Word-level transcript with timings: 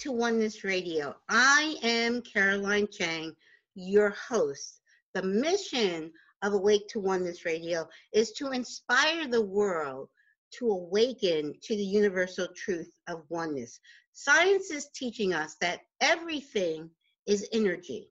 to 0.00 0.12
Oneness 0.12 0.64
Radio. 0.64 1.14
I 1.28 1.76
am 1.82 2.22
Caroline 2.22 2.88
Chang, 2.90 3.36
your 3.74 4.10
host. 4.10 4.80
The 5.12 5.22
mission 5.22 6.10
of 6.40 6.54
Awake 6.54 6.88
to 6.88 7.00
Oneness 7.00 7.44
Radio 7.44 7.86
is 8.14 8.32
to 8.32 8.52
inspire 8.52 9.28
the 9.28 9.42
world 9.42 10.08
to 10.52 10.70
awaken 10.70 11.52
to 11.62 11.76
the 11.76 11.84
universal 11.84 12.48
truth 12.56 12.90
of 13.08 13.24
oneness. 13.28 13.78
Science 14.14 14.70
is 14.70 14.88
teaching 14.94 15.34
us 15.34 15.56
that 15.60 15.80
everything 16.00 16.88
is 17.26 17.46
energy, 17.52 18.08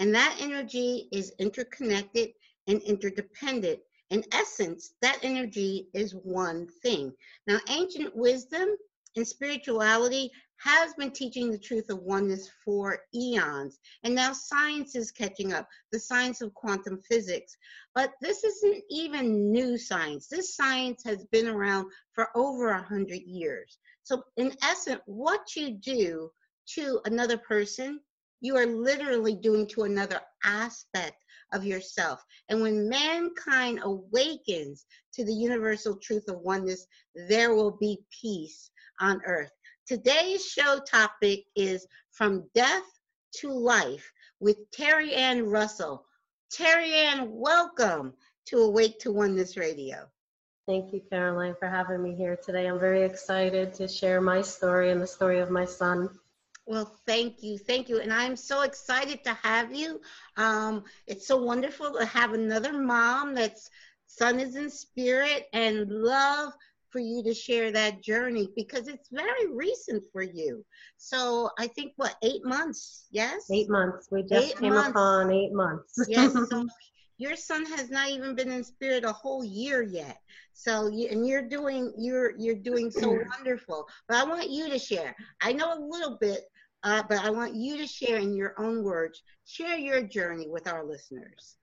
and 0.00 0.12
that 0.12 0.36
energy 0.40 1.08
is 1.12 1.32
interconnected 1.38 2.30
and 2.66 2.82
interdependent. 2.82 3.78
In 4.10 4.24
essence, 4.32 4.94
that 5.02 5.20
energy 5.22 5.86
is 5.94 6.16
one 6.16 6.66
thing. 6.82 7.12
Now, 7.46 7.60
ancient 7.68 8.16
wisdom 8.16 8.70
and 9.14 9.26
spirituality 9.26 10.32
has 10.58 10.92
been 10.94 11.10
teaching 11.10 11.50
the 11.50 11.58
truth 11.58 11.88
of 11.88 12.02
oneness 12.02 12.50
for 12.64 13.00
eons. 13.14 13.78
And 14.02 14.14
now 14.14 14.32
science 14.32 14.94
is 14.96 15.10
catching 15.10 15.52
up, 15.52 15.68
the 15.92 16.00
science 16.00 16.40
of 16.40 16.54
quantum 16.54 17.00
physics. 17.08 17.56
But 17.94 18.12
this 18.20 18.44
isn't 18.44 18.82
even 18.90 19.52
new 19.52 19.78
science. 19.78 20.26
This 20.28 20.56
science 20.56 21.02
has 21.04 21.24
been 21.26 21.48
around 21.48 21.90
for 22.12 22.28
over 22.34 22.68
a 22.68 22.82
hundred 22.82 23.22
years. 23.22 23.78
So 24.02 24.22
in 24.36 24.52
essence, 24.62 25.00
what 25.06 25.54
you 25.54 25.70
do 25.70 26.30
to 26.74 27.00
another 27.04 27.38
person, 27.38 28.00
you 28.40 28.56
are 28.56 28.66
literally 28.66 29.34
doing 29.34 29.66
to 29.68 29.82
another 29.82 30.20
aspect 30.44 31.24
of 31.52 31.64
yourself. 31.64 32.24
And 32.48 32.60
when 32.60 32.88
mankind 32.88 33.80
awakens 33.82 34.86
to 35.14 35.24
the 35.24 35.34
universal 35.34 35.96
truth 35.96 36.28
of 36.28 36.40
oneness, 36.40 36.86
there 37.28 37.54
will 37.54 37.76
be 37.78 38.00
peace 38.20 38.70
on 39.00 39.20
earth. 39.26 39.50
Today's 39.88 40.44
show 40.44 40.80
topic 40.80 41.44
is 41.56 41.86
From 42.10 42.44
Death 42.54 42.84
to 43.36 43.50
Life 43.50 44.12
with 44.38 44.70
Terri-Ann 44.70 45.46
Russell. 45.46 46.04
Terri-Ann, 46.52 47.30
welcome 47.30 48.12
to 48.48 48.58
Awake 48.58 48.98
to 48.98 49.12
Oneness 49.12 49.56
Radio. 49.56 50.04
Thank 50.66 50.92
you, 50.92 51.00
Caroline, 51.08 51.54
for 51.58 51.68
having 51.68 52.02
me 52.02 52.14
here 52.14 52.36
today. 52.36 52.66
I'm 52.66 52.78
very 52.78 53.02
excited 53.02 53.72
to 53.76 53.88
share 53.88 54.20
my 54.20 54.42
story 54.42 54.90
and 54.90 55.00
the 55.00 55.06
story 55.06 55.38
of 55.38 55.48
my 55.48 55.64
son. 55.64 56.10
Well, 56.66 56.94
thank 57.06 57.42
you. 57.42 57.56
Thank 57.56 57.88
you. 57.88 58.00
And 58.00 58.12
I'm 58.12 58.36
so 58.36 58.64
excited 58.64 59.24
to 59.24 59.32
have 59.42 59.74
you. 59.74 60.02
Um, 60.36 60.84
it's 61.06 61.26
so 61.26 61.38
wonderful 61.42 61.94
to 61.94 62.04
have 62.04 62.34
another 62.34 62.74
mom 62.74 63.34
that's 63.34 63.70
son 64.06 64.38
is 64.38 64.54
in 64.54 64.68
spirit 64.68 65.46
and 65.54 65.88
love 65.88 66.52
for 66.90 67.00
you 67.00 67.22
to 67.22 67.34
share 67.34 67.70
that 67.72 68.02
journey 68.02 68.48
because 68.56 68.88
it's 68.88 69.08
very 69.10 69.52
recent 69.52 70.02
for 70.12 70.22
you. 70.22 70.64
So 70.96 71.50
I 71.58 71.66
think 71.66 71.92
what 71.96 72.16
eight 72.22 72.44
months? 72.44 73.06
Yes, 73.10 73.48
eight 73.52 73.70
months. 73.70 74.08
We 74.10 74.22
just 74.22 74.50
eight 74.50 74.58
came 74.58 74.74
months. 74.74 74.90
upon 74.90 75.30
eight 75.30 75.52
months. 75.52 75.94
yes. 76.08 76.32
So 76.50 76.66
your 77.18 77.34
son 77.34 77.66
has 77.66 77.90
not 77.90 78.10
even 78.10 78.36
been 78.36 78.50
in 78.50 78.62
spirit 78.62 79.04
a 79.04 79.12
whole 79.12 79.44
year 79.44 79.82
yet. 79.82 80.18
So 80.52 80.88
you, 80.88 81.08
and 81.10 81.26
you're 81.26 81.48
doing 81.48 81.92
you're 81.98 82.36
you're 82.38 82.54
doing 82.54 82.90
so 82.90 83.08
wonderful. 83.36 83.86
But 84.08 84.18
I 84.18 84.24
want 84.24 84.50
you 84.50 84.68
to 84.70 84.78
share. 84.78 85.14
I 85.42 85.52
know 85.52 85.74
a 85.74 85.80
little 85.80 86.16
bit, 86.20 86.44
uh, 86.84 87.02
but 87.08 87.18
I 87.18 87.30
want 87.30 87.54
you 87.54 87.76
to 87.78 87.86
share 87.86 88.18
in 88.18 88.34
your 88.34 88.54
own 88.58 88.82
words. 88.84 89.22
Share 89.44 89.76
your 89.76 90.02
journey 90.02 90.48
with 90.48 90.68
our 90.68 90.84
listeners. 90.84 91.57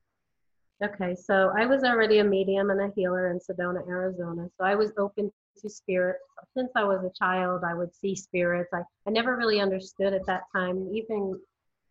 Okay, 0.84 1.16
so 1.16 1.54
I 1.58 1.66
was 1.66 1.84
already 1.84 2.20
a 2.20 2.24
medium 2.24 2.70
and 2.70 2.82
a 2.82 2.92
healer 2.96 3.32
in 3.32 3.40
Sedona, 3.40 3.88
Arizona. 3.88 4.50
So 4.58 4.66
I 4.66 4.76
was 4.76 4.92
open 4.98 5.32
to 5.62 5.70
spirits. 5.70 6.20
Since 6.56 6.72
I 6.76 6.84
was 6.84 7.04
a 7.06 7.12
child, 7.18 7.64
I 7.66 7.74
would 7.74 7.96
see 7.96 8.14
spirits. 8.14 8.72
I, 8.74 8.82
I 9.08 9.12
never 9.12 9.38
really 9.38 9.62
understood 9.62 10.14
at 10.14 10.26
that 10.26 10.44
time, 10.54 10.90
even 10.94 11.40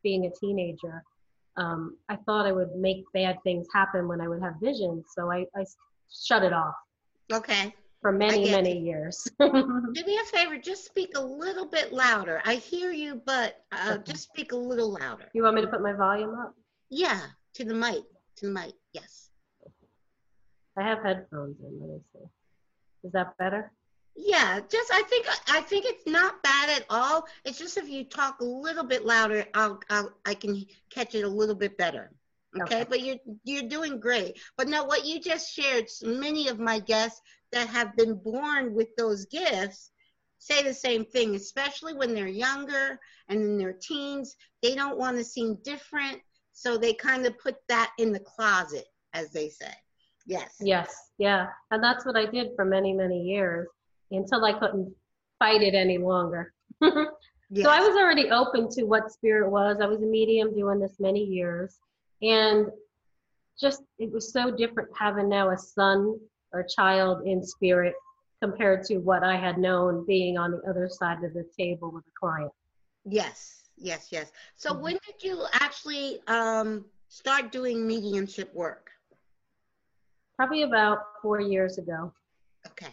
being 0.03 0.27
a 0.27 0.31
teenager. 0.39 1.03
Um, 1.57 1.97
I 2.11 2.17
thought 2.27 2.47
I 2.47 2.53
would 2.53 2.77
make 2.77 3.05
bad 3.15 3.39
things 3.43 3.67
happen 3.73 4.07
when 4.07 4.21
I 4.21 4.29
would 4.29 4.43
have 4.43 4.55
visions. 4.61 5.07
So 5.15 5.31
I, 5.31 5.47
I 5.57 5.65
shut 6.13 6.43
it 6.45 6.53
off. 6.53 6.75
Okay. 7.33 7.75
For 8.03 8.13
many, 8.13 8.51
many 8.51 8.79
years. 8.79 9.27
Do 9.41 10.05
me 10.05 10.19
a 10.19 10.27
favor, 10.27 10.59
just 10.59 10.85
speak 10.85 11.13
a 11.17 11.21
little 11.21 11.65
bit 11.65 11.91
louder. 11.91 12.43
I 12.45 12.57
hear 12.57 12.93
you, 12.93 13.23
but 13.25 13.65
uh, 13.73 13.95
okay. 13.95 14.13
just 14.13 14.25
speak 14.25 14.53
a 14.53 14.57
little 14.57 14.93
louder. 14.93 15.31
You 15.33 15.43
want 15.43 15.57
me 15.57 15.63
to 15.63 15.69
put 15.69 15.81
my 15.81 15.95
volume 15.95 16.35
up? 16.35 16.55
Yeah, 16.91 17.23
to 17.55 17.65
the 17.65 17.73
mic 17.73 18.03
to 18.37 18.51
my 18.51 18.71
yes. 18.93 19.31
I 20.77 20.83
have 20.83 21.03
headphones 21.03 21.57
in. 21.61 21.81
Let 21.81 21.91
me 21.91 22.01
see. 22.13 22.25
Is 23.05 23.13
that 23.13 23.37
better? 23.39 23.73
Yeah, 24.17 24.61
just 24.71 24.93
I 24.93 25.03
think 25.03 25.27
I 25.49 25.61
think 25.61 25.87
it's 25.87 26.07
not 26.07 26.43
bad 26.43 26.71
at 26.71 26.87
all. 26.89 27.27
It's 27.45 27.59
just 27.59 27.77
if 27.77 27.89
you 27.89 28.05
talk 28.05 28.41
a 28.41 28.45
little 28.45 28.85
bit 28.85 29.05
louder, 29.05 29.45
I'll, 29.55 29.81
I'll 29.91 30.13
I 30.25 30.35
can 30.35 30.65
catch 30.91 31.15
it 31.15 31.23
a 31.23 31.29
little 31.29 31.55
bit 31.55 31.77
better. 31.77 32.13
Okay? 32.61 32.83
okay, 32.83 32.87
but 32.89 33.01
you're 33.01 33.17
you're 33.43 33.69
doing 33.69 33.99
great. 33.99 34.39
But 34.57 34.69
now 34.69 34.87
what 34.87 35.05
you 35.05 35.21
just 35.21 35.53
shared, 35.53 35.87
many 36.03 36.49
of 36.49 36.61
my 36.61 36.79
guests 36.79 37.21
that 37.51 37.69
have 37.69 37.97
been 37.97 38.15
born 38.15 38.75
with 38.75 38.95
those 38.97 39.27
gifts 39.27 39.91
say 40.39 40.63
the 40.63 40.75
same 40.75 41.05
thing, 41.05 41.35
especially 41.35 41.95
when 41.95 42.15
they're 42.15 42.27
younger 42.27 43.01
and 43.29 43.43
in 43.43 43.59
their 43.59 43.73
teens. 43.73 44.37
They 44.63 44.75
don't 44.75 44.99
want 44.99 45.17
to 45.17 45.25
seem 45.25 45.59
different. 45.65 46.21
So 46.55 46.79
they 46.79 46.95
kind 46.95 47.27
of 47.27 47.39
put 47.39 47.57
that 47.69 47.93
in 47.99 48.13
the 48.13 48.21
closet, 48.21 48.87
as 49.13 49.31
they 49.31 49.49
say. 49.49 49.73
Yes. 50.25 50.55
Yes. 50.61 51.11
Yeah. 51.19 51.49
And 51.71 51.83
that's 51.83 52.07
what 52.07 52.17
I 52.17 52.27
did 52.27 52.53
for 52.57 52.65
many, 52.65 52.95
many 52.95 53.21
years 53.21 53.69
until 54.11 54.45
I 54.45 54.53
couldn't 54.59 54.95
fight 55.39 55.63
it 55.63 55.75
any 55.75 55.99
longer. 55.99 56.55
yes. 56.81 57.09
So 57.63 57.69
I 57.69 57.79
was 57.79 57.97
already 57.97 58.31
open 58.31 58.69
to 58.71 58.85
what 58.85 59.13
spirit 59.13 59.49
was. 59.49 59.77
I 59.81 59.87
was 59.87 60.03
a 60.03 60.07
medium 60.07 60.55
doing 60.55 60.81
this 60.81 60.99
many 60.99 61.23
years. 61.23 61.77
And 62.23 62.67
just, 63.61 63.83
it 63.99 64.11
was 64.11 64.33
so 64.33 64.51
different 64.51 64.89
having 64.99 65.29
now 65.29 65.51
a 65.51 65.59
son 65.59 66.19
or 66.53 66.65
child 66.65 67.27
in 67.27 67.45
spirit 67.45 67.95
compared 68.43 68.85
to 68.87 68.97
what 68.97 69.23
I 69.23 69.37
had 69.37 69.59
known 69.59 70.05
being 70.07 70.37
on 70.37 70.53
the 70.53 70.69
other 70.69 70.89
side 70.89 71.23
of 71.23 71.35
the 71.35 71.45
table 71.57 71.93
with 71.93 72.05
a 72.09 72.19
client. 72.19 72.51
Yes 73.05 73.64
yes, 73.77 74.09
yes. 74.11 74.33
So 74.57 74.73
mm-hmm. 74.73 74.83
when 74.83 74.99
did 75.07 75.23
you 75.23 75.45
actually 75.53 76.21
um, 76.27 76.85
start 77.09 77.53
doing 77.53 77.87
mediumship 77.87 78.55
work? 78.55 78.91
Probably 80.37 80.63
about 80.63 80.99
four 81.23 81.41
years 81.41 81.79
ago. 81.79 82.13
Okay. 82.67 82.93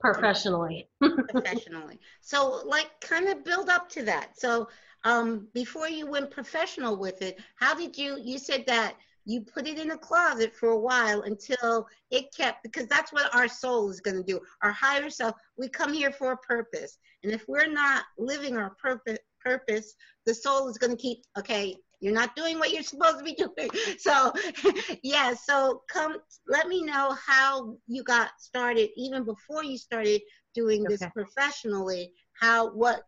Professionally. 0.00 0.88
professionally. 1.30 1.98
So, 2.20 2.62
like, 2.64 2.90
kind 3.00 3.28
of 3.28 3.44
build 3.44 3.68
up 3.68 3.88
to 3.90 4.02
that. 4.04 4.38
So, 4.38 4.68
um, 5.04 5.48
before 5.52 5.88
you 5.88 6.06
went 6.06 6.30
professional 6.30 6.96
with 6.96 7.20
it, 7.20 7.38
how 7.56 7.74
did 7.74 7.96
you? 7.96 8.18
You 8.22 8.38
said 8.38 8.64
that 8.66 8.96
you 9.26 9.40
put 9.40 9.66
it 9.66 9.78
in 9.78 9.92
a 9.92 9.98
closet 9.98 10.54
for 10.54 10.70
a 10.70 10.78
while 10.78 11.22
until 11.22 11.86
it 12.10 12.34
kept 12.34 12.62
because 12.62 12.86
that's 12.86 13.12
what 13.12 13.34
our 13.34 13.48
soul 13.48 13.90
is 13.90 14.00
going 14.00 14.16
to 14.16 14.22
do 14.22 14.40
our 14.62 14.72
higher 14.72 15.08
self 15.08 15.34
we 15.56 15.68
come 15.68 15.92
here 15.92 16.10
for 16.10 16.32
a 16.32 16.36
purpose 16.38 16.98
and 17.22 17.32
if 17.32 17.44
we're 17.48 17.70
not 17.70 18.04
living 18.18 18.56
our 18.56 18.70
purpose 18.70 19.18
purpose, 19.44 19.94
the 20.26 20.34
soul 20.34 20.68
is 20.68 20.78
going 20.78 20.96
to 20.96 21.00
keep, 21.00 21.18
okay, 21.38 21.76
you're 22.00 22.14
not 22.14 22.36
doing 22.36 22.58
what 22.58 22.72
you're 22.72 22.82
supposed 22.82 23.18
to 23.18 23.24
be 23.24 23.34
doing. 23.34 23.70
So, 23.98 24.32
yeah, 25.02 25.32
so 25.34 25.82
come, 25.90 26.16
let 26.48 26.68
me 26.68 26.82
know 26.82 27.16
how 27.26 27.76
you 27.86 28.02
got 28.02 28.30
started, 28.38 28.90
even 28.96 29.24
before 29.24 29.64
you 29.64 29.78
started 29.78 30.20
doing 30.54 30.84
this 30.84 31.02
okay. 31.02 31.10
professionally, 31.14 32.12
how, 32.40 32.70
what 32.72 33.02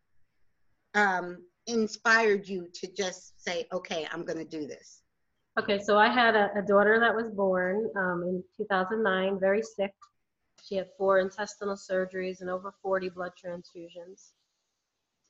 um, 0.94 1.38
inspired 1.67 2.49
you 2.49 2.69
to 2.75 2.88
just 2.97 3.43
say, 3.43 3.67
okay, 3.73 4.06
I'm 4.11 4.25
going 4.25 4.38
to 4.38 4.44
do 4.44 4.67
this? 4.67 5.03
Okay, 5.59 5.79
so 5.79 5.99
I 5.99 6.09
had 6.09 6.35
a, 6.35 6.50
a 6.56 6.62
daughter 6.62 6.99
that 7.00 7.15
was 7.15 7.31
born 7.31 7.91
um, 7.97 8.23
in 8.27 8.44
2009, 8.56 9.38
very 9.41 9.62
sick. 9.62 9.93
She 10.62 10.77
had 10.77 10.88
four 10.99 11.19
intestinal 11.21 11.77
surgeries 11.77 12.41
and 12.41 12.50
over 12.50 12.75
40 12.83 13.11
blood 13.11 13.33
transfusions 13.43 14.33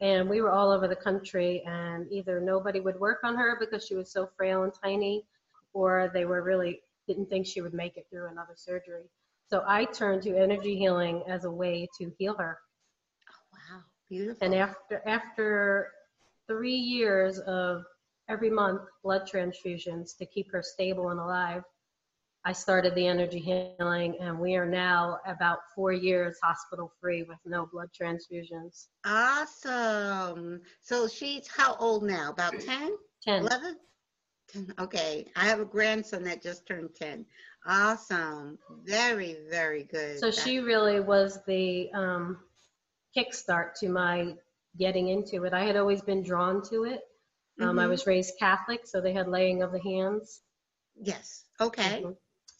and 0.00 0.28
we 0.28 0.40
were 0.40 0.50
all 0.50 0.70
over 0.70 0.86
the 0.86 0.96
country 0.96 1.62
and 1.66 2.10
either 2.12 2.40
nobody 2.40 2.80
would 2.80 2.98
work 3.00 3.20
on 3.24 3.36
her 3.36 3.56
because 3.58 3.86
she 3.86 3.94
was 3.94 4.10
so 4.12 4.28
frail 4.36 4.64
and 4.64 4.72
tiny 4.82 5.24
or 5.72 6.10
they 6.12 6.24
were 6.24 6.42
really 6.42 6.80
didn't 7.06 7.28
think 7.28 7.46
she 7.46 7.60
would 7.60 7.74
make 7.74 7.96
it 7.96 8.06
through 8.10 8.28
another 8.28 8.54
surgery. 8.56 9.04
So 9.48 9.62
i 9.66 9.84
turned 9.84 10.22
to 10.22 10.36
energy 10.36 10.76
healing 10.76 11.22
as 11.28 11.44
a 11.44 11.50
way 11.50 11.88
to 11.98 12.12
heal 12.18 12.34
her. 12.36 12.58
Oh 13.30 13.34
wow 13.52 13.82
beautiful. 14.08 14.44
And 14.44 14.54
after 14.54 15.02
after 15.06 15.92
three 16.46 16.76
years 16.76 17.38
of 17.40 17.84
every 18.28 18.50
month 18.50 18.82
blood 19.02 19.22
transfusions 19.30 20.16
to 20.18 20.26
keep 20.26 20.50
her 20.52 20.62
stable 20.62 21.10
and 21.10 21.20
alive 21.20 21.62
I 22.46 22.52
started 22.52 22.94
the 22.94 23.08
energy 23.08 23.40
healing, 23.40 24.16
and 24.20 24.38
we 24.38 24.54
are 24.54 24.66
now 24.66 25.18
about 25.26 25.58
four 25.74 25.92
years 25.92 26.38
hospital 26.42 26.92
free 27.00 27.24
with 27.24 27.38
no 27.44 27.66
blood 27.66 27.88
transfusions. 27.92 28.86
Awesome. 29.04 30.60
So 30.80 31.08
she's 31.08 31.48
how 31.48 31.74
old 31.80 32.04
now? 32.04 32.30
About 32.30 32.60
10? 32.60 32.92
10. 33.22 33.42
11? 33.42 33.76
10. 34.52 34.74
Okay. 34.78 35.26
I 35.36 35.44
have 35.46 35.58
a 35.60 35.64
grandson 35.64 36.22
that 36.24 36.40
just 36.40 36.66
turned 36.66 36.90
10. 36.94 37.26
Awesome. 37.66 38.58
Very, 38.84 39.36
very 39.50 39.82
good. 39.82 40.18
So 40.18 40.30
she 40.30 40.60
really 40.60 41.00
was 41.00 41.40
the 41.48 41.90
um, 41.94 42.38
kickstart 43.16 43.74
to 43.80 43.88
my 43.88 44.34
getting 44.78 45.08
into 45.08 45.44
it. 45.46 45.52
I 45.52 45.64
had 45.64 45.76
always 45.76 46.02
been 46.02 46.22
drawn 46.22 46.62
to 46.70 46.84
it. 46.84 47.00
Um, 47.60 47.78
I 47.80 47.86
Mhm. 47.86 47.90
was 47.90 48.06
raised 48.06 48.34
Catholic, 48.38 48.86
so 48.86 49.00
they 49.00 49.12
had 49.14 49.26
laying 49.26 49.62
of 49.62 49.72
the 49.72 49.80
hands. 49.80 50.42
Yes. 51.02 51.44
Okay. 51.60 52.02
Mhm. 52.04 52.16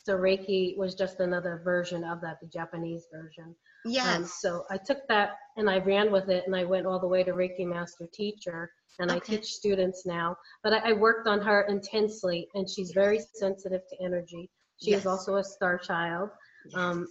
So 0.07 0.17
Reiki 0.17 0.77
was 0.79 0.95
just 0.95 1.19
another 1.19 1.61
version 1.65 2.05
of 2.05 2.21
that, 2.21 2.39
the 2.41 2.47
Japanese 2.47 3.09
version. 3.13 3.57
Yes. 3.85 4.17
Um, 4.19 4.25
so 4.25 4.63
I 4.71 4.77
took 4.77 4.99
that 5.09 5.31
and 5.57 5.69
I 5.69 5.79
ran 5.81 6.13
with 6.13 6.29
it 6.29 6.45
and 6.47 6.55
I 6.55 6.63
went 6.63 6.87
all 6.87 7.01
the 7.01 7.09
way 7.09 7.25
to 7.25 7.33
Reiki 7.33 7.67
Master 7.67 8.07
Teacher 8.15 8.71
and 9.01 9.11
I 9.11 9.19
teach 9.19 9.47
students 9.47 10.07
now. 10.07 10.37
But 10.63 10.75
I, 10.75 10.91
I 10.91 10.93
worked 10.93 11.27
on 11.27 11.41
her 11.41 11.63
intensely 11.69 12.47
and 12.55 12.71
she's 12.71 12.93
very 12.93 13.19
sensitive 13.35 13.81
to 13.91 14.05
energy. 14.05 14.49
She 14.81 14.93
Yes. 14.93 15.01
is 15.01 15.07
also 15.09 15.39
a 15.39 15.45
star 15.45 15.77
child. 15.77 16.31
Yes. 16.67 16.79
Um, 16.81 17.09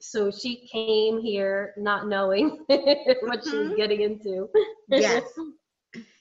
so 0.00 0.28
she 0.32 0.66
came 0.66 1.20
here 1.20 1.74
not 1.76 2.08
knowing 2.08 2.58
what 2.66 3.44
she 3.44 3.56
was 3.56 3.68
Mhm. 3.70 3.76
getting 3.76 4.00
into. 4.00 4.48
Yes. 4.88 5.22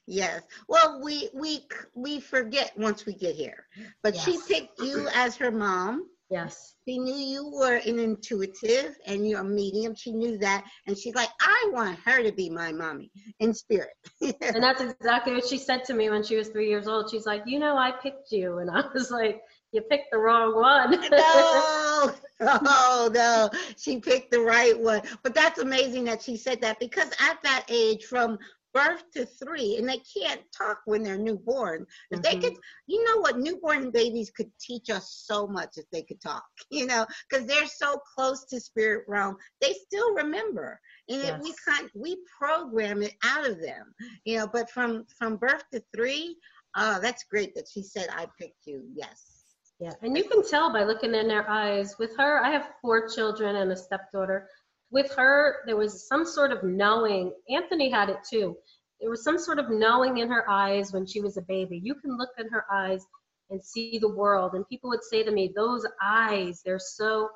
Yes. 0.07 0.43
Well, 0.67 1.01
we 1.03 1.29
we 1.33 1.65
we 1.95 2.19
forget 2.19 2.71
once 2.77 3.05
we 3.05 3.13
get 3.13 3.35
here. 3.35 3.65
But 4.03 4.15
she 4.15 4.37
picked 4.47 4.79
you 4.79 5.07
as 5.13 5.35
her 5.37 5.51
mom. 5.51 6.07
yes. 6.29 6.75
She 6.87 6.99
knew 6.99 7.15
you 7.15 7.49
were 7.51 7.77
an 7.77 7.97
intuitive 7.97 8.95
and 9.07 9.27
you're 9.27 9.41
a 9.41 9.43
medium. 9.43 9.95
She 9.95 10.11
knew 10.11 10.37
that, 10.37 10.63
and 10.85 10.95
she's 10.95 11.15
like, 11.15 11.29
I 11.41 11.69
want 11.73 11.97
her 12.05 12.21
to 12.21 12.31
be 12.31 12.47
my 12.49 12.71
mommy 12.71 13.11
in 13.39 13.53
spirit. 13.53 13.89
And 14.21 14.63
that's 14.63 14.81
exactly 14.81 15.33
what 15.33 15.47
she 15.47 15.57
said 15.57 15.83
to 15.85 15.95
me 15.95 16.09
when 16.11 16.23
she 16.23 16.35
was 16.35 16.49
three 16.49 16.69
years 16.69 16.87
old. 16.87 17.09
She's 17.09 17.25
like, 17.25 17.41
you 17.47 17.57
know, 17.57 17.75
I 17.75 17.91
picked 17.91 18.31
you. 18.31 18.59
And 18.59 18.69
I 18.69 18.83
was 18.93 19.09
like, 19.09 19.41
you 19.71 19.81
picked 19.81 20.11
the 20.11 20.19
wrong 20.19 20.55
one. 20.55 20.91
no, 21.11 22.13
oh 22.41 23.09
no, 23.13 23.49
she 23.77 23.99
picked 23.99 24.29
the 24.31 24.39
right 24.39 24.77
one. 24.79 25.01
But 25.23 25.33
that's 25.33 25.59
amazing 25.59 26.03
that 26.05 26.21
she 26.21 26.37
said 26.37 26.61
that 26.61 26.79
because 26.79 27.09
at 27.19 27.41
that 27.41 27.65
age, 27.69 28.05
from 28.05 28.37
birth 28.75 29.03
to 29.13 29.25
three, 29.25 29.77
and 29.77 29.87
they 29.87 30.01
can't 30.15 30.41
talk 30.55 30.81
when 30.85 31.01
they're 31.01 31.17
newborn. 31.17 31.87
If 32.11 32.21
they 32.21 32.33
could, 32.35 32.51
mm-hmm. 32.51 32.87
you 32.87 33.03
know 33.05 33.21
what, 33.21 33.39
newborn 33.39 33.89
babies 33.89 34.29
could 34.35 34.51
teach 34.59 34.89
us 34.89 35.23
so 35.25 35.47
much 35.47 35.77
if 35.77 35.85
they 35.91 36.03
could 36.03 36.21
talk. 36.21 36.43
You 36.71 36.87
know, 36.87 37.05
because 37.29 37.47
they're 37.47 37.67
so 37.67 38.01
close 38.15 38.43
to 38.45 38.59
spirit 38.59 39.05
realm, 39.07 39.37
they 39.61 39.73
still 39.73 40.13
remember. 40.13 40.77
And 41.07 41.21
if 41.21 41.39
we 41.41 41.49
Yes. 41.49 41.59
can't, 41.65 41.91
we 41.95 42.17
program 42.37 43.01
it 43.01 43.13
out 43.23 43.47
of 43.47 43.61
them. 43.61 43.95
You 44.25 44.39
know, 44.39 44.47
but 44.47 44.69
from 44.69 45.05
from 45.17 45.37
birth 45.37 45.63
to 45.71 45.81
three, 45.95 46.35
oh, 46.75 46.99
that's 46.99 47.23
great 47.23 47.55
that 47.55 47.69
she 47.71 47.81
said 47.81 48.07
I 48.11 48.27
picked 48.37 48.65
you. 48.65 48.83
Yes. 48.93 49.35
Yeah, 49.79 49.91
and 50.01 50.17
you 50.17 50.23
can 50.23 50.47
tell 50.47 50.71
by 50.71 50.83
looking 50.83 51.13
in 51.15 51.27
their 51.27 51.49
eyes. 51.49 51.95
With 51.99 52.15
her, 52.17 52.43
I 52.43 52.49
have 52.51 52.71
four 52.81 53.09
children 53.09 53.57
and 53.57 53.71
a 53.71 53.75
stepdaughter. 53.75 54.49
With 54.91 55.11
her, 55.15 55.57
there 55.65 55.75
was 55.77 56.07
some 56.07 56.25
sort 56.25 56.51
of 56.51 56.63
knowing. 56.63 57.33
Anthony 57.49 57.89
had 57.89 58.09
it 58.09 58.19
too. 58.29 58.55
There 59.01 59.09
was 59.09 59.23
some 59.23 59.37
sort 59.37 59.59
of 59.59 59.69
knowing 59.69 60.17
in 60.17 60.29
her 60.29 60.49
eyes 60.49 60.93
when 60.93 61.05
she 61.05 61.21
was 61.21 61.37
a 61.37 61.41
baby. 61.41 61.79
You 61.83 61.95
can 61.95 62.17
look 62.17 62.29
in 62.37 62.49
her 62.49 62.65
eyes 62.71 63.05
and 63.49 63.63
see 63.63 63.99
the 63.99 64.09
world. 64.09 64.53
And 64.53 64.67
people 64.67 64.89
would 64.89 65.03
say 65.03 65.23
to 65.23 65.31
me, 65.31 65.51
"Those 65.55 65.85
eyes, 66.01 66.61
they're 66.63 66.79
so." 66.79 67.29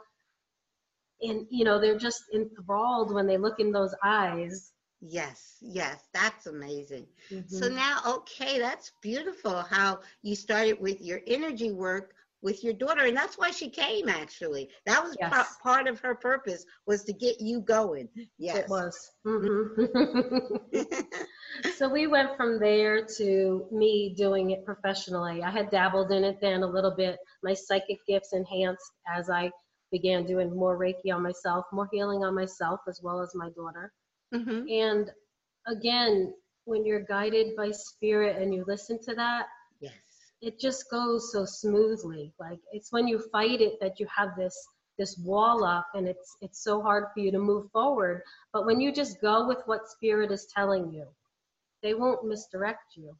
And 1.21 1.47
you 1.49 1.65
know, 1.65 1.79
they're 1.79 1.97
just 1.97 2.23
enthralled 2.33 3.13
when 3.13 3.27
they 3.27 3.37
look 3.37 3.59
in 3.59 3.71
those 3.71 3.93
eyes. 4.03 4.71
Yes, 5.01 5.57
yes, 5.61 6.07
that's 6.13 6.45
amazing. 6.47 7.07
So 7.47 7.67
Mhm. 7.67 7.73
now, 7.73 8.01
okay, 8.05 8.59
that's 8.59 8.91
beautiful 9.01 9.61
how 9.61 9.99
you 10.21 10.35
started 10.35 10.79
with 10.81 11.01
your 11.01 11.21
energy 11.27 11.71
work 11.71 12.13
with 12.41 12.63
your 12.63 12.73
daughter, 12.73 13.05
and 13.05 13.15
that's 13.17 13.37
why 13.37 13.51
she 13.51 13.69
came. 13.69 14.09
Actually, 14.09 14.69
that 14.85 15.03
was 15.03 15.17
Yes. 15.19 15.57
part 15.61 15.87
of 15.87 15.99
her 16.01 16.15
purpose 16.15 16.65
was 16.85 17.03
to 17.05 17.13
get 17.13 17.39
you 17.41 17.61
going. 17.61 18.09
Yes, 18.37 18.59
It 18.59 18.69
was. 18.69 19.11
Mhm. 19.25 19.89
So 21.69 21.89
we 21.89 22.07
went 22.07 22.35
from 22.37 22.59
there 22.59 23.05
to 23.17 23.67
me 23.71 24.13
doing 24.15 24.51
it 24.51 24.65
professionally. 24.65 25.41
I 25.43 25.49
had 25.51 25.69
dabbled 25.69 26.11
in 26.11 26.23
it 26.23 26.39
then 26.41 26.63
a 26.63 26.67
little 26.67 26.95
bit. 26.95 27.17
My 27.43 27.53
psychic 27.53 27.97
gifts 28.07 28.33
enhanced 28.33 28.91
as 29.07 29.29
I 29.29 29.51
began 29.91 30.25
doing 30.25 30.55
more 30.55 30.77
Reiki 30.77 31.13
on 31.13 31.23
myself, 31.23 31.65
more 31.71 31.87
healing 31.91 32.23
on 32.23 32.35
myself, 32.35 32.81
as 32.87 33.01
well 33.03 33.21
as 33.21 33.31
my 33.35 33.49
daughter. 33.51 33.91
hmm 34.33 34.67
And 34.69 35.09
again, 35.67 36.33
when 36.65 36.85
you're 36.85 37.05
guided 37.05 37.55
by 37.55 37.71
spirit 37.71 38.41
and 38.41 38.53
you 38.53 38.63
listen 38.67 38.99
to 39.03 39.15
that, 39.15 39.47
it 40.41 40.59
just 40.59 40.89
goes 40.91 41.31
so 41.31 41.45
smoothly. 41.45 42.33
Like 42.39 42.59
it's 42.71 42.91
when 42.91 43.07
you 43.07 43.19
fight 43.31 43.61
it 43.61 43.79
that 43.81 43.99
you 43.99 44.07
have 44.15 44.35
this 44.37 44.55
this 44.97 45.17
wall 45.17 45.63
up 45.63 45.87
and 45.95 46.07
it's 46.07 46.37
it's 46.41 46.63
so 46.63 46.81
hard 46.81 47.05
for 47.13 47.19
you 47.21 47.31
to 47.31 47.39
move 47.39 47.71
forward. 47.71 48.21
But 48.53 48.65
when 48.65 48.79
you 48.81 48.91
just 48.93 49.21
go 49.21 49.47
with 49.47 49.59
what 49.65 49.89
spirit 49.89 50.31
is 50.31 50.47
telling 50.53 50.91
you, 50.91 51.07
they 51.83 51.93
won't 51.95 52.25
misdirect 52.27 52.95
you. 52.97 53.15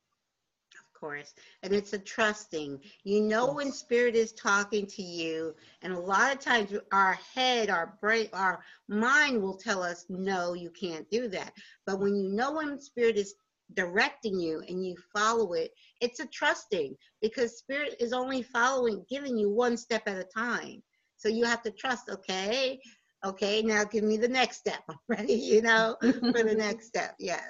of 0.80 1.00
course. 1.00 1.34
And 1.64 1.74
it's 1.74 1.94
a 1.94 2.00
trusting. 2.00 2.80
You 3.04 3.22
know 3.22 3.54
when 3.54 3.72
spirit 3.72 4.16
is 4.16 4.32
talking 4.34 4.86
to 4.88 5.02
you, 5.02 5.56
and 5.82 5.94
a 5.94 6.00
lot 6.00 6.34
of 6.34 6.40
times 6.40 6.74
our 6.92 7.14
head, 7.36 7.70
our 7.70 7.98
brain, 8.02 8.30
our 8.34 8.64
mind 8.88 9.42
will 9.42 9.58
tell 9.58 9.82
us, 9.84 10.06
"No, 10.10 10.54
you 10.54 10.70
can't 10.72 11.10
do 11.10 11.28
that." 11.30 11.54
But 11.86 12.00
when 12.00 12.16
you 12.16 12.30
know 12.30 12.54
when 12.54 12.80
spirit 12.80 13.18
is 13.18 13.36
directing 13.74 14.40
you 14.40 14.64
and 14.68 14.86
you 14.86 14.96
follow 15.16 15.54
it, 15.54 15.72
it's 16.02 16.20
a 16.20 16.28
trusting 16.28 16.96
because 17.22 17.58
spirit 17.58 17.96
is 18.00 18.14
only 18.14 18.42
following, 18.42 19.06
giving 19.10 19.38
you 19.38 19.50
one 19.50 19.78
step 19.78 20.04
at 20.08 20.18
a 20.18 20.24
time. 20.24 20.82
So 21.18 21.30
you 21.30 21.46
have 21.46 21.62
to 21.64 21.72
trust. 21.72 22.10
Okay, 22.10 22.80
okay, 23.26 23.62
now 23.62 23.84
give 23.84 24.04
me 24.04 24.18
the 24.18 24.28
next 24.28 24.58
step. 24.58 24.82
I'm 24.90 24.98
ready, 25.08 25.34
you 25.34 25.62
know, 25.62 25.96
for 26.02 26.44
the 26.44 26.56
next 26.58 26.88
step. 26.88 27.16
Yes, 27.20 27.44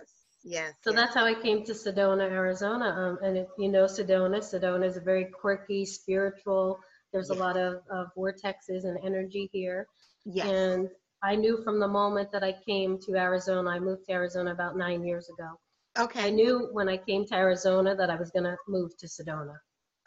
yes. 0.43 0.73
So 0.83 0.91
yes. 0.91 0.99
that's 0.99 1.15
how 1.15 1.25
I 1.25 1.35
came 1.35 1.63
to 1.65 1.73
Sedona, 1.73 2.29
Arizona. 2.29 2.85
Um, 2.85 3.19
and 3.23 3.37
if 3.37 3.47
you 3.57 3.69
know 3.69 3.85
Sedona, 3.85 4.39
Sedona 4.39 4.85
is 4.85 4.97
a 4.97 5.01
very 5.01 5.25
quirky, 5.25 5.85
spiritual. 5.85 6.79
There's 7.13 7.29
a 7.29 7.35
lot 7.35 7.57
of, 7.57 7.81
of 7.89 8.07
vortexes 8.15 8.83
and 8.83 8.99
energy 9.03 9.49
here. 9.51 9.87
yes. 10.25 10.47
And 10.47 10.89
I 11.21 11.35
knew 11.35 11.61
from 11.63 11.79
the 11.79 11.87
moment 11.87 12.31
that 12.31 12.43
I 12.43 12.53
came 12.65 12.97
to 13.01 13.15
Arizona, 13.15 13.69
I 13.71 13.79
moved 13.79 14.05
to 14.05 14.13
Arizona 14.13 14.51
about 14.51 14.77
nine 14.77 15.03
years 15.03 15.29
ago. 15.29 15.59
Okay. 15.99 16.27
I 16.27 16.29
knew 16.29 16.69
when 16.71 16.89
I 16.89 16.97
came 16.97 17.25
to 17.27 17.35
Arizona 17.35 17.95
that 17.95 18.09
I 18.09 18.15
was 18.15 18.31
going 18.31 18.43
to 18.45 18.55
move 18.67 18.97
to 18.97 19.07
Sedona. 19.07 19.55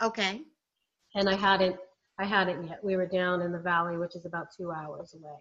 Okay. 0.01 0.43
And 1.15 1.29
I 1.29 1.35
hadn't, 1.35 1.77
I 2.19 2.25
hadn't 2.25 2.67
yet. 2.67 2.83
We 2.83 2.97
were 2.97 3.07
down 3.07 3.43
in 3.43 3.53
the 3.53 3.59
valley, 3.59 3.97
which 3.97 4.15
is 4.17 4.25
about 4.25 4.47
two 4.57 4.71
hours 4.73 5.15
away. 5.15 5.39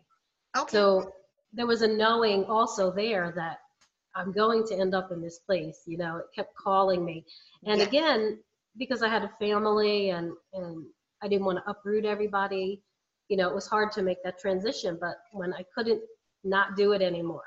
Okay. 0.58 0.72
So 0.72 1.12
there 1.54 1.68
was 1.68 1.82
a 1.82 1.88
knowing 1.88 2.46
also 2.46 2.92
there 2.92 3.34
that 3.36 3.60
I'm 4.16 4.32
going 4.32 4.66
to 4.68 4.76
end 4.76 4.94
up 4.94 5.12
in 5.12 5.22
this 5.22 5.40
place. 5.40 5.82
You 5.86 5.98
know, 5.98 6.18
it 6.18 6.26
kept 6.36 6.56
calling 6.56 7.04
me. 7.06 7.26
And 7.66 7.80
Yes. 7.80 7.88
again, 7.88 8.40
because 8.78 9.02
I 9.02 9.10
had 9.10 9.24
a 9.24 9.32
family 9.40 10.10
and, 10.12 10.32
and 10.54 10.86
I 11.22 11.28
didn't 11.28 11.46
want 11.46 11.60
to 11.64 11.70
uproot 11.70 12.06
everybody, 12.06 12.82
you 13.30 13.38
know, 13.38 13.48
it 13.48 13.56
was 13.56 13.68
hard 13.68 13.92
to 13.94 14.02
make 14.02 14.22
that 14.24 14.40
transition. 14.40 14.98
But 15.00 15.16
when 15.32 15.54
I 15.54 15.64
couldn't 15.74 16.02
not 16.44 16.76
do 16.76 16.92
it 16.94 17.02
anymore, 17.02 17.44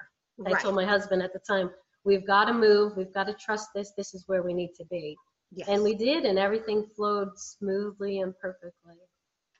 I 0.46 0.50
Right. 0.52 0.62
told 0.62 0.74
my 0.74 0.84
husband 0.84 1.22
at 1.22 1.32
the 1.32 1.38
time, 1.40 1.70
we've 2.04 2.26
got 2.26 2.44
to 2.46 2.52
move. 2.52 2.96
We've 2.96 3.12
got 3.12 3.26
to 3.26 3.34
trust 3.34 3.68
this. 3.74 3.92
This 3.96 4.14
is 4.14 4.24
where 4.26 4.42
we 4.42 4.52
need 4.54 4.74
to 4.76 4.84
be. 4.86 5.16
Yes. 5.52 5.68
And 5.68 5.82
we 5.82 5.94
did, 5.94 6.24
and 6.24 6.38
everything 6.38 6.86
flowed 6.96 7.38
smoothly 7.38 8.20
and 8.20 8.34
perfectly. 8.38 8.96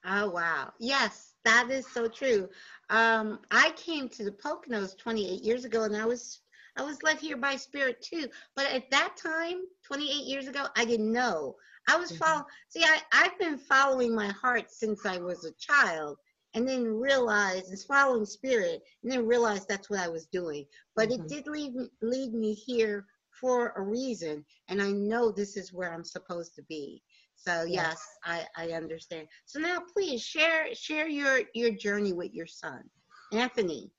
Oh 0.05 0.31
wow. 0.31 0.73
Yes, 0.79 1.35
that 1.45 1.71
is 1.71 1.87
so 1.87 2.09
true. 2.09 2.49
Um, 2.91 3.41
I 3.51 3.73
came 3.77 4.09
to 4.11 4.25
the 4.25 4.33
Poconos 4.33 4.97
28 4.99 5.43
years 5.43 5.65
ago, 5.65 5.85
and 5.85 5.97
I 5.97 6.05
was 6.05 6.41
I 6.77 6.83
was 6.83 7.03
led 7.03 7.19
here 7.19 7.37
by 7.37 7.57
Spirit 7.57 8.03
too. 8.03 8.29
But 8.57 8.67
at 8.73 8.91
that 8.91 9.17
time, 9.17 9.63
28 9.87 10.25
years 10.27 10.47
ago, 10.49 10.67
I 10.77 10.85
didn't 10.85 11.13
know. 11.13 11.57
I 11.89 11.97
was 11.97 12.11
Mhm. 12.11 12.19
following. 12.19 12.45
See, 12.69 12.85
I 12.85 13.01
I've 13.13 13.39
been 13.39 13.59
following 13.59 14.15
my 14.15 14.29
heart 14.29 14.71
since 14.71 15.07
I 15.07 15.19
was 15.19 15.45
a 15.45 15.53
child, 15.59 16.19
and 16.55 16.67
then 16.69 16.85
realize 16.85 17.69
and 17.71 17.81
following 17.81 18.25
Spirit, 18.25 18.83
and 19.03 19.11
then 19.13 19.27
realize 19.27 19.67
that's 19.67 19.91
what 19.91 20.01
I 20.01 20.09
was 20.09 20.27
doing. 20.27 20.67
But 20.97 21.09
Mhm. 21.09 21.15
it 21.15 21.29
did 21.29 21.47
lead 21.47 21.75
me- 21.75 21.91
lead 22.01 22.33
me 22.33 22.55
here 22.55 23.07
for 23.41 23.73
a 23.77 23.83
reason, 23.83 24.45
and 24.69 24.81
I 24.81 24.91
know 24.93 25.31
this 25.33 25.57
is 25.57 25.73
where 25.73 25.93
I'm 25.93 26.05
supposed 26.05 26.55
to 26.55 26.63
be. 26.63 27.03
So 27.37 27.65
yes, 27.65 28.01
Yes. 28.25 28.49
I, 28.57 28.69
I 28.69 28.73
understand. 28.73 29.29
So 29.45 29.59
now 29.59 29.81
please 29.93 30.23
share 30.23 30.73
share 30.75 31.09
your 31.09 31.43
your 31.55 31.71
journey 31.73 32.13
with 32.13 32.33
your 32.33 32.47
son, 32.47 32.89
Anthony. 33.33 33.91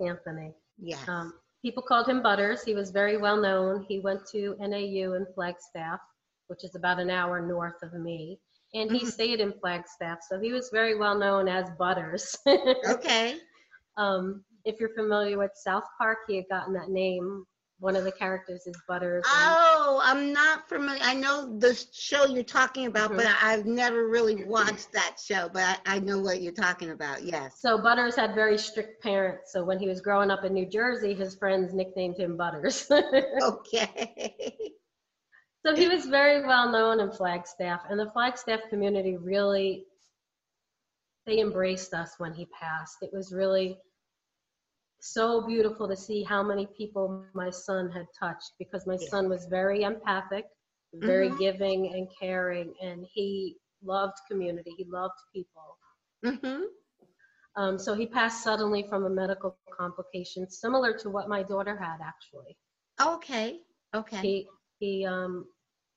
Anthony. 0.00 0.52
Yes. 0.78 1.08
Um, 1.08 1.38
people 1.62 1.82
called 1.82 2.08
him 2.08 2.22
Butters. 2.22 2.62
He 2.64 2.74
was 2.74 2.90
very 2.90 3.16
well 3.16 3.36
known. 3.36 3.82
He 3.88 4.00
went 4.00 4.26
to 4.32 4.56
NAU 4.58 5.12
in 5.14 5.26
Flagstaff, 5.34 6.00
which 6.48 6.64
is 6.64 6.74
about 6.74 6.98
an 6.98 7.10
hour 7.10 7.40
north 7.46 7.80
of 7.82 7.92
me. 7.94 8.40
And 8.74 8.90
he 8.90 9.00
Mhm. 9.00 9.10
stayed 9.10 9.40
in 9.40 9.52
Flagstaff, 9.60 10.18
so 10.28 10.38
he 10.40 10.52
was 10.52 10.70
very 10.72 10.96
well 10.96 11.18
known 11.18 11.48
as 11.48 11.68
Butters. 11.78 12.36
okay. 12.86 13.38
um, 13.96 14.44
if 14.64 14.78
you're 14.78 14.94
familiar 14.94 15.38
with 15.38 15.50
South 15.54 15.84
Park, 15.98 16.18
he 16.28 16.36
had 16.36 16.44
gotten 16.50 16.72
that 16.74 16.88
name 16.90 17.44
one 17.80 17.96
of 17.96 18.04
the 18.04 18.12
characters 18.12 18.66
is 18.66 18.76
Butters. 18.86 19.24
Oh, 19.26 20.00
I'm 20.04 20.32
not 20.32 20.68
familiar. 20.68 21.00
I 21.02 21.14
know 21.14 21.58
the 21.58 21.74
show 21.92 22.26
you're 22.26 22.42
talking 22.44 22.86
about, 22.86 23.16
but 23.16 23.24
Mhm. 23.26 23.36
I've 23.42 23.64
never 23.66 24.06
really 24.06 24.44
watched 24.44 24.92
that 24.92 25.16
show. 25.18 25.48
But 25.52 25.80
I, 25.86 25.96
I 25.96 25.98
know 25.98 26.20
what 26.20 26.42
you're 26.42 26.52
talking 26.52 26.90
about. 26.90 27.22
Yes. 27.24 27.58
So 27.58 27.78
Butters 27.78 28.16
had 28.16 28.34
very 28.34 28.58
strict 28.58 29.02
parents. 29.02 29.52
So 29.52 29.64
when 29.64 29.78
he 29.78 29.88
was 29.88 30.00
growing 30.00 30.30
up 30.30 30.44
in 30.44 30.52
New 30.52 30.66
Jersey, 30.66 31.14
his 31.14 31.34
friends 31.36 31.72
nicknamed 31.72 32.18
him 32.18 32.36
Butters. 32.36 32.86
Okay. 33.42 34.74
so 35.64 35.74
he 35.74 35.88
was 35.88 36.06
very 36.06 36.46
well 36.46 36.70
known 36.70 37.00
in 37.00 37.10
Flagstaff, 37.12 37.82
and 37.88 37.98
the 37.98 38.10
Flagstaff 38.10 38.60
community 38.70 39.16
really 39.16 39.86
they 41.26 41.40
embraced 41.40 41.92
us 41.94 42.14
when 42.18 42.32
he 42.34 42.46
passed. 42.46 42.98
It 43.02 43.10
was 43.12 43.32
really 43.32 43.78
so 45.00 45.46
beautiful 45.46 45.88
to 45.88 45.96
see 45.96 46.22
how 46.22 46.42
many 46.42 46.66
people 46.66 47.24
my 47.34 47.50
son 47.50 47.74
had 47.90 48.06
touched 48.18 48.52
because 48.58 48.86
my 48.86 48.96
son 48.96 49.28
was 49.28 49.46
very 49.46 49.82
empathic, 49.82 50.46
very 50.94 51.28
Mhm. 51.28 51.38
giving 51.38 51.94
and 51.94 52.08
caring, 52.18 52.74
and 52.82 53.06
he 53.12 53.56
loved 53.82 54.18
community. 54.28 54.72
He 54.76 54.84
loved 54.84 55.18
people. 55.32 55.78
hmm 56.22 56.64
Um, 57.56 57.78
so 57.78 57.94
he 57.94 58.06
passed 58.06 58.42
suddenly 58.44 58.82
from 58.88 59.04
a 59.04 59.10
medical 59.10 59.56
complication 59.76 60.48
similar 60.48 60.92
to 60.98 61.10
what 61.10 61.28
my 61.28 61.42
daughter 61.42 61.76
had 61.76 62.00
actually. 62.00 62.56
Okay. 63.00 63.60
Okay. 63.94 64.22
He 64.22 64.48
he 64.80 65.04
um 65.06 65.46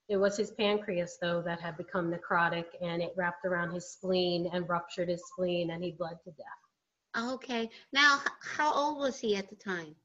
it 0.10 0.18
was 0.18 0.38
his 0.38 0.52
pancreas 0.52 1.18
though 1.22 1.42
that 1.42 1.60
had 1.62 1.78
become 1.78 2.12
necrotic 2.14 2.66
and 2.82 3.02
it 3.02 3.14
wrapped 3.18 3.46
around 3.46 3.72
his 3.72 3.90
spleen 3.90 4.50
and 4.54 4.68
ruptured 4.70 5.10
his 5.10 5.24
spleen 5.32 5.72
and 5.72 5.84
he 5.84 5.92
bled 5.92 6.18
to 6.26 6.32
death. 6.32 7.26
Okay. 7.34 7.70
Now, 7.94 8.20
how 8.42 8.74
old 8.74 8.98
was 9.00 9.18
he 9.20 9.36
at 9.38 9.50
the 9.50 9.56
time? 9.56 9.96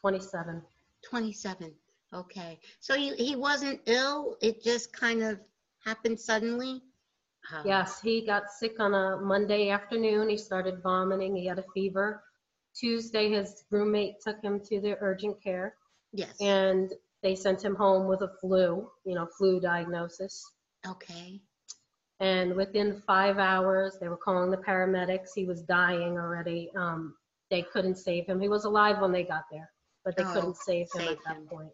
27. 0.00 0.62
27. 1.08 1.72
Okay. 2.12 2.58
So 2.80 2.94
he, 2.96 3.14
he 3.14 3.34
wasn't 3.36 3.80
ill. 3.86 4.36
It 4.42 4.62
just 4.62 4.92
kind 4.92 5.22
of 5.22 5.40
happened 5.84 6.20
suddenly. 6.20 6.82
Oh, 7.52 7.62
Yes, 7.64 8.00
he 8.00 8.26
got 8.26 8.50
sick 8.50 8.78
on 8.80 8.94
a 8.94 9.18
Monday 9.22 9.70
afternoon. 9.70 10.28
He 10.28 10.36
started 10.36 10.82
vomiting. 10.82 11.34
He 11.36 11.46
had 11.46 11.58
a 11.60 11.64
fever. 11.72 12.22
Tuesday, 12.74 13.30
his 13.30 13.64
roommate 13.70 14.20
took 14.20 14.42
him 14.42 14.60
to 14.68 14.80
the 14.80 14.96
urgent 15.00 15.42
care 15.42 15.76
Yes. 16.12 16.36
and 16.40 16.92
they 17.26 17.34
sent 17.34 17.60
him 17.64 17.74
home 17.74 18.06
with 18.06 18.22
a 18.22 18.30
flu, 18.40 18.88
you 19.04 19.16
know, 19.16 19.26
flu 19.36 19.58
diagnosis. 19.58 20.48
Okay. 20.86 21.40
And 22.20 22.54
within 22.54 23.02
five 23.04 23.38
hours, 23.38 23.98
they 24.00 24.08
were 24.08 24.16
calling 24.16 24.52
the 24.52 24.56
paramedics. 24.58 25.30
He 25.34 25.44
was 25.44 25.62
dying 25.62 26.12
already. 26.12 26.70
Um, 26.76 27.16
they 27.50 27.62
couldn't 27.62 27.96
save 27.96 28.26
him. 28.26 28.40
He 28.40 28.48
was 28.48 28.64
alive 28.64 29.00
when 29.00 29.10
they 29.10 29.24
got 29.24 29.42
there, 29.50 29.68
but 30.04 30.16
they 30.16 30.22
Oh, 30.22 30.32
couldn't 30.32 30.56
save 30.56 30.86
him 30.94 31.00
save 31.00 31.10
at 31.10 31.18
that 31.26 31.36
him. 31.38 31.46
point. 31.48 31.70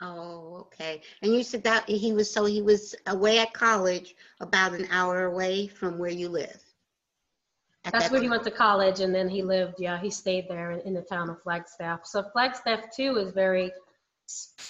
Oh, 0.00 0.56
okay. 0.60 1.02
And 1.20 1.34
you 1.34 1.42
said 1.42 1.64
that 1.64 1.86
he 1.86 2.14
was 2.14 2.32
so 2.32 2.46
he 2.46 2.62
was 2.62 2.94
away 3.08 3.40
at 3.40 3.52
college, 3.52 4.16
about 4.40 4.72
an 4.72 4.86
hour 4.90 5.26
away 5.26 5.66
from 5.66 5.98
where 5.98 6.10
you 6.10 6.30
live. 6.30 6.62
That's 7.84 8.04
that 8.04 8.12
where 8.12 8.22
he 8.22 8.28
went 8.30 8.44
to 8.44 8.50
college, 8.50 9.00
and 9.00 9.14
then 9.14 9.28
he 9.28 9.42
lived. 9.42 9.74
Yeah, 9.78 10.00
he 10.00 10.08
stayed 10.08 10.48
there 10.48 10.70
in, 10.70 10.80
in 10.80 10.94
the 10.94 11.02
town 11.02 11.28
of 11.28 11.42
Flagstaff. 11.42 12.06
So 12.06 12.22
Flagstaff 12.32 12.84
too 12.96 13.16
is 13.18 13.32
very, 13.32 13.70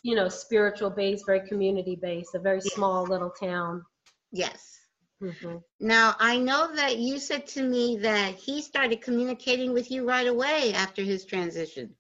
you 0.03 0.15
know, 0.15 0.29
spiritual 0.29 0.91
based, 0.91 1.27
very 1.27 1.47
community 1.49 1.97
based, 2.01 2.35
a 2.35 2.39
very 2.39 2.61
Yes. 2.65 2.75
small 2.75 3.05
little 3.05 3.31
town. 3.31 3.85
Yes. 4.33 4.79
hmm 5.21 5.57
Now 5.81 6.15
I 6.19 6.39
know 6.39 6.75
that 6.75 6.99
you 6.99 7.19
said 7.19 7.47
to 7.49 7.63
me 7.63 7.99
that 7.99 8.35
he 8.35 8.63
started 8.63 9.01
communicating 9.03 9.73
with 9.73 9.91
you 9.91 10.09
right 10.09 10.27
away 10.27 10.73
after 10.75 11.03
his 11.03 11.25
transition. 11.25 11.95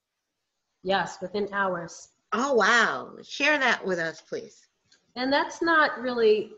Yes, 0.83 1.19
within 1.21 1.49
hours. 1.53 2.09
Oh 2.33 2.55
wow! 2.55 3.17
Share 3.23 3.59
that 3.59 3.85
with 3.85 3.99
us, 3.99 4.21
please. 4.21 4.57
And 5.17 5.33
that's 5.33 5.61
not 5.63 5.99
really 6.01 6.53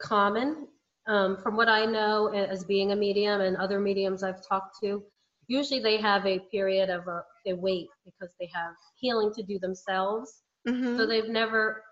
common. 0.00 0.68
Um, 1.06 1.36
from 1.36 1.56
what 1.56 1.68
I 1.68 1.84
know 1.84 2.28
as 2.28 2.64
being 2.64 2.92
a 2.92 2.96
medium 2.96 3.40
and 3.40 3.56
other 3.56 3.78
mediums 3.78 4.22
I've 4.22 4.46
talked 4.46 4.80
to, 4.80 5.04
usually 5.46 5.80
they 5.80 5.98
have 5.98 6.26
a 6.26 6.38
period 6.50 6.90
of 6.90 7.06
a, 7.06 7.22
they 7.44 7.52
wait 7.52 7.88
because 8.04 8.34
they 8.40 8.50
have 8.52 8.74
healing 8.96 9.32
to 9.34 9.42
do 9.42 9.58
themselves. 9.58 10.42
Mhm. 10.66 10.96
So 10.96 11.06
they've 11.06 11.28
never, 11.28 11.82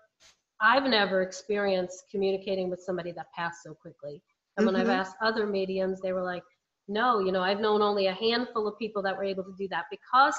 I've 0.61 0.83
never 0.83 1.21
experienced 1.21 2.05
communicating 2.11 2.69
with 2.69 2.81
somebody 2.81 3.11
that 3.13 3.27
passed 3.33 3.63
so 3.63 3.73
quickly. 3.73 4.21
And 4.57 4.65
when 4.65 4.75
I've 4.75 4.87
Mhm. 4.87 4.99
asked 4.99 5.15
other 5.21 5.45
mediums, 5.45 6.01
they 6.01 6.13
were 6.13 6.23
like, 6.23 6.43
no, 6.87 7.19
you 7.19 7.31
know, 7.31 7.41
I've 7.41 7.59
known 7.59 7.81
only 7.81 8.07
a 8.07 8.13
handful 8.13 8.67
of 8.67 8.77
people 8.77 9.01
that 9.03 9.17
were 9.17 9.23
able 9.23 9.43
to 9.43 9.53
do 9.57 9.67
that 9.69 9.85
because 9.89 10.37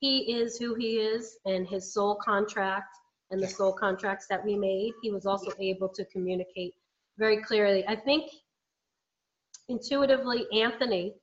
he 0.00 0.32
is 0.32 0.58
who 0.58 0.74
he 0.74 0.98
is 0.98 1.38
and 1.44 1.66
his 1.66 1.92
soul 1.92 2.16
contract 2.16 2.96
and 3.30 3.40
the 3.40 3.46
Yes. 3.46 3.56
soul 3.56 3.72
contracts 3.72 4.26
that 4.28 4.44
we 4.44 4.56
made, 4.56 4.92
he 5.02 5.10
was 5.10 5.26
also 5.26 5.52
able 5.60 5.88
to 5.90 6.04
communicate 6.06 6.74
very 7.18 7.42
clearly. 7.42 7.86
I 7.86 7.96
think 7.96 8.30
intuitively, 9.68 10.46
Anthony, 10.52 11.14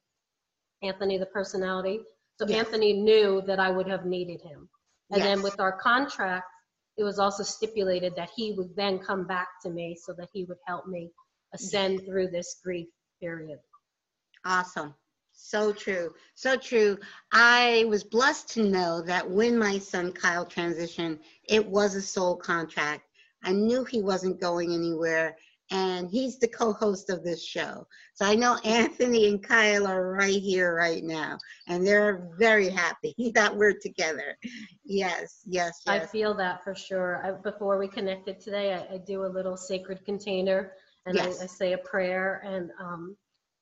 Anthony, 0.81 1.17
the 1.17 1.25
personality, 1.27 2.01
so 2.37 2.45
Yes. 2.47 2.65
Anthony 2.67 2.93
knew 2.93 3.41
that 3.41 3.59
I 3.59 3.69
would 3.69 3.87
have 3.87 4.05
needed 4.05 4.41
him. 4.41 4.69
And 5.11 5.21
then 5.21 5.41
with 5.41 5.59
our 5.59 5.77
contract, 5.79 6.45
it 6.97 7.03
was 7.03 7.17
also 7.17 7.43
stipulated 7.43 8.13
that 8.15 8.29
he 8.35 8.53
would 8.57 8.75
then 8.75 8.99
come 8.99 9.25
back 9.25 9.47
to 9.63 9.69
me 9.69 9.97
so 9.99 10.13
that 10.13 10.29
he 10.33 10.43
would 10.45 10.57
help 10.67 10.85
me 10.87 11.09
ascend 11.53 12.01
through 12.05 12.27
this 12.27 12.57
grief 12.63 12.87
period. 13.21 13.59
Awesome. 14.45 14.93
So 15.31 15.71
true. 15.71 16.13
So 16.35 16.57
true. 16.57 16.99
I 17.31 17.85
was 17.87 18.03
blessed 18.03 18.49
to 18.49 18.63
know 18.63 19.01
that 19.03 19.29
when 19.29 19.57
my 19.57 19.79
son 19.79 20.11
Kyle 20.11 20.45
transitioned, 20.45 21.19
it 21.47 21.65
was 21.65 21.95
a 21.95 22.01
soul 22.01 22.35
contract. 22.35 23.03
I 23.43 23.53
knew 23.53 23.85
he 23.85 24.01
wasn't 24.01 24.41
going 24.41 24.73
anywhere, 24.73 25.37
and 25.71 26.09
he's 26.09 26.39
the 26.39 26.47
co 26.47 26.73
host 26.73 27.09
of 27.09 27.23
this 27.23 27.43
show. 27.45 27.85
So 28.13 28.25
I 28.25 28.35
know 28.35 28.57
Anthony 28.65 29.27
and 29.27 29.41
Kyle 29.41 29.88
are 29.88 30.11
right 30.11 30.41
here, 30.41 30.75
right 30.75 31.03
now, 31.03 31.38
and 31.67 31.85
they're 31.85 32.29
very 32.38 32.69
happy 32.69 33.15
that 33.35 33.55
we're 33.55 33.77
together. 33.81 34.38
Yes, 34.83 35.41
yes, 35.45 35.81
yes. 35.85 36.03
I 36.03 36.05
feel 36.05 36.33
that 36.35 36.63
for 36.63 36.75
sure. 36.75 37.25
I, 37.25 37.31
before 37.31 37.77
we 37.77 37.88
connected 37.88 38.39
today, 38.39 38.73
I, 38.73 38.95
I 38.95 38.97
do 38.97 39.25
a 39.25 39.27
little 39.27 39.57
sacred 39.57 40.03
container 40.05 40.73
and 41.05 41.15
Yes. 41.15 41.39
I, 41.39 41.43
I 41.43 41.47
say 41.47 41.73
a 41.73 41.77
prayer. 41.77 42.41
And 42.45 42.71
um, 42.79 43.15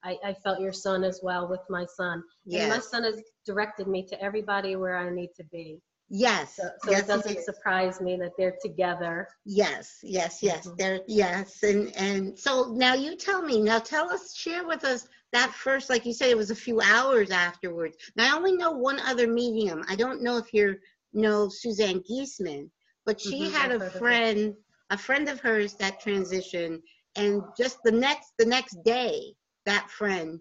I, 0.03 0.17
I 0.23 0.33
felt 0.33 0.59
your 0.59 0.73
son 0.73 1.03
as 1.03 1.21
well 1.23 1.47
with 1.47 1.61
my 1.69 1.85
son. 1.85 2.23
And 2.51 2.69
my 2.69 2.79
son 2.79 3.03
has 3.03 3.21
directed 3.45 3.87
me 3.87 4.05
to 4.07 4.21
everybody 4.21 4.75
where 4.75 4.97
I 4.97 5.09
need 5.09 5.31
to 5.37 5.43
be. 5.45 5.79
Yes. 6.09 6.55
So, 6.55 6.69
so 6.79 6.91
yes, 6.91 7.03
it 7.03 7.07
doesn't 7.07 7.35
did. 7.35 7.43
surprise 7.43 7.99
me 8.01 8.17
that 8.17 8.31
they're 8.37 8.55
together. 8.61 9.27
Yes, 9.45 9.99
yes, 10.03 10.41
yes. 10.41 10.67
Mhm. 10.67 10.77
There, 10.77 11.01
yes, 11.07 11.63
and 11.63 11.95
and 11.95 12.37
so 12.37 12.73
now 12.73 12.93
you 12.93 13.15
tell 13.15 13.41
me. 13.41 13.61
Now 13.61 13.79
tell 13.79 14.09
us, 14.11 14.35
share 14.35 14.65
with 14.65 14.83
us 14.83 15.07
that 15.33 15.51
first, 15.53 15.89
like 15.89 16.05
you 16.05 16.13
said, 16.13 16.29
it 16.29 16.37
was 16.37 16.51
a 16.51 16.55
few 16.55 16.79
hours 16.81 17.31
afterwards. 17.31 17.97
Now 18.15 18.33
I 18.33 18.37
only 18.37 18.55
know 18.55 18.71
one 18.71 18.99
other 18.99 19.27
medium. 19.27 19.83
I 19.89 19.95
don't 19.95 20.21
know 20.23 20.37
if 20.37 20.53
you 20.53 20.75
know 21.13 21.49
Suzanne 21.49 22.01
Giesemann, 22.09 22.69
but 23.05 23.19
she 23.19 23.49
Mhm, 23.49 23.51
had 23.51 23.71
I've 23.71 23.71
a 23.71 23.79
heard 23.79 23.95
of 23.95 24.05
her. 24.07 24.07
friend, 24.07 24.55
a 24.89 24.97
friend 24.97 25.27
of 25.29 25.39
hers 25.41 25.73
that 25.75 26.01
transitioned, 26.01 26.81
and 27.15 27.41
just 27.57 27.79
the 27.83 27.91
next 27.91 28.33
the 28.37 28.45
next 28.45 28.77
day, 28.83 29.33
that 29.65 29.89
friend 29.89 30.39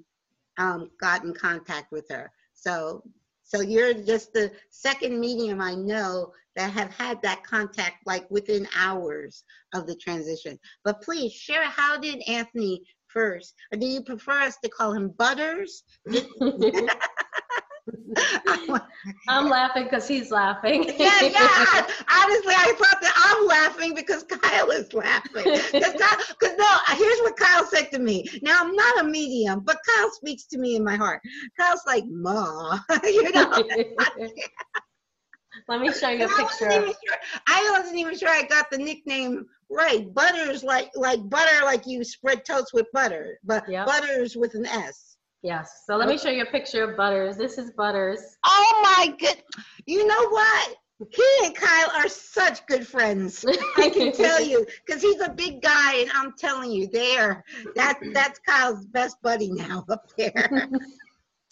um, 0.58 0.90
got 1.00 1.24
in 1.24 1.34
contact 1.34 1.90
with 1.92 2.06
her. 2.10 2.30
So. 2.54 3.02
So 3.46 3.60
you're 3.60 3.94
just 3.94 4.32
the 4.32 4.50
second 4.70 5.18
medium 5.20 5.60
I 5.60 5.74
know 5.74 6.32
that 6.56 6.72
have 6.72 6.90
had 6.90 7.22
that 7.22 7.44
contact 7.44 8.04
like 8.04 8.28
within 8.28 8.66
hours 8.76 9.44
of 9.72 9.86
the 9.86 9.94
transition. 9.94 10.58
But 10.84 11.00
please 11.00 11.32
share 11.32 11.64
how 11.64 11.96
did 11.98 12.22
Anthony 12.26 12.82
first, 13.06 13.54
or 13.72 13.78
do 13.78 13.86
you 13.86 14.02
prefer 14.02 14.42
us 14.42 14.56
to 14.64 14.68
call 14.68 14.92
him 14.92 15.14
Butters? 15.16 15.84
I'm 19.28 19.48
laughing 19.48 19.84
because 19.84 20.08
he's 20.08 20.30
laughing. 20.30 20.84
yeah, 20.98 21.22
yeah. 21.22 21.86
Honestly, 22.08 22.54
I 22.54 22.72
thought 22.78 23.00
that 23.00 23.14
I'm 23.38 23.46
laughing 23.46 23.94
because 23.94 24.24
Kyle 24.24 24.70
is 24.70 24.92
laughing. 24.92 25.44
Because 25.72 26.56
no, 26.58 26.94
here's 26.96 27.18
what 27.20 27.36
Kyle 27.36 27.64
said 27.64 27.90
to 27.92 27.98
me. 27.98 28.24
Now 28.42 28.60
I'm 28.60 28.74
not 28.74 29.00
a 29.00 29.04
medium, 29.04 29.60
but 29.60 29.78
Kyle 29.86 30.10
speaks 30.12 30.46
to 30.46 30.58
me 30.58 30.76
in 30.76 30.84
my 30.84 30.96
heart. 30.96 31.20
Kyle's 31.58 31.82
like, 31.86 32.04
"Ma," 32.08 32.78
you 33.04 33.30
know. 33.32 33.64
Let 35.68 35.80
me 35.80 35.92
show 35.92 36.10
you 36.10 36.18
a 36.18 36.22
And 36.22 36.30
I 36.30 36.42
picture. 36.42 36.66
wasn't 36.68 36.96
sure. 37.06 37.16
I 37.48 37.76
wasn't 37.78 37.96
even 37.98 38.16
sure 38.16 38.28
I 38.28 38.42
got 38.42 38.70
the 38.70 38.78
nickname 38.78 39.46
right. 39.70 40.12
Butters 40.14 40.62
like 40.62 40.90
like 40.94 41.28
butter, 41.28 41.64
like 41.64 41.86
you 41.86 42.04
spread 42.04 42.44
toast 42.44 42.70
with 42.72 42.86
butter, 42.92 43.38
but 43.44 43.68
Yep. 43.68 43.86
butters 43.86 44.36
with 44.36 44.54
an 44.54 44.66
S. 44.66 45.15
Yes. 45.46 45.84
So 45.86 45.94
let 45.96 46.08
me 46.08 46.18
show 46.18 46.28
you 46.28 46.42
a 46.42 46.50
picture 46.50 46.82
of 46.82 46.96
Butters. 46.96 47.36
This 47.36 47.56
is 47.56 47.70
Butters. 47.70 48.18
Oh 48.44 48.80
my 48.82 49.14
good! 49.16 49.40
You 49.86 50.04
know 50.04 50.28
what? 50.28 50.74
He 51.08 51.24
and 51.44 51.54
Kyle 51.54 51.92
are 51.94 52.08
such 52.08 52.66
good 52.66 52.84
friends. 52.84 53.44
I 53.76 53.90
can 53.90 54.10
tell 54.24 54.42
you, 54.42 54.66
because 54.84 55.00
he's 55.00 55.20
a 55.20 55.28
big 55.28 55.62
guy, 55.62 55.98
and 55.98 56.10
I'm 56.14 56.32
telling 56.36 56.72
you, 56.72 56.88
there, 56.88 57.44
that 57.76 58.00
that's 58.12 58.40
Kyle's 58.40 58.86
best 58.86 59.22
buddy 59.22 59.52
now 59.52 59.84
up 59.88 60.10
there. 60.18 60.68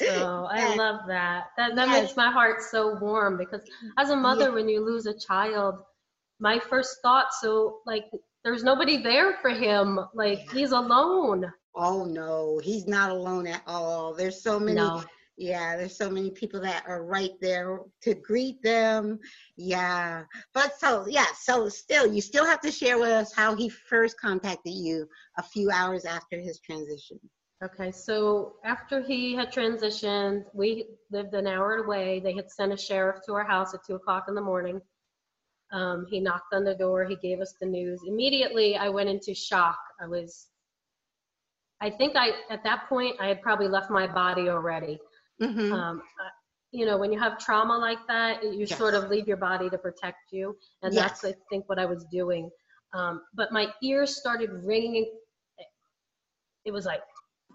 Oh, 0.02 0.48
I 0.50 0.74
love 0.74 1.02
that. 1.06 1.50
That 1.56 1.76
that 1.76 1.86
yes. 1.86 2.02
makes 2.02 2.16
my 2.16 2.28
heart 2.32 2.62
so 2.62 2.98
warm 2.98 3.38
because 3.38 3.62
as 3.96 4.10
a 4.10 4.16
mother, 4.16 4.46
yeah. 4.46 4.54
when 4.54 4.68
you 4.68 4.84
lose 4.84 5.06
a 5.06 5.16
child, 5.16 5.76
my 6.40 6.58
first 6.58 6.96
thought, 7.00 7.32
so 7.32 7.78
like 7.86 8.06
there's 8.42 8.64
nobody 8.64 9.00
there 9.00 9.34
for 9.40 9.50
him. 9.50 10.00
Like 10.12 10.50
he's 10.50 10.72
alone. 10.72 11.44
Oh 11.76 12.04
no, 12.04 12.60
he's 12.62 12.86
not 12.86 13.10
alone 13.10 13.46
at 13.46 13.62
all. 13.66 14.14
There's 14.14 14.42
so 14.42 14.58
many 14.60 14.76
no. 14.76 15.02
yeah, 15.36 15.76
there's 15.76 15.96
so 15.96 16.08
many 16.10 16.30
people 16.30 16.60
that 16.60 16.84
are 16.86 17.04
right 17.04 17.32
there 17.40 17.80
to 18.02 18.14
greet 18.14 18.62
them. 18.62 19.18
Yeah. 19.56 20.24
But 20.52 20.78
so 20.78 21.06
yeah, 21.08 21.26
so 21.38 21.68
still 21.68 22.12
you 22.12 22.20
still 22.20 22.46
have 22.46 22.60
to 22.60 22.70
share 22.70 22.98
with 22.98 23.10
us 23.10 23.34
how 23.34 23.54
he 23.56 23.68
first 23.68 24.20
contacted 24.20 24.74
you 24.74 25.08
a 25.38 25.42
few 25.42 25.70
hours 25.70 26.04
after 26.04 26.38
his 26.38 26.60
transition. 26.60 27.18
Okay, 27.62 27.92
so 27.92 28.56
after 28.64 29.00
he 29.00 29.34
had 29.34 29.50
transitioned, 29.50 30.44
we 30.52 30.86
lived 31.10 31.34
an 31.34 31.46
hour 31.46 31.76
away. 31.76 32.20
They 32.20 32.34
had 32.34 32.50
sent 32.50 32.72
a 32.72 32.76
sheriff 32.76 33.20
to 33.24 33.32
our 33.32 33.44
house 33.44 33.72
at 33.72 33.84
two 33.86 33.94
o'clock 33.94 34.26
in 34.28 34.34
the 34.34 34.42
morning. 34.42 34.82
Um, 35.72 36.04
he 36.10 36.20
knocked 36.20 36.52
on 36.52 36.64
the 36.64 36.74
door. 36.74 37.04
He 37.04 37.16
gave 37.16 37.40
us 37.40 37.54
the 37.58 37.66
news. 37.66 38.02
Immediately, 38.06 38.76
I 38.76 38.88
went 38.90 39.08
into 39.08 39.34
shock. 39.34 39.78
I 40.00 40.06
was, 40.06 40.48
I 41.84 41.90
think 41.90 42.16
I, 42.16 42.30
at 42.48 42.64
that 42.64 42.88
point, 42.88 43.16
I 43.20 43.26
had 43.26 43.42
probably 43.42 43.68
left 43.68 43.90
my 43.90 44.06
body 44.06 44.48
already. 44.48 44.98
Mm-hmm. 45.42 45.70
Um, 45.70 46.02
you 46.72 46.86
know, 46.86 46.96
when 46.96 47.12
you 47.12 47.18
have 47.20 47.38
trauma 47.38 47.76
like 47.76 47.98
that, 48.08 48.42
you 48.42 48.64
yes. 48.66 48.78
sort 48.78 48.94
of 48.94 49.10
leave 49.10 49.28
your 49.28 49.36
body 49.36 49.68
to 49.68 49.76
protect 49.76 50.32
you. 50.32 50.56
And 50.82 50.94
yes. 50.94 51.20
that's, 51.20 51.24
I 51.26 51.34
think, 51.50 51.68
what 51.68 51.78
I 51.78 51.84
was 51.84 52.06
doing. 52.10 52.48
Um, 52.94 53.20
but 53.34 53.52
my 53.52 53.66
ears 53.82 54.16
started 54.16 54.48
ringing. 54.64 55.12
It 56.64 56.72
was 56.72 56.86
like, 56.86 57.02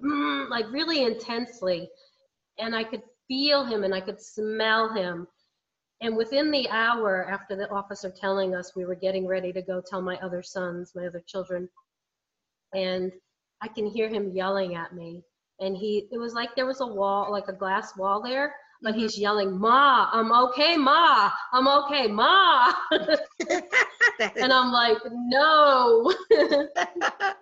mm, 0.03 0.47
like 0.49 0.65
really 0.71 1.03
intensely. 1.03 1.89
And 2.59 2.75
I 2.75 2.83
could 2.83 3.01
feel 3.27 3.65
him 3.65 3.83
and 3.83 3.95
I 3.95 4.01
could 4.01 4.21
smell 4.21 4.93
him. 4.93 5.27
And 6.01 6.15
within 6.15 6.51
the 6.51 6.69
hour 6.69 7.27
after 7.29 7.55
the 7.55 7.67
officer 7.71 8.13
telling 8.15 8.53
us 8.53 8.75
we 8.75 8.85
were 8.85 8.95
getting 8.95 9.25
ready 9.25 9.51
to 9.53 9.61
go 9.63 9.81
tell 9.81 10.03
my 10.03 10.17
other 10.17 10.43
sons, 10.43 10.91
my 10.95 11.07
other 11.07 11.23
children, 11.27 11.67
and 12.75 13.11
I 13.61 13.67
can 13.67 13.85
hear 13.85 14.09
him 14.09 14.31
yelling 14.33 14.75
at 14.75 14.93
me. 14.93 15.23
And 15.59 15.75
he, 15.75 16.07
it 16.11 16.17
was 16.17 16.33
like 16.33 16.55
there 16.55 16.65
was 16.65 16.81
a 16.81 16.87
wall, 16.87 17.31
like 17.31 17.47
a 17.47 17.53
glass 17.53 17.97
wall 17.97 18.21
there, 18.21 18.55
but 18.81 18.91
mm-hmm. 18.91 19.01
he's 19.01 19.17
yelling, 19.17 19.59
Ma, 19.59 20.09
I'm 20.11 20.31
okay, 20.31 20.77
Ma, 20.77 21.29
I'm 21.51 21.67
okay, 21.67 22.07
Ma. 22.07 22.73
and 22.91 24.53
I'm 24.53 24.71
like, 24.71 24.97
no. 25.11 26.13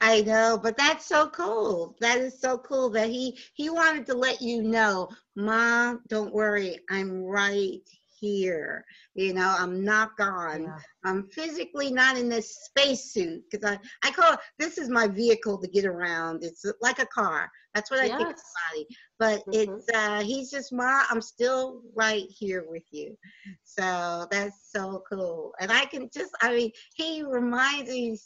I 0.00 0.22
know, 0.22 0.58
but 0.60 0.76
that's 0.76 1.06
so 1.06 1.28
cool. 1.28 1.96
That 2.00 2.18
is 2.18 2.40
so 2.40 2.58
cool 2.58 2.90
that 2.90 3.08
he 3.08 3.38
he 3.54 3.70
wanted 3.70 4.06
to 4.06 4.14
let 4.14 4.42
you 4.42 4.60
know, 4.60 5.08
mom, 5.36 6.00
don't 6.08 6.34
worry, 6.34 6.80
I'm 6.90 7.22
right 7.22 7.78
here. 8.22 8.84
You 9.14 9.34
know, 9.34 9.54
I'm 9.58 9.84
not 9.84 10.16
gone. 10.16 10.62
Yeah. 10.62 10.76
I'm 11.04 11.26
physically 11.28 11.92
not 11.92 12.16
in 12.16 12.28
this 12.28 12.56
spacesuit 12.64 13.42
because 13.50 13.68
I 13.68 13.78
I 14.02 14.12
call 14.12 14.34
it, 14.34 14.38
this 14.58 14.78
is 14.78 14.88
my 14.88 15.08
vehicle 15.08 15.60
to 15.60 15.68
get 15.68 15.84
around. 15.84 16.44
It's 16.44 16.64
like 16.80 17.00
a 17.00 17.06
car. 17.06 17.50
That's 17.74 17.90
what 17.90 18.00
I 18.00 18.08
think 18.08 18.30
of 18.30 18.36
body. 18.70 18.86
But 19.18 19.40
mm-hmm. 19.46 19.74
it's 19.74 19.88
uh 19.94 20.22
he's 20.22 20.50
just 20.50 20.72
mom, 20.72 21.04
I'm 21.10 21.20
still 21.20 21.82
right 21.94 22.24
here 22.28 22.64
with 22.68 22.84
you. 22.92 23.16
So 23.64 24.26
that's 24.30 24.70
so 24.70 25.02
cool. 25.10 25.52
And 25.60 25.72
I 25.72 25.84
can 25.86 26.08
just 26.14 26.30
I 26.40 26.54
mean, 26.54 26.70
he 26.94 27.22
reminds 27.22 27.90
me 27.90 28.18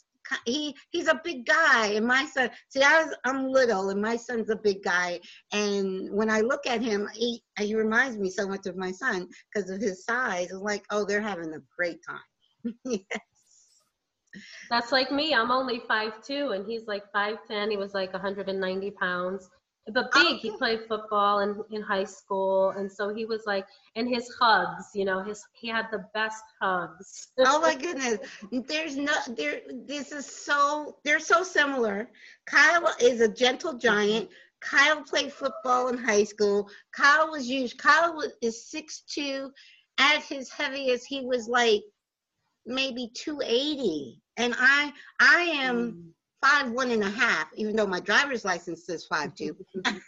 he 0.45 0.75
he's 0.91 1.07
a 1.07 1.21
big 1.23 1.45
guy. 1.45 1.87
And 1.87 2.05
my 2.05 2.25
son 2.25 2.49
see 2.69 2.81
I 2.81 3.03
was, 3.03 3.15
i'm 3.25 3.47
little 3.49 3.89
and 3.89 4.01
my 4.01 4.15
son's 4.15 4.49
a 4.49 4.55
big 4.55 4.83
guy. 4.83 5.19
And 5.51 6.11
when 6.11 6.29
i 6.29 6.41
look 6.41 6.65
at 6.67 6.81
him 6.81 7.07
he 7.13 7.41
he 7.59 7.75
reminds 7.75 8.17
me 8.17 8.29
so 8.29 8.47
much 8.47 8.65
of 8.67 8.75
my 8.75 8.91
son 8.91 9.27
because 9.53 9.69
of 9.69 9.81
his 9.81 10.05
size. 10.05 10.45
It's 10.51 10.53
like 10.53 10.83
oh 10.91 11.05
they're 11.05 11.21
having 11.21 11.53
a 11.53 11.61
great 11.77 11.99
time. 12.07 12.73
Yes. 12.85 13.21
That's 14.69 14.91
like 14.91 15.09
me. 15.09 15.33
I'm 15.33 15.51
only 15.51 15.81
five 15.87 16.21
two 16.21 16.51
and 16.51 16.65
he's 16.67 16.85
like 16.85 17.03
5'10 17.15 17.71
he 17.71 17.77
was 17.77 17.93
like 17.93 18.13
190 18.13 18.91
pounds 18.91 19.49
but 19.93 20.11
big. 20.11 20.37
He 20.37 20.51
played 20.51 20.81
football 20.87 21.39
in, 21.39 21.61
in 21.71 21.81
high 21.81 22.03
school, 22.03 22.71
and 22.71 22.91
so 22.91 23.13
he 23.13 23.25
was 23.25 23.43
like, 23.45 23.65
and 23.95 24.07
his 24.07 24.29
hugs, 24.39 24.87
you 24.93 25.05
know, 25.05 25.23
his 25.23 25.45
he 25.53 25.67
had 25.67 25.87
the 25.91 26.05
best 26.13 26.43
hugs. 26.61 27.29
oh 27.39 27.59
my 27.61 27.75
goodness, 27.81 28.19
there's 28.51 28.97
no 28.97 29.13
there. 29.35 29.61
This 29.85 30.11
is 30.11 30.25
so 30.25 30.97
they're 31.03 31.19
so 31.19 31.43
similar. 31.43 32.09
Kyle 32.45 32.93
is 32.99 33.21
a 33.21 33.27
gentle 33.27 33.73
giant. 33.73 34.29
Kyle 34.59 35.03
played 35.03 35.31
football 35.31 35.89
in 35.89 35.97
high 35.97 36.23
school. 36.23 36.69
Kyle 36.95 37.31
was 37.31 37.47
used. 37.47 37.77
Kyle 37.77 38.15
was, 38.15 38.31
is 38.41 38.69
six 38.69 39.01
two. 39.01 39.51
At 39.99 40.21
his 40.23 40.51
heaviest, 40.51 41.07
he 41.07 41.25
was 41.25 41.47
like 41.47 41.81
maybe 42.65 43.09
280, 43.15 44.21
and 44.37 44.53
I 44.57 44.91
I 45.19 45.41
am. 45.41 45.91
Mm 45.91 46.13
five 46.47 46.71
one 46.71 46.91
and 46.91 47.03
a 47.03 47.09
half, 47.09 47.47
even 47.55 47.75
though 47.75 47.87
my 47.87 47.99
driver's 47.99 48.45
license 48.45 48.85
says 48.85 49.05
five 49.05 49.33
two. 49.35 49.55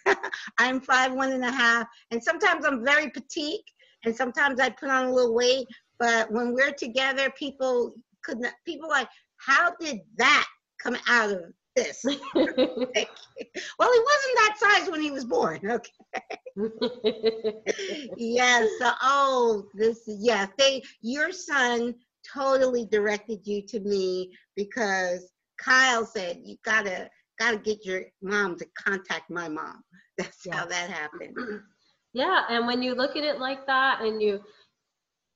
I'm 0.57 0.79
five 0.79 1.13
one 1.13 1.31
and 1.31 1.43
a 1.43 1.51
half, 1.51 1.87
and 2.11 2.23
sometimes 2.23 2.65
I'm 2.65 2.83
very 2.83 3.09
petite, 3.09 3.63
and 4.05 4.15
sometimes 4.15 4.59
I 4.59 4.69
put 4.69 4.89
on 4.89 5.05
a 5.05 5.13
little 5.13 5.33
weight. 5.33 5.67
But 5.99 6.31
when 6.31 6.53
we're 6.53 6.71
together, 6.71 7.29
people 7.31 7.93
could 8.23 8.39
not. 8.39 8.53
People 8.65 8.89
like, 8.89 9.09
how 9.37 9.73
did 9.79 9.99
that 10.17 10.47
come 10.81 10.97
out 11.07 11.31
of 11.31 11.41
this? 11.75 12.01
well, 12.05 12.17
he 12.33 12.49
wasn't 13.79 14.37
that 14.37 14.55
size 14.57 14.89
when 14.89 15.01
he 15.01 15.11
was 15.11 15.25
born. 15.25 15.59
Okay. 15.69 15.91
yes. 18.17 18.69
So, 18.79 18.91
oh, 19.01 19.65
this. 19.73 20.03
Yes, 20.07 20.49
they. 20.57 20.83
Your 21.01 21.31
son 21.33 21.95
totally 22.33 22.85
directed 22.85 23.45
you 23.45 23.61
to 23.67 23.79
me 23.81 24.31
because 24.55 25.31
Kyle 25.63 26.05
said, 26.05 26.39
you 26.43 26.57
gotta 26.63 27.09
gotta 27.37 27.57
get 27.57 27.85
your 27.85 28.03
mom 28.21 28.57
to 28.57 28.65
contact 28.77 29.29
my 29.29 29.47
mom. 29.47 29.81
That's 30.17 30.45
how 30.51 30.65
that 30.65 30.89
happened. 30.89 31.35
Yeah, 32.13 32.43
and 32.49 32.67
when 32.67 32.81
you 32.81 32.95
look 32.95 33.15
at 33.15 33.23
it 33.23 33.39
like 33.39 33.65
that 33.67 34.01
and 34.01 34.21
you 34.21 34.41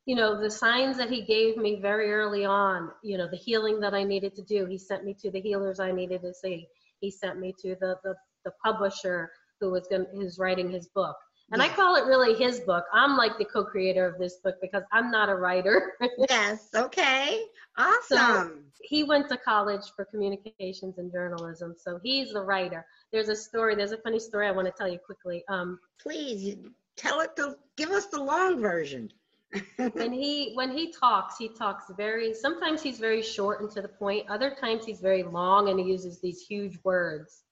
you 0.05 0.15
know, 0.15 0.41
the 0.41 0.51
signs 0.51 0.97
that 0.97 1.09
he 1.09 1.21
gave 1.21 1.55
me 1.55 1.79
very 1.81 2.11
early 2.11 2.43
on, 2.43 2.91
you 3.03 3.17
know, 3.17 3.29
the 3.29 3.37
healing 3.37 3.79
that 3.79 3.93
I 3.93 4.03
needed 4.03 4.35
to 4.35 4.41
do, 4.41 4.65
he 4.65 4.77
sent 4.77 5.05
me 5.05 5.15
to 5.21 5.31
the 5.31 5.39
healers 5.39 5.79
I 5.79 5.91
needed 5.91 6.21
to 6.23 6.33
see. 6.33 6.67
He 6.99 7.09
sent 7.09 7.39
me 7.39 7.53
to 7.61 7.75
the 7.79 7.95
the, 8.03 8.15
the 8.43 8.51
publisher 8.63 9.31
who 9.59 9.71
was 9.71 9.87
going 9.87 10.05
who's 10.13 10.37
writing 10.37 10.69
his 10.69 10.87
book. 10.89 11.15
And 11.53 11.61
I 11.61 11.69
call 11.69 11.95
it 11.95 12.05
really 12.05 12.33
his 12.33 12.59
book. 12.61 12.85
I'm 12.91 13.15
like 13.15 13.37
the 13.37 13.45
co-creator 13.45 14.07
of 14.07 14.17
this 14.17 14.37
book 14.37 14.55
because 14.59 14.81
I'm 14.91 15.11
not 15.11 15.29
a 15.29 15.35
writer. 15.35 15.93
yes. 16.29 16.69
Okay. 16.75 17.43
Awesome. 17.77 18.01
So 18.17 18.51
he 18.81 19.03
went 19.03 19.29
to 19.29 19.37
college 19.37 19.91
for 19.95 20.03
communications 20.05 20.97
and 20.97 21.11
journalism, 21.11 21.75
so 21.77 21.99
he's 22.01 22.33
the 22.33 22.41
writer. 22.41 22.87
There's 23.11 23.29
a 23.29 23.35
story. 23.35 23.75
There's 23.75 23.91
a 23.91 23.97
funny 23.97 24.19
story 24.19 24.47
I 24.47 24.51
want 24.51 24.65
to 24.65 24.73
tell 24.75 24.87
you 24.87 24.97
quickly. 24.97 25.43
Um, 25.47 25.79
Please 26.01 26.57
tell 26.95 27.21
it. 27.21 27.35
To, 27.35 27.55
give 27.75 27.91
us 27.91 28.07
the 28.07 28.21
long 28.21 28.59
version. 28.59 29.11
when 29.93 30.11
he 30.11 30.53
when 30.55 30.75
he 30.75 30.91
talks, 30.91 31.37
he 31.37 31.49
talks 31.49 31.85
very. 31.95 32.33
Sometimes 32.33 32.81
he's 32.81 32.97
very 32.97 33.21
short 33.21 33.61
and 33.61 33.69
to 33.71 33.81
the 33.83 33.87
point. 33.87 34.27
Other 34.27 34.55
times 34.59 34.85
he's 34.85 34.99
very 34.99 35.21
long 35.21 35.69
and 35.69 35.79
he 35.79 35.85
uses 35.85 36.19
these 36.19 36.41
huge 36.41 36.79
words 36.83 37.43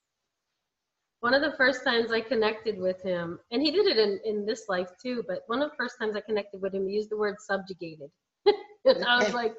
one 1.21 1.33
of 1.35 1.41
the 1.41 1.55
first 1.55 1.83
times 1.83 2.11
I 2.11 2.19
connected 2.19 2.77
with 2.79 3.01
him, 3.01 3.39
and 3.51 3.61
he 3.61 3.71
did 3.71 3.85
it 3.85 3.97
in, 3.97 4.19
in 4.25 4.45
this 4.45 4.65
life 4.67 4.89
too, 5.01 5.23
but 5.27 5.43
one 5.47 5.61
of 5.61 5.69
the 5.69 5.75
first 5.77 5.95
times 5.99 6.15
I 6.15 6.21
connected 6.21 6.61
with 6.61 6.73
him, 6.73 6.87
he 6.87 6.95
used 6.95 7.11
the 7.11 7.17
word 7.17 7.35
subjugated. 7.39 8.09
and 8.85 9.05
I 9.05 9.23
was 9.23 9.33
like, 9.33 9.53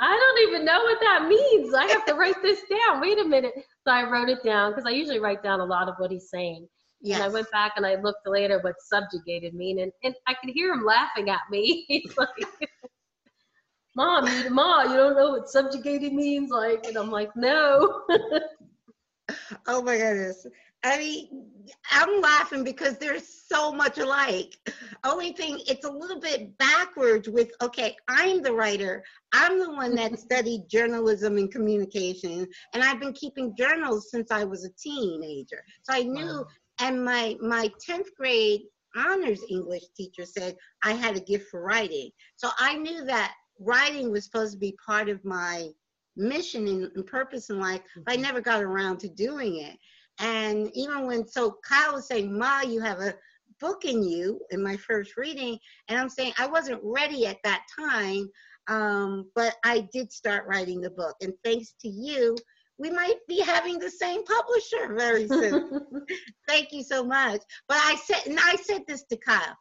I 0.00 0.34
don't 0.36 0.48
even 0.48 0.64
know 0.64 0.82
what 0.82 1.00
that 1.00 1.26
means. 1.28 1.74
I 1.74 1.86
have 1.86 2.04
to 2.06 2.14
write 2.14 2.42
this 2.42 2.60
down. 2.68 3.00
Wait 3.00 3.18
a 3.18 3.24
minute. 3.24 3.54
So 3.86 3.92
I 3.92 4.10
wrote 4.10 4.28
it 4.28 4.42
down 4.44 4.72
because 4.72 4.84
I 4.84 4.90
usually 4.90 5.20
write 5.20 5.42
down 5.42 5.60
a 5.60 5.64
lot 5.64 5.88
of 5.88 5.94
what 5.98 6.10
he's 6.10 6.28
saying. 6.28 6.68
Yes. 7.00 7.20
And 7.20 7.24
I 7.24 7.28
went 7.28 7.50
back 7.52 7.74
and 7.76 7.86
I 7.86 7.94
looked 7.94 8.26
later 8.26 8.58
what 8.60 8.74
subjugated 8.80 9.54
mean, 9.54 9.78
and, 9.80 9.92
and 10.02 10.14
I 10.26 10.34
could 10.34 10.50
hear 10.50 10.72
him 10.72 10.84
laughing 10.84 11.30
at 11.30 11.40
me. 11.50 11.84
He's 11.88 12.16
like, 12.16 12.28
Mom, 13.94 14.26
you, 14.26 14.50
Ma, 14.50 14.82
you 14.82 14.96
don't 14.96 15.16
know 15.16 15.30
what 15.30 15.48
subjugated 15.48 16.12
means? 16.12 16.50
Like, 16.50 16.84
and 16.86 16.96
I'm 16.96 17.10
like, 17.10 17.30
no. 17.36 18.02
oh 19.68 19.82
my 19.82 19.96
goodness. 19.96 20.46
I 20.84 20.98
mean, 20.98 21.50
I'm 21.90 22.20
laughing 22.20 22.62
because 22.62 22.96
they're 22.98 23.18
so 23.20 23.72
much 23.72 23.98
alike. 23.98 24.56
Only 25.04 25.32
thing, 25.32 25.60
it's 25.66 25.84
a 25.84 25.90
little 25.90 26.20
bit 26.20 26.56
backwards 26.58 27.28
with, 27.28 27.50
okay, 27.62 27.96
I'm 28.08 28.42
the 28.42 28.52
writer. 28.52 29.02
I'm 29.32 29.58
the 29.58 29.70
one 29.70 29.94
that 29.96 30.18
studied 30.18 30.68
journalism 30.68 31.38
and 31.38 31.50
communication, 31.50 32.46
and 32.72 32.82
I've 32.82 33.00
been 33.00 33.14
keeping 33.14 33.56
journals 33.56 34.10
since 34.10 34.30
I 34.30 34.44
was 34.44 34.64
a 34.64 34.70
teenager. 34.80 35.62
So 35.82 35.94
I 35.94 36.02
knew, 36.02 36.24
wow. 36.24 36.46
and 36.80 37.04
my, 37.04 37.36
my 37.40 37.70
10th 37.88 38.08
grade 38.16 38.62
honors 38.96 39.40
English 39.50 39.84
teacher 39.96 40.24
said 40.24 40.56
I 40.82 40.92
had 40.92 41.16
a 41.16 41.20
gift 41.20 41.50
for 41.50 41.62
writing. 41.62 42.10
So 42.36 42.48
I 42.58 42.76
knew 42.76 43.04
that 43.04 43.34
writing 43.58 44.10
was 44.10 44.24
supposed 44.24 44.52
to 44.52 44.58
be 44.58 44.76
part 44.84 45.08
of 45.08 45.24
my 45.24 45.68
mission 46.16 46.66
and, 46.66 47.06
purpose 47.06 47.50
in 47.50 47.60
life, 47.60 47.82
but 48.04 48.12
I 48.12 48.14
mm-hmm. 48.14 48.22
never 48.22 48.40
got 48.40 48.62
around 48.62 48.98
to 49.00 49.08
doing 49.08 49.58
it. 49.58 49.76
And 50.18 50.70
even 50.74 51.06
when, 51.06 51.26
so 51.26 51.58
Kyle 51.62 51.94
was 51.94 52.06
saying, 52.06 52.36
Ma, 52.36 52.62
you 52.62 52.80
have 52.80 53.00
a 53.00 53.14
book 53.60 53.84
in 53.84 54.02
you 54.02 54.40
in 54.50 54.62
my 54.62 54.76
first 54.76 55.16
reading. 55.16 55.58
And 55.88 55.98
I'm 55.98 56.08
saying 56.08 56.32
I 56.38 56.46
wasn't 56.46 56.80
ready 56.82 57.26
at 57.26 57.38
that 57.44 57.64
time, 57.78 58.28
um, 58.68 59.30
but 59.34 59.56
I 59.64 59.88
did 59.92 60.12
start 60.12 60.46
writing 60.46 60.80
the 60.80 60.90
book. 60.90 61.16
And 61.20 61.32
thanks 61.44 61.74
to 61.80 61.88
you, 61.88 62.36
we 62.78 62.90
might 62.90 63.16
be 63.28 63.40
having 63.40 63.78
the 63.78 63.90
same 63.90 64.22
publisher 64.24 64.94
very 64.94 65.28
soon. 65.28 65.80
Thank 66.48 66.72
you 66.72 66.82
so 66.82 67.04
much. 67.04 67.40
But 67.68 67.78
I 67.78 67.96
said, 67.96 68.26
and 68.26 68.38
I 68.38 68.56
said 68.56 68.82
this 68.86 69.04
to 69.04 69.16
Kyle 69.16 69.56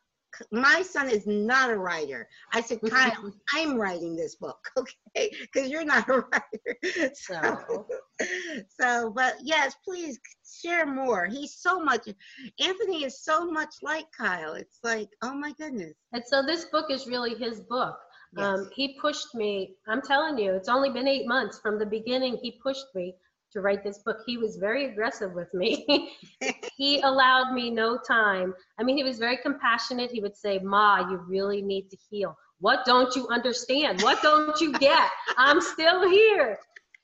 my 0.51 0.81
son 0.81 1.09
is 1.09 1.25
not 1.27 1.69
a 1.69 1.77
writer. 1.77 2.27
I 2.53 2.61
said, 2.61 2.79
Kyle, 2.89 3.33
I'm 3.53 3.77
writing 3.77 4.15
this 4.15 4.35
book, 4.35 4.57
okay? 4.77 5.31
Because 5.41 5.69
you're 5.69 5.85
not 5.85 6.09
a 6.09 6.23
writer. 6.31 7.11
So, 7.15 7.87
so, 8.79 9.11
but 9.15 9.35
yes, 9.41 9.75
please 9.83 10.19
share 10.61 10.85
more. 10.85 11.25
He's 11.25 11.53
so 11.53 11.79
much, 11.79 12.07
Anthony 12.59 13.03
is 13.03 13.23
so 13.23 13.49
much 13.49 13.75
like 13.81 14.05
Kyle. 14.17 14.53
It's 14.53 14.79
like, 14.83 15.09
oh 15.21 15.33
my 15.33 15.53
goodness. 15.53 15.93
And 16.13 16.23
so 16.25 16.41
this 16.41 16.65
book 16.65 16.85
is 16.89 17.07
really 17.07 17.35
his 17.35 17.61
book. 17.61 17.97
Yes. 18.37 18.45
Um, 18.45 18.69
he 18.73 18.97
pushed 19.01 19.33
me, 19.33 19.75
I'm 19.87 20.01
telling 20.01 20.37
you, 20.37 20.53
it's 20.53 20.69
only 20.69 20.89
been 20.89 21.07
eight 21.07 21.27
months. 21.27 21.59
From 21.59 21.79
the 21.79 21.85
beginning, 21.85 22.37
he 22.41 22.59
pushed 22.63 22.85
me 22.93 23.15
to 23.55 23.61
write 23.61 23.83
this 23.83 23.99
book. 23.99 24.17
He 24.25 24.37
was 24.37 24.57
very 24.57 24.85
aggressive 24.85 25.33
with 25.33 25.51
me. 25.53 26.11
he 26.77 27.01
allowed 27.01 27.53
me 27.53 27.71
no 27.71 27.97
time. 27.97 28.53
I 28.79 28.83
mean, 28.83 28.97
he 28.97 29.03
was 29.03 29.17
very 29.17 29.37
compassionate. 29.37 30.11
He 30.11 30.21
would 30.21 30.37
say, 30.37 30.59
Ma, 30.59 31.09
you 31.09 31.17
really 31.27 31.61
need 31.61 31.89
to 31.89 31.97
heal. 32.09 32.37
What 32.59 32.85
don't 32.85 33.15
you 33.15 33.27
understand? 33.29 34.01
What 34.01 34.21
don't 34.21 34.59
you 34.61 34.73
get? 34.73 35.09
I'm 35.37 35.59
still 35.59 36.07
here. 36.09 36.57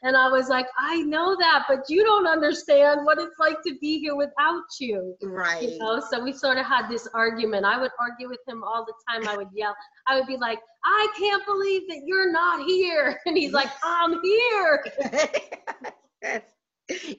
And 0.04 0.18
I 0.18 0.30
was 0.30 0.50
like, 0.50 0.66
I 0.80 1.04
know 1.04 1.36
that, 1.40 1.66
but 1.68 1.88
you 1.88 2.04
don't 2.04 2.26
understand 2.26 3.06
what 3.06 3.20
it's 3.20 3.38
like 3.38 3.58
to 3.68 3.78
be 3.80 4.00
here 4.00 4.16
without 4.16 4.64
you. 4.80 5.16
Right. 5.22 5.62
You 5.62 5.78
know, 5.78 6.02
so 6.10 6.24
we 6.24 6.34
sort 6.34 6.58
of 6.58 6.66
had 6.66 6.90
this 6.90 7.08
argument. 7.14 7.66
I 7.66 7.80
would 7.80 7.92
argue 8.00 8.28
with 8.28 8.40
him 8.48 8.64
all 8.64 8.84
the 8.84 8.94
time. 9.08 9.28
I 9.28 9.38
would 9.38 9.50
yell. 9.54 9.76
I 10.08 10.18
would 10.18 10.26
be 10.26 10.38
like, 10.38 10.58
I 10.84 11.08
can't 11.20 11.46
believe 11.46 11.84
that 11.90 12.02
you're 12.06 12.32
not 12.32 12.66
here. 12.66 13.20
And 13.28 13.38
he's 13.38 13.52
like, 13.52 13.70
I'm 13.84 14.20
here. 14.24 14.84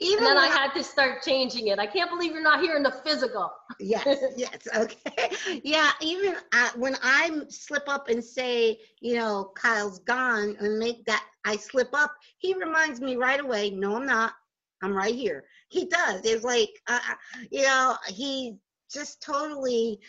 Even 0.00 0.18
and 0.18 0.26
then 0.26 0.38
I 0.38 0.48
had 0.48 0.72
to 0.74 0.84
start 0.84 1.22
changing 1.22 1.68
it. 1.68 1.78
I 1.78 1.86
can't 1.86 2.10
believe 2.10 2.32
you're 2.32 2.42
not 2.42 2.60
here 2.60 2.76
in 2.76 2.82
the 2.82 2.94
physical. 3.04 3.50
yes, 3.80 4.06
yes, 4.36 4.68
okay. 4.76 5.30
Yeah, 5.64 5.90
even 6.00 6.36
uh, 6.52 6.70
when 6.76 6.96
I 7.02 7.30
slip 7.48 7.84
up 7.88 8.08
and 8.08 8.22
say, 8.22 8.78
you 9.00 9.14
know, 9.14 9.52
Kyle's 9.56 10.00
gone 10.00 10.56
and 10.60 10.78
make 10.78 11.04
that 11.06 11.24
I 11.44 11.56
slip 11.56 11.88
up, 11.92 12.12
he 12.38 12.54
reminds 12.54 13.00
me 13.00 13.16
right 13.16 13.40
away, 13.40 13.70
no, 13.70 13.96
I'm 13.96 14.06
not. 14.06 14.34
I'm 14.82 14.94
right 14.94 15.14
here. 15.14 15.44
He 15.68 15.86
does. 15.86 16.22
It's 16.24 16.44
like, 16.44 16.70
uh, 16.88 16.98
uh 17.08 17.14
you 17.50 17.62
know, 17.62 17.96
he 18.08 18.56
just 18.92 19.22
totally, 19.22 20.00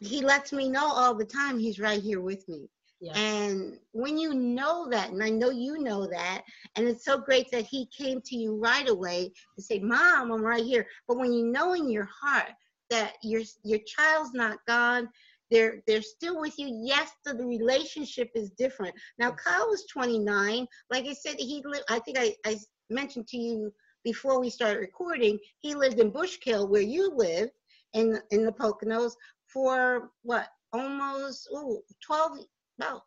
he 0.00 0.22
lets 0.22 0.52
me 0.52 0.68
know 0.68 0.86
all 0.86 1.14
the 1.14 1.24
time 1.24 1.58
he's 1.58 1.80
right 1.80 2.00
here 2.00 2.20
with 2.20 2.48
me. 2.48 2.68
Yeah. 3.00 3.16
And 3.16 3.78
when 3.92 4.18
you 4.18 4.34
know 4.34 4.88
that, 4.90 5.10
and 5.10 5.22
I 5.22 5.30
know 5.30 5.50
you 5.50 5.78
know 5.78 6.06
that, 6.08 6.42
and 6.74 6.88
it's 6.88 7.04
so 7.04 7.18
great 7.18 7.48
that 7.52 7.64
he 7.64 7.86
came 7.96 8.20
to 8.22 8.36
you 8.36 8.56
right 8.56 8.88
away 8.88 9.30
to 9.54 9.62
say, 9.62 9.78
Mom, 9.78 10.32
I'm 10.32 10.42
right 10.42 10.64
here. 10.64 10.86
But 11.06 11.18
when 11.18 11.32
you 11.32 11.46
know 11.46 11.74
in 11.74 11.88
your 11.88 12.08
heart 12.22 12.50
that 12.90 13.14
your 13.22 13.42
your 13.62 13.78
child's 13.86 14.32
not 14.34 14.58
gone, 14.66 15.08
they're 15.50 15.80
they're 15.86 16.02
still 16.02 16.40
with 16.40 16.58
you. 16.58 16.80
Yes, 16.82 17.12
the, 17.24 17.34
the 17.34 17.46
relationship 17.46 18.30
is 18.34 18.50
different. 18.50 18.94
Now 19.18 19.30
Kyle 19.30 19.68
was 19.68 19.86
29. 19.86 20.66
Like 20.90 21.06
I 21.06 21.12
said, 21.12 21.36
he 21.38 21.62
lived, 21.64 21.84
I 21.88 22.00
think 22.00 22.18
I, 22.18 22.34
I 22.44 22.58
mentioned 22.90 23.28
to 23.28 23.36
you 23.36 23.72
before 24.04 24.40
we 24.40 24.50
started 24.50 24.80
recording, 24.80 25.38
he 25.60 25.74
lived 25.74 26.00
in 26.00 26.10
Bushkill 26.10 26.68
where 26.68 26.82
you 26.82 27.12
live 27.14 27.50
in 27.94 28.20
in 28.30 28.44
the 28.44 28.52
Poconos 28.52 29.12
for 29.46 30.10
what 30.22 30.48
almost 30.72 31.48
ooh, 31.54 31.80
12 32.04 32.40
about 32.78 33.02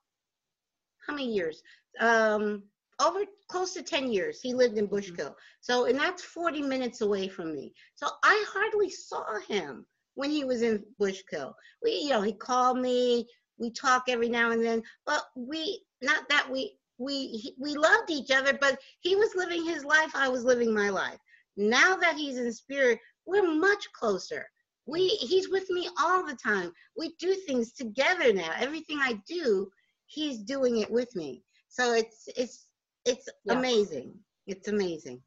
how 1.08 1.14
many 1.14 1.34
years? 1.34 1.62
Um, 2.00 2.64
over 3.02 3.22
close 3.50 3.74
to 3.74 3.82
10 3.82 4.12
years. 4.12 4.40
He 4.42 4.54
lived 4.54 4.78
in 4.78 4.88
mm-hmm. 4.88 4.96
bushkill. 4.96 5.34
So 5.60 5.86
and 5.86 6.00
that's 6.00 6.24
40 6.24 6.62
minutes 6.62 7.02
away 7.02 7.28
from 7.28 7.54
me. 7.54 7.74
So 7.96 8.08
i 8.24 8.46
hardly 8.50 8.90
saw 8.90 9.40
him 9.48 9.86
when 10.16 10.30
he 10.30 10.44
was 10.44 10.62
in 10.62 10.84
bushkill. 11.00 11.54
We 11.84 11.92
you 12.04 12.10
know 12.10 12.22
he 12.22 12.34
called 12.34 12.80
me. 12.80 13.28
We 13.58 13.72
talk 13.72 14.04
every 14.08 14.30
now 14.30 14.52
and 14.52 14.64
then. 14.64 14.84
But 15.06 15.24
we 15.36 15.84
not 16.02 16.28
that 16.30 16.50
we 16.50 16.78
we 16.98 17.56
we 17.60 17.76
loved 17.76 18.12
each 18.12 18.32
other 18.32 18.58
but 18.60 18.78
he 19.00 19.16
was 19.16 19.36
living 19.36 19.66
his 19.66 19.84
life. 19.84 20.12
I 20.14 20.30
was 20.30 20.44
living 20.44 20.74
my 20.74 20.90
life. 20.90 21.20
Now 21.58 21.96
that 21.96 22.16
he's 22.16 22.38
in 22.38 22.52
spirit 22.54 23.00
we're 23.26 23.54
much 23.54 23.92
closer 23.94 24.46
we 24.86 25.08
he's 25.08 25.50
with 25.50 25.70
me 25.70 25.90
all 26.02 26.26
the 26.26 26.36
time. 26.36 26.72
We 26.98 27.14
do 27.20 27.34
things 27.34 27.74
together 27.74 28.34
now. 28.34 28.52
Everything 28.60 29.00
i 29.02 29.20
do 29.28 29.72
he's 30.08 30.40
doing 30.40 30.78
it 30.80 30.92
with 30.92 31.16
me. 31.16 31.44
So 31.70 31.94
it's 31.94 32.28
it's 32.36 32.66
it's 33.06 33.30
yeah. 33.46 33.54
amazing. 33.54 34.14
It's 34.48 34.68
amazing. 34.68 35.22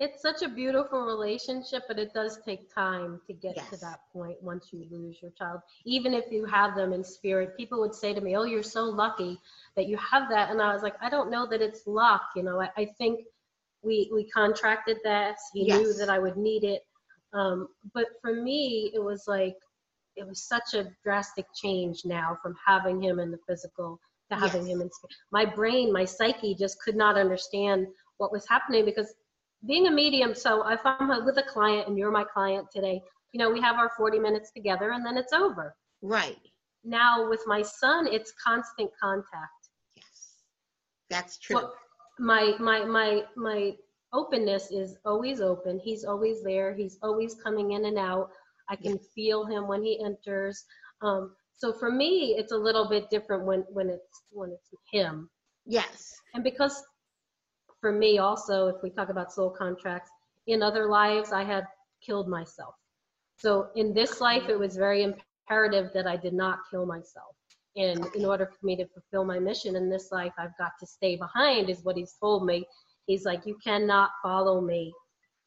It's 0.00 0.20
such 0.20 0.42
a 0.42 0.48
beautiful 0.48 1.06
relationship 1.06 1.84
but 1.86 1.98
it 1.98 2.12
does 2.12 2.40
take 2.44 2.72
time 2.74 3.20
to 3.28 3.32
get 3.32 3.54
yes. 3.56 3.70
to 3.70 3.76
that 3.78 4.00
point 4.12 4.36
once 4.42 4.68
you 4.72 4.84
lose 4.90 5.18
your 5.22 5.30
child. 5.32 5.60
Even 5.84 6.12
if 6.12 6.24
you 6.30 6.44
have 6.44 6.74
them 6.74 6.92
in 6.92 7.04
spirit 7.04 7.56
people 7.56 7.80
would 7.80 7.94
say 7.94 8.12
to 8.12 8.20
me 8.20 8.36
oh 8.36 8.44
you're 8.44 8.62
so 8.62 8.84
lucky 8.84 9.38
that 9.76 9.86
you 9.86 9.96
have 9.96 10.28
that. 10.30 10.50
And 10.50 10.60
i 10.60 10.74
was 10.74 10.82
like 10.82 10.96
i 11.00 11.08
don't 11.08 11.30
know 11.30 11.46
that 11.46 11.62
it's 11.62 11.86
luck 11.86 12.22
you 12.34 12.42
know. 12.42 12.60
I, 12.60 12.70
I 12.76 12.84
think 12.98 13.20
we 13.84 14.10
we 14.12 14.28
contracted 14.30 14.98
this. 15.04 15.38
He 15.54 15.68
yes. 15.68 15.80
knew 15.80 15.94
that 15.94 16.10
i 16.10 16.18
would 16.18 16.36
need 16.36 16.64
it 16.64 16.82
um, 17.32 17.68
but 17.94 18.06
for 18.20 18.34
me, 18.34 18.90
it 18.94 19.02
was 19.02 19.24
like, 19.26 19.56
it 20.16 20.26
was 20.26 20.46
such 20.46 20.74
a 20.74 20.90
drastic 21.02 21.46
change 21.54 22.02
now 22.04 22.36
from 22.42 22.54
having 22.66 23.02
him 23.02 23.18
in 23.18 23.30
the 23.30 23.38
physical 23.48 23.98
to 24.30 24.38
having 24.38 24.66
yes. 24.66 24.70
him 24.70 24.82
in 24.82 24.90
my 25.30 25.44
brain, 25.44 25.92
my 25.92 26.04
psyche 26.04 26.54
just 26.54 26.80
could 26.82 26.96
not 26.96 27.16
understand 27.16 27.86
what 28.18 28.32
was 28.32 28.46
happening 28.48 28.84
because 28.84 29.14
being 29.66 29.86
a 29.86 29.90
medium, 29.90 30.34
so 30.34 30.68
if 30.68 30.80
I'm 30.84 31.24
with 31.24 31.38
a 31.38 31.42
client 31.42 31.88
and 31.88 31.96
you're 31.96 32.10
my 32.10 32.24
client 32.24 32.68
today, 32.74 33.00
you 33.32 33.38
know, 33.38 33.50
we 33.50 33.60
have 33.60 33.76
our 33.76 33.90
40 33.96 34.18
minutes 34.18 34.50
together 34.52 34.92
and 34.92 35.04
then 35.04 35.16
it's 35.16 35.32
over. 35.32 35.74
Right. 36.02 36.38
Now 36.84 37.28
with 37.28 37.42
my 37.46 37.62
son, 37.62 38.06
it's 38.06 38.32
constant 38.44 38.90
contact. 39.00 39.68
Yes. 39.96 40.04
That's 41.08 41.38
true. 41.38 41.56
Well, 41.56 41.74
my 42.18 42.54
my 42.58 42.84
my 42.84 43.22
my 43.36 43.74
openness 44.12 44.70
is 44.70 44.98
always 45.04 45.40
open. 45.40 45.80
He's 45.82 46.04
always 46.04 46.42
there. 46.42 46.74
He's 46.74 46.98
always 47.02 47.34
coming 47.34 47.72
in 47.72 47.86
and 47.86 47.98
out. 47.98 48.30
I 48.68 48.76
can 48.76 48.98
feel 49.14 49.44
him 49.44 49.66
when 49.68 49.82
he 49.82 50.02
enters. 50.04 50.64
Um, 51.02 51.34
so 51.56 51.72
for 51.72 51.90
me, 51.90 52.34
it's 52.38 52.52
a 52.52 52.56
little 52.56 52.88
bit 52.88 53.10
different 53.10 53.44
when 53.44 53.60
when 53.70 53.88
it's 53.90 54.22
when 54.30 54.50
it's 54.50 54.70
him. 54.90 55.30
Yes. 55.66 56.14
And 56.34 56.42
because 56.42 56.82
for 57.80 57.92
me 57.92 58.18
also, 58.18 58.68
if 58.68 58.76
we 58.82 58.90
talk 58.90 59.08
about 59.08 59.32
soul 59.32 59.50
contracts, 59.50 60.10
in 60.46 60.62
other 60.62 60.86
lives 60.88 61.32
I 61.32 61.44
had 61.44 61.64
killed 62.04 62.28
myself. 62.28 62.74
So 63.36 63.68
in 63.74 63.92
this 63.92 64.20
life, 64.20 64.48
it 64.48 64.58
was 64.58 64.76
very 64.76 65.02
imperative 65.02 65.90
that 65.94 66.06
I 66.06 66.16
did 66.16 66.32
not 66.32 66.60
kill 66.70 66.86
myself. 66.86 67.34
And 67.76 68.06
in 68.14 68.24
order 68.24 68.46
for 68.46 68.66
me 68.66 68.76
to 68.76 68.86
fulfill 68.86 69.24
my 69.24 69.38
mission 69.38 69.76
in 69.76 69.88
this 69.88 70.12
life, 70.12 70.32
I've 70.38 70.56
got 70.58 70.72
to 70.80 70.86
stay 70.86 71.16
behind, 71.16 71.70
is 71.70 71.82
what 71.82 71.96
he's 71.96 72.14
told 72.20 72.44
me. 72.44 72.66
He's 73.06 73.24
like, 73.24 73.46
You 73.46 73.56
cannot 73.62 74.10
follow 74.22 74.60
me. 74.60 74.92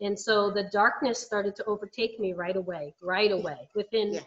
And 0.02 0.20
so 0.20 0.52
the 0.52 0.70
darkness 0.72 1.20
started 1.20 1.56
to 1.56 1.65
overtake 1.65 2.20
me 2.20 2.34
right 2.34 2.58
away, 2.58 2.94
right 3.02 3.32
away. 3.32 3.70
Within 3.76 4.15
yeah. 4.15 4.20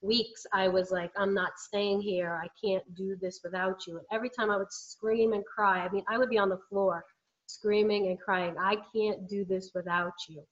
weeks, 0.00 0.46
I 0.52 0.68
was 0.68 0.90
like, 0.90 1.10
I'm 1.16 1.34
not 1.34 1.58
staying 1.58 2.00
here. 2.00 2.40
I 2.42 2.48
can't 2.64 2.82
do 2.94 3.16
this 3.20 3.40
without 3.44 3.86
you. 3.86 3.98
And 3.98 4.06
every 4.10 4.30
time 4.30 4.50
I 4.50 4.56
would 4.56 4.72
scream 4.72 5.34
and 5.34 5.44
cry, 5.44 5.84
I 5.84 5.90
mean, 5.90 6.04
I 6.08 6.16
would 6.16 6.30
be 6.30 6.38
on 6.38 6.48
the 6.48 6.60
floor 6.70 7.04
screaming 7.46 8.08
and 8.08 8.20
crying, 8.20 8.54
I 8.58 8.76
can't 8.94 9.28
do 9.28 9.44
this 9.44 9.70
without 9.74 10.12
you. 10.28 10.42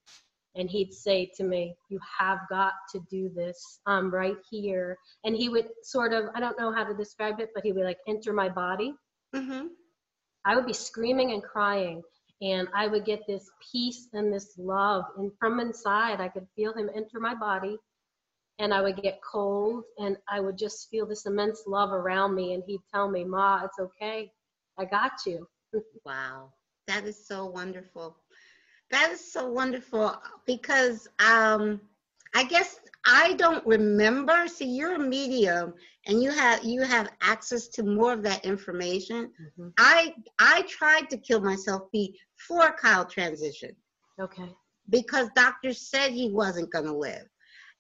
And 0.55 0.69
he'd 0.69 0.93
say 0.93 1.31
to 1.37 1.45
me, 1.45 1.75
You 1.89 1.99
have 2.19 2.41
got 2.51 2.75
to 2.93 3.01
do 3.11 3.31
this. 3.35 3.81
I'm 3.87 4.13
right 4.13 4.37
here. 4.51 4.99
And 5.25 5.35
he 5.35 5.49
would 5.49 5.69
sort 5.83 6.13
of, 6.13 6.27
I 6.35 6.41
don't 6.41 6.59
know 6.59 6.73
how 6.73 6.85
to 6.85 6.95
describe 6.95 7.41
it, 7.41 7.51
but 7.55 7.65
he 7.65 7.73
would 7.73 7.85
like 7.85 7.99
enter 8.07 8.33
my 8.33 8.49
body. 8.49 8.95
Mm-hmm. 9.35 9.69
I 10.45 10.57
would 10.57 10.67
be 10.67 10.73
screaming 10.73 11.33
and 11.33 11.43
crying 11.43 12.03
and 12.41 12.69
I 12.75 12.87
would 12.89 13.05
get 13.05 13.27
this 13.27 13.51
peace 13.73 14.09
and 14.13 14.33
this 14.33 14.55
love 14.59 15.05
and 15.19 15.31
from 15.39 15.61
inside 15.61 16.21
I 16.21 16.29
could 16.29 16.47
feel 16.57 16.73
him 16.75 16.91
enter 16.95 17.21
my 17.21 17.35
body 17.35 17.79
and 18.59 18.73
I 18.73 18.81
would 18.81 18.97
get 18.97 19.21
cold 19.23 19.85
and 19.99 20.17
I 20.29 20.41
would 20.41 20.59
just 20.59 20.89
feel 20.91 21.07
this 21.07 21.27
immense 21.27 21.65
love 21.67 21.93
around 21.93 22.35
me 22.35 22.55
and 22.55 22.63
he'd 22.67 22.83
tell 22.93 23.09
me, 23.11 23.25
"Ma, 23.25 23.65
it's 23.65 23.79
okay. 23.79 24.33
I 24.79 24.85
got 24.85 25.13
you." 25.27 25.49
wow. 26.05 26.53
That 26.87 27.05
is 27.05 27.27
so 27.27 27.47
wonderful. 27.47 28.17
That 28.91 29.11
is 29.13 29.33
so 29.33 29.51
wonderful 29.51 30.21
because 30.47 31.09
um 31.19 31.81
I 32.35 32.45
guess 32.45 32.79
I 33.05 33.35
don't 33.35 33.67
remember. 33.67 34.47
See, 34.49 34.67
you're 34.67 34.95
a 34.95 34.99
medium 34.99 35.75
and 36.07 36.23
you 36.23 36.31
have 36.31 36.63
you 36.65 36.83
have 36.83 37.11
access 37.21 37.69
to 37.69 37.83
more 37.83 38.13
of 38.13 38.23
that 38.23 38.45
information. 38.45 39.31
Mm-hmm. 39.41 39.69
I 39.79 40.15
I 40.39 40.63
tried 40.63 41.11
to 41.11 41.19
kill 41.19 41.41
myself 41.41 41.91
before 41.93 42.73
Kyle 42.81 43.05
transition. 43.05 43.75
Okay. 44.21 44.55
because 44.91 45.29
doctors 45.35 45.89
said 45.91 46.13
he 46.13 46.31
wasn't 46.31 46.71
going 46.71 46.85
to 46.85 46.97
live. 46.97 47.27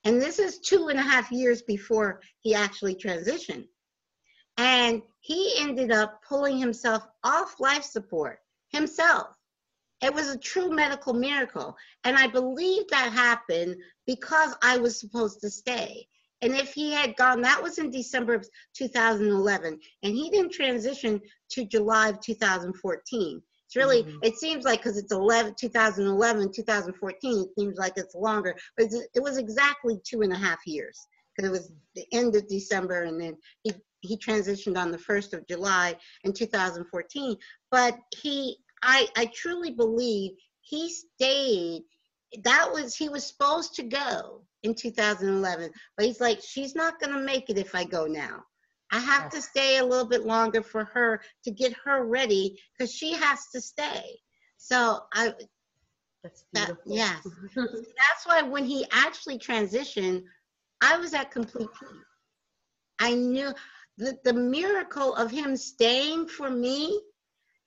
And 0.05 0.21
this 0.21 0.39
is 0.39 0.59
two 0.61 0.89
and 0.89 0.99
a 0.99 1.03
half 1.03 1.31
years 1.31 1.63
before 1.63 2.21
he 2.41 2.55
actually 2.55 2.95
transitioned. 2.97 3.67
And 4.57 5.03
he 5.21 5.55
ended 5.59 5.93
up 5.93 6.23
pulling 6.29 6.59
himself 6.59 7.07
off 7.23 7.61
life 7.61 7.85
support 7.85 8.39
himself. 8.71 9.37
It 10.03 10.13
was 10.13 10.29
a 10.29 10.39
true 10.39 10.71
medical 10.71 11.15
miracle. 11.15 11.77
And 12.05 12.17
I 12.17 12.27
believe 12.27 12.89
that 12.89 13.13
happened 13.13 13.77
because 14.07 14.55
I 14.63 14.79
was 14.79 14.99
supposed 14.99 15.41
to 15.41 15.51
stay. 15.51 16.07
And 16.43 16.55
if 16.55 16.75
he 16.75 16.93
had 16.93 17.17
gone, 17.17 17.41
that 17.43 17.63
was 17.63 17.79
in 17.79 17.91
December 17.91 18.35
of 18.35 18.49
2011, 18.75 19.79
and 20.03 20.15
he 20.15 20.29
didn't 20.29 20.53
transition 20.53 21.21
to 21.51 21.65
July 21.65 22.09
of 22.09 22.21
2014. 22.21 23.43
It's 23.67 23.77
really, 23.77 24.03
mm-hmm. 24.03 24.19
it 24.23 24.37
seems 24.37 24.65
like 24.65 24.81
because 24.81 24.99
it's 24.99 25.13
11, 25.13 25.55
2011, 25.59 26.53
2014, 26.53 27.43
it 27.43 27.49
seems 27.57 27.79
like 27.79 27.93
it's 27.97 28.17
longer, 28.17 28.57
but 28.77 28.89
it 29.15 29.23
was 29.23 29.39
exactly 29.39 29.99
two 30.05 30.23
and 30.23 30.33
a 30.33 30.37
half 30.37 30.59
years 30.67 31.07
because 31.35 31.49
it 31.49 31.53
was 31.53 31.73
the 31.95 32.05
end 32.13 32.35
of 32.35 32.47
December 32.49 33.05
and 33.05 33.21
then 33.21 33.37
he, 33.63 33.73
he 34.01 34.17
transitioned 34.17 34.77
on 34.77 34.91
the 34.91 34.99
1st 34.99 35.33
of 35.33 35.47
July 35.47 35.97
in 36.25 36.33
2014. 36.33 37.37
But 37.71 37.97
he, 38.21 38.59
I, 38.83 39.09
I 39.17 39.27
truly 39.27 39.71
believe 39.71 40.33
he 40.61 40.91
stayed 40.91 41.83
that 42.45 42.73
was 42.73 42.97
he 42.97 43.09
was 43.09 43.27
supposed 43.27 43.75
to 43.75 43.83
go 43.83 44.43
in 44.63 44.75
2011 44.75 45.71
but 45.97 46.07
he's 46.07 46.21
like 46.21 46.41
she's 46.43 46.75
not 46.75 46.99
going 47.01 47.13
to 47.13 47.23
make 47.23 47.51
it 47.51 47.59
if 47.59 47.75
i 47.75 47.85
go 47.85 48.07
now. 48.07 48.43
I 48.95 48.99
have 48.99 49.31
to 49.31 49.41
stay 49.41 49.79
a 49.79 49.85
little 49.85 50.07
bit 50.07 50.27
longer 50.27 50.63
for 50.63 50.85
her 50.85 51.23
to 51.45 51.51
get 51.51 51.73
her 51.85 52.05
ready 52.05 52.59
because 52.77 52.93
she 52.93 53.15
has 53.15 53.47
to 53.55 53.61
stay. 53.61 54.19
So 54.59 55.01
i 55.13 55.33
that's 56.23 56.45
that, 56.53 56.77
yes. 56.87 57.27
That's 57.57 58.27
why 58.27 58.43
when 58.43 58.65
he 58.65 58.87
actually 58.93 59.39
transitioned 59.39 60.23
i 60.81 60.97
was 60.97 61.15
at 61.15 61.31
complete 61.31 61.69
peace. 61.81 61.91
I 63.01 63.15
knew 63.15 63.53
the, 63.99 64.17
the 64.25 64.33
miracle 64.33 65.15
of 65.17 65.31
him 65.31 65.57
staying 65.57 66.29
for 66.29 66.49
me 66.49 67.01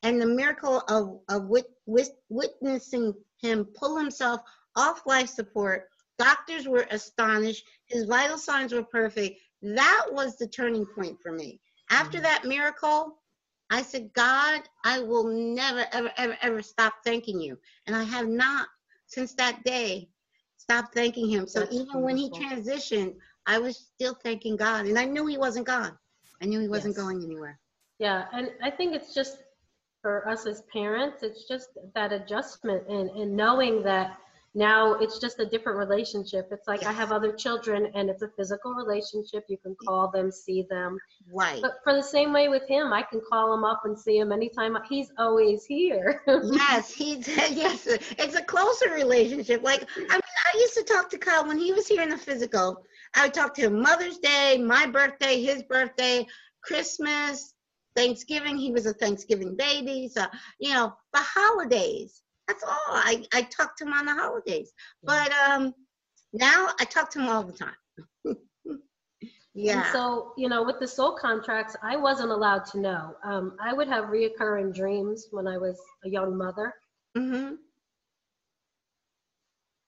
and 0.06 0.22
the 0.22 0.26
miracle 0.28 0.84
of, 0.88 1.20
of 1.30 1.48
wit, 1.48 1.66
wit, 1.88 2.10
witnessing 2.30 3.12
him 3.42 3.66
pull 3.66 3.98
himself 3.98 4.40
off 4.76 5.02
life 5.08 5.30
support. 5.30 5.90
Doctors 6.20 6.68
were 6.68 6.86
astonished. 6.92 7.66
His 7.88 8.06
vital 8.06 8.38
signs 8.38 8.72
were 8.72 8.84
perfect. 8.84 9.40
That 9.64 10.06
was 10.12 10.38
the 10.38 10.48
turning 10.48 10.86
point 10.86 11.18
for 11.22 11.32
me. 11.32 11.60
After 11.90 12.18
mm-hmm. 12.18 12.24
that 12.24 12.46
miracle, 12.46 13.18
I 13.72 13.82
said, 13.82 14.14
God, 14.14 14.62
I 14.84 15.00
will 15.00 15.24
never, 15.24 15.86
ever, 15.92 16.12
ever, 16.18 16.38
ever 16.40 16.62
stop 16.62 16.94
thanking 17.04 17.42
you. 17.42 17.58
And 17.88 17.96
I 17.96 18.04
have 18.04 18.28
not 18.28 18.68
since 19.08 19.34
that 19.34 19.64
day 19.64 20.08
stopped 20.58 20.94
thanking 20.94 21.28
him. 21.28 21.48
So 21.48 21.62
That's 21.62 21.74
even 21.74 22.02
when 22.02 22.16
he 22.16 22.30
transitioned, 22.30 23.16
I 23.48 23.58
was 23.58 23.90
still 23.96 24.14
thanking 24.24 24.56
God. 24.56 24.86
And 24.86 25.00
I 25.00 25.06
knew 25.06 25.26
he 25.26 25.40
wasn't 25.40 25.66
gone. 25.66 25.98
I 26.44 26.46
knew 26.46 26.60
he 26.60 26.68
wasn't 26.68 26.96
yes. 26.96 27.04
going 27.04 27.24
anywhere. 27.24 27.60
Yeah. 27.98 28.26
And 28.34 28.52
I 28.62 28.70
think 28.70 28.94
it's 28.94 29.16
just 29.16 29.38
for 30.06 30.30
us 30.30 30.46
as 30.46 30.62
parents, 30.72 31.24
it's 31.24 31.48
just 31.48 31.70
that 31.96 32.14
adjustment 32.14 32.88
and, 32.88 33.10
and 33.10 33.36
knowing 33.36 33.82
that 33.82 34.16
now 34.54 34.94
it's 34.94 35.18
just 35.18 35.40
a 35.40 35.46
different 35.48 35.80
relationship. 35.80 36.50
It's 36.52 36.68
like 36.68 36.86
I 36.86 36.92
have 36.92 37.12
other 37.12 37.32
children 37.32 37.92
and 37.96 38.08
it's 38.08 38.22
a 38.22 38.30
physical 38.38 38.76
relationship. 38.76 39.46
You 39.50 39.58
can 39.58 39.76
call 39.84 40.12
them, 40.12 40.32
see 40.32 40.68
them. 40.70 41.00
Right. 41.34 41.60
But 41.60 41.80
for 41.84 41.96
the 41.96 42.04
same 42.04 42.34
way 42.34 42.50
with 42.50 42.68
him, 42.70 42.94
I 42.94 43.02
can 43.02 43.20
call 43.28 43.52
him 43.52 43.64
up 43.64 43.82
and 43.86 43.98
see 43.98 44.20
him 44.20 44.32
anytime. 44.32 44.78
He's 44.88 45.12
always 45.18 45.66
here. 45.66 46.22
yes, 46.28 46.94
he's 46.94 47.28
yes. 47.28 47.88
It's 47.88 48.36
a 48.36 48.44
closer 48.44 48.92
relationship. 48.92 49.64
Like 49.64 49.88
I 49.98 50.14
mean, 50.14 50.22
I 50.54 50.58
used 50.60 50.76
to 50.76 50.84
talk 50.84 51.10
to 51.10 51.18
Kyle 51.18 51.48
when 51.48 51.58
he 51.58 51.74
was 51.74 51.88
here 51.88 52.04
in 52.04 52.10
the 52.10 52.18
physical. 52.18 52.86
I 53.16 53.24
would 53.24 53.34
talk 53.34 53.56
to 53.56 53.62
him 53.62 53.82
Mother's 53.82 54.20
Day, 54.20 54.60
my 54.64 54.86
birthday, 54.86 55.42
his 55.42 55.64
birthday, 55.64 56.28
Christmas, 56.62 57.55
Thanksgiving. 57.96 58.58
He 58.58 58.72
was 58.72 58.86
a 58.86 58.94
Thanksgiving 58.94 59.56
baby. 59.56 60.10
So, 60.14 60.26
you 60.60 60.74
know, 60.74 60.94
the 61.14 61.22
holidays 61.22 62.22
that's 62.48 62.64
all. 62.64 62.76
I, 62.90 63.26
I 63.34 63.44
talk 63.44 63.76
to 63.78 63.86
him 63.86 63.94
on 63.94 64.06
the 64.06 64.14
holidays. 64.14 64.74
But 65.04 65.32
um, 65.32 65.74
now 66.34 66.70
I 66.80 66.86
talk 66.86 67.10
to 67.12 67.20
him 67.20 67.28
all 67.28 67.44
the 67.44 67.54
time. 67.54 68.38
yeah. 69.54 69.84
And 69.84 69.92
so, 69.92 70.34
you 70.38 70.50
know, 70.50 70.64
with 70.64 70.80
the 70.80 70.88
soul 70.88 71.18
contracts, 71.20 71.76
I 71.82 71.96
wasn't 71.98 72.32
allowed 72.32 72.66
to 72.68 72.80
know. 72.80 73.16
Um, 73.24 73.58
I 73.62 73.74
would 73.74 73.88
have 73.88 74.06
reoccurring 74.06 74.76
dreams 74.76 75.28
when 75.32 75.48
I 75.48 75.58
was 75.58 75.80
a 76.06 76.10
young 76.10 76.38
mother. 76.38 76.74
Mm-hmm. 77.18 77.56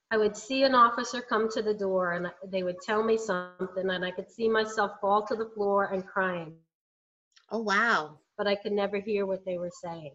I 0.09 0.17
would 0.17 0.37
see 0.37 0.63
an 0.63 0.73
officer 0.73 1.21
come 1.21 1.49
to 1.51 1.61
the 1.61 1.73
door 1.73 2.13
and 2.13 2.31
they 2.49 2.63
would 2.63 2.79
tell 2.79 3.03
me 3.03 3.17
something, 3.17 3.89
and 3.89 4.05
I 4.05 4.11
could 4.11 4.31
see 4.31 4.47
myself 4.47 4.93
fall 5.01 5.27
to 5.27 5.35
the 5.35 5.49
floor 5.53 5.91
and 5.91 6.05
crying. 6.05 6.55
Oh, 7.51 7.61
wow. 7.61 8.19
But 8.37 8.47
I 8.47 8.55
could 8.55 8.71
never 8.71 8.99
hear 8.99 9.25
what 9.25 9.45
they 9.45 9.57
were 9.57 9.71
saying. 9.83 10.13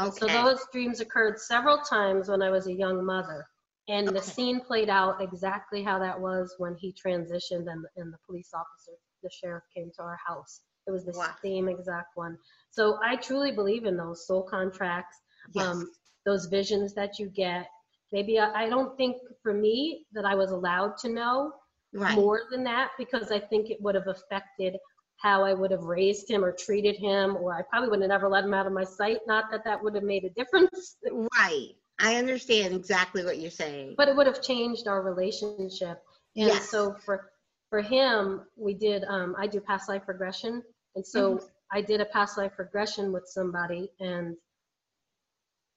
Okay. 0.00 0.18
So 0.18 0.26
those 0.26 0.60
dreams 0.72 1.00
occurred 1.00 1.38
several 1.38 1.78
times 1.78 2.28
when 2.28 2.42
I 2.42 2.50
was 2.50 2.66
a 2.66 2.72
young 2.72 3.04
mother. 3.04 3.46
And 3.88 4.08
okay. 4.08 4.18
the 4.18 4.24
scene 4.24 4.60
played 4.60 4.88
out 4.88 5.20
exactly 5.20 5.82
how 5.82 5.98
that 5.98 6.18
was 6.18 6.54
when 6.58 6.74
he 6.74 6.92
transitioned 6.92 7.66
and, 7.68 7.84
and 7.96 8.12
the 8.12 8.18
police 8.26 8.50
officer, 8.54 8.92
the 9.22 9.30
sheriff 9.30 9.64
came 9.74 9.90
to 9.96 10.02
our 10.02 10.18
house. 10.26 10.60
It 10.86 10.90
was 10.90 11.04
the 11.04 11.12
wow. 11.12 11.34
same 11.42 11.68
exact 11.68 12.16
one. 12.16 12.36
So 12.70 12.98
I 13.04 13.16
truly 13.16 13.52
believe 13.52 13.84
in 13.84 13.96
those 13.96 14.26
soul 14.26 14.42
contracts, 14.42 15.16
yes. 15.54 15.66
um, 15.66 15.90
those 16.24 16.46
visions 16.46 16.94
that 16.94 17.18
you 17.18 17.28
get. 17.28 17.66
Maybe 18.12 18.38
I, 18.38 18.64
I 18.64 18.68
don't 18.68 18.96
think 18.96 19.16
for 19.42 19.52
me 19.52 20.06
that 20.12 20.24
I 20.24 20.34
was 20.34 20.50
allowed 20.50 20.96
to 20.98 21.08
know 21.08 21.52
right. 21.92 22.14
more 22.14 22.42
than 22.50 22.64
that 22.64 22.90
because 22.98 23.30
I 23.30 23.38
think 23.38 23.70
it 23.70 23.80
would 23.80 23.94
have 23.94 24.08
affected 24.08 24.76
how 25.24 25.42
I 25.42 25.54
would 25.54 25.70
have 25.70 25.84
raised 25.84 26.30
him 26.30 26.44
or 26.44 26.52
treated 26.52 26.96
him, 26.96 27.34
or 27.36 27.54
I 27.54 27.62
probably 27.62 27.88
would 27.88 28.02
have 28.02 28.10
never 28.10 28.28
let 28.28 28.44
him 28.44 28.52
out 28.52 28.66
of 28.66 28.74
my 28.74 28.84
sight. 28.84 29.20
Not 29.26 29.50
that 29.50 29.64
that 29.64 29.82
would 29.82 29.94
have 29.94 30.04
made 30.04 30.24
a 30.24 30.30
difference. 30.30 30.96
Right. 31.36 31.70
I 31.98 32.16
understand 32.16 32.74
exactly 32.74 33.24
what 33.24 33.38
you're 33.38 33.50
saying. 33.50 33.94
But 33.96 34.08
it 34.08 34.16
would 34.16 34.26
have 34.26 34.42
changed 34.42 34.86
our 34.86 35.00
relationship. 35.00 36.02
And 36.36 36.48
yes. 36.48 36.68
so 36.68 36.94
for 37.04 37.30
for 37.70 37.80
him, 37.80 38.42
we 38.56 38.74
did. 38.74 39.04
Um, 39.04 39.34
I 39.38 39.46
do 39.46 39.60
past 39.60 39.88
life 39.88 40.02
regression, 40.06 40.62
and 40.94 41.06
so 41.06 41.36
mm-hmm. 41.36 41.46
I 41.72 41.80
did 41.80 42.00
a 42.00 42.04
past 42.06 42.36
life 42.36 42.52
regression 42.58 43.10
with 43.10 43.26
somebody, 43.26 43.90
and 44.00 44.36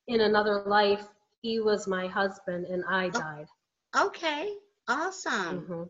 in 0.08 0.22
another 0.22 0.64
life, 0.66 1.06
he 1.42 1.60
was 1.60 1.88
my 1.88 2.08
husband, 2.08 2.66
and 2.66 2.84
I 2.90 3.08
oh, 3.08 3.12
died. 3.12 3.48
Okay. 3.96 4.54
Awesome. 4.88 5.62
Mm-hmm. 5.62 5.84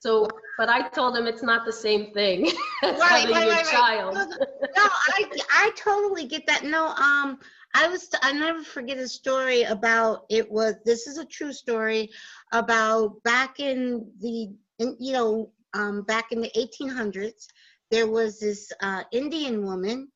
So, 0.00 0.28
but 0.60 0.68
I 0.68 0.86
told 0.90 1.16
him 1.16 1.26
it's 1.26 1.42
not 1.42 1.64
the 1.64 1.72
same 1.72 2.12
thing 2.12 2.44
as 2.82 3.00
right, 3.00 3.20
having 3.20 3.34
right, 3.34 3.46
your 3.46 3.54
right, 3.54 3.64
child. 3.64 4.14
No, 4.14 4.88
I 5.08 5.24
I 5.50 5.70
totally 5.74 6.26
get 6.26 6.46
that. 6.48 6.64
No, 6.64 6.88
um, 6.88 7.38
I 7.74 7.88
was 7.88 8.10
I 8.20 8.32
never 8.32 8.62
forget 8.62 8.98
a 8.98 9.08
story 9.08 9.62
about 9.62 10.26
it 10.28 10.52
was 10.52 10.74
this 10.84 11.06
is 11.06 11.16
a 11.16 11.24
true 11.24 11.54
story 11.54 12.10
about 12.52 13.22
back 13.22 13.58
in 13.58 14.06
the 14.20 14.50
in, 14.78 14.96
you 15.00 15.14
know 15.14 15.50
um 15.72 16.02
back 16.02 16.30
in 16.30 16.42
the 16.42 16.50
1800s 16.54 17.46
there 17.90 18.06
was 18.06 18.38
this 18.38 18.70
uh, 18.82 19.02
Indian 19.12 19.64
woman 19.64 20.08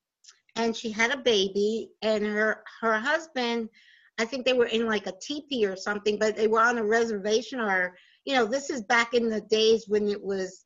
and 0.57 0.76
she 0.76 0.90
had 0.90 1.11
a 1.11 1.16
baby 1.16 1.88
and 2.02 2.26
her 2.26 2.62
her 2.83 2.98
husband 2.98 3.70
I 4.18 4.26
think 4.26 4.44
they 4.44 4.52
were 4.52 4.66
in 4.66 4.87
like 4.87 5.07
a 5.07 5.18
teepee 5.22 5.64
or 5.64 5.74
something 5.74 6.18
but 6.18 6.37
they 6.37 6.48
were 6.48 6.61
on 6.61 6.76
a 6.76 6.85
reservation 6.85 7.61
or 7.61 7.96
you 8.24 8.34
know, 8.34 8.46
this 8.46 8.70
is 8.70 8.82
back 8.82 9.14
in 9.14 9.28
the 9.28 9.40
days 9.40 9.84
when 9.87 10.08
it 10.08 10.22
was 10.22 10.64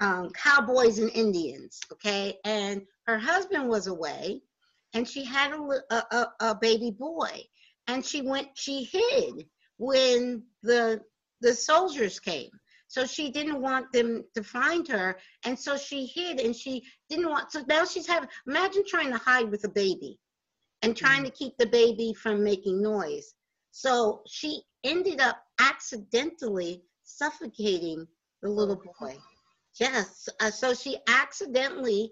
um, 0.00 0.30
cowboys 0.30 0.98
and 0.98 1.10
Indians, 1.10 1.80
okay? 1.92 2.36
And 2.44 2.82
her 3.06 3.18
husband 3.18 3.68
was 3.68 3.86
away, 3.86 4.42
and 4.94 5.08
she 5.08 5.24
had 5.24 5.52
a, 5.52 5.94
a, 5.94 6.26
a 6.40 6.54
baby 6.54 6.90
boy, 6.90 7.42
and 7.86 8.04
she 8.04 8.22
went, 8.22 8.48
she 8.54 8.84
hid 8.84 9.46
when 9.78 10.42
the 10.62 11.00
the 11.42 11.54
soldiers 11.54 12.18
came. 12.18 12.50
So 12.88 13.04
she 13.04 13.30
didn't 13.30 13.60
want 13.60 13.92
them 13.92 14.24
to 14.34 14.42
find 14.42 14.86
her, 14.88 15.18
and 15.44 15.58
so 15.58 15.76
she 15.76 16.06
hid, 16.06 16.40
and 16.40 16.54
she 16.54 16.84
didn't 17.10 17.28
want. 17.28 17.50
So 17.50 17.64
now 17.66 17.84
she's 17.84 18.06
having. 18.06 18.28
Imagine 18.46 18.84
trying 18.86 19.10
to 19.10 19.18
hide 19.18 19.50
with 19.50 19.64
a 19.64 19.68
baby, 19.68 20.18
and 20.82 20.96
trying 20.96 21.22
mm. 21.22 21.26
to 21.26 21.30
keep 21.32 21.56
the 21.58 21.66
baby 21.66 22.14
from 22.14 22.44
making 22.44 22.80
noise. 22.80 23.34
So 23.78 24.22
she 24.26 24.62
ended 24.84 25.20
up 25.20 25.44
accidentally 25.58 26.82
suffocating 27.02 28.08
the 28.40 28.48
little 28.48 28.82
boy. 28.98 29.18
Yes. 29.78 30.30
Uh, 30.40 30.50
so 30.50 30.72
she 30.72 30.96
accidentally 31.06 32.10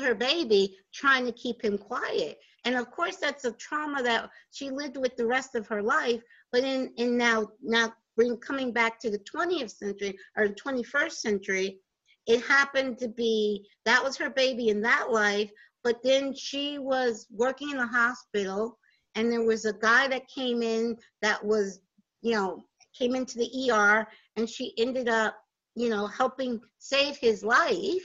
her 0.00 0.16
baby 0.16 0.76
trying 0.92 1.24
to 1.24 1.30
keep 1.30 1.62
him 1.62 1.78
quiet. 1.78 2.40
And 2.64 2.74
of 2.74 2.90
course, 2.90 3.18
that's 3.18 3.44
a 3.44 3.52
trauma 3.52 4.02
that 4.02 4.30
she 4.50 4.68
lived 4.68 4.96
with 4.96 5.16
the 5.16 5.28
rest 5.28 5.54
of 5.54 5.68
her 5.68 5.80
life. 5.80 6.20
But 6.50 6.64
in, 6.64 6.92
in 6.96 7.16
now, 7.16 7.52
now 7.62 7.94
bring, 8.16 8.36
coming 8.38 8.72
back 8.72 8.98
to 8.98 9.08
the 9.08 9.20
20th 9.20 9.76
century 9.76 10.18
or 10.36 10.48
the 10.48 10.54
21st 10.54 11.12
century, 11.12 11.78
it 12.26 12.42
happened 12.42 12.98
to 12.98 13.06
be 13.06 13.68
that 13.84 14.02
was 14.02 14.16
her 14.16 14.30
baby 14.30 14.70
in 14.70 14.82
that 14.82 15.12
life. 15.12 15.52
But 15.84 16.02
then 16.02 16.34
she 16.34 16.78
was 16.80 17.28
working 17.30 17.70
in 17.70 17.78
a 17.78 17.86
hospital, 17.86 18.80
and 19.16 19.32
there 19.32 19.42
was 19.42 19.64
a 19.64 19.72
guy 19.72 20.06
that 20.06 20.28
came 20.28 20.62
in 20.62 20.96
that 21.22 21.44
was 21.44 21.80
you 22.26 22.32
know, 22.32 22.64
came 22.98 23.14
into 23.14 23.38
the 23.38 23.70
ER 23.70 24.04
and 24.34 24.50
she 24.50 24.74
ended 24.78 25.08
up, 25.08 25.36
you 25.76 25.88
know, 25.88 26.08
helping 26.08 26.60
save 26.78 27.16
his 27.16 27.44
life. 27.44 28.02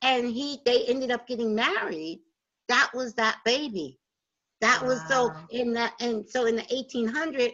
And 0.00 0.30
he, 0.30 0.60
they 0.64 0.84
ended 0.86 1.10
up 1.10 1.26
getting 1.26 1.54
married. 1.54 2.20
That 2.68 2.90
was 2.94 3.12
that 3.14 3.38
baby. 3.44 3.98
That 4.62 4.80
wow. 4.80 4.88
was 4.88 5.02
so 5.08 5.32
in 5.50 5.74
that, 5.74 5.92
and 6.00 6.26
so 6.26 6.46
in 6.46 6.56
the 6.56 6.64
1800, 6.70 7.52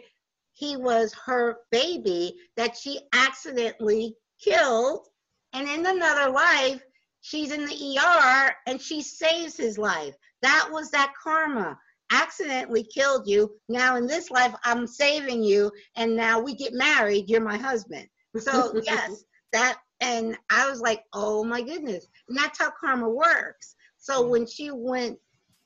he 0.53 0.77
was 0.77 1.13
her 1.25 1.57
baby 1.71 2.35
that 2.55 2.77
she 2.77 2.99
accidentally 3.13 4.15
killed. 4.41 5.07
And 5.51 5.67
in 5.67 5.85
another 5.85 6.31
life, 6.31 6.81
she's 7.19 7.51
in 7.51 7.65
the 7.65 7.99
ER 7.99 8.53
and 8.65 8.79
she 8.79 9.01
saves 9.01 9.57
his 9.57 9.77
life. 9.77 10.15
That 10.41 10.69
was 10.71 10.89
that 10.91 11.13
karma. 11.21 11.77
Accidentally 12.11 12.83
killed 12.83 13.27
you. 13.27 13.51
Now 13.69 13.95
in 13.95 14.07
this 14.07 14.29
life, 14.31 14.53
I'm 14.63 14.87
saving 14.87 15.43
you, 15.43 15.71
and 15.95 16.15
now 16.15 16.39
we 16.39 16.55
get 16.55 16.73
married. 16.73 17.29
You're 17.29 17.41
my 17.41 17.57
husband. 17.57 18.07
So 18.37 18.79
yes, 18.85 19.23
that 19.53 19.77
and 20.01 20.35
I 20.49 20.69
was 20.69 20.81
like, 20.81 21.03
oh 21.13 21.43
my 21.43 21.61
goodness. 21.61 22.07
And 22.27 22.37
that's 22.37 22.59
how 22.59 22.71
karma 22.79 23.07
works. 23.07 23.75
So 23.97 24.27
when 24.27 24.47
she 24.47 24.71
went 24.71 25.19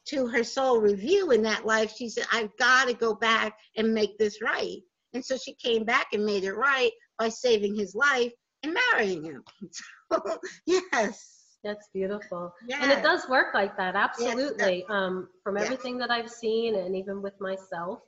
to 0.09 0.27
her 0.27 0.43
soul 0.43 0.81
review 0.81 1.31
in 1.31 1.41
that 1.43 1.65
life, 1.65 1.93
she 1.95 2.09
said, 2.09 2.25
I've 2.31 2.55
got 2.57 2.89
to 2.89 2.93
go 2.93 3.15
back 3.15 3.57
and 3.77 3.93
make 3.93 4.17
this 4.17 4.41
right. 4.41 4.79
And 5.13 5.23
so 5.23 5.37
she 5.37 5.53
came 5.55 5.85
back 5.85 6.07
and 6.13 6.25
made 6.25 6.43
it 6.43 6.53
right 6.53 6.91
by 7.17 7.29
saving 7.29 7.75
his 7.75 7.95
life 7.95 8.33
and 8.61 8.77
marrying 8.91 9.23
him. 9.23 9.43
So, 10.13 10.21
yes. 10.67 11.34
That's 11.65 11.89
beautiful. 11.91 12.53
Yeah. 12.67 12.77
And 12.81 12.91
it 12.91 13.01
does 13.01 13.27
work 13.27 13.55
like 13.55 13.75
that, 13.75 13.95
absolutely. 13.95 14.85
um, 14.89 15.27
from 15.43 15.57
everything 15.57 15.97
that 15.97 16.11
I've 16.11 16.29
seen 16.29 16.75
and 16.75 16.95
even 16.95 17.23
with 17.23 17.33
myself, 17.41 18.01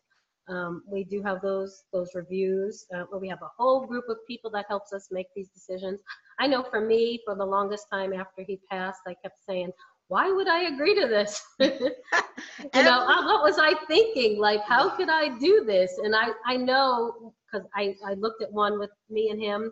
um, 0.47 0.83
we 0.87 1.03
do 1.03 1.21
have 1.23 1.41
those 1.41 1.83
those 1.91 2.11
reviews 2.15 2.85
uh, 2.95 3.03
where 3.09 3.19
we 3.19 3.27
have 3.27 3.41
a 3.41 3.49
whole 3.57 3.85
group 3.85 4.05
of 4.07 4.17
people 4.27 4.49
that 4.51 4.65
helps 4.69 4.93
us 4.93 5.09
make 5.11 5.27
these 5.35 5.49
decisions. 5.49 5.99
I 6.39 6.47
know 6.47 6.63
for 6.63 6.79
me, 6.79 7.19
for 7.25 7.35
the 7.35 7.45
longest 7.45 7.87
time 7.91 8.13
after 8.13 8.43
he 8.43 8.59
passed, 8.69 9.01
I 9.07 9.15
kept 9.21 9.39
saying, 9.45 9.71
why 10.07 10.31
would 10.31 10.47
I 10.47 10.65
agree 10.73 10.95
to 11.01 11.07
this? 11.07 11.43
you 11.59 12.83
know, 12.83 13.05
what 13.05 13.43
was 13.43 13.57
I 13.59 13.73
thinking? 13.87 14.39
Like, 14.39 14.61
how 14.61 14.95
could 14.95 15.09
I 15.09 15.37
do 15.37 15.65
this? 15.65 15.99
And 16.01 16.15
I, 16.15 16.29
I 16.45 16.55
know 16.55 17.33
because 17.51 17.67
I, 17.75 17.95
I 18.05 18.13
looked 18.13 18.41
at 18.41 18.51
one 18.51 18.79
with 18.79 18.91
me 19.09 19.29
and 19.31 19.41
him, 19.41 19.71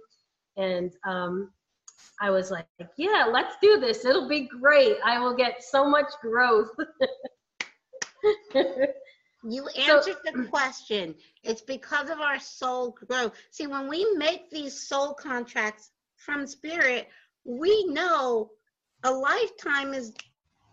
and 0.57 0.91
um, 1.07 1.51
I 2.21 2.29
was 2.29 2.51
like, 2.51 2.67
yeah, 2.97 3.25
let's 3.31 3.55
do 3.61 3.79
this. 3.79 4.05
It'll 4.05 4.27
be 4.27 4.47
great. 4.47 4.97
I 5.03 5.19
will 5.19 5.35
get 5.35 5.63
so 5.63 5.87
much 5.87 6.11
growth. 6.21 6.69
you 9.43 9.67
answered 9.77 10.17
so, 10.25 10.31
the 10.33 10.47
question. 10.47 11.15
It's 11.43 11.61
because 11.61 12.09
of 12.09 12.19
our 12.19 12.39
soul 12.39 12.95
growth. 13.07 13.33
See, 13.51 13.67
when 13.67 13.89
we 13.89 14.07
make 14.15 14.49
these 14.49 14.87
soul 14.87 15.13
contracts 15.13 15.91
from 16.15 16.47
spirit, 16.47 17.09
we 17.43 17.85
know 17.87 18.51
a 19.03 19.11
lifetime 19.11 19.93
is 19.93 20.13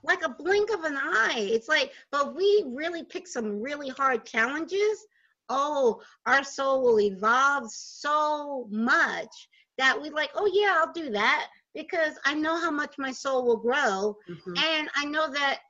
like 0.04 0.24
a 0.24 0.28
blink 0.28 0.70
of 0.70 0.84
an 0.84 0.96
eye. 0.96 1.48
It's 1.50 1.68
like, 1.68 1.92
but 2.10 2.34
we 2.36 2.64
really 2.68 3.04
pick 3.04 3.26
some 3.26 3.60
really 3.60 3.88
hard 3.88 4.24
challenges. 4.24 5.06
Oh, 5.48 6.00
our 6.26 6.44
soul 6.44 6.82
will 6.82 7.00
evolve 7.00 7.70
so 7.70 8.66
much 8.70 9.48
that 9.78 10.00
we 10.00 10.10
like, 10.10 10.30
oh 10.34 10.50
yeah, 10.52 10.78
I'll 10.78 10.92
do 10.92 11.10
that 11.10 11.48
because 11.74 12.14
I 12.24 12.34
know 12.34 12.60
how 12.60 12.70
much 12.70 12.94
my 12.98 13.12
soul 13.12 13.46
will 13.46 13.56
grow. 13.56 14.16
Mm-hmm. 14.28 14.52
And 14.56 14.88
I 14.94 15.04
know 15.04 15.30
that 15.32 15.60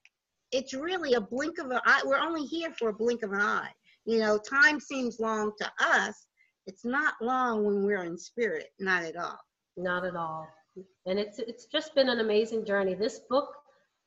it's 0.51 0.75
really 0.75 1.15
a 1.15 1.21
blink 1.21 1.59
of 1.59 1.71
an 1.71 1.81
eye. 1.87 2.03
We're 2.05 2.19
only 2.19 2.45
here 2.45 2.73
for 2.79 2.89
a 2.89 2.95
blink 2.95 3.23
of 3.23 3.33
an 3.33 3.41
eye. 3.41 3.71
You 4.05 4.19
know, 4.19 4.39
time 4.39 4.81
seems 4.81 5.21
long 5.21 5.53
to 5.61 5.73
us. 5.81 6.27
It's 6.67 6.85
not 6.85 7.15
long 7.21 7.65
when 7.65 7.85
we're 7.85 8.05
in 8.05 8.19
spirit, 8.19 8.69
not 8.79 9.05
at 9.05 9.17
all. 9.17 9.39
Not 9.77 10.05
at 10.05 10.17
all 10.17 10.47
and 11.07 11.19
it's 11.19 11.39
it's 11.39 11.67
just 11.67 11.95
been 11.95 12.09
an 12.09 12.21
amazing 12.21 12.65
journey. 12.65 12.95
This 12.95 13.21
book 13.29 13.49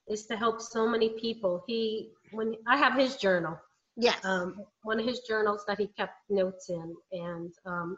is 0.08 0.26
to 0.28 0.36
help 0.36 0.62
so 0.62 0.88
many 0.88 1.10
people. 1.10 1.64
He 1.68 2.12
when 2.32 2.56
I 2.68 2.78
have 2.78 2.96
his 2.96 3.18
journal. 3.18 3.58
Yes. 3.98 4.24
Um, 4.26 4.58
one 4.84 5.00
of 5.00 5.06
his 5.06 5.22
journals 5.22 5.64
that 5.68 5.80
he 5.80 5.88
kept 5.88 6.16
notes 6.30 6.70
in, 6.70 6.96
and 7.14 7.54
um, 7.66 7.98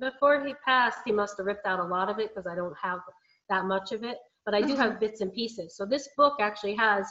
before 0.00 0.44
he 0.44 0.54
passed, 0.64 0.98
he 1.04 1.12
must 1.12 1.36
have 1.36 1.46
ripped 1.46 1.66
out 1.66 1.78
a 1.78 1.84
lot 1.84 2.08
of 2.08 2.18
it 2.18 2.30
because 2.34 2.46
I 2.46 2.54
don't 2.54 2.76
have 2.82 3.00
that 3.48 3.66
much 3.66 3.92
of 3.92 4.02
it, 4.04 4.18
but 4.44 4.54
I 4.54 4.62
do 4.62 4.74
have 4.76 4.92
mm-hmm. 4.92 5.00
bits 5.00 5.20
and 5.20 5.32
pieces. 5.32 5.76
So 5.76 5.84
this 5.84 6.08
book 6.16 6.36
actually 6.40 6.74
has 6.76 7.06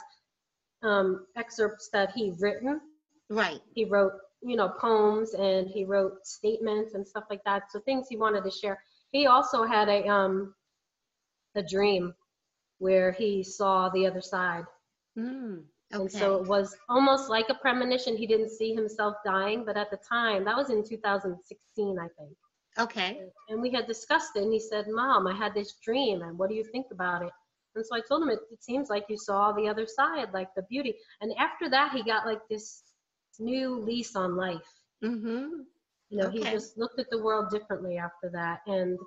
um, 0.82 1.26
excerpts 1.36 1.88
that 1.92 2.10
he 2.12 2.32
written. 2.38 2.80
Right. 3.28 3.60
He 3.74 3.84
wrote, 3.84 4.12
you 4.42 4.56
know, 4.56 4.68
poems 4.68 5.34
and 5.34 5.68
he 5.68 5.84
wrote 5.84 6.26
statements 6.26 6.94
and 6.94 7.06
stuff 7.06 7.24
like 7.30 7.44
that. 7.44 7.70
So 7.70 7.80
things 7.80 8.06
he 8.08 8.16
wanted 8.16 8.44
to 8.44 8.50
share. 8.50 8.82
He 9.12 9.26
also 9.26 9.64
had 9.64 9.88
a 9.88 10.06
um, 10.08 10.54
a 11.54 11.62
dream 11.62 12.14
where 12.78 13.12
he 13.12 13.42
saw 13.42 13.88
the 13.90 14.06
other 14.06 14.20
side. 14.20 14.64
Mm, 15.18 15.64
okay. 15.92 16.02
And 16.02 16.10
so 16.10 16.36
it 16.36 16.48
was 16.48 16.76
almost 16.88 17.28
like 17.28 17.46
a 17.50 17.54
premonition. 17.54 18.16
He 18.16 18.26
didn't 18.26 18.50
see 18.50 18.74
himself 18.74 19.16
dying, 19.24 19.64
but 19.64 19.76
at 19.76 19.90
the 19.90 19.98
time, 20.08 20.44
that 20.44 20.56
was 20.56 20.70
in 20.70 20.88
2016, 20.88 21.98
I 21.98 22.08
think. 22.18 22.36
Okay. 22.78 23.20
And 23.48 23.60
we 23.60 23.70
had 23.70 23.86
discussed 23.86 24.36
it, 24.36 24.42
and 24.42 24.52
he 24.52 24.60
said, 24.60 24.86
Mom, 24.88 25.26
I 25.26 25.34
had 25.34 25.54
this 25.54 25.74
dream, 25.84 26.22
and 26.22 26.38
what 26.38 26.48
do 26.48 26.54
you 26.54 26.64
think 26.64 26.86
about 26.92 27.22
it? 27.22 27.32
And 27.74 27.84
so 27.86 27.96
I 27.96 28.00
told 28.00 28.22
him, 28.22 28.30
it, 28.30 28.40
it 28.50 28.62
seems 28.62 28.90
like 28.90 29.04
you 29.08 29.16
saw 29.16 29.52
the 29.52 29.68
other 29.68 29.86
side, 29.86 30.28
like 30.32 30.48
the 30.54 30.62
beauty. 30.62 30.94
And 31.20 31.32
after 31.38 31.70
that, 31.70 31.92
he 31.92 32.02
got 32.02 32.26
like 32.26 32.40
this 32.48 32.82
new 33.38 33.78
lease 33.78 34.16
on 34.16 34.36
life. 34.36 34.58
Mm-hmm. 35.04 35.62
You 36.10 36.18
know, 36.18 36.26
okay. 36.26 36.38
he 36.38 36.44
just 36.44 36.76
looked 36.76 36.98
at 36.98 37.08
the 37.10 37.22
world 37.22 37.50
differently 37.50 37.96
after 37.96 38.28
that. 38.32 38.60
And 38.66 38.98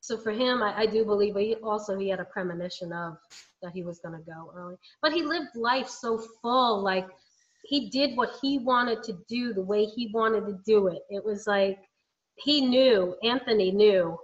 so 0.00 0.16
for 0.16 0.30
him, 0.30 0.62
I, 0.62 0.82
I 0.82 0.86
do 0.86 1.04
believe, 1.04 1.34
but 1.34 1.42
he 1.42 1.56
also 1.56 1.98
he 1.98 2.08
had 2.08 2.20
a 2.20 2.24
premonition 2.24 2.92
of 2.92 3.16
that 3.62 3.72
he 3.72 3.82
was 3.82 3.98
going 3.98 4.16
to 4.16 4.24
go 4.24 4.52
early. 4.54 4.76
But 5.00 5.12
he 5.12 5.22
lived 5.22 5.56
life 5.56 5.88
so 5.88 6.22
full, 6.40 6.82
like 6.82 7.08
he 7.64 7.90
did 7.90 8.16
what 8.16 8.30
he 8.40 8.58
wanted 8.58 9.02
to 9.04 9.18
do 9.28 9.52
the 9.52 9.62
way 9.62 9.84
he 9.84 10.10
wanted 10.12 10.46
to 10.46 10.58
do 10.64 10.88
it. 10.88 11.02
It 11.10 11.24
was 11.24 11.46
like 11.46 11.78
he 12.36 12.60
knew, 12.60 13.16
Anthony 13.22 13.70
knew, 13.70 14.18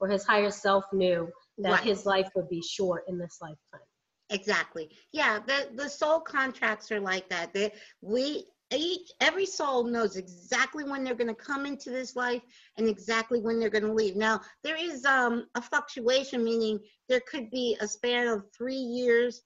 or 0.00 0.08
his 0.08 0.24
higher 0.24 0.50
self 0.50 0.84
knew 0.92 1.28
that 1.58 1.70
right. 1.70 1.82
his 1.82 2.04
life 2.04 2.28
would 2.34 2.48
be 2.48 2.62
short 2.62 3.04
in 3.08 3.18
this 3.18 3.38
lifetime. 3.40 3.86
Exactly. 4.30 4.90
Yeah, 5.12 5.38
the 5.46 5.68
the 5.74 5.88
soul 5.88 6.20
contracts 6.20 6.90
are 6.90 7.00
like 7.00 7.28
that. 7.28 7.52
That 7.54 7.72
we 8.00 8.46
each 8.72 9.12
every 9.20 9.46
soul 9.46 9.84
knows 9.84 10.16
exactly 10.16 10.84
when 10.84 11.04
they're 11.04 11.14
going 11.14 11.28
to 11.28 11.34
come 11.34 11.66
into 11.66 11.90
this 11.90 12.16
life 12.16 12.42
and 12.76 12.88
exactly 12.88 13.40
when 13.40 13.58
they're 13.60 13.70
going 13.70 13.84
to 13.84 13.92
leave 13.92 14.16
now 14.16 14.40
there 14.62 14.76
is 14.76 15.04
um, 15.04 15.46
a 15.54 15.62
fluctuation 15.62 16.42
meaning 16.42 16.78
there 17.08 17.20
could 17.30 17.50
be 17.50 17.76
a 17.80 17.86
span 17.86 18.26
of 18.26 18.44
three 18.56 18.74
years 18.74 19.42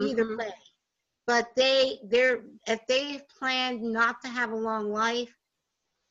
either 0.00 0.24
mm-hmm. 0.24 0.38
way 0.38 0.52
but 1.26 1.48
they 1.56 1.98
they're 2.08 2.44
if 2.66 2.80
they've 2.88 3.22
planned 3.28 3.82
not 3.82 4.20
to 4.22 4.28
have 4.28 4.52
a 4.52 4.56
long 4.56 4.90
life 4.90 5.34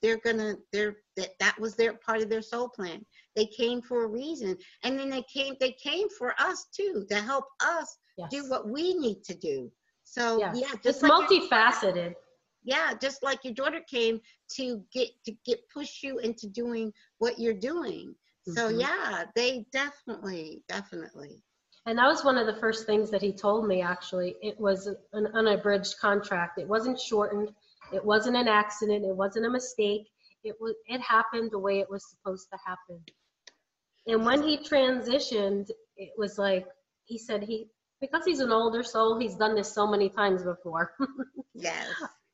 they're 0.02 0.20
gonna 0.24 0.56
they're 0.72 0.98
that, 1.18 1.30
that 1.40 1.60
was 1.60 1.76
their 1.76 1.94
part 1.94 2.22
of 2.22 2.30
their 2.30 2.42
soul 2.42 2.70
plan. 2.70 3.06
They 3.36 3.46
came 3.46 3.82
for 3.82 4.04
a 4.04 4.08
reason 4.08 4.58
and 4.84 4.98
then 4.98 5.10
they 5.10 5.24
came 5.24 5.56
they 5.60 5.74
came 5.74 6.10
for 6.10 6.34
us 6.40 6.68
too 6.76 7.06
to 7.10 7.16
help 7.16 7.46
us 7.64 7.98
yes. 8.18 8.30
do 8.32 8.50
what 8.50 8.68
we 8.68 8.94
need 8.96 9.24
to 9.26 9.36
do. 9.36 9.72
So 10.04 10.40
yes. 10.40 10.58
yeah 10.60 10.76
just 10.84 11.04
like 11.04 11.12
multifaceted. 11.12 12.14
Yeah 12.64 12.94
just 13.00 13.24
like 13.24 13.44
your 13.44 13.54
daughter 13.54 13.82
came 13.90 14.20
to 14.56 14.84
get 14.94 15.10
to 15.26 15.34
get 15.46 15.60
push 15.74 16.04
you 16.04 16.20
into 16.20 16.48
doing 16.48 16.92
what 17.20 17.40
you're 17.40 17.54
doing. 17.54 18.16
Mm-hmm. 18.50 18.54
so 18.54 18.70
yeah 18.70 19.26
they 19.36 19.66
definitely 19.72 20.64
definitely. 20.68 21.44
And 21.88 21.98
that 21.98 22.08
was 22.08 22.24
one 22.24 22.38
of 22.38 22.46
the 22.46 22.60
first 22.60 22.86
things 22.86 23.10
that 23.10 23.22
he 23.22 23.32
told 23.32 23.68
me 23.68 23.82
actually. 23.82 24.36
It 24.42 24.60
was 24.60 24.88
an 25.14 25.28
unabridged 25.34 25.98
contract. 26.00 26.60
It 26.60 26.68
wasn't 26.68 27.00
shortened 27.00 27.52
it 27.94 28.04
wasn't 28.04 28.38
an 28.38 28.48
accident. 28.48 29.06
It 29.06 29.16
wasn't 29.16 29.46
a 29.46 29.50
mistake. 29.50 30.08
It 30.44 30.56
was 30.60 30.76
it 30.88 31.02
happened 31.02 31.52
the 31.52 31.60
way 31.60 31.80
it 31.80 31.90
was 31.90 32.10
supposed 32.10 32.48
to 32.52 32.60
happen. 32.66 33.04
And 34.08 34.26
when 34.26 34.42
he 34.42 34.58
transitioned 34.58 35.70
it 35.98 36.12
was 36.18 36.38
like 36.38 36.66
he 37.06 37.18
said 37.18 37.44
he 37.44 37.68
because 38.00 38.26
he's 38.26 38.40
an 38.40 38.52
older 38.52 38.82
soul 38.82 39.20
he's 39.20 39.36
done 39.36 39.54
this 39.56 39.72
so 39.72 39.86
many 39.86 40.10
times 40.10 40.44
before. 40.44 40.94
Yes. 41.54 41.86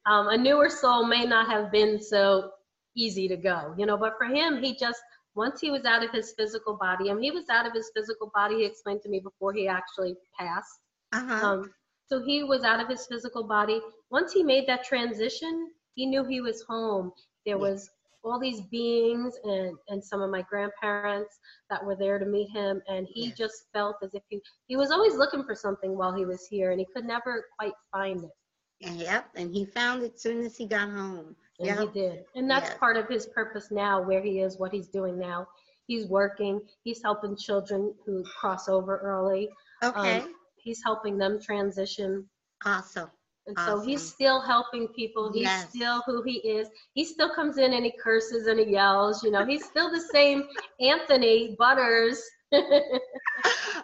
Um, 0.06 0.30
a 0.30 0.38
newer 0.38 0.70
soul 0.70 1.06
may 1.06 1.26
not 1.26 1.50
have 1.52 1.72
been 1.72 2.02
so 2.02 2.52
easy 2.96 3.28
to 3.28 3.36
go, 3.36 3.74
you 3.78 3.86
know, 3.86 3.98
but 3.98 4.14
for 4.18 4.26
him, 4.26 4.62
he 4.64 4.76
just, 4.76 5.02
once 5.36 5.60
he 5.60 5.70
was 5.70 5.86
out 5.86 6.04
of 6.04 6.12
his 6.12 6.34
physical 6.38 6.78
body, 6.78 7.10
and 7.10 7.22
he 7.22 7.32
was 7.32 7.50
out 7.50 7.68
of 7.68 7.74
his 7.74 7.92
physical 7.96 8.32
body, 8.34 8.56
he 8.56 8.66
explained 8.66 9.02
to 9.04 9.10
me 9.10 9.20
before 9.20 9.54
he 9.54 9.68
actually 9.68 10.16
passed. 10.40 10.80
Uh-huh. 11.14 11.46
Um, 11.46 11.74
so 12.08 12.24
he 12.24 12.44
was 12.44 12.64
out 12.64 12.80
of 12.82 12.90
his 12.90 13.06
physical 13.08 13.44
body. 13.44 13.82
Once 14.12 14.34
he 14.34 14.44
made 14.44 14.68
that 14.68 14.84
transition, 14.84 15.72
he 15.96 16.06
knew 16.06 16.24
he 16.26 16.42
was 16.42 16.64
home. 16.68 17.12
There 17.46 17.58
was 17.60 17.90
all 18.24 18.40
these 18.40 18.62
beings 18.72 19.38
and, 19.44 19.78
and 19.90 20.04
some 20.04 20.22
of 20.22 20.30
my 20.32 20.44
grandparents 20.50 21.26
that 21.70 21.74
were 21.74 21.86
there 21.86 22.08
to 22.08 22.14
meet 22.26 22.38
him 22.40 22.72
and 22.76 22.96
he 23.00 23.32
just 23.32 23.68
felt 23.74 23.96
as 24.04 24.14
if 24.14 24.22
he 24.30 24.42
he 24.68 24.76
was 24.76 24.92
always 24.92 25.16
looking 25.16 25.44
for 25.44 25.56
something 25.56 25.98
while 25.98 26.14
he 26.14 26.26
was 26.26 26.46
here 26.50 26.72
and 26.72 26.80
he 26.80 26.86
could 26.94 27.06
never 27.06 27.46
quite 27.58 27.74
find 27.92 28.24
it 28.24 28.32
Yep, 28.80 29.30
and 29.36 29.52
he 29.54 29.66
found 29.66 30.04
it 30.04 30.20
soon 30.20 30.42
as 30.42 30.56
he 30.58 30.68
got 30.68 30.90
home. 30.90 31.36
Yep. 31.60 31.78
he 31.80 31.88
did. 31.88 32.26
And 32.36 32.50
that's 32.50 32.70
Yes. 32.70 32.78
part 32.80 32.98
of 32.98 33.08
his 33.08 33.28
purpose 33.28 33.72
now, 33.72 34.02
where 34.02 34.22
he 34.22 34.40
is, 34.40 34.58
what 34.60 34.72
he's 34.72 34.88
doing 34.90 35.18
now. 35.18 35.48
He's 35.88 36.08
working, 36.08 36.62
he's 36.84 37.02
helping 37.04 37.36
children 37.38 37.94
who 38.06 38.24
cross 38.40 38.68
over 38.70 38.98
early, 38.98 39.50
Okay. 39.84 40.22
Um, 40.22 40.36
he's 40.68 40.84
helping 40.84 41.18
them 41.18 41.40
transition. 41.42 42.30
awesome. 42.66 43.10
And 43.48 43.58
so 43.60 43.80
he's 43.80 44.04
still 44.14 44.42
helping 44.42 44.90
people. 44.90 45.32
He's 45.32 45.44
Yes. 45.44 45.70
still 45.70 46.04
who 46.06 46.22
he 46.24 46.34
is. 46.40 46.68
He 46.94 47.06
still 47.06 47.34
comes 47.34 47.58
in 47.58 47.72
and 47.74 47.86
he 47.86 47.94
curses 48.04 48.48
and 48.48 48.60
he 48.60 48.66
yells. 48.74 49.24
You 49.24 49.32
know, 49.32 49.46
he's 49.46 49.64
still 49.66 49.90
the 49.90 50.02
same 50.02 50.44
Anthony 50.82 51.56
Butters. 51.58 52.22
oh, 52.54 52.90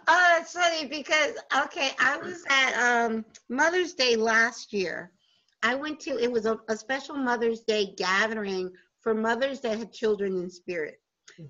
that's 0.06 0.52
funny 0.52 0.86
because 0.86 1.32
okay, 1.64 1.90
I 1.98 2.18
was 2.18 2.44
at 2.50 2.72
um, 2.76 3.24
Mother's 3.48 3.94
Day 3.94 4.16
last 4.16 4.72
year. 4.72 5.12
I 5.62 5.74
went 5.74 5.98
to 6.00 6.18
it 6.22 6.30
was 6.30 6.44
a, 6.44 6.58
a 6.68 6.76
special 6.76 7.16
Mother's 7.16 7.60
Day 7.60 7.94
gathering 7.96 8.70
for 9.00 9.14
mothers 9.14 9.60
that 9.60 9.78
had 9.78 9.92
children 9.92 10.36
in 10.36 10.50
spirit, 10.50 11.00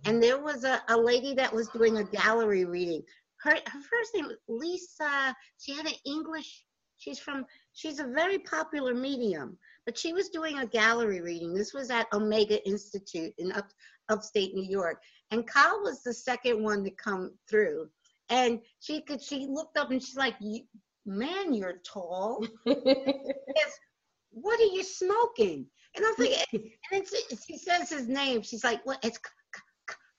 and 0.04 0.22
there 0.22 0.40
was 0.40 0.64
a, 0.64 0.80
a 0.88 0.96
lady 0.96 1.34
that 1.34 1.52
was 1.52 1.68
doing 1.68 1.98
a 1.98 2.04
gallery 2.04 2.64
reading. 2.64 3.02
Her 3.44 3.56
her 3.66 3.80
first 3.80 4.14
name 4.14 4.26
was 4.26 4.38
Lisa. 4.48 5.36
She 5.58 5.74
had 5.74 5.86
an 5.86 5.92
English. 6.06 6.64
She's 6.96 7.18
from. 7.18 7.44
She's 7.74 8.00
a 8.00 8.06
very 8.06 8.38
popular 8.38 8.94
medium, 8.94 9.58
but 9.84 9.98
she 9.98 10.14
was 10.14 10.30
doing 10.30 10.58
a 10.58 10.66
gallery 10.66 11.20
reading. 11.20 11.52
This 11.52 11.74
was 11.74 11.90
at 11.90 12.12
Omega 12.14 12.66
Institute 12.66 13.34
in 13.36 13.52
up, 13.52 13.68
upstate 14.08 14.54
New 14.54 14.64
York, 14.64 15.02
and 15.30 15.46
Kyle 15.46 15.82
was 15.82 16.02
the 16.02 16.14
second 16.14 16.62
one 16.62 16.84
to 16.84 16.90
come 16.92 17.32
through. 17.48 17.90
And 18.30 18.60
she 18.80 19.02
could. 19.02 19.22
She 19.22 19.46
looked 19.46 19.76
up 19.76 19.90
and 19.90 20.02
she's 20.02 20.16
like, 20.16 20.36
"Man, 21.04 21.52
you're 21.52 21.80
tall. 21.86 22.46
Yes. 22.66 23.78
What 24.30 24.58
are 24.58 24.74
you 24.74 24.82
smoking?" 24.82 25.66
And 25.96 26.04
I'm 26.04 26.14
like, 26.18 26.48
and 26.52 26.62
then 26.90 27.04
she, 27.46 27.58
says 27.58 27.90
his 27.90 28.08
name. 28.08 28.42
She's 28.42 28.64
like, 28.64 28.84
"What? 28.86 29.04
It's 29.04 29.18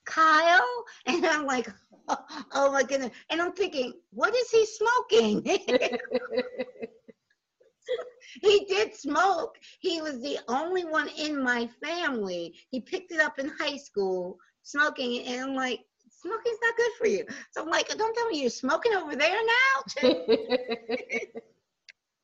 Kyle?" 0.06 0.84
And 1.06 1.26
I'm 1.26 1.44
like, 1.46 1.68
"Oh, 2.08 2.24
oh 2.52 2.72
my 2.72 2.82
goodness!" 2.82 3.10
And 3.30 3.40
I'm 3.42 3.52
thinking, 3.52 3.92
"What 4.10 4.34
is 4.34 4.50
he 4.50 4.66
smoking?" 4.66 5.42
he 8.42 8.64
did 8.66 8.94
smoke. 8.94 9.56
He 9.80 10.00
was 10.00 10.20
the 10.20 10.38
only 10.48 10.84
one 10.84 11.08
in 11.18 11.42
my 11.42 11.68
family. 11.82 12.54
He 12.70 12.80
picked 12.80 13.12
it 13.12 13.20
up 13.20 13.38
in 13.38 13.52
high 13.58 13.76
school, 13.76 14.38
smoking, 14.62 15.26
and 15.26 15.50
I'm 15.50 15.54
like, 15.54 15.80
smoking's 16.10 16.58
not 16.62 16.76
good 16.76 16.92
for 16.98 17.06
you. 17.06 17.24
So 17.52 17.62
I'm 17.62 17.68
like, 17.68 17.88
don't 17.88 18.14
tell 18.14 18.28
me 18.28 18.40
you're 18.40 18.50
smoking 18.50 18.94
over 18.94 19.16
there 19.16 19.38
now. 19.46 19.84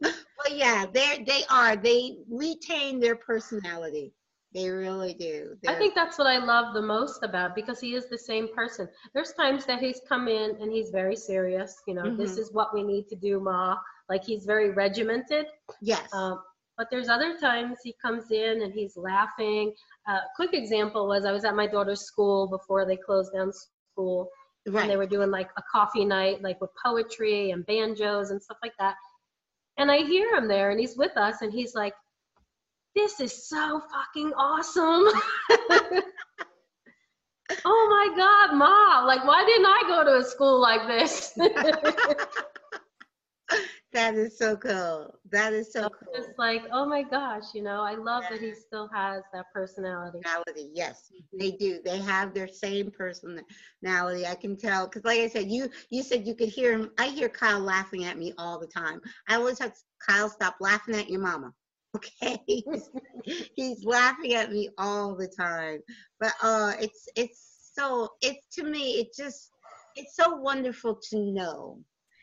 but 0.01 0.57
yeah, 0.57 0.87
they 0.93 1.25
they 1.27 1.45
are. 1.51 1.77
They 1.77 2.19
retain 2.29 3.01
their 3.01 3.17
personality. 3.17 4.13
They 4.55 4.69
really 4.69 5.15
do. 5.15 5.57
I 5.67 5.73
They're- 5.73 5.79
think 5.79 5.95
that's 5.95 6.19
what 6.19 6.27
I 6.27 6.37
love 6.39 6.75
the 6.75 6.83
most 6.83 7.23
about 7.23 7.55
because 7.55 7.81
he 7.81 7.95
is 7.95 8.09
the 8.09 8.19
same 8.19 8.55
person. 8.55 8.89
There's 9.15 9.33
times 9.33 9.65
that 9.67 9.81
he's 9.81 10.01
come 10.09 10.29
in 10.29 10.57
and 10.61 10.71
he's 10.71 10.91
very 10.91 11.17
serious. 11.17 11.81
You 11.87 11.95
know, 11.95 12.15
this 12.17 12.37
Mhm. 12.37 12.39
is 12.39 12.53
what 12.53 12.75
we 12.75 12.83
need 12.83 13.09
to 13.09 13.17
do, 13.17 13.41
Ma. 13.41 13.79
Like 14.09 14.25
he's 14.25 14.45
very 14.45 14.71
regimented. 14.71 15.47
yes. 15.81 16.13
Um, 16.15 16.43
but 16.77 16.89
there's 16.91 17.09
other 17.09 17.39
times 17.39 17.79
he 17.83 17.95
comes 18.03 18.31
in 18.31 18.63
and 18.63 18.73
he's 18.73 18.97
laughing. 18.97 19.75
A 20.07 20.21
quick 20.37 20.53
example 20.55 21.07
was 21.07 21.25
I 21.25 21.33
was 21.33 21.45
at 21.45 21.55
my 21.55 21.67
daughter's 21.67 22.03
school 22.03 22.47
before 22.49 22.85
they 22.85 22.97
closed 22.97 23.33
down 23.33 23.53
school, 23.53 24.31
and 24.67 24.91
they 24.91 24.97
were 24.97 25.07
doing 25.07 25.31
like 25.31 25.51
a 25.57 25.63
coffee 25.71 26.05
night, 26.05 26.43
like 26.43 26.61
with 26.61 26.71
poetry 26.85 27.51
and 27.53 27.65
banjos 27.67 28.31
and 28.31 28.43
stuff 28.43 28.59
like 28.63 28.77
that. 28.79 28.97
And 29.79 29.91
I 29.91 29.99
hear 29.99 30.35
him 30.35 30.47
there, 30.49 30.71
and 30.71 30.79
he's 30.81 30.97
with 30.97 31.17
us, 31.17 31.41
and 31.43 31.53
he's 31.53 31.75
like, 31.75 31.95
"This 32.95 33.21
is 33.21 33.49
so 33.49 33.81
fucking 33.93 34.33
awesome." 34.35 35.05
oh 37.65 37.87
my 37.91 38.09
god, 38.17 38.57
mom! 38.57 39.07
Like, 39.07 39.25
why 39.25 39.45
didn't 39.45 39.67
I 39.67 39.83
go 39.89 40.05
to 40.05 40.19
a 40.19 40.25
school 40.25 40.61
like 40.61 40.87
this? 40.87 41.33
that 43.93 44.15
is 44.15 44.39
so 44.39 44.57
cool. 44.57 45.15
That 45.31 45.53
is 45.53 45.73
so 45.73 45.83
So 45.83 45.89
cool. 45.91 46.13
it's 46.15 46.39
like, 46.39 46.63
oh 46.73 46.87
my 46.87 47.03
gosh, 47.03 47.55
you 47.55 47.63
know, 47.63 47.83
I 47.83 47.95
love 47.95 48.25
that 48.31 48.41
he 48.41 48.55
still 48.55 48.89
has 48.95 49.23
that 49.33 49.47
personality. 49.53 50.21
personality. 50.23 50.71
Yes, 50.75 51.11
mm-hmm. 51.15 51.39
they 51.39 51.53
do. 51.53 51.81
They 51.85 51.99
have 51.99 52.35
their 52.35 52.49
same 52.49 52.91
personality. 52.91 54.27
I 54.27 54.35
can 54.35 54.57
tell 54.57 54.87
because, 54.87 55.05
like 55.05 55.21
I 55.21 55.29
said, 55.29 55.51
you 55.51 55.69
you 55.91 56.03
said 56.03 56.27
you 56.27 56.35
could 56.35 56.49
hear 56.49 56.73
him. 56.73 56.91
I 56.99 57.09
hear 57.09 57.29
Kyle 57.29 57.61
laughing 57.61 58.05
at 58.05 58.19
me 58.19 58.33
all 58.39 58.59
the 58.59 58.67
time. 58.67 59.01
I 59.29 59.37
always 59.37 59.59
have 59.59 59.75
Kyle 60.07 60.29
stop 60.29 60.57
laughing 60.61 60.95
at 60.95 61.11
your 61.11 61.21
mama. 61.21 61.53
Okay, 61.95 62.41
he's, 63.55 63.85
laughing 63.85 64.35
at 64.35 64.51
me 64.51 64.71
all 64.79 65.15
the 65.15 65.29
time. 65.29 65.81
But 66.19 66.33
uh, 66.43 66.73
it's 66.81 67.09
it's 67.17 67.71
so 67.75 68.09
it's 68.23 68.47
to 68.55 68.65
me 68.65 69.01
it 69.01 69.09
just 69.17 69.51
it's 69.95 70.17
so 70.17 70.37
wonderful 70.37 70.99
to 71.11 71.19
know, 71.19 71.81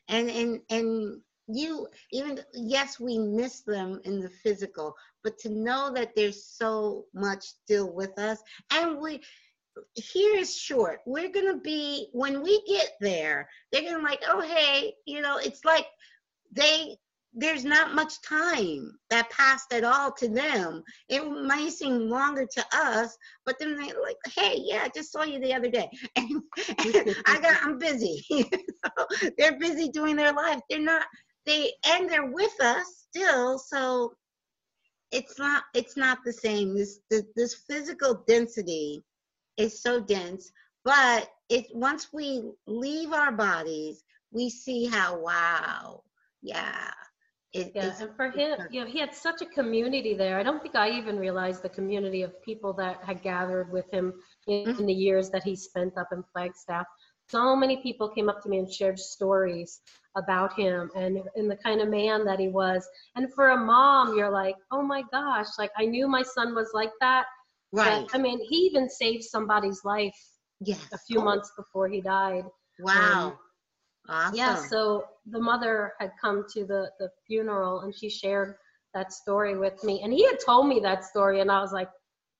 and 0.08 0.30
and 0.30 0.60
and 0.70 1.22
you 1.50 1.88
even 2.12 2.40
yes 2.54 3.00
we 3.00 3.18
miss 3.18 3.62
them 3.62 4.00
in 4.04 4.20
the 4.20 4.30
physical 4.30 4.94
but 5.24 5.38
to 5.40 5.50
know 5.50 5.92
that 5.92 6.16
there's 6.16 6.46
so 6.46 7.06
much 7.14 7.44
still 7.44 7.92
with 7.92 8.18
us 8.20 8.40
and 8.72 9.00
we 9.00 9.20
here 9.96 10.36
is 10.36 10.56
short. 10.56 11.00
We're 11.06 11.32
gonna 11.32 11.58
be 11.58 12.10
when 12.12 12.42
we 12.44 12.62
get 12.68 12.92
there 13.02 13.50
they're 13.72 13.82
gonna 13.84 14.04
like 14.04 14.22
oh 14.28 14.42
hey 14.42 14.94
you 15.06 15.22
know 15.22 15.38
it's 15.38 15.66
like 15.66 15.88
they 16.52 16.98
there's 17.34 17.64
not 17.64 17.94
much 17.94 18.22
time 18.22 18.92
that 19.10 19.30
passed 19.30 19.72
at 19.72 19.84
all 19.84 20.12
to 20.14 20.28
them. 20.28 20.84
It 21.10 21.24
might 21.24 21.72
seem 21.72 22.10
longer 22.10 22.48
to 22.52 22.66
us 22.74 23.16
but 23.46 23.58
then 23.60 23.76
they're 23.76 24.02
like 24.02 24.18
hey 24.36 24.60
yeah 24.64 24.82
i 24.84 24.90
just 24.94 25.12
saw 25.12 25.24
you 25.24 25.40
the 25.40 25.54
other 25.54 25.70
day. 25.70 25.90
And, 26.16 26.30
and 26.68 27.16
i 27.26 27.40
got 27.40 27.64
i'm 27.64 27.78
busy. 27.78 28.24
Know? 28.86 29.06
they're 29.38 29.60
busy 29.60 29.90
doing 29.90 30.16
their 30.16 30.32
life. 30.32 30.62
They're 30.70 30.80
not 30.80 31.06
they 31.46 31.74
and 31.86 32.10
they're 32.10 32.32
with 32.32 32.60
us 32.62 33.08
still 33.10 33.60
so 33.60 34.14
it's 35.12 35.38
not 35.38 35.64
it's 35.74 35.98
not 35.98 36.20
the 36.24 36.34
same. 36.34 36.76
This 36.76 37.00
this, 37.10 37.24
this 37.36 37.56
physical 37.70 38.24
density 38.28 39.04
is 39.58 39.82
so 39.82 40.00
dense 40.00 40.52
but 40.86 41.30
it 41.50 41.66
once 41.74 42.08
we 42.14 42.44
leave 42.68 43.12
our 43.12 43.32
bodies 43.32 44.04
we 44.32 44.50
see 44.50 44.86
how 44.86 45.20
wow 45.20 46.02
yeah 46.42 46.92
it, 47.54 47.74
Yeah, 47.74 47.94
and 48.00 48.16
for 48.16 48.30
him, 48.30 48.58
you 48.70 48.82
know, 48.82 48.88
he 48.88 49.00
had 49.00 49.14
such 49.14 49.42
a 49.42 49.46
community 49.46 50.14
there. 50.14 50.40
I 50.40 50.44
don't 50.44 50.62
think 50.62 50.76
I 50.76 50.90
even 50.92 51.18
realized 51.20 51.62
the 51.64 51.70
community 51.70 52.22
of 52.24 52.42
people 52.42 52.74
that 52.74 53.04
had 53.04 53.22
gathered 53.22 53.72
with 53.72 53.90
him 53.92 54.14
in, 54.48 54.68
Mhm. 54.68 54.80
in 54.80 54.86
the 54.88 54.94
years 54.94 55.30
that 55.32 55.44
he 55.44 55.56
spent 55.56 55.98
up 55.98 56.08
in 56.12 56.24
Flagstaff. 56.34 56.86
So 57.30 57.56
many 57.56 57.78
people 57.82 58.10
came 58.10 58.30
up 58.30 58.42
to 58.44 58.50
me 58.50 58.60
and 58.60 58.72
shared 58.72 59.00
stories 59.00 59.82
about 60.16 60.54
him 60.54 60.90
and, 60.96 61.20
and 61.36 61.50
the 61.50 61.58
kind 61.58 61.82
of 61.82 61.90
man 61.90 62.26
that 62.26 62.40
he 62.40 62.48
was. 62.50 62.88
And 63.16 63.34
for 63.34 63.50
a 63.50 63.58
mom, 63.58 64.18
you're 64.18 64.32
like, 64.32 64.56
oh 64.72 64.82
my 64.84 65.04
gosh, 65.12 65.48
like 65.58 65.72
I 65.78 65.86
knew 65.86 66.08
my 66.08 66.24
son 66.24 66.56
was 66.56 66.72
like 66.74 66.92
that. 67.02 67.26
right 67.72 68.08
But, 68.12 68.18
I 68.18 68.22
mean, 68.22 68.40
he 68.50 68.58
even 68.72 68.90
saved 68.90 69.24
somebody's 69.24 69.82
life 69.84 70.18
yes 70.60 70.82
a 70.94 70.98
few 71.08 71.20
Oh, 71.20 71.24
months 71.24 71.52
before 71.58 71.88
he 71.88 72.02
died. 72.02 72.46
wow 72.80 73.38
awesome 74.10 74.36
Yeah, 74.36 74.56
so 74.56 75.06
the 75.26 75.40
mother 75.40 75.94
had 76.00 76.12
come 76.22 76.46
to 76.54 76.66
the, 76.66 76.92
the 77.00 77.10
funeral 77.28 77.82
and 77.82 77.96
she 77.96 78.10
shared 78.10 78.56
that 78.94 79.14
story 79.14 79.58
with 79.58 79.84
me. 79.84 80.02
And 80.04 80.12
he 80.12 80.26
had 80.26 80.38
told 80.44 80.68
me 80.68 80.80
that 80.82 81.04
story, 81.04 81.42
and 81.42 81.52
I 81.52 81.62
was 81.62 81.72
like, 81.72 81.90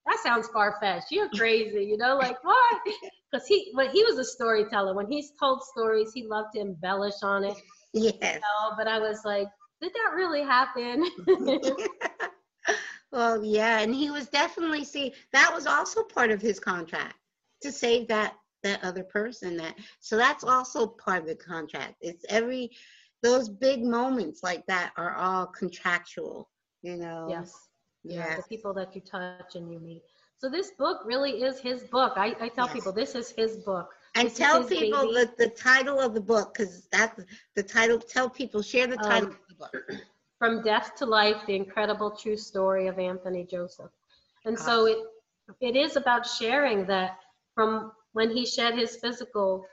that 0.06 0.18
sounds 0.22 0.48
far 0.48 0.76
fetched. 0.80 1.10
You're 1.10 1.28
crazy, 1.30 1.84
you 1.84 1.96
know, 1.96 2.16
like 2.16 2.42
what? 2.44 2.80
Because 3.32 3.46
he, 3.46 3.70
but 3.76 3.92
he 3.92 4.02
was 4.02 4.18
a 4.18 4.24
storyteller. 4.24 4.92
When 4.92 5.08
he's 5.08 5.30
told 5.38 5.62
stories, 5.62 6.10
he 6.12 6.26
loved 6.26 6.48
to 6.54 6.60
embellish 6.60 7.22
on 7.22 7.44
it. 7.44 7.56
yes 7.92 8.12
You 8.14 8.40
know? 8.40 8.74
But 8.76 8.88
I 8.88 8.98
was 8.98 9.20
like, 9.24 9.46
did 9.80 9.92
that 9.92 10.14
really 10.16 10.42
happen? 10.42 11.06
well, 13.12 13.44
yeah, 13.44 13.78
and 13.78 13.94
he 13.94 14.10
was 14.10 14.26
definitely 14.28 14.84
see 14.84 15.14
that 15.32 15.52
was 15.54 15.68
also 15.68 16.02
part 16.02 16.32
of 16.32 16.42
his 16.42 16.58
contract 16.58 17.14
to 17.62 17.70
save 17.70 18.08
that 18.08 18.34
that 18.62 18.82
other 18.84 19.04
person. 19.04 19.56
That 19.56 19.74
so 20.00 20.16
that's 20.16 20.44
also 20.44 20.86
part 20.86 21.22
of 21.22 21.28
the 21.28 21.36
contract. 21.36 21.96
It's 22.00 22.24
every 22.28 22.70
those 23.22 23.48
big 23.48 23.82
moments 23.84 24.42
like 24.42 24.66
that 24.66 24.92
are 24.96 25.14
all 25.14 25.46
contractual. 25.46 26.48
You 26.82 26.96
know. 26.96 27.30
yes. 27.30 27.68
Yeah, 28.04 28.36
the 28.36 28.42
people 28.44 28.72
that 28.74 28.94
you 28.94 29.02
touch 29.02 29.38
and 29.38 29.54
you 29.56 29.62
meet. 29.62 30.02
So 30.20 30.48
this 30.48 30.70
book 30.72 31.02
really 31.04 31.42
is 31.42 31.44
his 31.60 31.70
book. 31.72 32.02
I, 32.06 32.24
I 32.30 32.38
tell 32.38 32.58
Yes. 32.58 32.72
people 32.74 32.92
this 32.92 33.14
is 33.14 33.30
his 33.30 33.56
book. 33.58 33.88
And 34.14 34.28
This 34.28 34.36
tell 34.36 34.64
people 34.64 35.12
the, 35.12 35.30
the 35.38 35.48
title 35.48 36.00
of 36.00 36.14
the 36.14 36.20
book 36.20 36.54
because 36.54 36.86
that's 36.90 37.22
the 37.54 37.62
title. 37.62 37.98
Tell 37.98 38.28
people 38.28 38.62
share 38.62 38.86
the 38.86 38.98
title 38.98 39.28
Um, 39.28 39.30
of 39.30 39.38
the 39.48 39.54
book. 39.54 39.74
From 40.38 40.62
Death 40.62 40.94
to 40.96 41.06
Life, 41.06 41.46
the 41.46 41.54
incredible 41.56 42.10
true 42.10 42.36
story 42.36 42.86
of 42.86 42.98
Anthony 42.98 43.44
Joseph. 43.44 43.90
And 44.44 44.58
so 44.58 44.86
it 44.86 44.98
it 45.60 45.76
is 45.76 45.96
about 45.96 46.26
sharing 46.26 46.86
that 46.86 47.18
from 47.54 47.92
when 48.12 48.30
he 48.30 48.44
shed 48.46 48.74
his 48.74 48.96
physical 48.96 49.64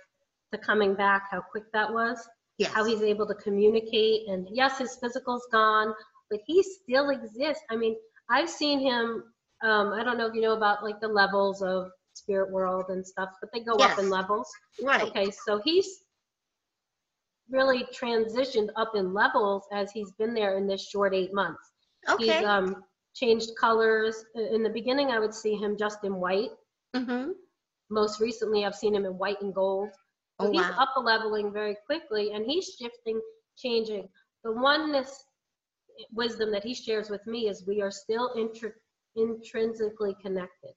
the 0.51 0.57
coming 0.57 0.93
back, 0.95 1.27
how 1.29 1.41
quick 1.41 1.63
that 1.73 1.91
was, 1.91 2.17
Yes. 2.57 2.71
how 2.73 2.85
he's 2.85 3.01
able 3.03 3.27
to 3.27 3.35
communicate. 3.35 4.27
And 4.29 4.47
yes, 4.51 4.77
his 4.79 4.95
physical's 4.95 5.45
gone, 5.51 5.93
but 6.29 6.39
he 6.47 6.63
still 6.63 7.09
exists. 7.09 7.63
I 7.69 7.75
mean, 7.75 7.95
I've 8.29 8.49
seen 8.49 8.79
him 8.79 9.23
um, 9.63 9.93
I 9.93 10.03
don't 10.03 10.17
know 10.17 10.27
if 10.27 10.35
you 10.35 10.41
know 10.41 10.53
about 10.55 10.83
like 10.83 10.99
the 11.01 11.07
levels 11.07 11.61
of 11.61 11.89
spirit 12.13 12.51
world 12.51 12.85
and 12.89 13.05
stuff, 13.05 13.29
but 13.41 13.49
they 13.53 13.61
go 13.61 13.75
up 13.75 13.97
in 13.99 14.09
levels. 14.09 14.49
Right. 14.81 15.01
Okay, 15.01 15.31
so 15.45 15.61
he's 15.63 15.87
really 17.49 17.85
transitioned 17.85 18.69
up 18.75 18.91
in 18.95 19.13
levels 19.13 19.63
as 19.73 19.91
he's 19.91 20.11
been 20.13 20.33
there 20.33 20.57
in 20.57 20.67
this 20.67 20.87
short 20.87 21.13
eight 21.13 21.33
months. 21.33 21.71
Okay. 22.09 22.37
He's 22.37 22.43
um, 22.45 22.83
changed 23.15 23.51
colors. 23.59 24.23
In 24.35 24.63
the 24.63 24.69
beginning, 24.69 25.09
I 25.09 25.19
would 25.19 25.33
see 25.33 25.55
him 25.55 25.77
just 25.77 26.03
in 26.03 26.15
white. 26.15 26.49
mm-hmm. 26.95 27.31
Most 27.89 28.19
recently, 28.19 28.65
I've 28.65 28.75
seen 28.75 28.95
him 28.95 29.05
in 29.05 29.17
white 29.17 29.41
and 29.41 29.53
gold. 29.53 29.89
So 30.41 30.47
Oh, 30.47 30.51
he's 30.51 30.61
wow. 30.61 30.75
up 30.77 30.89
a 30.95 30.99
leveling 30.99 31.51
very 31.51 31.75
quickly, 31.85 32.31
and 32.33 32.45
he's 32.45 32.75
shifting, 32.79 33.19
changing. 33.57 34.07
The 34.43 34.51
oneness 34.51 35.25
wisdom 36.13 36.51
that 36.51 36.63
he 36.63 36.73
shares 36.73 37.09
with 37.09 37.25
me 37.25 37.49
is 37.49 37.65
we 37.65 37.81
are 37.81 37.89
still 37.91 38.31
intri- 38.35 38.73
intrinsically 39.15 40.15
connected. 40.21 40.73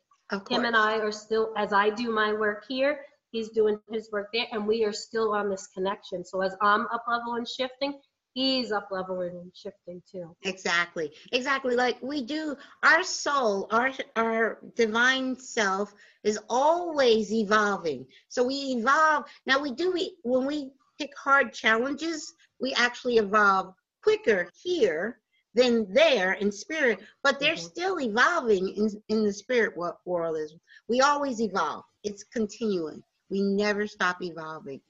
Him 0.49 0.65
and 0.65 0.77
I 0.77 0.99
are 0.99 1.13
still, 1.13 1.53
as 1.57 1.73
I 1.73 1.91
do 1.91 2.11
my 2.11 2.33
work 2.33 2.65
here, 2.69 3.05
he's 3.33 3.51
doing 3.51 3.79
his 3.91 4.11
work 4.13 4.29
there, 4.33 4.47
and 4.53 4.67
we 4.67 4.85
are 4.85 4.93
still 4.93 5.33
on 5.33 5.51
this 5.51 5.67
connection. 5.67 6.25
So 6.25 6.41
as 6.41 6.57
I'm 6.63 6.87
up 6.93 7.05
level 7.09 7.35
and 7.35 7.47
shifting, 7.47 8.01
he's 8.35 8.73
up 8.73 8.89
leveling 8.91 9.37
and 9.37 9.53
shifting 9.55 10.03
too. 10.11 10.35
Exactly. 10.43 11.13
Exactly. 11.33 11.77
Like 11.77 12.01
we 12.03 12.23
do, 12.25 12.57
our 12.83 13.03
soul, 13.03 13.67
our 13.71 13.93
our 14.17 14.59
divine 14.77 15.39
self 15.39 15.93
is 16.25 16.39
always 16.49 17.33
evolving. 17.33 18.07
So 18.29 18.45
we 18.45 18.55
evolve. 18.79 19.25
Now 19.47 19.61
we 19.61 19.73
do 19.73 19.93
we 19.93 20.17
when 20.23 20.47
we 20.47 20.71
pick 20.99 21.13
hard 21.17 21.53
challenges, 21.53 22.35
we 22.61 22.73
actually 22.75 23.17
evolve 23.19 23.75
quicker 24.03 24.51
here 24.63 25.21
than 25.55 25.93
there 25.93 26.33
in 26.35 26.53
spirit, 26.53 27.01
but 27.23 27.41
they're 27.41 27.55
Mhm. 27.55 27.59
still 27.59 28.01
evolving 28.01 28.69
in 28.69 29.03
in 29.09 29.25
the 29.25 29.33
spirit 29.33 29.77
wo- 29.77 29.99
world 30.05 30.37
is 30.39 30.55
we 30.89 31.01
always 31.01 31.41
evolve. 31.41 31.85
It's 32.05 32.25
continuing. 32.25 33.03
We 33.31 33.43
never 33.43 33.87
stop 33.87 34.23
evolving. 34.23 34.81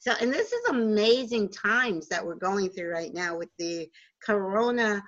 So, 0.00 0.12
and 0.20 0.32
this 0.32 0.52
is 0.52 0.68
amazing 0.70 1.50
times 1.50 2.08
that 2.08 2.24
we're 2.24 2.34
going 2.34 2.70
through 2.70 2.90
right 2.90 3.12
now 3.12 3.36
with 3.36 3.50
the 3.58 3.88
corona 4.24 5.02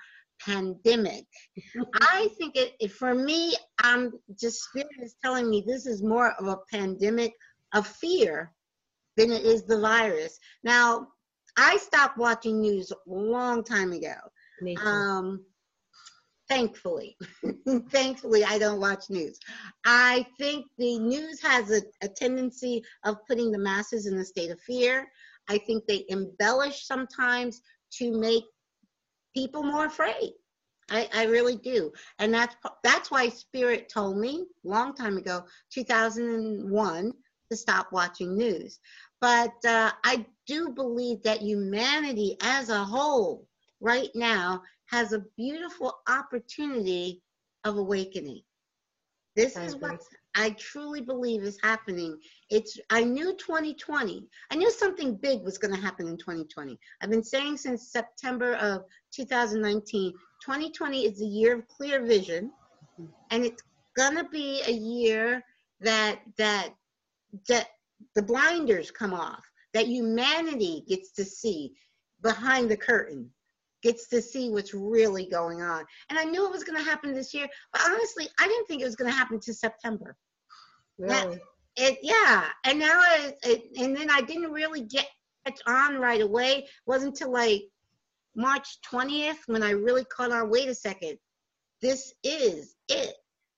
pandemic. 0.44 1.24
I 1.94 2.28
think 2.38 2.56
it, 2.56 2.74
it 2.78 2.92
for 2.92 3.14
me, 3.14 3.56
I'm 3.80 4.12
just 4.38 4.62
spirit 4.64 4.88
is 5.00 5.16
telling 5.22 5.48
me 5.48 5.64
this 5.66 5.86
is 5.86 6.02
more 6.02 6.32
of 6.38 6.46
a 6.46 6.58
pandemic 6.70 7.32
of 7.74 7.86
fear 7.86 8.52
than 9.16 9.32
it 9.32 9.44
is 9.44 9.64
the 9.64 9.80
virus. 9.80 10.38
Now, 10.62 11.08
I 11.56 11.78
stopped 11.78 12.18
watching 12.18 12.60
news 12.60 12.92
a 12.92 12.96
long 13.06 13.64
time 13.64 13.92
ago. 13.92 14.14
Um, 14.82 15.44
thankfully, 16.48 17.16
thankfully, 17.90 18.44
I 18.44 18.58
don't 18.58 18.80
watch 18.80 19.10
news. 19.10 19.38
I 19.84 20.26
think 20.38 20.66
the 20.78 20.98
news 20.98 21.40
has 21.42 21.70
a, 21.70 21.82
a 22.02 22.08
tendency 22.08 22.82
of 23.04 23.16
putting 23.28 23.50
the 23.50 23.58
masses 23.58 24.06
in 24.06 24.18
a 24.18 24.24
state 24.24 24.50
of 24.50 24.60
fear. 24.60 25.10
I 25.48 25.58
think 25.58 25.84
they 25.86 26.04
embellish 26.08 26.86
sometimes 26.86 27.62
to 27.98 28.12
make 28.18 28.44
people 29.34 29.62
more 29.62 29.86
afraid. 29.86 30.32
I, 30.90 31.08
I 31.14 31.24
really 31.24 31.56
do, 31.56 31.92
and 32.18 32.34
that's 32.34 32.54
that's 32.82 33.10
why 33.10 33.28
Spirit 33.28 33.88
told 33.88 34.18
me 34.18 34.44
long 34.64 34.94
time 34.94 35.16
ago, 35.16 35.44
2001, 35.72 37.12
to 37.50 37.56
stop 37.56 37.92
watching 37.92 38.36
news. 38.36 38.78
But 39.20 39.54
uh, 39.64 39.92
I 40.04 40.26
do 40.46 40.70
believe 40.70 41.22
that 41.22 41.40
humanity 41.40 42.36
as 42.42 42.68
a 42.68 42.84
whole, 42.84 43.46
right 43.80 44.10
now, 44.14 44.62
has 44.92 45.12
a 45.12 45.24
beautiful 45.36 46.00
opportunity 46.08 47.22
of 47.64 47.78
awakening. 47.78 48.42
This 49.34 49.56
I 49.56 49.64
is 49.64 49.74
agree. 49.74 49.90
what 49.90 50.02
I 50.34 50.50
truly 50.50 51.00
believe 51.00 51.42
is 51.42 51.58
happening. 51.62 52.18
It's 52.50 52.78
I 52.90 53.02
knew 53.02 53.34
2020. 53.36 54.28
I 54.50 54.56
knew 54.56 54.70
something 54.70 55.16
big 55.16 55.42
was 55.42 55.56
going 55.56 55.74
to 55.74 55.80
happen 55.80 56.06
in 56.06 56.18
2020. 56.18 56.78
I've 57.00 57.08
been 57.10 57.24
saying 57.24 57.56
since 57.56 57.90
September 57.90 58.54
of 58.56 58.84
2019, 59.14 60.12
2020 60.44 61.06
is 61.06 61.18
the 61.18 61.26
year 61.26 61.54
of 61.58 61.66
clear 61.68 62.04
vision, 62.04 62.52
Mhm. 63.00 63.08
and 63.30 63.44
it's 63.46 63.62
going 63.96 64.16
to 64.16 64.24
be 64.24 64.60
a 64.66 64.72
year 64.72 65.42
that 65.80 66.20
that 66.36 66.74
that 67.48 67.70
the 68.14 68.22
blinders 68.22 68.90
come 68.90 69.14
off, 69.14 69.42
that 69.72 69.86
humanity 69.86 70.84
gets 70.86 71.12
to 71.12 71.24
see 71.24 71.74
behind 72.20 72.70
the 72.70 72.76
curtain, 72.76 73.32
gets 73.82 74.08
to 74.08 74.22
see 74.22 74.50
what's 74.50 74.74
really 74.74 75.26
going 75.26 75.60
on. 75.62 75.84
And 76.08 76.18
I 76.18 76.24
knew 76.24 76.46
it 76.46 76.52
was 76.52 76.64
going 76.64 76.78
to 76.78 76.84
happen 76.84 77.12
this 77.12 77.34
year, 77.34 77.48
but 77.72 77.82
honestly, 77.84 78.28
I 78.38 78.46
didn't 78.46 78.66
think 78.66 78.82
it 78.82 78.86
was 78.86 78.96
going 78.96 79.10
to 79.10 79.16
happen 79.16 79.40
to 79.40 79.54
September. 79.54 80.16
really? 80.98 81.40
It 81.74 81.98
yeah, 82.02 82.44
and 82.64 82.78
now 82.78 83.00
it, 83.20 83.38
it 83.44 83.62
and 83.78 83.96
then 83.96 84.10
I 84.10 84.20
didn't 84.20 84.52
really 84.52 84.82
get 84.82 85.06
on 85.66 85.96
right 85.96 86.20
away. 86.20 86.58
It 86.58 86.68
wasn't 86.86 87.18
until 87.18 87.32
like 87.32 87.62
March 88.36 88.78
20th 88.90 89.38
when 89.46 89.62
I 89.62 89.70
really 89.70 90.04
caught 90.04 90.32
on. 90.32 90.50
Wait 90.50 90.68
a 90.68 90.74
second, 90.74 91.16
this 91.80 92.12
is 92.22 92.74
it. 92.88 93.14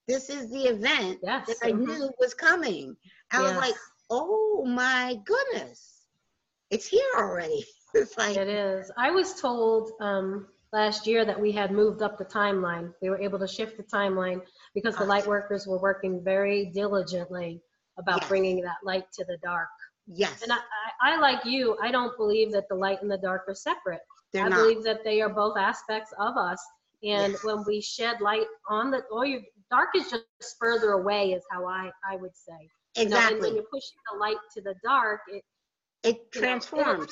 This 0.06 0.30
is 0.30 0.48
the 0.50 0.64
event 0.68 1.18
Yes. 1.22 1.46
that 1.48 1.56
I 1.62 1.72
mhm. 1.72 1.86
knew 1.86 2.10
was 2.20 2.34
coming. 2.34 2.96
I 3.32 3.42
was 3.42 3.56
like, 3.56 3.74
oh 4.10 4.64
my 4.64 5.16
goodness, 5.24 6.02
it's 6.70 6.86
here 6.86 7.02
already. 7.16 7.64
It's 7.94 8.16
like, 8.18 8.36
It 8.36 8.48
is. 8.48 8.90
I 8.96 9.10
was 9.10 9.40
told 9.40 9.92
um, 10.00 10.46
last 10.72 11.06
year 11.06 11.24
that 11.24 11.40
we 11.40 11.52
had 11.52 11.70
moved 11.72 12.02
up 12.02 12.18
the 12.18 12.24
timeline. 12.24 12.92
We 13.02 13.10
were 13.10 13.20
able 13.20 13.38
to 13.38 13.46
shift 13.48 13.76
the 13.76 13.84
timeline 13.84 14.40
because 14.74 14.96
the 14.96 15.04
light 15.04 15.26
workers 15.26 15.66
were 15.66 15.78
working 15.78 16.22
very 16.22 16.66
diligently 16.74 17.60
about 17.98 18.20
Yes. 18.20 18.28
bringing 18.28 18.60
that 18.62 18.78
light 18.84 19.04
to 19.14 19.24
the 19.24 19.38
dark. 19.42 19.68
yes, 20.06 20.42
And 20.42 20.52
I, 20.52 20.56
I, 21.02 21.14
I, 21.14 21.20
like 21.20 21.44
you, 21.44 21.76
I 21.82 21.90
don't 21.90 22.16
believe 22.16 22.52
that 22.52 22.68
the 22.68 22.74
light 22.74 23.00
and 23.02 23.10
the 23.10 23.18
dark 23.18 23.44
are 23.48 23.54
separate. 23.54 24.00
they're 24.32 24.44
I 24.44 24.48
not. 24.48 24.58
believe 24.58 24.82
that 24.84 25.04
they 25.04 25.20
are 25.20 25.28
both 25.28 25.56
aspects 25.56 26.12
of 26.18 26.36
us. 26.36 26.60
And 27.04 27.36
Yes. 27.36 27.42
when 27.42 27.64
we 27.66 27.80
shed 27.80 28.20
light 28.20 28.46
on 28.68 28.90
the, 28.90 29.02
or 29.10 29.26
your 29.26 29.40
dark 29.70 29.90
is 29.96 30.10
just 30.10 30.32
further 30.36 30.92
away, 30.92 31.32
is 31.32 31.44
how 31.50 31.66
I, 31.66 31.90
I 32.10 32.16
would 32.16 32.36
say. 32.36 32.48
You 32.96 33.10
know, 33.10 33.18
and 33.18 33.22
exactly. 33.22 33.40
when 33.40 33.54
you're 33.54 33.64
pushing 33.72 33.98
the 34.12 34.18
light 34.18 34.36
to 34.54 34.62
the 34.62 34.74
dark, 34.84 35.20
it, 35.28 35.42
it 36.02 36.32
you 36.34 36.42
know, 36.42 36.56
transforms. 36.64 37.10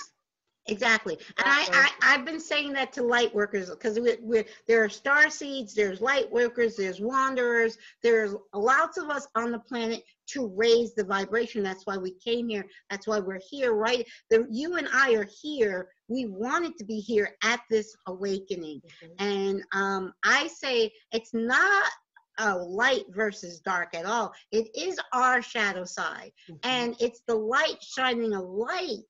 Exactly. 0.68 1.18
And 1.38 1.46
I, 1.46 1.66
I, 1.72 2.14
I've 2.14 2.24
been 2.24 2.38
saying 2.38 2.72
that 2.74 2.92
to 2.92 3.02
light 3.02 3.34
workers 3.34 3.68
because 3.68 3.98
we, 3.98 4.16
we, 4.22 4.44
there 4.68 4.84
are 4.84 4.88
star 4.88 5.28
seeds, 5.28 5.74
there's 5.74 6.00
light 6.00 6.30
workers, 6.30 6.76
there's 6.76 7.00
wanderers, 7.00 7.76
there's 8.02 8.36
lots 8.54 8.96
of 8.96 9.10
us 9.10 9.26
on 9.34 9.50
the 9.50 9.58
planet 9.58 10.04
to 10.28 10.46
raise 10.54 10.94
the 10.94 11.02
vibration. 11.02 11.64
That's 11.64 11.84
why 11.84 11.96
we 11.96 12.14
came 12.24 12.48
here. 12.48 12.64
That's 12.90 13.08
why 13.08 13.18
we're 13.18 13.40
here, 13.50 13.72
right? 13.74 14.06
The, 14.30 14.46
you 14.50 14.76
and 14.76 14.88
I 14.92 15.14
are 15.14 15.26
here. 15.42 15.88
We 16.06 16.26
wanted 16.26 16.78
to 16.78 16.84
be 16.84 17.00
here 17.00 17.36
at 17.42 17.60
this 17.68 17.96
awakening. 18.06 18.82
And 19.18 19.64
um, 19.74 20.12
I 20.24 20.46
say 20.46 20.92
it's 21.10 21.34
not 21.34 21.90
a 22.38 22.56
light 22.56 23.04
versus 23.10 23.60
dark 23.60 23.94
at 23.94 24.06
all. 24.06 24.32
It 24.52 24.68
is 24.76 24.98
our 25.12 25.42
shadow 25.42 25.84
side 25.84 26.30
and 26.62 26.94
it's 27.00 27.22
the 27.26 27.34
light 27.34 27.82
shining 27.82 28.32
a 28.34 28.40
light 28.40 29.02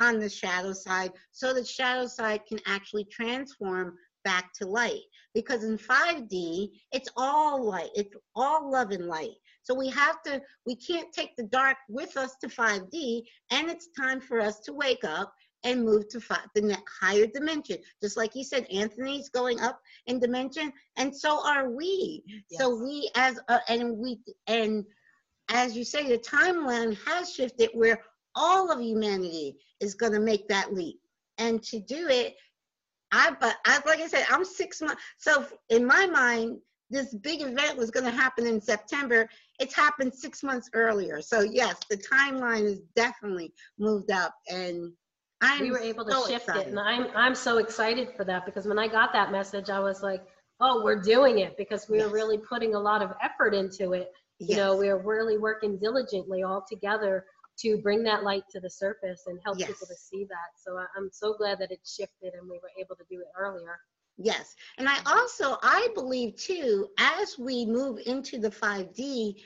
on 0.00 0.18
the 0.18 0.28
shadow 0.28 0.72
side 0.72 1.12
so 1.32 1.52
the 1.52 1.64
shadow 1.64 2.06
side 2.06 2.40
can 2.46 2.60
actually 2.66 3.04
transform 3.04 3.96
back 4.26 4.52
to 4.52 4.66
light. 4.66 5.02
Because 5.34 5.62
in 5.62 5.78
5d 5.78 6.70
it's 6.92 7.08
all 7.16 7.64
light. 7.64 7.90
It's 7.94 8.14
all 8.34 8.70
love 8.70 8.90
and 8.90 9.06
light. 9.06 9.36
So 9.62 9.74
we 9.74 9.88
have 9.90 10.22
to 10.24 10.42
we 10.66 10.76
can't 10.76 11.12
take 11.12 11.36
the 11.36 11.44
dark 11.44 11.76
with 11.88 12.16
us 12.16 12.36
to 12.42 12.48
5d 12.48 13.22
and 13.50 13.70
it's 13.70 13.88
time 13.96 14.20
for 14.20 14.40
us 14.40 14.60
to 14.60 14.72
wake 14.72 15.04
up 15.04 15.32
and 15.64 15.84
move 15.84 16.08
to 16.08 16.20
five, 16.20 16.46
the 16.54 16.76
higher 17.00 17.26
dimension. 17.26 17.78
Just 18.02 18.16
like 18.16 18.34
you 18.34 18.44
said 18.44 18.66
anthony's 18.72 19.28
going 19.28 19.60
up 19.60 19.80
in 20.06 20.18
dimension 20.18 20.72
and 20.96 21.16
so 21.16 21.46
are 21.46 21.70
we. 21.70 22.24
So 22.52 22.74
we 22.82 23.10
as 23.14 23.38
and 23.68 23.96
we 23.96 24.18
and 24.48 24.84
as 25.50 25.76
you 25.76 25.84
say 25.84 26.08
the 26.08 26.18
timeline 26.18 26.96
has 27.06 27.32
shifted 27.32 27.70
where 27.74 28.02
all 28.34 28.70
of 28.70 28.80
humanity 28.80 29.56
is 29.80 29.94
going 29.94 30.12
to 30.12 30.20
make 30.20 30.48
that 30.48 30.72
leap. 30.72 31.00
And 31.38 31.62
to 31.64 31.80
do 31.80 32.08
it 32.08 32.36
i 33.12 33.30
but 33.40 33.56
i 33.66 33.80
like 33.86 34.00
i 34.00 34.06
said 34.06 34.24
i'm 34.30 34.44
six 34.44 34.80
months 34.80 35.00
so 35.16 35.44
in 35.70 35.84
my 35.86 36.06
mind 36.06 36.58
this 36.90 37.14
big 37.14 37.40
event 37.42 37.76
was 37.76 37.90
going 37.90 38.04
to 38.04 38.12
happen 38.12 38.46
in 38.46 38.60
september. 38.60 39.28
It's 39.58 39.74
happened 39.74 40.14
six 40.14 40.44
months 40.44 40.70
earlier. 40.72 41.20
So 41.20 41.40
yes 41.40 41.76
the 41.90 41.96
timeline 41.96 42.62
is 42.62 42.80
definitely 42.94 43.52
moved 43.78 44.10
up 44.10 44.34
and 44.48 44.92
i'm 45.40 45.60
we 45.60 45.70
were 45.70 45.78
able 45.78 46.04
to 46.04 46.12
so 46.12 46.26
shift 46.28 46.48
it 46.48 46.66
and 46.68 46.78
i'm 46.78 47.06
i'm 47.14 47.34
so 47.34 47.58
excited 47.58 48.08
for 48.16 48.24
that 48.24 48.46
because 48.46 48.66
when 48.66 48.78
i 48.78 48.88
got 48.88 49.12
that 49.12 49.30
message 49.32 49.68
i 49.68 49.78
was 49.80 50.02
like 50.02 50.22
oh 50.60 50.82
we're 50.82 51.00
doing 51.00 51.40
it 51.40 51.56
because 51.56 51.88
we 51.88 51.98
Yes. 51.98 52.06
were 52.06 52.12
really 52.12 52.38
putting 52.38 52.74
a 52.74 52.80
lot 52.80 53.02
of 53.02 53.10
effort 53.22 53.54
into 53.54 53.92
it. 53.92 54.12
You 54.38 54.56
know 54.56 54.76
we 54.76 54.88
are 54.88 54.98
really 54.98 55.38
working 55.38 55.78
diligently 55.78 56.42
all 56.42 56.64
together 56.68 57.24
to 57.58 57.78
bring 57.78 58.02
that 58.02 58.22
light 58.22 58.42
to 58.50 58.60
the 58.60 58.70
surface 58.70 59.24
and 59.26 59.38
help 59.44 59.58
people 59.58 59.86
to 59.86 59.94
see 59.94 60.24
that 60.24 60.50
so 60.56 60.78
i'm 60.96 61.08
so 61.12 61.34
glad 61.36 61.58
that 61.58 61.70
it 61.70 61.80
shifted 61.84 62.34
and 62.34 62.48
we 62.48 62.58
were 62.62 62.70
able 62.80 62.96
to 62.96 63.04
do 63.10 63.20
it 63.20 63.28
earlier 63.38 63.78
Yes. 64.18 64.54
And 64.78 64.88
I 64.88 64.98
also 65.06 65.58
I 65.62 65.88
believe 65.94 66.36
too, 66.36 66.88
as 66.98 67.38
we 67.38 67.66
move 67.66 68.00
into 68.06 68.38
the 68.38 68.50
5D 68.50 69.36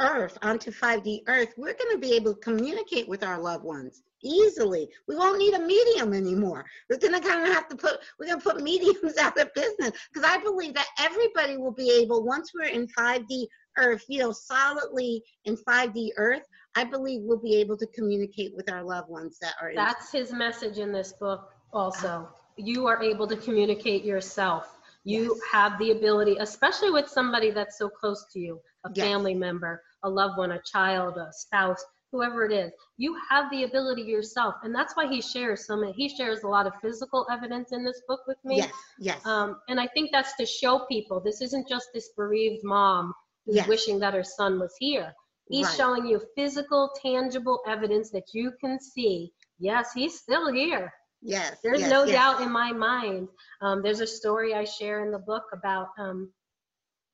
earth, 0.00 0.38
onto 0.42 0.70
5D 0.70 1.22
earth, 1.28 1.54
we're 1.56 1.74
going 1.74 1.92
to 1.92 1.98
be 1.98 2.14
able 2.14 2.34
to 2.34 2.40
communicate 2.40 3.08
with 3.08 3.22
our 3.22 3.40
loved 3.40 3.64
ones 3.64 4.02
easily. 4.24 4.88
We 5.06 5.14
won't 5.14 5.38
need 5.38 5.54
a 5.54 5.60
medium 5.60 6.12
anymore. 6.12 6.64
We're 6.90 6.98
going 6.98 7.20
to 7.20 7.26
kind 7.26 7.46
of 7.46 7.54
have 7.54 7.68
to 7.68 7.76
put 7.76 7.98
we're 8.18 8.26
going 8.26 8.40
to 8.40 8.44
put 8.44 8.60
mediums 8.60 9.16
out 9.20 9.38
of 9.38 9.54
business 9.54 9.92
because 10.12 10.28
I 10.28 10.42
believe 10.42 10.74
that 10.74 10.88
everybody 10.98 11.56
will 11.56 11.72
be 11.72 11.90
able 12.02 12.24
once 12.24 12.50
we're 12.52 12.68
in 12.68 12.88
5D 12.88 13.46
earth, 13.76 14.04
you 14.08 14.18
know, 14.18 14.32
solidly 14.32 15.22
in 15.44 15.56
5D 15.56 16.10
earth, 16.16 16.42
I 16.78 16.84
believe 16.84 17.22
we'll 17.24 17.40
be 17.42 17.56
able 17.56 17.76
to 17.76 17.86
communicate 17.88 18.54
with 18.54 18.70
our 18.70 18.84
loved 18.84 19.08
ones 19.10 19.38
that 19.40 19.54
are 19.60 19.70
in 19.70 19.76
That's 19.76 20.12
his 20.12 20.32
message 20.32 20.78
in 20.78 20.92
this 20.92 21.12
book 21.12 21.50
also. 21.72 22.28
You 22.56 22.86
are 22.86 23.02
able 23.02 23.26
to 23.26 23.36
communicate 23.36 24.04
yourself. 24.04 24.78
You 25.02 25.22
Yes. 25.24 25.40
have 25.50 25.78
the 25.80 25.90
ability, 25.90 26.36
especially 26.38 26.90
with 26.90 27.08
somebody 27.08 27.50
that's 27.50 27.78
so 27.78 27.88
close 27.88 28.24
to 28.32 28.38
you, 28.38 28.60
a 28.84 28.90
Yes. 28.94 29.06
family 29.06 29.34
member, 29.34 29.82
a 30.04 30.08
loved 30.08 30.38
one, 30.38 30.52
a 30.52 30.62
child, 30.62 31.16
a 31.16 31.32
spouse, 31.32 31.84
whoever 32.12 32.44
it 32.44 32.52
is. 32.52 32.70
You 32.96 33.16
have 33.28 33.50
the 33.50 33.64
ability 33.64 34.02
yourself. 34.02 34.54
And 34.62 34.72
that's 34.72 34.94
why 34.96 35.08
he 35.08 35.20
shares 35.20 35.66
so 35.66 35.76
many, 35.76 35.92
he 35.92 36.08
shares 36.08 36.44
a 36.44 36.48
lot 36.48 36.66
of 36.68 36.74
physical 36.80 37.26
evidence 37.28 37.72
in 37.72 37.84
this 37.84 38.00
book 38.06 38.20
with 38.28 38.38
me. 38.44 38.58
Yes, 38.58 38.72
yes. 39.00 39.24
Um, 39.24 39.60
and 39.68 39.80
I 39.80 39.88
think 39.88 40.10
that's 40.12 40.36
to 40.36 40.46
show 40.46 40.86
people 40.88 41.18
this 41.20 41.40
isn't 41.40 41.68
just 41.68 41.88
this 41.92 42.10
bereaved 42.16 42.62
mom 42.62 43.14
who's 43.46 43.56
Yes. 43.56 43.68
wishing 43.68 43.98
that 44.00 44.14
her 44.14 44.22
son 44.24 44.60
was 44.60 44.74
here. 44.78 45.12
He's 45.48 45.66
Right. 45.66 45.76
showing 45.76 46.06
you 46.06 46.20
physical, 46.36 46.90
tangible 47.02 47.60
evidence 47.66 48.10
that 48.10 48.34
you 48.34 48.52
can 48.60 48.78
see. 48.80 49.32
Yes, 49.58 49.92
he's 49.92 50.18
still 50.20 50.52
here. 50.52 50.92
yes. 51.20 51.58
There's 51.62 51.80
yes, 51.80 51.90
no 51.90 52.04
yes. 52.04 52.12
doubt 52.14 52.40
in 52.42 52.50
my 52.50 52.72
mind. 52.72 53.28
Um, 53.60 53.82
there's 53.82 54.00
a 54.00 54.06
story 54.06 54.54
I 54.54 54.64
share 54.64 55.04
in 55.04 55.10
the 55.10 55.18
book 55.18 55.44
about 55.52 55.88
um, 55.98 56.32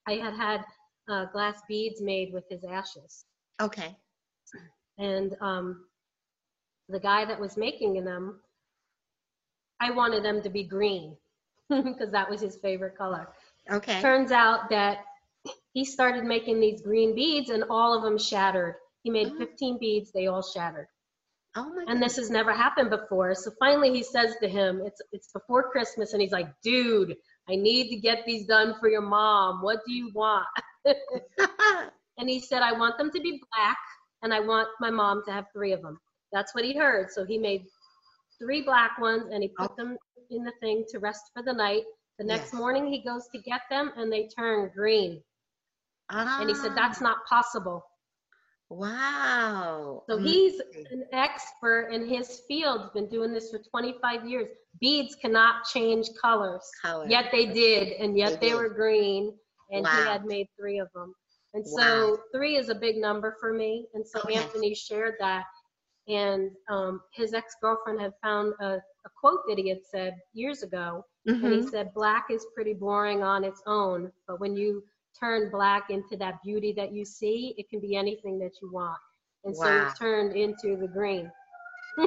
I 0.07 0.15
had 0.15 0.35
had 0.35 0.65
uh, 1.09 1.27
glass 1.33 1.61
beads 1.69 2.01
made 2.03 2.33
with 2.33 2.45
his 2.51 2.65
ashes. 2.65 3.25
Okay. 3.61 3.97
And 4.99 5.35
um, 5.41 5.87
the 6.89 7.01
guy 7.01 7.25
that 7.25 7.41
was 7.41 7.57
making 7.57 8.05
them, 8.05 8.41
I 9.81 9.91
wanted 9.91 10.23
them 10.25 10.43
to 10.43 10.51
be 10.51 10.65
green 10.65 11.17
because 11.71 12.11
that 12.13 12.29
was 12.29 12.41
his 12.41 12.57
favorite 12.57 12.97
color. 12.97 13.29
Okay. 13.71 14.01
Turns 14.01 14.31
out 14.33 14.69
that 14.71 14.99
he 15.75 15.85
started 15.85 16.25
making 16.25 16.61
these 16.61 16.81
green 16.83 17.15
beads 17.15 17.51
and 17.51 17.65
all 17.69 17.95
of 17.97 18.03
them 18.03 18.19
shattered. 18.19 18.77
He 19.03 19.11
made 19.11 19.33
Oh. 19.33 19.39
15 19.39 19.79
beads, 19.79 20.13
they 20.13 20.29
all 20.29 20.43
shattered. 20.43 20.89
Oh 21.57 21.69
my 21.75 21.85
And 21.89 22.03
this 22.03 22.17
has 22.17 22.31
never 22.31 22.53
happened 22.53 22.91
before. 22.91 23.35
So 23.35 23.53
finally 23.61 23.93
he 23.93 24.03
says 24.03 24.37
to 24.41 24.49
him, 24.49 24.81
it's 24.85 25.01
it's 25.13 25.31
before 25.33 25.71
Christmas 25.71 26.13
and 26.13 26.23
he's 26.23 26.33
like, 26.33 26.49
"Dude, 26.63 27.17
I 27.49 27.57
need 27.57 27.91
to 27.91 27.97
get 27.97 28.25
these 28.25 28.47
done 28.47 28.75
for 28.81 28.89
your 28.89 29.03
mom. 29.03 29.63
What 29.63 29.81
do 29.87 29.93
you 29.93 30.11
want?" 30.15 30.47
And 32.19 32.31
he 32.31 32.41
said, 32.41 32.63
"I 32.63 32.73
want 32.73 32.97
them 32.99 33.11
to 33.11 33.21
be 33.21 33.43
black 33.53 33.79
and 34.23 34.33
I 34.33 34.41
want 34.41 34.69
my 34.81 34.91
mom 34.91 35.23
to 35.27 35.33
have 35.33 35.47
3 35.53 35.73
of 35.73 35.83
them." 35.83 35.99
That's 36.33 36.55
what 36.55 36.65
he 36.65 36.77
heard. 36.77 37.11
So 37.11 37.25
he 37.25 37.39
made 37.39 37.63
3 38.41 38.63
black 38.63 38.99
ones 38.99 39.27
and 39.33 39.43
he 39.43 39.49
put 39.59 39.73
oh. 39.73 39.75
them 39.77 39.97
in 40.31 40.45
the 40.45 40.53
thing 40.61 40.85
to 40.91 40.99
rest 40.99 41.31
for 41.35 41.43
the 41.43 41.53
night. 41.53 41.85
The 42.19 42.25
next 42.25 42.53
Yes. 42.53 42.55
morning 42.55 42.87
he 42.87 43.03
goes 43.05 43.29
to 43.35 43.41
get 43.43 43.63
them 43.71 43.93
and 43.97 44.13
they 44.13 44.29
turn 44.29 44.71
green. 44.75 45.23
And 46.39 46.49
he 46.49 46.55
said, 46.55 46.75
Ah, 46.75 46.77
"That's 46.77 47.01
not 47.01 47.25
possible." 47.27 47.85
wow. 48.71 50.05
So 50.09 50.19
he's 50.19 50.61
an 50.91 51.05
expert 51.13 51.89
in 51.93 52.07
his 52.07 52.43
field, 52.49 52.93
been 52.95 53.09
doing 53.09 53.33
this 53.33 53.51
for 53.51 53.59
25 53.59 54.27
years. 54.29 54.49
Beads 54.81 55.15
cannot 55.17 55.65
change 55.65 56.09
colors. 56.21 56.77
Color. 56.83 57.09
Yet 57.09 57.27
they 57.33 57.47
did, 57.47 57.93
and 58.01 58.17
yet 58.17 58.35
They 58.41 58.41
they, 58.41 58.55
were 58.55 58.69
green, 58.69 59.39
and 59.71 59.87
he 59.89 60.05
had 60.05 60.25
made 60.25 60.49
three 60.59 60.79
of 60.79 60.89
them. 60.95 61.15
And 61.55 61.67
Wow. 61.67 61.67
so 61.67 62.19
three 62.35 62.57
is 62.57 62.69
a 62.69 62.75
big 62.75 62.97
number 62.97 63.37
for 63.41 63.53
me. 63.53 63.87
And 63.95 64.07
so 64.07 64.21
Okay. 64.25 64.29
Anthony 64.29 64.75
shared 64.75 65.15
that. 65.21 65.45
And 66.09 66.51
um, 66.71 67.01
his 67.15 67.33
ex 67.35 67.55
girlfriend 67.63 68.01
had 68.01 68.13
found 68.23 68.55
a, 68.61 68.75
a 68.77 69.11
quote 69.21 69.41
that 69.49 69.59
he 69.59 69.69
had 69.69 69.85
said 69.85 70.15
years 70.33 70.63
ago. 70.63 71.05
And 71.43 71.53
he 71.53 71.63
Mhm. 71.63 71.63
said, 71.63 71.93
Black 71.95 72.27
is 72.31 72.47
pretty 72.55 72.75
boring 72.75 73.23
on 73.23 73.45
its 73.45 73.63
own, 73.67 74.11
but 74.27 74.41
when 74.41 74.57
you 74.57 74.83
turn 75.19 75.51
black 75.51 75.91
into 75.91 76.17
that 76.19 76.43
beauty 76.45 76.73
that 76.77 76.93
you 76.93 77.05
see, 77.05 77.55
it 77.59 77.69
can 77.71 77.81
be 77.81 77.97
anything 77.97 78.39
that 78.41 78.53
you 78.61 78.71
want. 78.73 78.99
And 79.45 79.57
so 79.57 79.69
Wow. 79.69 79.83
it 79.83 79.99
turned 79.99 80.37
into 80.37 80.77
the 80.81 80.89
green. 80.89 81.31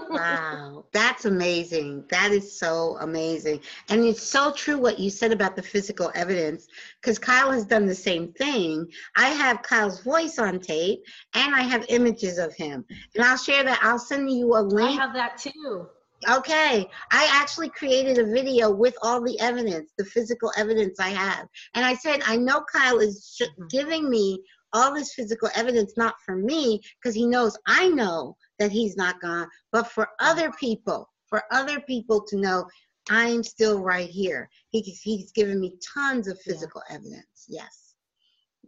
Wow, 0.09 0.85
that's 0.93 1.25
amazing. 1.25 2.03
That 2.09 2.31
is 2.31 2.57
so 2.59 2.97
amazing. 3.01 3.61
And 3.89 4.03
it's 4.03 4.21
so 4.21 4.51
true 4.51 4.77
what 4.77 4.99
you 4.99 5.09
said 5.09 5.31
about 5.31 5.55
the 5.55 5.61
physical 5.61 6.11
evidence, 6.15 6.67
because 7.01 7.19
Kyle 7.19 7.51
has 7.51 7.65
done 7.65 7.85
the 7.85 7.95
same 7.95 8.33
thing. 8.33 8.87
I 9.15 9.29
have 9.29 9.61
Kyle's 9.61 10.01
voice 10.01 10.39
on 10.39 10.59
tape 10.59 11.03
and 11.33 11.55
I 11.55 11.61
have 11.61 11.85
images 11.89 12.37
of 12.37 12.53
him. 12.55 12.85
And 13.15 13.23
I'll 13.23 13.37
share 13.37 13.63
that. 13.63 13.79
I'll 13.81 13.99
send 13.99 14.29
you 14.31 14.55
a 14.55 14.61
link. 14.61 14.99
I 14.99 15.03
have 15.03 15.13
that 15.13 15.37
too. 15.37 15.87
Okay, 16.27 16.89
I 17.11 17.29
actually 17.31 17.69
created 17.69 18.17
a 18.17 18.25
video 18.25 18.71
with 18.71 18.95
all 19.03 19.21
the 19.21 19.39
evidence, 19.39 19.91
the 19.97 20.05
physical 20.05 20.51
evidence 20.57 20.99
I 20.99 21.09
have. 21.09 21.47
And 21.75 21.85
I 21.85 21.93
said, 21.93 22.21
I 22.25 22.37
know 22.37 22.63
Kyle 22.71 22.99
is 22.99 23.35
sh- 23.37 23.43
mm-hmm. 23.43 23.67
giving 23.69 24.09
me 24.09 24.41
all 24.73 24.93
this 24.93 25.13
physical 25.13 25.49
evidence, 25.55 25.93
not 25.95 26.15
for 26.25 26.35
me, 26.35 26.81
because 26.99 27.13
he 27.13 27.27
knows 27.27 27.57
I 27.67 27.89
know 27.89 28.35
that 28.57 28.71
he's 28.71 28.97
not 28.97 29.21
gone, 29.21 29.47
but 29.71 29.91
for 29.91 30.09
other 30.19 30.49
mm-hmm. 30.49 30.57
people, 30.59 31.07
for 31.27 31.43
other 31.51 31.79
people 31.81 32.25
to 32.29 32.37
know 32.37 32.67
I'm 33.09 33.43
still 33.43 33.81
right 33.81 34.09
here. 34.09 34.49
He, 34.71 34.81
he's 34.81 35.31
given 35.31 35.59
me 35.59 35.77
tons 35.93 36.27
of 36.27 36.37
Yeah. 36.45 36.53
physical 36.53 36.81
evidence. 36.89 37.45
Yes. 37.47 37.86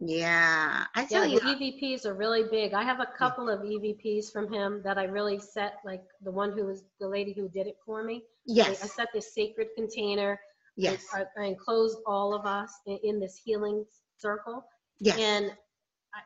Yeah, 0.00 0.84
I 0.94 1.04
tell 1.04 1.22
the 1.24 1.30
you. 1.30 1.40
EVPs 1.40 2.06
are 2.06 2.14
really 2.14 2.44
big. 2.50 2.72
I 2.72 2.82
have 2.82 3.00
a 3.00 3.08
couple 3.18 3.50
of 3.50 3.60
EVPs 3.60 4.32
from 4.32 4.50
him 4.52 4.80
that 4.82 4.96
I 4.96 5.04
really 5.04 5.38
set, 5.38 5.74
like 5.84 6.02
the 6.22 6.30
one 6.30 6.52
who 6.52 6.64
was 6.66 6.84
the 7.00 7.06
lady 7.06 7.34
who 7.34 7.48
did 7.50 7.66
it 7.66 7.76
for 7.84 8.02
me. 8.02 8.22
I- 8.48 8.70
I 8.70 8.72
set 8.74 9.08
this 9.12 9.34
sacred 9.34 9.68
container. 9.76 10.40
yes, 10.76 11.06
I, 11.12 11.24
I 11.38 11.44
enclosed 11.44 11.98
all 12.06 12.32
of 12.34 12.46
us 12.46 12.72
in, 12.86 12.98
in 13.04 13.20
this 13.20 13.40
healing 13.44 13.84
circle. 14.16 14.64
yes. 15.00 15.18
And 15.18 15.52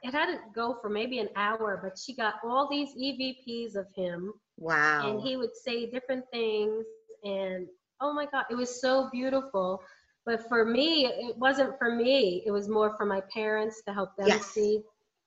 it 0.03 0.13
had 0.13 0.27
to 0.27 0.39
go 0.55 0.79
for 0.81 0.89
maybe 0.89 1.19
an 1.19 1.29
hour, 1.37 1.81
but 1.83 1.99
she 1.99 2.15
got 2.15 2.35
all 2.45 2.69
these 2.71 2.91
EVPs 2.97 3.75
of 3.77 3.87
him, 3.95 4.33
Wow. 4.57 5.11
and 5.11 5.21
he 5.21 5.37
would 5.37 5.55
say 5.57 5.91
different 5.91 6.25
things. 6.33 6.85
And 7.25 7.67
oh 8.01 8.13
my 8.15 8.27
God, 8.27 8.45
it 8.51 8.55
was 8.55 8.81
so 8.81 9.09
beautiful. 9.13 9.83
But 10.27 10.49
for 10.49 10.65
me, 10.65 11.07
it 11.07 11.37
wasn't 11.37 11.79
for 11.79 11.95
me. 11.95 12.43
It 12.47 12.51
was 12.51 12.69
more 12.69 12.97
for 12.97 13.05
my 13.05 13.21
parents 13.33 13.83
to 13.87 13.93
help 13.93 14.17
them 14.17 14.29
Yes. 14.29 14.47
see 14.47 14.81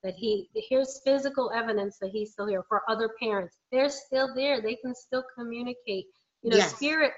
that 0.03 0.15
he, 0.15 0.49
here's 0.55 1.01
physical 1.03 1.51
evidence 1.53 1.97
that 1.99 2.09
he's 2.11 2.31
still 2.31 2.47
here. 2.47 2.63
For 2.67 2.81
other 2.89 3.09
parents, 3.19 3.57
they're 3.71 3.89
still 3.89 4.33
there. 4.35 4.61
They 4.61 4.75
can 4.75 4.95
still 4.95 5.23
communicate. 5.37 6.05
You 6.41 6.51
know, 6.51 6.57
Yes. 6.57 6.75
spirit, 6.75 7.13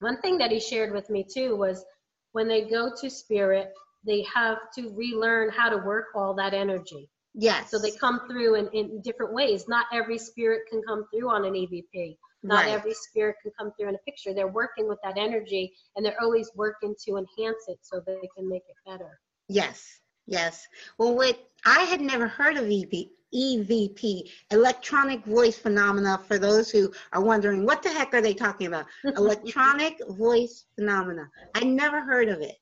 one 0.00 0.20
thing 0.20 0.38
that 0.38 0.50
he 0.50 0.60
shared 0.60 0.92
with 0.92 1.10
me 1.10 1.24
too 1.24 1.56
was 1.56 1.84
when 2.32 2.48
they 2.48 2.62
go 2.68 2.92
to 3.00 3.10
spirit, 3.10 3.72
they 4.04 4.22
have 4.22 4.58
to 4.76 4.90
relearn 4.96 5.50
how 5.50 5.68
to 5.68 5.76
work 5.78 6.06
all 6.14 6.34
that 6.34 6.54
energy. 6.54 7.08
yes. 7.34 7.70
So 7.70 7.78
they 7.78 7.90
come 7.92 8.20
through 8.28 8.54
in, 8.56 8.68
in 8.68 9.00
different 9.02 9.32
ways. 9.34 9.68
Not 9.68 9.86
every 9.92 10.18
spirit 10.18 10.62
can 10.70 10.82
come 10.82 11.06
through 11.12 11.28
on 11.30 11.44
an 11.44 11.52
EVP. 11.54 12.16
Not 12.42 12.64
Right. 12.64 12.70
every 12.70 12.94
spirit 12.94 13.36
can 13.42 13.52
come 13.58 13.72
through 13.72 13.90
in 13.90 13.94
a 13.94 13.98
picture. 13.98 14.32
They're 14.32 14.48
working 14.48 14.88
with 14.88 14.98
that 15.02 15.18
energy 15.18 15.74
and 15.96 16.04
they're 16.04 16.20
always 16.22 16.50
working 16.54 16.94
to 17.04 17.16
enhance 17.16 17.64
it 17.68 17.78
so 17.82 18.00
they 18.00 18.28
can 18.36 18.48
make 18.48 18.62
it 18.68 18.76
better. 18.86 19.20
Yes, 19.48 20.00
yes. 20.26 20.66
Well, 20.98 21.14
what 21.14 21.38
I 21.66 21.80
had 21.80 22.00
never 22.00 22.26
heard 22.26 22.56
of 22.56 22.64
EV, 22.64 23.10
EVP, 23.34 24.30
electronic 24.50 25.24
voice 25.24 25.58
phenomena. 25.58 26.18
For 26.26 26.38
those 26.38 26.70
who 26.70 26.92
are 27.12 27.22
wondering, 27.22 27.64
what 27.64 27.82
the 27.82 27.90
heck 27.90 28.14
are 28.14 28.22
they 28.22 28.34
talking 28.34 28.66
about? 28.68 28.86
Electronic 29.16 30.00
voice 30.08 30.66
phenomena. 30.76 31.28
I 31.54 31.64
never 31.64 32.00
heard 32.00 32.28
of 32.28 32.40
it. 32.40 32.56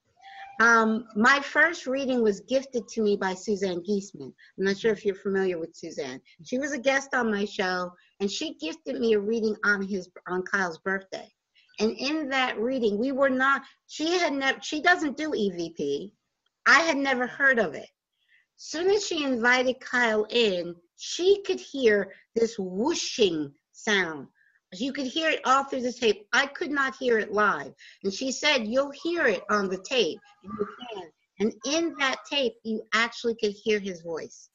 Um, 0.61 1.07
my 1.14 1.39
first 1.41 1.87
reading 1.87 2.20
was 2.22 2.41
gifted 2.41 2.89
to 2.89 3.03
me 3.03 3.16
by 3.16 3.33
Suzanne 3.33 3.81
Giesemann. 3.89 4.33
I'm 4.59 4.64
not 4.64 4.76
sure 4.76 4.93
if 4.93 5.05
you're 5.05 5.14
familiar 5.14 5.57
with 5.59 5.76
Suzanne. 5.76 6.20
She 6.45 6.59
was 6.59 6.72
a 6.72 6.79
guest 6.79 7.14
on 7.14 7.31
my 7.31 7.45
show, 7.45 7.93
and 8.21 8.31
she 8.31 8.55
gifted 8.55 9.01
me 9.01 9.14
a 9.14 9.21
reading 9.21 9.57
on 9.64 9.83
his 9.83 10.09
on 10.27 10.43
Kyle's 10.43 10.79
birthday. 10.79 11.31
And 11.81 11.97
in 11.97 12.29
that 12.31 12.59
reading, 12.59 12.99
we 12.99 13.12
were 13.12 13.31
not. 13.31 13.62
She 13.87 14.19
had 14.19 14.33
never. 14.33 14.59
She 14.62 14.83
doesn't 14.83 15.16
do 15.16 15.31
EVP. 15.31 16.12
I 16.66 16.81
had 16.81 16.97
never 16.97 17.27
heard 17.27 17.59
of 17.59 17.75
it. 17.75 17.89
Soon 18.57 18.91
as 18.91 19.07
she 19.07 19.23
invited 19.25 19.79
Kyle 19.81 20.27
in, 20.31 20.75
she 20.97 21.43
could 21.43 21.61
hear 21.61 22.12
this 22.35 22.57
whooshing 22.59 23.53
sound. 23.73 24.27
You 24.75 24.93
could 24.93 25.07
hear 25.07 25.31
it 25.31 25.41
all 25.47 25.64
through 25.64 25.83
the 25.83 25.93
tape. 25.93 26.27
I 26.33 26.47
could 26.47 26.71
not 26.71 26.97
hear 26.97 27.19
it 27.19 27.33
live. 27.33 27.73
And 28.03 28.12
she 28.12 28.33
said, 28.33 28.66
You'll 28.66 28.91
hear 28.91 29.27
it 29.27 29.45
on 29.49 29.69
the 29.69 29.79
tape. 29.79 30.19
And 30.43 30.53
you 30.59 30.69
can. 30.93 31.11
And 31.41 31.53
in 31.66 31.95
that 32.01 32.19
tape, 32.29 32.55
you 32.64 32.83
actually 32.93 33.37
could 33.37 33.53
hear 33.53 33.79
his 33.79 34.03
voice. 34.03 34.51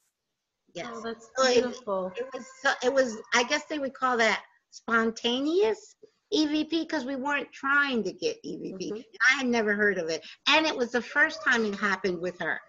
Yes. 0.74 0.88
Oh, 0.92 1.00
that's 1.00 1.30
So 1.36 1.44
it- 1.44 1.54
beautiful. 1.62 2.12
It 2.16 2.26
was, 2.34 2.46
so- 2.62 2.72
it 2.82 2.92
was, 2.92 3.16
I 3.34 3.44
guess 3.44 3.64
they 3.66 3.78
would 3.78 3.94
call 3.94 4.16
that 4.18 4.42
spontaneous 4.70 5.96
EVP 6.32 6.70
because 6.82 7.04
we 7.04 7.14
weren't 7.16 7.52
trying 7.52 8.02
to 8.02 8.12
get 8.12 8.36
EVP. 8.44 8.90
Mhm. 8.92 9.04
I 9.30 9.34
had 9.38 9.46
never 9.46 9.74
heard 9.74 9.98
of 9.98 10.08
it. 10.08 10.24
And 10.48 10.66
it 10.66 10.76
was 10.76 10.90
the 10.92 11.02
first 11.02 11.42
time 11.44 11.64
it 11.64 11.76
happened 11.76 12.20
with 12.20 12.38
her. 12.40 12.60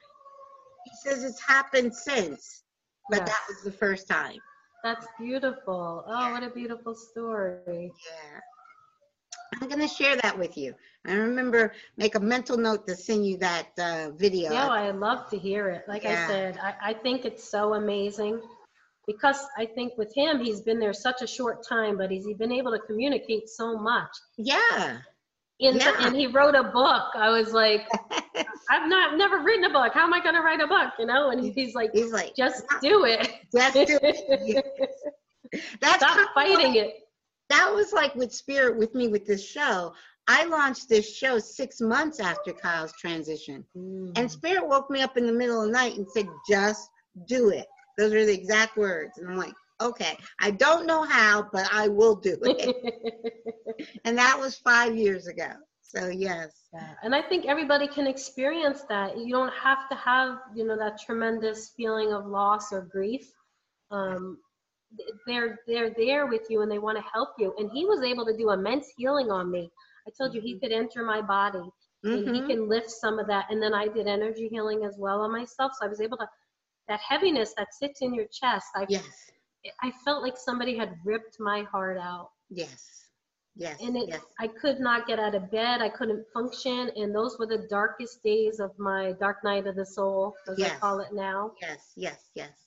He 0.85 0.91
says 1.09 1.23
it's 1.23 1.41
happened 1.41 1.95
since, 1.95 2.63
but 3.09 3.19
Yes. 3.19 3.29
that 3.29 3.41
was 3.49 3.63
the 3.63 3.71
first 3.71 4.07
time. 4.07 4.39
That's 4.83 5.07
beautiful. 5.17 6.03
Oh, 6.07 6.31
what 6.31 6.43
a 6.43 6.49
beautiful 6.51 6.93
story. 6.93 7.91
Yeah. 8.05 8.39
I'm 9.61 9.67
going 9.69 9.81
to 9.81 9.87
share 9.87 10.15
that 10.17 10.37
with 10.37 10.57
you. 10.57 10.73
I 11.07 11.13
remember, 11.13 11.73
make 11.97 12.15
a 12.15 12.19
mental 12.19 12.57
note 12.57 12.87
to 12.87 12.95
send 12.95 13.25
you 13.25 13.37
that 13.37 13.67
uh, 13.79 14.11
video. 14.15 14.51
Yeah, 14.51 14.67
I 14.67 14.91
love 14.91 15.29
to 15.29 15.37
hear 15.37 15.69
it. 15.69 15.83
Like 15.87 16.03
Yeah. 16.03 16.25
I 16.25 16.27
said, 16.31 16.57
I, 16.61 16.73
I 16.89 16.93
think 16.93 17.25
it's 17.25 17.49
so 17.49 17.75
amazing 17.75 18.41
because 19.07 19.39
I 19.57 19.65
think 19.67 19.93
with 19.97 20.11
him, 20.15 20.43
he's 20.43 20.61
been 20.61 20.79
there 20.79 20.93
such 20.93 21.21
a 21.21 21.27
short 21.27 21.65
time, 21.67 21.97
but 21.97 22.09
he's 22.11 22.25
been 22.37 22.51
able 22.51 22.71
to 22.71 22.79
communicate 22.79 23.49
so 23.49 23.77
much. 23.77 24.09
yeah. 24.37 24.97
In 25.59 25.77
Yeah. 25.77 25.95
and 26.05 26.13
he 26.13 26.27
wrote 26.27 26.53
a 26.55 26.63
book. 26.63 27.11
I 27.15 27.29
was 27.29 27.53
like, 27.53 27.87
I've 28.69 28.89
not 28.89 29.17
never 29.17 29.39
written 29.41 29.63
a 29.63 29.69
book. 29.69 29.93
How 29.93 30.03
am 30.03 30.13
I 30.13 30.21
going 30.21 30.35
to 30.35 30.41
write 30.41 30.59
a 30.59 30.67
book? 30.67 30.91
You 30.99 31.05
know? 31.05 31.29
And 31.29 31.41
he's 31.53 31.73
like, 31.75 31.91
He's 31.93 32.11
like, 32.11 32.35
just 32.35 32.65
do 32.81 33.05
it. 33.05 33.21
just 33.53 33.73
do 33.73 33.99
it. 34.01 34.65
That's 35.79 36.03
Stop 36.03 36.29
fighting 36.33 36.75
it. 36.75 36.95
That 37.49 37.71
was 37.73 37.93
like 37.93 38.15
with 38.15 38.33
Spirit 38.33 38.77
with 38.77 38.95
me 38.95 39.07
with 39.07 39.25
this 39.25 39.47
show. 39.47 39.93
I 40.27 40.45
launched 40.45 40.89
this 40.89 41.15
show 41.15 41.37
six 41.37 41.79
months 41.79 42.19
after 42.19 42.51
Kyle's 42.51 42.93
transition. 42.99 43.63
And 44.15 44.29
Spirit 44.29 44.67
woke 44.67 44.89
me 44.89 45.01
up 45.01 45.17
in 45.17 45.27
the 45.27 45.33
middle 45.33 45.61
of 45.61 45.67
the 45.67 45.73
night 45.73 45.97
and 45.97 46.09
said, 46.09 46.27
just 46.49 46.89
do 47.27 47.49
it. 47.49 47.67
Those 47.97 48.13
are 48.13 48.25
the 48.25 48.33
exact 48.33 48.75
words. 48.75 49.19
And 49.19 49.29
I'm 49.29 49.37
like, 49.37 49.53
okay, 49.81 50.17
I 50.39 50.51
don't 50.51 50.87
know 50.87 51.03
how, 51.03 51.47
but 51.53 51.69
I 51.71 51.87
will 51.87 52.15
do 52.15 52.37
it. 52.41 53.87
and 54.05 54.17
that 54.17 54.37
was 54.39 54.57
five 54.57 54.95
years 54.95 55.27
ago. 55.27 55.51
So, 55.81 56.07
yes. 56.07 56.51
Yeah, 56.73 56.89
and 57.03 57.13
I 57.13 57.21
think 57.21 57.45
everybody 57.45 57.87
can 57.87 58.07
experience 58.07 58.81
that. 58.89 59.17
You 59.17 59.31
don't 59.31 59.53
have 59.53 59.87
to 59.89 59.95
have, 59.95 60.39
you 60.55 60.65
know, 60.65 60.77
that 60.77 60.99
tremendous 60.99 61.69
feeling 61.77 62.11
of 62.11 62.25
loss 62.25 62.73
or 62.73 62.81
grief. 62.81 63.31
Um, 63.91 64.39
they're 65.27 65.59
they're 65.67 65.91
there 65.91 66.25
with 66.27 66.43
you 66.49 66.61
and 66.61 66.71
they 66.71 66.79
want 66.79 66.97
to 66.97 67.03
help 67.13 67.29
you. 67.37 67.53
And 67.57 67.69
he 67.71 67.85
was 67.85 68.01
able 68.01 68.25
to 68.25 68.35
do 68.37 68.51
immense 68.51 68.87
healing 68.97 69.31
on 69.31 69.51
me. 69.51 69.71
I 70.07 70.11
told 70.17 70.33
you 70.33 70.41
he 70.41 70.59
could 70.59 70.71
enter 70.71 71.03
my 71.03 71.21
body 71.21 71.69
and 72.03 72.27
he 72.35 72.41
Mhm. 72.41 72.47
can 72.47 72.69
lift 72.69 72.91
some 72.91 73.17
of 73.19 73.27
that. 73.27 73.45
And 73.49 73.61
then 73.61 73.73
I 73.73 73.87
did 73.87 74.07
energy 74.07 74.47
healing 74.47 74.83
as 74.85 74.95
well 74.97 75.21
on 75.21 75.31
myself, 75.31 75.71
so 75.79 75.85
I 75.85 75.89
was 75.89 76.01
able 76.01 76.17
to. 76.17 76.27
That 76.87 76.99
heaviness 76.99 77.53
that 77.57 77.73
sits 77.73 78.01
in 78.01 78.13
your 78.13 78.25
chest, 78.27 78.67
I 78.75 78.85
Yes. 78.87 79.31
I 79.81 79.91
felt 80.03 80.21
like 80.21 80.37
somebody 80.37 80.77
had 80.77 80.93
ripped 81.03 81.39
my 81.39 81.63
heart 81.63 81.97
out 81.97 82.29
Yes. 82.51 83.07
Yes. 83.55 83.81
and 83.81 83.97
it, 83.97 84.09
yes. 84.09 84.21
I 84.39 84.47
could 84.47 84.79
not 84.79 85.07
get 85.07 85.17
out 85.19 85.33
of 85.33 85.49
bed. 85.49 85.81
I 85.81 85.89
couldn't 85.89 86.27
function, 86.31 86.91
and 86.95 87.15
those 87.15 87.39
were 87.39 87.47
the 87.47 87.65
darkest 87.69 88.21
days 88.21 88.59
of 88.59 88.77
my 88.77 89.13
dark 89.13 89.43
night 89.43 89.65
of 89.65 89.75
the 89.75 89.85
soul, 89.85 90.35
as 90.47 90.59
I 90.61 90.67
Yes. 90.67 90.79
call 90.79 90.99
it 90.99 91.11
now. 91.13 91.53
Yes. 91.61 91.93
Yes. 91.95 92.29
Yes. 92.35 92.64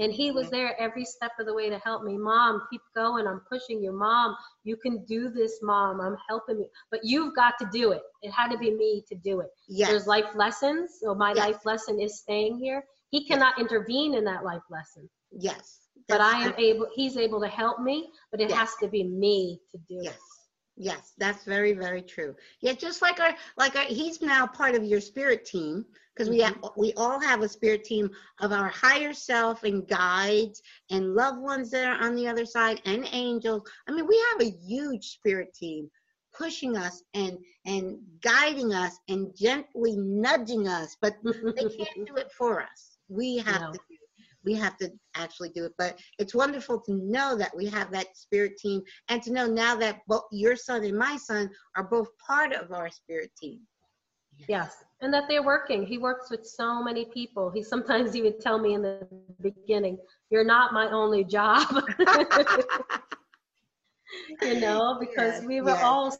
And 0.00 0.12
he 0.12 0.30
was 0.30 0.48
there 0.50 0.80
every 0.80 1.04
step 1.04 1.32
of 1.38 1.46
the 1.46 1.54
way 1.54 1.68
to 1.68 1.78
help 1.80 2.02
me. 2.04 2.16
Mom, 2.16 2.62
keep 2.70 2.80
going. 2.96 3.26
I'm 3.26 3.42
pushing 3.50 3.82
you. 3.82 3.92
Mom, 3.92 4.34
you 4.64 4.76
can 4.76 5.04
do 5.04 5.28
this. 5.28 5.58
Mom, 5.62 6.00
I'm 6.00 6.16
helping 6.28 6.58
you. 6.58 6.66
But 6.90 7.00
you've 7.02 7.36
got 7.36 7.58
to 7.58 7.68
do 7.70 7.92
it. 7.92 8.02
It 8.22 8.30
had 8.30 8.50
to 8.50 8.58
be 8.58 8.70
me 8.70 9.04
to 9.08 9.14
do 9.16 9.40
it. 9.40 9.48
Yes. 9.68 9.90
There's 9.90 10.06
life 10.06 10.34
lessons. 10.34 10.98
So 11.02 11.14
my 11.14 11.30
Yes. 11.34 11.38
life 11.38 11.66
lesson 11.66 12.00
is 12.00 12.18
staying 12.18 12.58
here. 12.58 12.82
He 13.10 13.26
cannot 13.26 13.60
intervene 13.60 14.14
in 14.14 14.24
that 14.24 14.42
life 14.44 14.62
lesson. 14.70 15.08
Yes. 15.32 15.80
But 16.08 16.20
I 16.20 16.40
am 16.46 16.54
able. 16.56 16.86
He's 16.94 17.16
able 17.16 17.40
to 17.40 17.48
help 17.48 17.80
me. 17.80 18.10
But 18.30 18.40
it 18.40 18.48
Yes. 18.48 18.58
has 18.58 18.76
to 18.76 18.88
be 18.88 19.04
me 19.04 19.60
to 19.70 19.78
do 19.88 20.00
it. 20.00 20.16
Yes. 20.82 21.12
That's 21.18 21.44
very, 21.44 21.74
very 21.74 22.00
true. 22.00 22.34
Yeah, 22.62 22.72
just 22.72 23.02
like 23.02 23.20
our, 23.20 23.34
like 23.58 23.76
our, 23.76 23.84
he's 23.84 24.22
now 24.22 24.46
part 24.46 24.74
of 24.74 24.82
your 24.82 25.02
spirit 25.02 25.44
team 25.44 25.84
because 26.14 26.30
we 26.30 26.40
mm-hmm. 26.40 26.62
have, 26.62 26.72
we 26.74 26.94
all 26.96 27.20
have 27.20 27.42
a 27.42 27.48
spirit 27.50 27.84
team 27.84 28.10
of 28.40 28.50
our 28.50 28.68
higher 28.68 29.12
self 29.12 29.64
and 29.64 29.86
guides 29.86 30.62
and 30.90 31.14
loved 31.14 31.38
ones 31.38 31.70
that 31.70 31.86
are 31.86 32.02
on 32.02 32.14
the 32.16 32.26
other 32.26 32.46
side 32.46 32.80
and 32.86 33.06
angels. 33.12 33.62
I 33.86 33.92
mean, 33.92 34.06
we 34.06 34.18
have 34.32 34.40
a 34.40 34.56
huge 34.66 35.04
spirit 35.10 35.52
team 35.52 35.90
pushing 36.32 36.78
us 36.78 37.02
and 37.12 37.36
and 37.66 37.98
guiding 38.22 38.72
us 38.72 38.98
and 39.10 39.36
gently 39.36 39.96
nudging 39.98 40.66
us, 40.66 40.96
but 41.02 41.14
they 41.22 41.32
can't 41.76 42.06
do 42.06 42.16
it 42.16 42.32
for 42.32 42.62
us. 42.62 42.96
We 43.10 43.36
have 43.36 43.60
No. 43.60 43.72
to 43.72 43.78
do 43.86 43.96
we 44.44 44.54
have 44.54 44.76
to 44.78 44.90
actually 45.14 45.50
do 45.50 45.64
it. 45.64 45.72
But 45.78 45.98
it's 46.18 46.34
wonderful 46.34 46.80
to 46.82 46.94
know 46.94 47.36
that 47.36 47.56
we 47.56 47.66
have 47.66 47.90
that 47.92 48.16
spirit 48.16 48.56
team 48.58 48.82
and 49.08 49.22
to 49.22 49.32
know 49.32 49.46
now 49.46 49.76
that 49.76 50.00
both 50.08 50.24
your 50.32 50.56
son 50.56 50.84
and 50.84 50.98
my 50.98 51.16
son 51.16 51.50
are 51.76 51.84
both 51.84 52.08
part 52.26 52.52
of 52.52 52.72
our 52.72 52.90
spirit 52.90 53.30
team. 53.40 53.60
Yes, 54.48 54.84
and 55.00 55.12
that 55.14 55.24
they're 55.28 55.42
working. 55.44 55.86
He 55.86 55.98
works 55.98 56.30
with 56.30 56.44
so 56.46 56.82
many 56.82 57.04
people. 57.06 57.50
He 57.50 57.62
sometimes 57.62 58.12
he 58.14 58.22
would 58.22 58.40
tell 58.40 58.58
me 58.58 58.74
in 58.74 58.82
the 58.82 59.06
beginning, 59.40 59.98
"You're 60.30 60.44
not 60.44 60.72
my 60.72 60.90
only 60.90 61.22
job," 61.24 61.66
you 64.42 64.60
know, 64.60 64.96
because 65.00 65.16
Yes, 65.16 65.44
we 65.46 65.60
were 65.60 65.74
yes. 65.74 65.78
all 65.78 66.10
so 66.10 66.18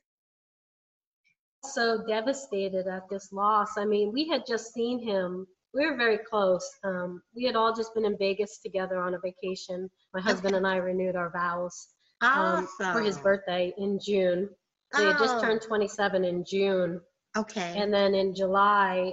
devastated 2.07 2.87
at 2.87 3.09
this 3.11 3.33
loss. 3.33 3.77
I 3.77 3.85
mean, 3.85 4.12
we 4.12 4.29
had 4.29 4.47
just 4.47 4.73
seen 4.73 5.01
him. 5.03 5.47
We 5.75 5.87
were 5.87 5.97
very 5.97 6.18
close. 6.18 6.68
Um, 6.85 7.23
we 7.35 7.45
had 7.45 7.55
all 7.57 7.75
just 7.75 7.95
been 7.95 8.05
in 8.05 8.16
Vegas 8.18 8.59
together 8.59 8.99
on 8.99 9.14
a 9.14 9.18
vacation. 9.21 9.89
My 10.12 10.21
husband 10.21 10.57
and 10.57 10.66
I 10.66 10.77
renewed 10.77 11.14
our 11.16 11.31
vows 11.31 11.89
um, 12.23 12.66
awesome. 12.81 12.93
for 12.93 13.01
his 13.01 13.18
birthday 13.18 13.73
in 13.79 13.99
June. 14.05 14.49
So 14.93 15.01
he 15.03 15.07
had 15.07 15.18
just 15.18 15.37
Oh, 15.37 15.41
turned 15.41 15.62
27 15.62 16.25
in 16.25 16.45
June. 16.45 17.01
Okay. 17.37 17.75
And 17.77 17.95
then 17.95 18.14
in 18.14 18.35
July, 18.35 19.12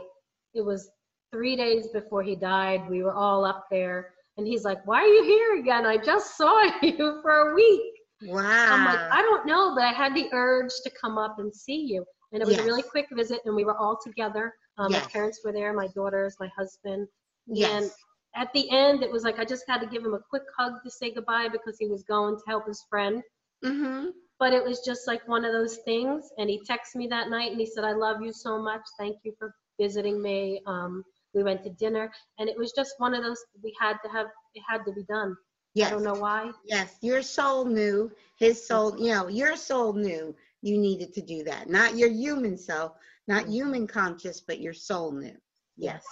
it 0.55 0.61
was 0.65 0.89
three 1.31 1.55
days 1.55 1.89
before 1.89 2.23
he 2.23 2.35
died. 2.35 2.89
We 2.89 3.03
were 3.03 3.13
all 3.13 3.45
up 3.45 3.65
there. 3.69 4.13
And 4.37 4.47
he's 4.47 4.63
like, 4.63 4.79
Why 4.87 5.01
are 5.03 5.07
you 5.07 5.23
here 5.23 5.59
again? 5.59 5.85
I 5.85 5.97
just 5.97 6.35
saw 6.37 6.63
you 6.81 7.19
for 7.21 7.51
a 7.51 7.53
week. 7.53 7.81
wow. 8.23 8.41
I'm 8.43 8.85
like, 8.85 8.99
I 9.11 9.21
don't 9.21 9.45
know, 9.45 9.75
but 9.75 9.83
I 9.83 9.93
had 9.93 10.15
the 10.15 10.27
urge 10.33 10.71
to 10.83 10.89
come 10.99 11.19
up 11.19 11.35
and 11.37 11.53
see 11.53 11.85
you. 11.87 12.03
And 12.33 12.41
it 12.41 12.45
was 12.47 12.55
Yes. 12.57 12.63
a 12.65 12.67
really 12.67 12.81
quick 12.83 13.05
visit, 13.13 13.39
and 13.45 13.55
we 13.55 13.63
were 13.63 13.77
all 13.77 13.97
together. 14.03 14.51
Um, 14.77 14.91
Yes. 14.91 15.03
My 15.05 15.09
parents 15.11 15.41
were 15.43 15.51
there, 15.53 15.73
my 15.73 15.87
daughters, 15.95 16.35
my 16.39 16.49
husband. 16.57 17.07
yes. 17.47 17.71
And 17.71 17.91
at 18.35 18.53
the 18.53 18.69
end, 18.69 19.03
it 19.03 19.11
was 19.11 19.23
like 19.23 19.39
I 19.39 19.45
just 19.45 19.63
had 19.67 19.79
to 19.81 19.87
give 19.87 20.03
him 20.05 20.13
a 20.13 20.19
quick 20.29 20.43
hug 20.57 20.73
to 20.83 20.91
say 20.91 21.11
goodbye 21.13 21.47
because 21.51 21.77
he 21.79 21.87
was 21.87 22.03
going 22.03 22.35
to 22.35 22.41
help 22.47 22.67
his 22.67 22.83
friend. 22.89 23.23
mm-hmm. 23.65 24.09
But 24.39 24.53
it 24.53 24.63
was 24.63 24.81
just 24.85 25.07
like 25.07 25.27
one 25.27 25.43
of 25.45 25.51
those 25.51 25.77
things. 25.77 26.29
And 26.37 26.47
he 26.47 26.61
texted 26.69 26.95
me 26.95 27.07
that 27.07 27.29
night 27.29 27.49
and 27.51 27.59
he 27.59 27.65
said, 27.65 27.83
I 27.83 27.93
love 27.93 28.21
you 28.21 28.31
so 28.31 28.61
much. 28.61 28.81
Thank 28.99 29.17
you 29.23 29.33
for 29.39 29.55
visiting 29.79 30.21
me. 30.21 30.61
Um, 30.67 31.03
we 31.33 31.41
went 31.43 31.63
to 31.63 31.71
dinner 31.71 32.11
and 32.37 32.47
it 32.47 32.57
was 32.57 32.71
just 32.71 32.93
one 32.99 33.15
of 33.15 33.23
those, 33.23 33.43
we 33.63 33.73
had 33.81 33.97
to 34.03 34.09
have, 34.11 34.27
it 34.53 34.63
had 34.69 34.85
to 34.85 34.91
be 34.91 35.03
done. 35.09 35.35
Yes. 35.73 35.87
I 35.87 35.91
don't 35.91 36.03
know 36.03 36.13
why. 36.19 36.51
Yes. 36.65 36.95
Your 37.01 37.23
soul 37.23 37.65
knew. 37.65 38.11
His 38.37 38.67
soul, 38.67 38.95
you 38.99 39.11
know, 39.13 39.27
your 39.27 39.55
soul 39.55 39.93
knew 39.93 40.35
you 40.61 40.77
needed 40.77 41.13
to 41.15 41.21
do 41.21 41.43
that. 41.43 41.69
Not 41.69 41.97
your 41.97 42.09
human 42.09 42.57
self, 42.57 42.93
not 43.27 43.47
human 43.47 43.87
conscious, 43.87 44.41
but 44.41 44.59
your 44.59 44.73
soul 44.73 45.11
knew. 45.11 45.35
Yes. 45.77 46.03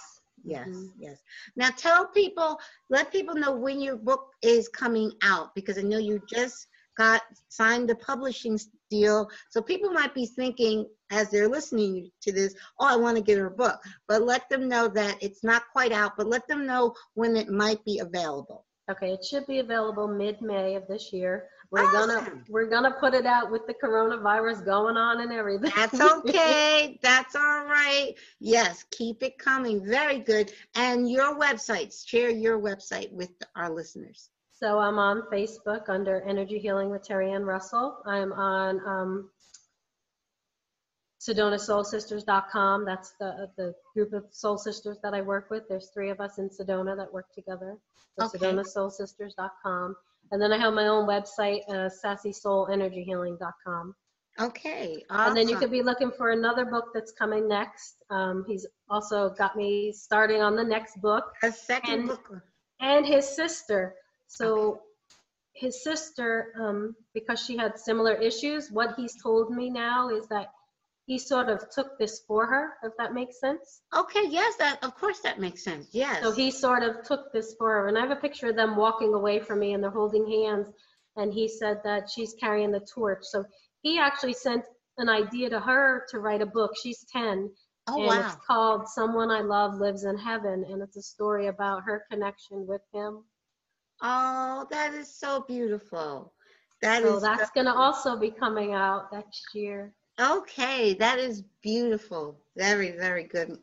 Yes, 0.44 0.68
Mhm. 0.68 0.92
yes. 0.98 1.22
Now 1.56 1.70
tell 1.70 2.06
people, 2.08 2.60
let 2.90 3.10
people 3.10 3.34
know 3.34 3.52
when 3.52 3.80
your 3.80 3.96
book 3.96 4.32
is 4.42 4.68
coming 4.68 5.10
out 5.22 5.54
because 5.54 5.78
I 5.78 5.82
know 5.82 5.98
you 5.98 6.20
just 6.28 6.68
got 6.96 7.22
signed 7.48 7.88
the 7.88 7.96
publishing 7.96 8.58
deal. 8.90 9.28
So 9.50 9.60
people 9.60 9.90
might 9.90 10.14
be 10.14 10.26
thinking 10.26 10.88
as 11.10 11.30
they're 11.30 11.48
listening 11.48 12.10
to 12.22 12.32
this, 12.32 12.54
oh, 12.78 12.86
I 12.86 12.96
want 12.96 13.16
to 13.16 13.22
get 13.22 13.38
her 13.38 13.50
book. 13.50 13.80
But 14.08 14.22
let 14.22 14.48
them 14.48 14.68
know 14.68 14.88
that 14.88 15.22
it's 15.22 15.42
not 15.42 15.64
quite 15.72 15.92
out, 15.92 16.16
but 16.16 16.26
let 16.26 16.46
them 16.48 16.66
know 16.66 16.94
when 17.14 17.36
it 17.36 17.48
might 17.48 17.84
be 17.84 17.98
available. 17.98 18.66
Okay, 18.90 19.12
it 19.12 19.24
should 19.24 19.46
be 19.46 19.58
available 19.58 20.06
mid-May 20.06 20.76
of 20.76 20.86
this 20.86 21.12
year. 21.12 21.48
We're 21.70 21.90
gonna 21.92 22.42
we're 22.48 22.66
gonna 22.68 22.92
put 23.00 23.14
it 23.14 23.26
out 23.26 23.50
with 23.50 23.66
the 23.66 23.74
coronavirus 23.74 24.64
going 24.64 24.96
on 24.96 25.20
and 25.20 25.32
everything. 25.32 25.72
That's 25.74 26.00
okay. 26.18 26.98
That's 27.02 27.34
all 27.34 27.64
right. 27.64 28.14
Yes, 28.40 28.84
keep 28.90 29.22
it 29.22 29.38
coming. 29.38 29.84
Very 29.84 30.20
good. 30.20 30.52
And 30.74 31.10
your 31.10 31.38
websites, 31.38 32.06
share 32.06 32.30
your 32.30 32.58
website 32.60 33.12
with 33.12 33.30
our 33.54 33.70
listeners. 33.70 34.30
So 34.52 34.78
I'm 34.78 34.98
on 34.98 35.22
Facebook 35.32 35.88
under 35.88 36.22
Energy 36.22 36.58
Healing 36.58 36.88
with 36.88 37.06
Terri-Ann 37.06 37.44
Russell. 37.44 37.98
I'm 38.06 38.32
on 38.32 38.80
um, 38.86 39.30
SedonaSoulSisters.com. 41.20 42.84
That's 42.84 43.12
the 43.18 43.50
the 43.56 43.74
group 43.94 44.12
of 44.12 44.24
soul 44.30 44.56
sisters 44.56 44.98
that 45.02 45.14
I 45.14 45.20
work 45.22 45.50
with. 45.50 45.68
There's 45.68 45.90
three 45.92 46.10
of 46.10 46.20
us 46.20 46.38
in 46.38 46.48
Sedona 46.48 46.96
that 46.96 47.12
work 47.12 47.32
together. 47.34 47.76
So 48.18 48.26
Okay. 48.26 48.38
SedonaSoulSisters.com. 48.38 49.96
And 50.32 50.40
then 50.42 50.52
I 50.52 50.58
have 50.58 50.74
my 50.74 50.88
own 50.88 51.06
website, 51.06 51.60
uh, 51.68 51.88
SassySoulEnergyHealing.com. 52.04 53.94
Okay. 54.38 55.02
And 55.08 55.36
then 55.36 55.48
you 55.48 55.56
could 55.56 55.70
be 55.70 55.82
looking 55.82 56.10
for 56.10 56.30
another 56.32 56.64
book 56.66 56.86
that's 56.92 57.12
coming 57.12 57.48
next. 57.48 58.02
Um, 58.10 58.44
he's 58.46 58.66
also 58.90 59.30
got 59.30 59.56
me 59.56 59.92
starting 59.92 60.42
on 60.42 60.56
the 60.56 60.64
next 60.64 61.00
book 61.00 61.24
a 61.42 61.50
second 61.50 62.00
and- 62.00 62.08
book. 62.08 62.42
and 62.80 63.06
his 63.06 63.26
sister. 63.26 63.94
So 64.26 64.82
his 65.54 65.82
sister, 65.82 66.52
um, 66.60 66.94
because 67.14 67.40
she 67.40 67.56
had 67.56 67.78
similar 67.78 68.12
issues, 68.14 68.70
what 68.70 68.94
he's 68.96 69.20
told 69.22 69.50
me 69.50 69.70
now 69.70 70.10
is 70.10 70.26
that 70.28 70.48
he 71.06 71.18
sort 71.18 71.48
of 71.48 71.70
took 71.70 71.98
this 71.98 72.20
for 72.26 72.46
her, 72.46 72.72
if 72.82 72.92
that 72.98 73.14
makes 73.14 73.38
sense. 73.38 73.82
Okay, 73.96 74.26
yes, 74.28 74.56
that 74.56 74.82
of 74.82 74.96
course 74.96 75.20
that 75.20 75.38
makes 75.38 75.62
sense. 75.62 75.88
Yes. 75.92 76.20
So 76.20 76.32
he 76.32 76.50
sort 76.50 76.82
of 76.82 77.04
took 77.04 77.32
this 77.32 77.54
for 77.56 77.70
her. 77.70 77.88
And 77.88 77.96
I 77.96 78.00
have 78.00 78.10
a 78.10 78.16
picture 78.16 78.48
of 78.48 78.56
them 78.56 78.74
walking 78.76 79.14
away 79.14 79.38
from 79.38 79.60
me 79.60 79.72
and 79.72 79.82
they're 79.82 79.90
holding 79.90 80.26
hands. 80.28 80.68
And 81.14 81.32
he 81.32 81.48
said 81.48 81.80
that 81.84 82.10
she's 82.10 82.34
carrying 82.34 82.72
the 82.72 82.80
torch. 82.92 83.20
So 83.22 83.44
he 83.82 84.00
actually 84.00 84.34
sent 84.34 84.64
an 84.98 85.08
idea 85.08 85.48
to 85.50 85.60
her 85.60 86.04
to 86.10 86.18
write 86.18 86.42
a 86.42 86.46
book. 86.46 86.72
She's 86.82 87.04
10. 87.12 87.50
oh 87.86 87.98
and 87.98 88.06
wow. 88.06 88.26
it's 88.26 88.36
called 88.44 88.88
Someone 88.88 89.30
I 89.30 89.42
Love 89.42 89.74
Lives 89.74 90.04
in 90.04 90.18
Heaven. 90.18 90.66
And 90.68 90.82
it's 90.82 90.96
a 90.96 91.02
story 91.02 91.46
about 91.46 91.84
her 91.84 92.04
connection 92.10 92.66
with 92.66 92.82
him. 92.92 93.22
Oh, 94.02 94.66
that 94.72 94.92
is 94.92 95.16
so 95.16 95.44
beautiful. 95.46 96.32
That 96.82 97.02
So 97.02 97.20
that's 97.20 97.50
going 97.50 97.66
to 97.66 97.74
also 97.74 98.18
be 98.18 98.30
coming 98.30 98.74
out 98.74 99.12
next 99.12 99.54
year. 99.54 99.94
Okay. 100.20 100.94
That 100.94 101.18
is 101.18 101.42
beautiful. 101.62 102.40
Very, 102.56 102.92
very 102.92 103.24
good. 103.24 103.58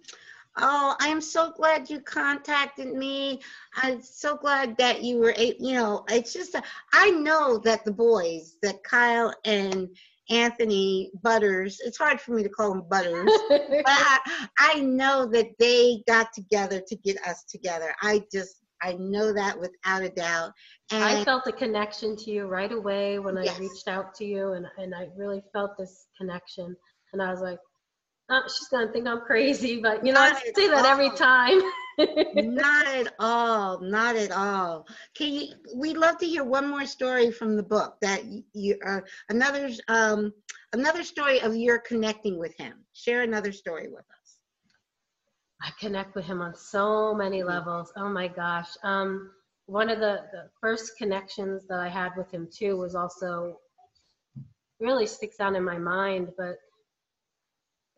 Oh, 0.57 0.95
I 1.01 1.07
am 1.07 1.19
so 1.21 1.51
glad 1.51 1.89
you 1.89 1.99
contacted 1.99 2.93
me. 2.93 3.41
I'm 3.75 4.01
so 4.03 4.37
glad 4.37 4.77
that 4.77 5.01
you 5.03 5.17
were, 5.17 5.33
a- 5.35 5.55
you 5.59 5.73
know, 5.73 6.05
it's 6.09 6.31
just, 6.31 6.53
a- 6.53 6.63
I 6.93 7.09
know 7.09 7.57
that 7.59 7.83
the 7.85 7.91
boys, 7.91 8.57
that 8.61 8.83
Kyle 8.83 9.33
and 9.45 9.89
Anthony 10.29 11.11
Butters, 11.23 11.79
it's 11.83 11.97
hard 11.97 12.21
for 12.21 12.33
me 12.33 12.43
to 12.43 12.49
call 12.49 12.69
them 12.69 12.83
Butters, 12.87 13.33
but 13.49 13.83
I, 13.87 14.47
I 14.59 14.79
know 14.81 15.25
that 15.25 15.57
they 15.57 16.03
got 16.07 16.31
together 16.33 16.81
to 16.87 16.95
get 16.97 17.17
us 17.27 17.43
together. 17.45 17.93
I 18.01 18.23
just, 18.31 18.62
I 18.83 18.93
know 18.93 19.33
that 19.33 19.59
without 19.59 20.03
a 20.03 20.09
doubt. 20.09 20.51
And 20.91 21.03
I 21.03 21.23
felt 21.23 21.47
a 21.47 21.51
connection 21.51 22.15
to 22.17 22.31
you 22.31 22.45
right 22.45 22.71
away 22.71 23.19
when 23.19 23.37
I 23.37 23.45
reached 23.57 23.87
out 23.87 24.13
to 24.15 24.25
you, 24.25 24.53
and, 24.53 24.65
and 24.77 24.93
I 24.93 25.07
really 25.15 25.41
felt 25.53 25.77
this 25.77 26.07
connection. 26.17 26.75
And 27.13 27.21
I 27.21 27.31
was 27.31 27.41
like, 27.41 27.59
oh, 28.29 28.41
she's 28.47 28.67
gonna 28.69 28.91
think 28.91 29.07
I'm 29.07 29.21
crazy, 29.21 29.79
but 29.83 30.05
you 30.05 30.13
know, 30.13 30.21
I 30.21 30.29
Not 30.29 30.47
at 30.47 30.55
say 30.55 30.67
that 30.67 30.85
every 30.85 31.09
time. 31.11 31.61
not 32.35 32.87
at 32.95 33.13
all 33.19 33.79
not 33.81 34.15
at 34.15 34.31
all 34.31 34.87
can 35.15 35.31
you 35.31 35.47
we'd 35.75 35.95
love 35.95 36.17
to 36.17 36.25
hear 36.25 36.43
one 36.43 36.67
more 36.67 36.87
story 36.87 37.29
from 37.31 37.55
the 37.55 37.61
book 37.61 37.97
that 38.01 38.23
you 38.53 38.75
uh, 38.83 38.99
another 39.29 39.69
um 39.89 40.33
another 40.73 41.03
story 41.03 41.39
of 41.41 41.55
your 41.55 41.77
connecting 41.77 42.39
with 42.39 42.57
him 42.57 42.73
share 42.93 43.21
another 43.21 43.51
story 43.51 43.89
with 43.89 44.05
us 44.05 44.22
I 45.63 45.71
connect 45.79 46.15
with 46.15 46.25
him 46.25 46.41
on 46.41 46.55
so 46.55 47.15
many 47.15 47.41
Mhm. 47.41 47.47
levels. 47.47 47.93
Oh 47.95 48.09
my 48.09 48.27
gosh. 48.27 48.69
Um, 48.83 49.31
one 49.65 49.89
of 49.89 49.99
the, 49.99 50.27
the 50.33 50.49
first 50.59 50.97
connections 50.97 51.65
that 51.67 51.79
I 51.79 51.87
had 51.87 52.11
with 52.17 52.29
him 52.31 52.49
too 52.51 52.77
was 52.77 52.95
also 52.95 53.59
really 54.79 55.07
sticks 55.07 55.39
out 55.39 55.55
in 55.55 55.63
my 55.63 55.77
mind. 55.77 56.33
But 56.37 56.57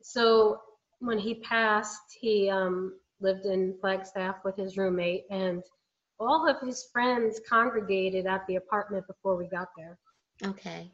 so 0.03 0.61
when 0.99 1.18
he 1.18 1.36
passed, 1.41 2.16
he 2.22 2.49
um, 2.49 2.99
lived 3.20 3.45
in 3.45 3.78
Flagstaff 3.82 4.38
with 4.45 4.55
his 4.55 4.78
roommate, 4.78 5.26
and 5.32 5.63
all 6.20 6.47
of 6.47 6.61
his 6.61 6.88
friends 6.93 7.41
congregated 7.49 8.28
at 8.28 8.45
the 8.47 8.57
apartment 8.57 9.07
before 9.07 9.36
we 9.36 9.47
got 9.47 9.70
there. 9.76 9.97
okay 10.45 10.91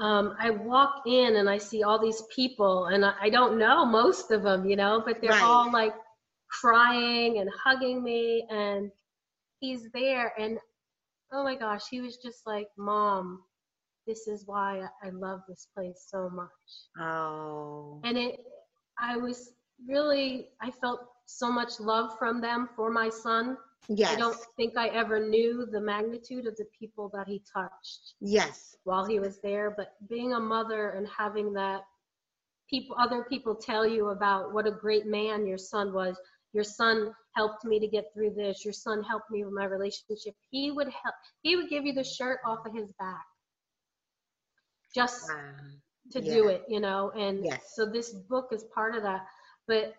um, 0.00 0.36
I 0.38 0.50
walk 0.50 1.02
in 1.06 1.36
and 1.36 1.48
I 1.48 1.58
see 1.58 1.82
all 1.82 1.98
these 2.00 2.22
people, 2.34 2.86
and 2.86 3.04
I, 3.04 3.14
I 3.22 3.30
don't 3.30 3.58
know 3.58 3.84
most 3.84 4.30
of 4.30 4.42
them, 4.42 4.66
you 4.68 4.76
know, 4.76 5.02
but 5.04 5.20
they're 5.20 5.32
Right. 5.32 5.42
all 5.42 5.72
like 5.72 5.94
crying 6.50 7.38
and 7.38 7.50
hugging 7.64 8.02
me, 8.02 8.46
and 8.50 8.90
he's 9.60 9.88
there, 9.92 10.32
and 10.38 10.58
oh 11.32 11.44
my 11.44 11.56
gosh, 11.56 11.82
he 11.90 12.00
was 12.00 12.16
just 12.18 12.46
like, 12.46 12.68
"Mom, 12.78 13.42
this 14.06 14.26
is 14.26 14.44
why 14.46 14.80
I, 14.80 15.08
I 15.08 15.10
love 15.10 15.40
this 15.48 15.68
place 15.74 16.06
so 16.08 16.30
much," 16.30 16.50
oh 17.00 18.00
and 18.04 18.16
it, 18.18 18.40
I 18.98 19.16
was 19.16 19.52
really, 19.88 20.48
I 20.60 20.70
felt 20.70 21.00
so 21.26 21.50
much 21.52 21.80
love 21.80 22.18
from 22.18 22.40
them 22.40 22.68
for 22.76 22.90
my 22.90 23.08
son. 23.08 23.56
Yes 23.88 24.10
I 24.10 24.16
don't 24.16 24.36
think 24.56 24.76
I 24.76 24.88
ever 24.88 25.20
knew 25.28 25.66
the 25.70 25.80
magnitude 25.80 26.46
of 26.46 26.56
the 26.56 26.66
people 26.78 27.10
that 27.14 27.26
he 27.28 27.42
touched 27.52 28.14
yes 28.20 28.76
while 28.84 29.04
he 29.04 29.18
was 29.18 29.38
there 29.40 29.70
but 29.76 29.94
being 30.08 30.32
a 30.32 30.40
mother 30.40 30.90
and 30.90 31.06
having 31.08 31.52
that 31.54 31.82
people 32.68 32.96
other 32.98 33.24
people 33.24 33.54
tell 33.54 33.86
you 33.86 34.08
about 34.08 34.52
what 34.52 34.66
a 34.66 34.70
great 34.70 35.06
man 35.06 35.46
your 35.46 35.58
son 35.58 35.92
was 35.92 36.18
your 36.52 36.64
son 36.64 37.12
helped 37.36 37.64
me 37.64 37.78
to 37.78 37.86
get 37.86 38.06
through 38.14 38.30
this 38.34 38.64
your 38.64 38.72
son 38.72 39.02
helped 39.02 39.30
me 39.30 39.44
with 39.44 39.52
my 39.54 39.64
relationship 39.64 40.34
he 40.50 40.70
would 40.70 40.88
help 40.88 41.14
he 41.42 41.56
would 41.56 41.68
give 41.68 41.84
you 41.84 41.92
the 41.92 42.04
shirt 42.04 42.38
off 42.46 42.64
of 42.66 42.74
his 42.74 42.92
back 42.98 43.24
just 44.94 45.28
wow. 45.28 45.52
to 46.10 46.20
Yeah. 46.20 46.32
do 46.32 46.48
it 46.48 46.64
you 46.68 46.80
know 46.80 47.10
and 47.16 47.44
Yes. 47.44 47.74
so 47.74 47.86
this 47.86 48.12
book 48.12 48.48
is 48.52 48.64
part 48.74 48.94
of 48.94 49.02
that 49.02 49.26
but 49.66 49.94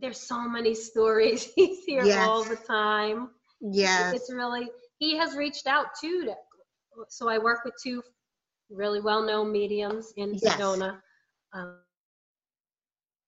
there's 0.00 0.18
so 0.20 0.48
many 0.48 0.74
stories 0.74 1.44
he's 1.56 1.84
here 1.84 2.04
Yes. 2.04 2.28
all 2.28 2.44
the 2.44 2.56
time. 2.56 3.30
Yes. 3.60 4.14
it's 4.14 4.30
really 4.32 4.68
he 4.98 5.16
has 5.16 5.34
reached 5.36 5.66
out 5.66 5.86
too 6.00 6.24
to 6.24 6.34
so 7.08 7.28
i 7.28 7.38
work 7.38 7.64
with 7.64 7.74
two 7.82 8.02
really 8.70 9.00
well-known 9.00 9.50
mediums 9.52 10.12
in 10.16 10.34
Yes. 10.34 10.56
sedona 10.56 11.00
um, 11.54 11.78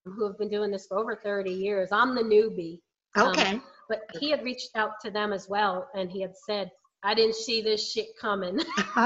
who 0.04 0.26
have 0.26 0.36
been 0.38 0.48
doing 0.50 0.70
this 0.70 0.86
for 0.86 0.98
over 0.98 1.16
30 1.16 1.50
years. 1.50 1.90
I'm 1.92 2.14
the 2.14 2.22
newbie 2.22 2.80
um, 3.16 3.28
okay. 3.30 3.60
but 3.88 4.00
he 4.18 4.30
had 4.30 4.42
reached 4.44 4.70
out 4.74 4.92
to 5.02 5.10
them 5.10 5.32
as 5.32 5.48
well 5.48 5.88
and 5.94 6.10
he 6.10 6.20
had 6.20 6.34
said 6.46 6.70
i 7.02 7.14
didn't 7.14 7.36
see 7.36 7.62
this 7.62 7.90
shit 7.92 8.08
coming 8.20 8.58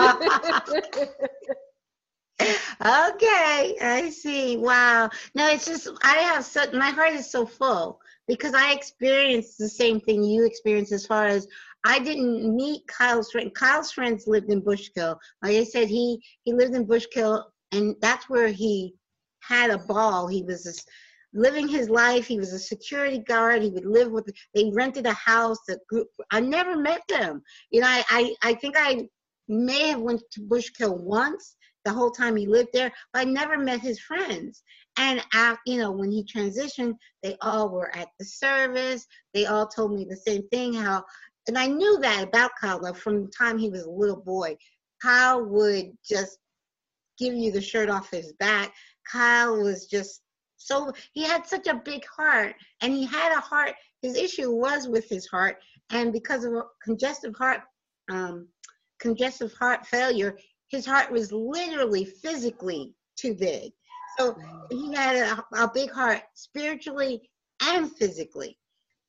okay, 2.85 3.77
I 3.81 4.11
see. 4.11 4.57
Wow. 4.57 5.11
No, 5.35 5.49
it's 5.49 5.67
just 5.67 5.89
I 6.03 6.17
have 6.19 6.45
so 6.45 6.65
my 6.73 6.91
heart 6.91 7.13
is 7.13 7.31
so 7.31 7.47
full 7.47 8.01
because 8.27 8.55
I 8.55 8.73
experienced 8.73 9.59
the 9.59 9.69
same 9.69 10.01
thing 10.01 10.23
you 10.25 10.45
experienced 10.45 10.93
as 10.93 11.07
far 11.07 11.27
as 11.27 11.47
I 11.85 11.99
didn't 11.99 12.55
meet 12.55 12.87
Kyle's 12.87 13.31
friend. 13.31 13.55
Kyle's 13.55 13.93
friends 13.93 14.27
lived 14.27 14.51
in 14.51 14.63
Bushkill. 14.63 15.17
Like 15.43 15.57
I 15.57 15.65
said, 15.65 15.89
he 15.89 16.23
he 16.45 16.53
lived 16.53 16.75
in 16.75 16.87
Bushkill, 16.87 17.45
and 17.73 17.95
that's 18.01 18.29
where 18.29 18.49
he 18.49 18.95
had 19.41 19.71
a 19.71 19.79
ball. 19.79 20.27
He 20.27 20.43
was 20.43 20.65
just 20.65 20.89
living 21.35 21.69
his 21.69 21.89
life. 21.89 22.27
He 22.27 22.39
was 22.39 22.53
a 22.53 22.59
security 22.59 23.19
guard. 23.19 23.63
He 23.63 23.71
would 23.71 23.87
live 23.87 24.11
with. 24.11 24.29
They 24.55 24.71
rented 24.75 25.07
a 25.07 25.15
house. 25.15 25.59
A 25.69 25.77
group. 25.89 26.09
I 26.31 26.41
never 26.41 26.77
met 26.77 27.03
them. 27.09 27.43
You 27.71 27.81
know, 27.81 27.89
I 27.89 28.05
I, 28.09 28.35
I 28.43 28.55
think 28.55 28.77
I 28.79 29.09
may 29.49 29.89
have 29.89 30.01
went 30.01 30.23
to 30.33 30.41
Bushkill 30.41 30.99
once 30.99 31.57
the 31.85 31.93
whole 31.93 32.11
time 32.11 32.37
he 32.37 32.47
lived 32.47 32.71
there, 32.73 32.93
but 33.13 33.21
I 33.21 33.25
never 33.25 33.59
met 33.59 33.81
his 33.81 34.01
friends. 34.01 34.63
And 34.99 35.23
after, 35.35 35.61
you 35.67 35.79
know, 35.79 35.91
when 35.91 36.11
he 36.11 36.25
transitioned, 36.25 36.95
they 37.23 37.37
all 37.41 37.71
were 37.71 37.95
at 37.97 38.09
the 38.19 38.25
service. 38.25 39.07
They 39.35 39.47
all 39.47 39.67
told 39.67 39.95
me 39.95 40.05
the 40.05 40.17
same 40.17 40.47
thing. 40.49 40.75
How, 40.75 41.05
and 41.49 41.59
I 41.59 41.67
knew 41.67 41.99
that 42.01 42.25
about 42.25 42.53
Kyle 42.61 42.95
from 42.95 43.25
the 43.25 43.31
time 43.37 43.59
he 43.59 43.71
was 43.71 43.83
a 43.83 43.91
little 43.91 44.21
boy. 44.21 44.57
Kyle 45.03 45.45
would 45.45 45.93
just 46.09 46.39
give 47.19 47.35
you 47.35 47.51
the 47.51 47.61
shirt 47.61 47.91
off 47.91 48.11
his 48.11 48.33
back. 48.35 48.73
Kyle 49.11 49.61
was 49.61 49.87
just 49.87 50.23
so 50.57 50.93
he 51.13 51.25
had 51.25 51.47
such 51.47 51.67
a 51.67 51.83
big 51.85 52.05
heart, 52.07 52.55
and 52.81 52.93
he 52.93 53.05
had 53.05 53.33
a 53.37 53.41
heart. 53.41 53.75
His 54.01 54.17
issue 54.17 54.51
was 54.51 54.89
with 54.89 55.09
his 55.09 55.27
heart, 55.27 55.57
and 55.91 56.13
because 56.13 56.45
of 56.45 56.55
congestive 56.83 57.35
heart, 57.35 57.63
um, 58.11 58.49
congestive 59.01 59.53
heart 59.55 59.87
failure, 59.87 60.37
his 60.73 60.87
heart 60.87 61.13
was 61.13 61.31
literally 61.31 62.05
physically 62.05 62.95
too 63.17 63.35
big. 63.35 63.71
So 64.19 64.37
he 64.71 64.93
had 64.95 65.17
a, 65.17 65.63
a 65.65 65.71
big 65.73 65.91
heart 65.91 66.23
spiritually 66.35 67.31
and 67.63 67.95
physically. 67.97 68.59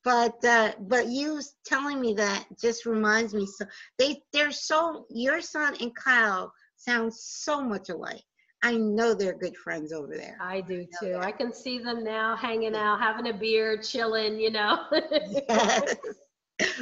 But 0.04 0.44
uh, 0.44 0.74
but 0.82 1.08
you 1.08 1.42
telling 1.66 2.00
me 2.02 2.14
that 2.16 2.46
just 2.62 2.86
reminds 2.86 3.34
me 3.34 3.46
so 3.46 3.66
they 3.98 4.22
they're 4.34 4.52
so 4.52 5.06
your 5.10 5.40
son 5.40 5.76
and 5.80 5.96
Kyle 5.96 6.54
sound 6.76 7.14
so 7.14 7.62
much 7.64 7.90
alike. 7.90 8.22
I 8.64 8.76
know 8.78 9.14
they're 9.14 9.38
good 9.38 9.58
friends 9.58 9.92
over 9.92 10.16
there. 10.16 10.38
i 10.40 10.62
do 10.62 10.86
too 11.02 11.18
i 11.20 11.32
can 11.32 11.54
see 11.54 11.80
them 11.80 12.02
now 12.04 12.34
hanging 12.34 12.76
out 12.76 12.98
having 13.00 13.28
a 13.28 13.34
beer 13.34 13.78
chilling 13.78 14.40
you 14.40 14.52
know 14.52 14.86
Yes. 15.50 15.96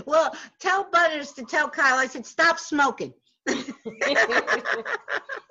Well, 0.06 0.36
tell 0.60 0.90
Butters 0.92 1.32
to 1.34 1.46
tell 1.46 1.70
Kyle. 1.70 1.98
I 1.98 2.06
said 2.06 2.26
stop 2.26 2.60
smoking. 2.60 3.14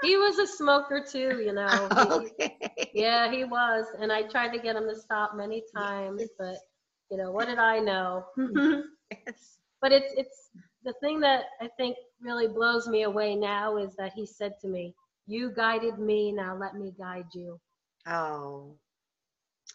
he 0.03 0.17
was 0.17 0.39
a 0.39 0.47
smoker 0.47 1.05
too, 1.11 1.43
you 1.45 1.53
know. 1.53 1.89
He- 1.97 2.45
okay. 2.45 2.91
yeah, 2.95 3.31
he 3.31 3.45
was, 3.45 3.87
and 3.99 4.13
I 4.13 4.23
tried 4.23 4.53
to 4.53 4.59
get 4.59 4.77
him 4.77 4.89
to 4.89 4.97
stop 4.97 5.37
many 5.37 5.63
times, 5.75 6.23
but 6.39 6.57
you 7.11 7.17
know, 7.17 7.31
what 7.31 7.47
did 7.47 7.59
I 7.59 7.79
know? 7.81 8.27
Yes. 9.27 9.59
but 9.83 9.93
it's 9.93 10.15
it's 10.17 10.51
the 10.85 10.95
thing 11.01 11.21
that 11.21 11.45
I 11.61 11.69
think 11.77 11.97
really 12.21 12.47
blows 12.47 12.87
me 12.87 13.03
away 13.03 13.35
now 13.35 13.77
is 13.77 13.95
that 13.97 14.13
he 14.13 14.25
said 14.25 14.53
to 14.61 14.69
me, 14.69 14.95
"You 15.27 15.53
guided 15.55 15.99
me, 15.99 16.33
now 16.33 16.57
let 16.57 16.75
me 16.75 16.93
guide 16.99 17.27
you." 17.35 17.61
Oh. 18.07 18.77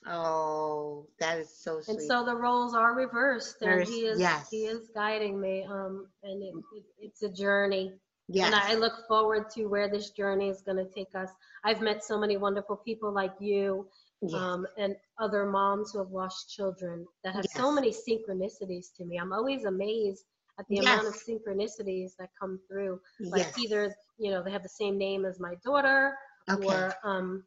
Oh, 0.07 1.07
that 1.19 1.39
is 1.39 1.49
so 1.49 1.81
sweet. 1.81 1.97
And 1.97 2.01
so 2.01 2.25
the 2.25 2.35
roles 2.35 2.75
are 2.75 2.93
reversed, 2.93 3.61
and 3.61 3.87
he 3.87 4.01
is 4.01 4.19
yes. 4.19 4.49
he 4.51 4.65
is 4.65 4.89
guiding 4.93 5.39
me. 5.39 5.63
Um, 5.63 6.07
and 6.23 6.43
it, 6.43 6.53
it, 6.75 6.83
it's 6.99 7.23
a 7.23 7.29
journey, 7.29 7.93
yes. 8.27 8.45
and 8.47 8.55
I 8.55 8.75
look 8.75 9.07
forward 9.07 9.49
to 9.51 9.65
where 9.65 9.89
this 9.89 10.11
journey 10.11 10.49
is 10.49 10.61
going 10.61 10.77
to 10.77 10.91
take 10.91 11.13
us. 11.15 11.29
I've 11.63 11.81
met 11.81 12.03
so 12.03 12.19
many 12.19 12.37
wonderful 12.37 12.77
people 12.77 13.11
like 13.11 13.33
you, 13.39 13.87
yes. 14.21 14.33
um, 14.33 14.65
and 14.77 14.95
other 15.19 15.45
moms 15.45 15.91
who 15.91 15.99
have 15.99 16.11
lost 16.11 16.53
children 16.53 17.05
that 17.23 17.35
have 17.35 17.45
so 17.45 17.71
many 17.71 17.91
synchronicities 17.91 18.87
to 18.97 19.05
me. 19.05 19.17
I'm 19.17 19.33
always 19.33 19.65
amazed 19.65 20.25
at 20.59 20.67
the 20.69 20.77
amount 20.77 21.07
of 21.07 21.13
synchronicities 21.13 22.11
that 22.17 22.29
come 22.39 22.59
through. 22.67 22.99
Like 23.19 23.41
yes. 23.41 23.59
either 23.59 23.95
you 24.17 24.31
know 24.31 24.41
they 24.43 24.51
have 24.51 24.63
the 24.63 24.69
same 24.69 24.97
name 24.97 25.25
as 25.25 25.39
my 25.39 25.55
daughter, 25.63 26.15
okay. 26.49 26.65
or 26.65 26.95
um, 27.03 27.43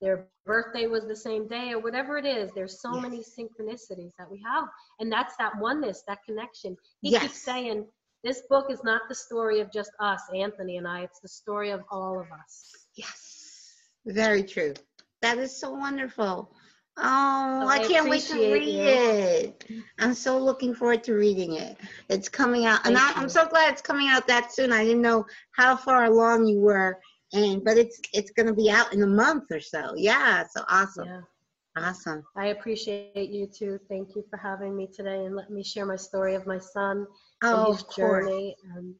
their 0.00 0.26
birthday 0.44 0.86
was 0.86 1.06
the 1.06 1.16
same 1.16 1.48
day, 1.48 1.72
or 1.72 1.80
whatever 1.80 2.16
it 2.18 2.26
is. 2.26 2.50
There's 2.54 2.80
so 2.80 2.94
Yes. 2.94 3.02
many 3.02 3.24
synchronicities 3.24 4.12
that 4.18 4.30
we 4.30 4.40
have, 4.42 4.68
and 5.00 5.10
that's 5.10 5.36
that 5.36 5.58
oneness, 5.58 6.02
that 6.06 6.24
connection. 6.24 6.76
He 7.00 7.10
Yes. 7.10 7.22
keeps 7.22 7.42
saying. 7.42 7.86
This 8.26 8.42
book 8.50 8.72
is 8.72 8.82
not 8.82 9.02
the 9.08 9.14
story 9.14 9.60
of 9.60 9.70
just 9.70 9.92
us, 10.00 10.20
Anthony 10.34 10.78
and 10.78 10.88
I. 10.88 11.02
It's 11.02 11.20
the 11.20 11.28
story 11.28 11.70
of 11.70 11.84
all 11.92 12.18
of 12.18 12.26
us. 12.32 12.88
Yes, 12.96 13.72
very 14.04 14.42
true. 14.42 14.74
That 15.22 15.38
is 15.38 15.56
so 15.56 15.70
wonderful. 15.70 16.52
Oh, 16.98 17.60
So 17.62 17.68
I 17.68 17.76
I 17.76 17.86
can't 17.86 18.10
wait 18.10 18.22
to 18.22 18.52
read 18.52 18.66
you. 18.66 18.82
it. 18.82 19.64
I'm 20.00 20.12
so 20.12 20.38
looking 20.38 20.74
forward 20.74 21.04
to 21.04 21.14
reading 21.14 21.54
it. 21.54 21.76
It's 22.08 22.28
coming 22.28 22.66
out, 22.66 22.84
and 22.84 22.98
I, 22.98 23.12
I'm 23.14 23.28
so 23.28 23.46
glad 23.46 23.72
it's 23.72 23.82
coming 23.82 24.08
out 24.08 24.26
that 24.26 24.52
soon. 24.52 24.72
I 24.72 24.82
didn't 24.82 25.02
know 25.02 25.24
how 25.52 25.76
far 25.76 26.06
along 26.06 26.46
you 26.46 26.58
were, 26.58 26.98
and 27.32 27.62
but 27.62 27.78
it's 27.78 28.00
it's 28.12 28.32
going 28.32 28.46
to 28.48 28.54
be 28.54 28.68
out 28.70 28.92
in 28.92 29.04
a 29.04 29.06
month 29.06 29.44
or 29.52 29.60
so. 29.60 29.92
Yeah, 29.94 30.42
so 30.52 30.64
awesome, 30.68 31.06
Yeah. 31.06 31.20
Awesome. 31.76 32.24
I 32.36 32.46
appreciate 32.46 33.04
you 33.30 33.46
too. 33.46 33.78
Thank 33.88 34.14
you 34.16 34.24
for 34.30 34.36
having 34.36 34.76
me 34.76 34.88
today 34.94 35.04
and 35.04 35.36
let 35.36 35.50
me 35.50 35.62
share 35.62 35.86
my 35.86 35.96
story 35.96 36.34
of 36.34 36.46
my 36.46 36.58
son 36.58 37.06
Oh, 37.42 37.56
and 37.58 37.66
his 37.74 37.82
journey. 37.96 38.56
And, 38.74 38.94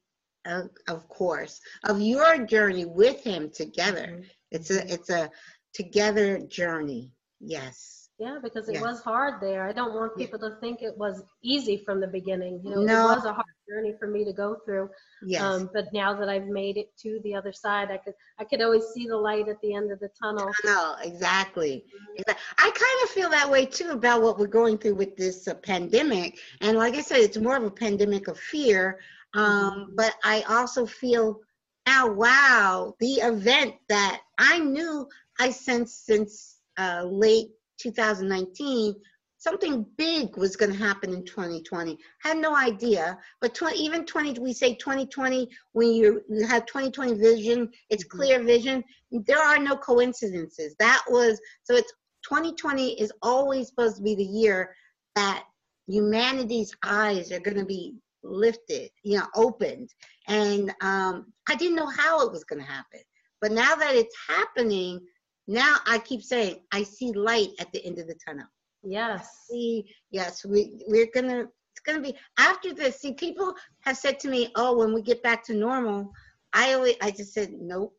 of, 0.46 0.70
of 0.88 1.08
course, 1.08 1.60
of 1.84 2.00
your 2.00 2.38
journey 2.46 2.84
with 2.84 3.22
him 3.22 3.50
together. 3.50 4.06
Mhm. 4.12 4.24
It's 4.50 4.70
a 4.70 4.92
it's 4.92 5.10
a 5.10 5.30
together 5.74 6.38
journey. 6.38 7.12
Yes. 7.40 8.05
Yeah, 8.18 8.38
because 8.42 8.68
it 8.68 8.74
Yes. 8.74 8.82
was 8.82 9.02
hard 9.02 9.40
there. 9.40 9.66
I 9.66 9.72
don't 9.72 9.94
want 9.94 10.12
Yeah. 10.16 10.24
people 10.26 10.38
to 10.40 10.56
think 10.60 10.82
it 10.82 10.96
was 10.96 11.22
easy 11.42 11.76
from 11.76 12.00
the 12.00 12.06
beginning. 12.06 12.60
You 12.64 12.70
know, 12.70 12.82
No. 12.82 13.10
it 13.10 13.16
was 13.16 13.24
a 13.26 13.32
hard 13.32 13.46
journey 13.68 13.94
for 13.98 14.06
me 14.06 14.24
to 14.24 14.32
go 14.32 14.56
through. 14.64 14.88
Yes. 15.26 15.42
Um, 15.42 15.70
but 15.74 15.92
now 15.92 16.14
that 16.18 16.28
I've 16.28 16.46
made 16.46 16.76
it 16.78 16.96
to 16.98 17.20
the 17.24 17.34
other 17.34 17.52
side, 17.52 17.90
I 17.90 17.98
could 17.98 18.14
I 18.38 18.44
could 18.44 18.62
always 18.62 18.84
see 18.94 19.06
the 19.06 19.16
light 19.16 19.48
at 19.48 19.60
the 19.60 19.74
end 19.74 19.90
of 19.92 19.98
the 20.00 20.08
tunnel. 20.22 20.50
No, 20.64 20.96
exactly. 21.02 21.84
I 22.18 22.70
kind 22.84 22.98
of 23.04 23.08
feel 23.10 23.30
that 23.30 23.50
way 23.50 23.66
too 23.66 23.90
about 23.90 24.22
what 24.22 24.38
we're 24.38 24.46
going 24.46 24.78
through 24.78 24.94
with 24.96 25.16
this 25.16 25.48
uh, 25.48 25.54
pandemic. 25.54 26.38
And 26.60 26.76
like 26.78 26.94
I 26.94 27.00
said, 27.02 27.20
it's 27.20 27.38
more 27.38 27.56
of 27.56 27.64
a 27.64 27.70
pandemic 27.70 28.28
of 28.28 28.38
fear. 28.38 29.00
Um, 29.34 29.92
But 29.94 30.14
I 30.24 30.42
also 30.48 30.86
feel 30.86 31.40
now, 31.86 32.08
wow, 32.10 32.94
the 33.00 33.14
event 33.16 33.74
that 33.88 34.20
I 34.38 34.58
knew 34.58 35.08
I 35.38 35.50
sensed 35.50 36.04
since 36.06 36.60
uh, 36.78 37.04
late 37.04 37.50
2019, 37.78 38.94
something 39.38 39.86
big 39.96 40.36
was 40.36 40.56
going 40.56 40.72
to 40.72 40.78
happen 40.78 41.12
in 41.12 41.24
2020. 41.24 41.98
Had 42.22 42.38
no 42.38 42.54
idea. 42.56 43.18
But 43.40 43.54
20, 43.54 43.78
even 43.78 44.04
20, 44.06 44.40
we 44.40 44.52
say 44.52 44.74
2020, 44.74 45.48
when 45.72 45.92
you, 45.92 46.22
you 46.28 46.46
have 46.46 46.66
2020 46.66 47.14
vision, 47.14 47.70
it's 47.90 48.04
Mhm. 48.04 48.10
clear 48.10 48.42
vision. 48.42 48.82
There 49.10 49.38
are 49.42 49.58
no 49.58 49.76
coincidences. 49.76 50.74
That 50.78 51.02
was, 51.08 51.40
so 51.64 51.74
it's 51.74 51.92
2020 52.28 53.00
is 53.00 53.12
always 53.22 53.68
supposed 53.68 53.96
to 53.96 54.02
be 54.02 54.14
the 54.14 54.24
year 54.24 54.74
that 55.14 55.44
humanity's 55.86 56.74
eyes 56.82 57.30
are 57.30 57.40
going 57.40 57.56
to 57.58 57.64
be 57.64 57.94
lifted, 58.24 58.90
you 59.04 59.18
know, 59.18 59.26
opened. 59.36 59.90
And 60.26 60.74
um, 60.80 61.32
I 61.48 61.54
didn't 61.54 61.76
know 61.76 61.86
how 61.86 62.26
it 62.26 62.32
was 62.32 62.44
going 62.44 62.60
to 62.60 62.66
happen. 62.70 63.00
But 63.40 63.52
now 63.52 63.74
that 63.76 63.94
it's 63.94 64.16
happening, 64.28 65.00
now 65.46 65.76
I 65.86 65.98
keep 65.98 66.22
saying, 66.22 66.60
I 66.72 66.82
see 66.82 67.12
light 67.12 67.50
at 67.58 67.70
the 67.72 67.84
end 67.84 67.98
of 67.98 68.08
the 68.08 68.16
tunnel. 68.26 68.46
Yes. 68.82 69.46
See, 69.48 69.84
yes, 70.10 70.44
we, 70.44 70.82
we're 70.86 71.10
going 71.12 71.28
to, 71.28 71.40
it's 71.40 71.80
going 71.84 72.02
to 72.02 72.12
be 72.12 72.16
after 72.38 72.72
this. 72.72 73.00
See, 73.00 73.14
people 73.14 73.54
have 73.80 73.96
said 73.96 74.18
to 74.20 74.28
me, 74.28 74.50
oh, 74.56 74.76
when 74.76 74.92
we 74.92 75.02
get 75.02 75.22
back 75.22 75.44
to 75.44 75.54
normal, 75.54 76.12
I 76.52 76.74
always, 76.74 76.96
I 77.02 77.10
just 77.10 77.32
said, 77.32 77.52
nope, 77.52 77.94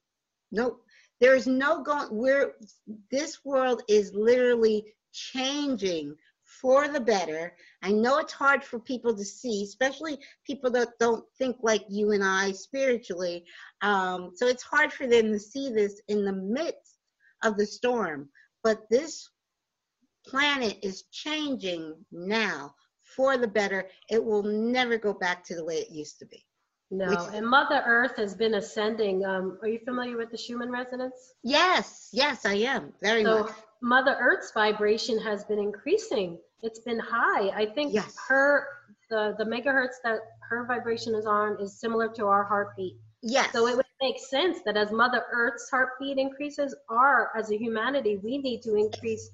nope. 0.51 0.81
There's 1.19 1.47
no 1.47 1.83
going, 1.83 2.07
we're, 2.11 2.53
this 3.11 3.43
world 3.43 3.81
is 3.87 4.13
literally 4.13 4.85
changing 5.13 6.15
for 6.43 6.87
the 6.87 6.99
better. 6.99 7.53
I 7.81 7.91
know 7.91 8.19
it's 8.19 8.33
hard 8.33 8.63
for 8.63 8.79
people 8.79 9.15
to 9.15 9.25
see, 9.25 9.63
especially 9.63 10.19
people 10.45 10.71
that 10.71 10.89
don't 10.99 11.25
think 11.37 11.57
like 11.61 11.83
you 11.89 12.11
and 12.11 12.23
I 12.23 12.51
spiritually. 12.51 13.45
Um, 13.81 14.31
so 14.35 14.47
it's 14.47 14.63
hard 14.63 14.93
for 14.93 15.07
them 15.07 15.31
to 15.31 15.39
see 15.39 15.69
this 15.71 16.01
in 16.07 16.23
the 16.23 16.33
midst 16.33 16.96
of 17.43 17.57
the 17.57 17.65
storm. 17.65 18.29
But 18.63 18.81
this 18.89 19.29
planet 20.25 20.77
is 20.83 21.03
changing 21.11 21.95
now 22.11 22.73
for 23.15 23.37
the 23.37 23.47
better. 23.47 23.87
It 24.09 24.23
will 24.23 24.43
never 24.43 24.97
go 24.97 25.13
back 25.13 25.43
to 25.45 25.55
the 25.55 25.63
way 25.63 25.75
it 25.75 25.89
used 25.89 26.19
to 26.19 26.25
be. 26.25 26.45
No. 26.91 27.09
Which- 27.09 27.33
And 27.35 27.47
Mother 27.47 27.83
Earth 27.85 28.15
has 28.17 28.33
been 28.35 28.55
ascending. 28.55 29.25
Um, 29.25 29.59
are 29.61 29.67
you 29.67 29.79
familiar 29.85 30.17
with 30.17 30.31
the 30.31 30.37
Schumann 30.37 30.71
resonance? 30.71 31.33
Yes, 31.43 32.09
yes, 32.13 32.45
I 32.45 32.53
am 32.55 32.93
very 33.01 33.23
So 33.23 33.43
much. 33.43 33.51
Mother 33.81 34.15
Earth's 34.19 34.51
vibration 34.53 35.19
has 35.19 35.43
been 35.45 35.59
increasing. 35.59 36.39
It's 36.63 36.79
been 36.79 36.99
high. 36.99 37.49
I 37.49 37.65
think 37.73 37.93
Yes. 37.93 38.15
her 38.27 38.67
the 39.09 39.35
the 39.37 39.45
megahertz 39.45 39.95
that 40.03 40.19
her 40.49 40.65
vibration 40.65 41.13
is 41.15 41.25
on 41.25 41.57
is 41.61 41.79
similar 41.79 42.09
to 42.09 42.25
our 42.25 42.43
heartbeat. 42.43 42.97
Yes. 43.21 43.51
So 43.53 43.67
it 43.67 43.75
would 43.77 43.85
make 44.01 44.19
sense 44.19 44.59
that 44.65 44.77
as 44.77 44.91
Mother 44.91 45.23
Earth's 45.31 45.69
heartbeat 45.69 46.17
increases, 46.17 46.75
our 46.89 47.31
as 47.37 47.51
a 47.51 47.57
humanity 47.57 48.17
we 48.17 48.37
need 48.37 48.61
to 48.63 48.75
increase 48.75 49.29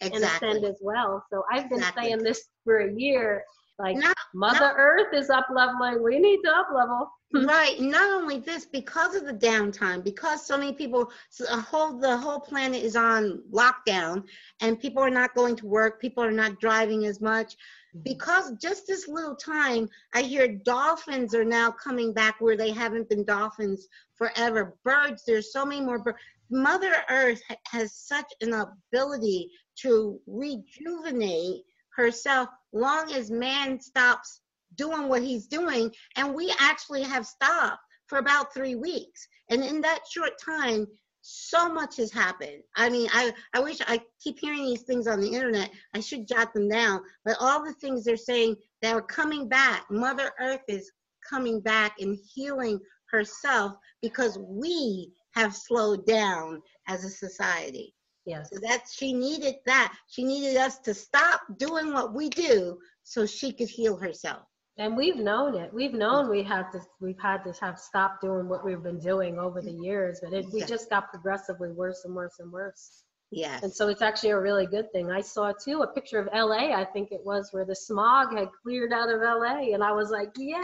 and 0.00 0.14
exactly. 0.14 0.48
ascend 0.48 0.64
as 0.64 0.76
well. 0.80 1.24
So 1.30 1.44
I've 1.50 1.68
been 1.68 1.78
Exactly. 1.78 2.04
saying 2.04 2.22
this 2.22 2.48
for 2.64 2.78
a 2.78 2.92
year. 2.92 3.44
Like 3.78 3.96
No, 3.96 4.12
Mother 4.34 4.72
Earth 4.76 5.12
is 5.12 5.30
up 5.30 5.46
leveling. 5.52 6.02
We 6.02 6.18
need 6.20 6.42
to 6.44 6.50
up 6.50 6.68
level. 6.72 7.10
right. 7.48 7.80
Not 7.80 8.08
only 8.12 8.38
this, 8.38 8.66
because 8.66 9.16
of 9.16 9.24
the 9.26 9.34
downtime, 9.34 10.04
because 10.04 10.46
so 10.46 10.56
many 10.56 10.72
people, 10.72 11.10
so 11.30 11.44
the 11.44 11.60
whole 11.60 11.98
the 11.98 12.16
whole 12.16 12.38
planet 12.38 12.82
is 12.82 12.94
on 12.94 13.42
lockdown, 13.52 14.24
and 14.60 14.78
people 14.78 15.02
are 15.02 15.10
not 15.10 15.34
going 15.34 15.56
to 15.56 15.66
work. 15.66 16.00
People 16.00 16.22
are 16.22 16.30
not 16.30 16.60
driving 16.60 17.06
as 17.06 17.20
much. 17.20 17.56
Because 18.02 18.52
just 18.60 18.86
this 18.86 19.06
little 19.06 19.36
time 19.36 19.88
i 20.14 20.22
hear 20.22 20.48
dolphins 20.48 21.34
are 21.34 21.44
now 21.44 21.70
coming 21.70 22.12
back 22.12 22.40
where 22.40 22.56
they 22.56 22.70
haven't 22.72 23.08
been 23.08 23.24
dolphins 23.24 23.86
forever. 24.14 24.76
Birds 24.84 25.22
there's 25.26 25.52
so 25.52 25.64
many 25.64 25.80
more 25.80 25.98
birds 25.98 26.18
mother 26.50 26.94
earth 27.10 27.42
has 27.66 27.94
such 27.94 28.30
an 28.40 28.52
ability 28.52 29.50
to 29.76 30.20
rejuvenate 30.26 31.62
herself 31.96 32.48
long 32.72 33.10
as 33.12 33.30
man 33.30 33.80
stops 33.80 34.40
doing 34.76 35.08
what 35.08 35.22
he's 35.22 35.46
doing 35.46 35.90
and 36.16 36.34
we 36.34 36.52
actually 36.60 37.02
have 37.02 37.26
stopped 37.26 37.80
for 38.06 38.18
about 38.18 38.52
three 38.52 38.74
weeks. 38.74 39.26
And 39.50 39.62
in 39.62 39.80
that 39.82 40.00
short 40.10 40.32
time 40.44 40.86
so 41.26 41.72
much 41.72 41.96
has 41.96 42.12
happened. 42.12 42.62
I 42.76 42.90
mean 42.90 43.08
i 43.12 43.32
i 43.54 43.60
wish 43.60 43.78
i 43.86 43.98
keep 44.22 44.38
hearing 44.38 44.64
these 44.64 44.82
things 44.82 45.06
on 45.06 45.20
the 45.20 45.32
internet. 45.32 45.70
I 45.94 46.00
should 46.00 46.28
jot 46.28 46.52
them 46.52 46.68
down. 46.68 47.00
But 47.24 47.38
all 47.40 47.64
the 47.64 47.72
things 47.72 48.04
they're 48.04 48.16
saying 48.18 48.56
that 48.82 48.94
are 48.94 49.02
coming 49.02 49.48
back 49.48 49.86
mother 49.90 50.32
earth 50.38 50.60
is 50.68 50.92
coming 51.28 51.60
back 51.60 51.94
and 51.98 52.18
healing 52.34 52.78
herself 53.10 53.72
because 54.02 54.38
we 54.38 55.10
have 55.34 55.56
slowed 55.56 56.06
down 56.06 56.60
as 56.88 57.04
a 57.04 57.10
society. 57.10 57.94
Yes. 58.26 58.48
so 58.50 58.58
that 58.60 58.84
she 58.90 59.12
needed 59.12 59.56
that. 59.66 59.94
She 60.08 60.24
needed 60.24 60.56
us 60.56 60.78
to 60.80 60.94
stop 60.94 61.42
doing 61.58 61.92
what 61.92 62.14
we 62.14 62.30
do 62.30 62.78
so 63.02 63.26
she 63.26 63.52
could 63.52 63.68
heal 63.68 63.96
herself 63.96 64.44
And 64.76 64.96
we've 64.96 65.16
known 65.16 65.54
it. 65.54 65.72
We've 65.72 65.94
known 65.94 66.28
we 66.28 66.42
had 66.42 66.70
to 66.72 66.80
we've 67.00 67.20
had 67.20 67.44
to 67.44 67.52
have 67.64 67.78
stopped 67.78 68.22
doing 68.22 68.48
what 68.48 68.64
we've 68.64 68.82
been 68.82 68.98
doing 68.98 69.38
over 69.38 69.60
the 69.60 69.70
years, 69.70 70.20
but 70.22 70.32
it, 70.32 70.46
we 70.52 70.62
just 70.64 70.90
got 70.90 71.10
progressively 71.10 71.70
worse 71.70 72.04
and 72.04 72.14
worse 72.14 72.40
and 72.40 72.50
worse. 72.50 73.04
yeah 73.30 73.60
And 73.62 73.72
so 73.72 73.88
it's 73.88 74.02
actually 74.02 74.30
a 74.30 74.40
really 74.40 74.66
good 74.66 74.90
thing. 74.90 75.12
I 75.12 75.20
saw 75.20 75.52
too 75.52 75.82
a 75.82 75.86
picture 75.86 76.18
of 76.18 76.28
LA, 76.34 76.74
I 76.74 76.84
think 76.84 77.12
it 77.12 77.24
was, 77.24 77.52
where 77.52 77.64
the 77.64 77.76
smog 77.76 78.36
had 78.36 78.48
cleared 78.62 78.92
out 78.92 79.08
of 79.08 79.20
LA, 79.20 79.74
and 79.74 79.84
I 79.84 79.92
was 79.92 80.10
like, 80.10 80.32
yeah. 80.36 80.58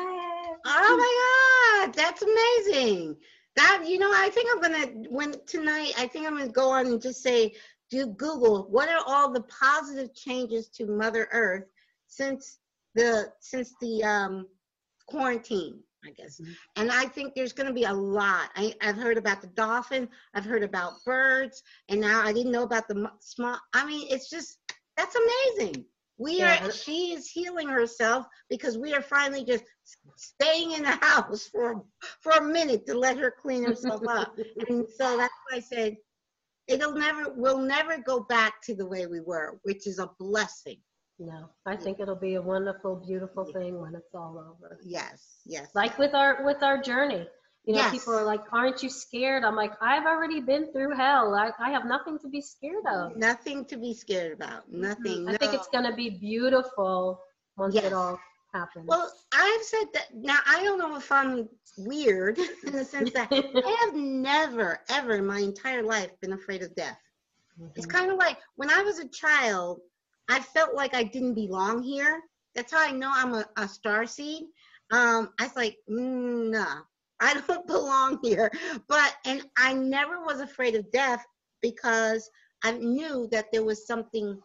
Oh 0.64 0.96
my 0.96 1.86
God, 1.86 1.94
that's 1.94 2.22
amazing. 2.22 3.16
That 3.54 3.84
you 3.86 3.98
know, 4.00 4.10
I 4.12 4.28
think 4.30 4.48
I'm 4.52 4.60
gonna 4.60 5.08
when 5.08 5.34
tonight. 5.46 5.92
I 5.96 6.08
think 6.08 6.26
I'm 6.26 6.36
gonna 6.36 6.48
go 6.48 6.70
on 6.70 6.86
and 6.86 7.00
just 7.00 7.22
say, 7.22 7.54
do 7.90 8.06
Google 8.06 8.66
what 8.70 8.88
are 8.88 9.02
all 9.06 9.32
the 9.32 9.42
positive 9.42 10.14
changes 10.14 10.68
to 10.70 10.86
Mother 10.86 11.28
Earth 11.32 11.64
since 12.06 12.58
the 12.94 13.32
since 13.40 13.74
the 13.80 14.02
um, 14.04 14.46
quarantine. 15.06 15.82
I 16.02 16.10
guess. 16.12 16.40
Mhm. 16.40 16.56
And 16.76 16.90
I 16.90 17.04
think 17.04 17.34
there's 17.34 17.52
going 17.52 17.66
to 17.66 17.74
be 17.74 17.84
a 17.84 17.92
lot. 17.92 18.48
I, 18.56 18.74
I've 18.80 18.96
heard 18.96 19.18
about 19.18 19.42
the 19.42 19.48
dolphin, 19.48 20.08
I've 20.32 20.46
heard 20.46 20.62
about 20.62 20.94
birds, 21.04 21.62
and 21.90 22.00
now 22.00 22.22
I 22.22 22.32
didn't 22.32 22.52
know 22.52 22.62
about 22.62 22.88
the 22.88 23.10
small. 23.20 23.58
I 23.74 23.84
mean, 23.84 24.06
it's 24.10 24.30
just 24.30 24.58
that's 24.96 25.14
amazing. 25.16 25.84
We 26.16 26.38
Yeah. 26.38 26.66
are. 26.66 26.70
She 26.72 27.12
is 27.12 27.30
healing 27.30 27.68
herself 27.68 28.26
because 28.48 28.78
we 28.78 28.94
are 28.94 29.02
finally 29.02 29.44
just 29.44 29.64
staying 30.16 30.72
in 30.72 30.82
the 30.84 30.98
house 31.02 31.46
for 31.48 31.84
for 32.22 32.32
a 32.32 32.42
minute 32.42 32.86
to 32.86 32.94
let 32.98 33.18
her 33.18 33.30
clean 33.30 33.64
herself 33.64 34.02
up. 34.08 34.38
And 34.68 34.86
so 34.88 35.16
that's 35.18 35.34
why 35.50 35.56
I 35.58 35.60
said 35.60 35.96
it'll 36.66 36.94
never. 36.94 37.30
We'll 37.34 37.58
never 37.58 37.98
go 37.98 38.20
back 38.20 38.62
to 38.62 38.74
the 38.74 38.86
way 38.86 39.06
we 39.06 39.20
were, 39.20 39.58
which 39.64 39.86
is 39.86 39.98
a 39.98 40.10
blessing. 40.18 40.80
No, 41.20 41.50
I 41.66 41.76
think 41.76 42.00
it'll 42.00 42.16
be 42.16 42.36
a 42.36 42.42
wonderful, 42.42 42.96
beautiful 42.96 43.44
thing 43.52 43.78
when 43.78 43.94
it's 43.94 44.14
all 44.14 44.38
over. 44.38 44.78
Yes. 44.82 45.42
Yes. 45.44 45.68
Like 45.74 45.98
with 45.98 46.14
our 46.14 46.42
with 46.44 46.62
our 46.62 46.80
journey. 46.80 47.28
You 47.64 47.74
know, 47.74 47.80
Yes. 47.80 47.90
people 47.90 48.14
are 48.14 48.24
like, 48.24 48.40
"Aren't 48.52 48.82
you 48.82 48.88
scared?" 48.88 49.44
I'm 49.44 49.54
like, 49.54 49.72
"I've 49.82 50.06
already 50.06 50.40
been 50.40 50.72
through 50.72 50.96
hell. 50.96 51.34
I, 51.34 51.50
I 51.60 51.70
have 51.72 51.84
nothing 51.84 52.18
to 52.20 52.28
be 52.28 52.40
scared 52.40 52.86
of." 52.90 53.16
Nothing 53.16 53.66
to 53.66 53.76
be 53.76 53.92
scared 53.92 54.32
about. 54.32 54.72
Nothing. 54.72 55.28
I 55.28 55.36
think 55.36 55.52
it's 55.52 55.68
going 55.68 55.84
to 55.84 55.94
be 55.94 56.08
beautiful 56.08 57.20
once 57.58 57.74
Yes. 57.74 57.84
it 57.84 57.92
all 57.92 58.18
happens. 58.54 58.86
Well, 58.88 59.12
I've 59.34 59.62
said 59.62 59.84
that 59.92 60.06
now. 60.14 60.38
I 60.46 60.64
don't 60.64 60.78
know 60.78 60.96
if 60.96 61.12
I'm 61.12 61.50
weird 61.76 62.38
in 62.66 62.72
the 62.72 62.84
sense 62.84 63.12
that 63.12 63.28
I 63.30 63.84
have 63.84 63.94
never, 63.94 64.80
ever 64.88 65.16
in 65.16 65.26
my 65.26 65.40
entire 65.40 65.82
life 65.82 66.18
been 66.22 66.32
afraid 66.32 66.62
of 66.62 66.74
death. 66.74 66.98
It's 67.76 67.86
Mhm. 67.86 67.90
kind 67.92 68.10
of 68.10 68.16
like 68.16 68.38
when 68.56 68.70
I 68.70 68.80
was 68.82 69.00
a 69.00 69.08
child, 69.08 69.82
I 70.30 70.40
felt 70.40 70.74
like 70.74 70.94
I 70.94 71.04
didn't 71.04 71.34
belong 71.34 71.82
here. 71.82 72.22
That's 72.54 72.72
how 72.72 72.80
I 72.86 72.92
know 72.92 73.12
I'm 73.14 73.34
a, 73.34 73.46
a 73.58 73.68
star 73.68 74.06
seed. 74.06 74.44
Um, 74.92 75.30
I 75.40 75.44
was 75.44 75.56
like, 75.56 75.78
mm, 75.90 76.50
nah, 76.50 76.82
I 77.20 77.40
don't 77.48 77.66
belong 77.66 78.20
here. 78.22 78.50
But 78.88 79.16
and 79.26 79.42
I 79.58 79.74
never 79.74 80.24
was 80.24 80.40
afraid 80.40 80.76
of 80.76 80.90
death 80.92 81.24
because 81.62 82.30
I 82.64 82.72
knew 82.72 83.28
that 83.32 83.46
there 83.52 83.64
was 83.64 83.86
something 83.86 84.42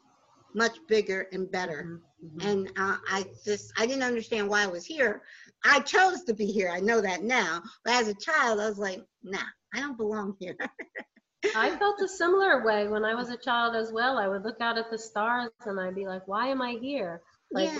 much 0.55 0.77
bigger 0.87 1.27
and 1.33 1.51
better 1.51 1.85
Mhm, 1.85 2.01
mhm. 2.23 2.41
and 2.49 2.67
uh, 2.77 2.97
I 3.09 3.25
just 3.45 3.73
I 3.77 3.85
didn't 3.87 4.03
understand 4.03 4.49
why 4.49 4.63
I 4.63 4.67
was 4.67 4.85
here. 4.85 5.23
I 5.65 5.79
chose 5.81 6.23
to 6.25 6.33
be 6.33 6.47
here. 6.47 6.69
I 6.69 6.79
know 6.81 7.01
that 7.01 7.23
now. 7.23 7.61
But 7.85 7.95
as 7.95 8.07
a 8.07 8.15
child, 8.15 8.59
I 8.59 8.67
was 8.69 8.79
like, 8.79 9.01
nah, 9.23 9.39
I 9.73 9.79
don't 9.79 9.97
belong 9.97 10.35
here. 10.39 10.57
I 11.55 11.75
felt 11.79 12.01
a 12.01 12.07
similar 12.07 12.63
way 12.63 12.87
when 12.87 13.03
I 13.03 13.13
was 13.13 13.29
a 13.29 13.37
child 13.37 13.75
as 13.75 13.91
well. 13.91 14.17
I 14.17 14.27
would 14.27 14.43
look 14.43 14.61
out 14.61 14.77
at 14.77 14.89
the 14.89 14.97
stars 14.97 15.51
and 15.65 15.79
I'd 15.79 15.95
be 15.95 16.07
like, 16.07 16.27
why 16.27 16.47
am 16.47 16.61
I 16.61 16.73
here? 16.81 17.21
Like, 17.51 17.69
yeah, 17.71 17.79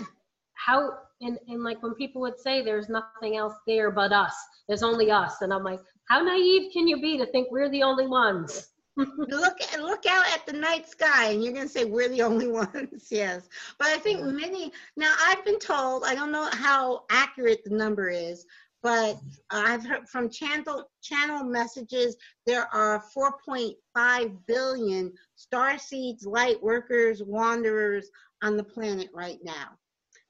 how, 0.53 0.97
and, 1.22 1.38
and 1.47 1.63
like 1.63 1.82
when 1.84 1.93
people 1.95 2.22
would 2.22 2.39
say 2.39 2.61
there's 2.61 2.89
nothing 2.89 3.38
else 3.38 3.53
there 3.68 3.91
but 3.91 4.11
us, 4.11 4.36
there's 4.68 4.84
only 4.84 5.11
us. 5.11 5.41
And 5.41 5.53
I'm 5.53 5.63
like, 5.63 5.80
how 6.09 6.22
naive 6.22 6.72
can 6.74 6.88
you 6.88 7.01
be 7.01 7.18
to 7.18 7.26
think 7.28 7.51
we're 7.51 7.70
the 7.70 7.84
only 7.84 8.07
ones? 8.07 8.70
look 8.97 9.57
at 9.74 9.82
look 9.82 10.05
out 10.05 10.26
at 10.34 10.45
the 10.45 10.53
night 10.53 10.88
sky, 10.88 11.32
and 11.32 11.43
you're 11.43 11.51
gonna 11.51 11.68
say 11.68 11.84
we're 11.84 12.07
the 12.07 12.22
only 12.22 12.47
ones. 12.63 13.07
yes, 13.11 13.49
but 13.78 13.88
I 13.89 13.97
think 13.97 14.24
many. 14.24 14.72
Now 14.95 15.13
I've 15.22 15.43
been 15.43 15.59
told. 15.59 16.03
I 16.05 16.16
don't 16.16 16.32
know 16.32 16.47
how 16.53 17.03
accurate 17.09 17.66
the 17.66 17.76
number 17.76 18.09
is. 18.09 18.45
But 18.86 19.18
I've 19.50 19.84
heard 19.84 20.08
from 20.08 20.30
channel 20.30 20.88
channel 21.02 21.44
messages 21.44 22.16
there 22.46 22.72
are 22.72 23.04
4.5 23.18 24.38
billion 24.46 25.12
star 25.36 25.80
seeds, 25.80 26.24
light 26.24 26.62
workers, 26.62 27.24
wanderers 27.24 28.12
on 28.44 28.58
the 28.58 28.64
planet 28.64 29.10
right 29.12 29.40
now. 29.44 29.70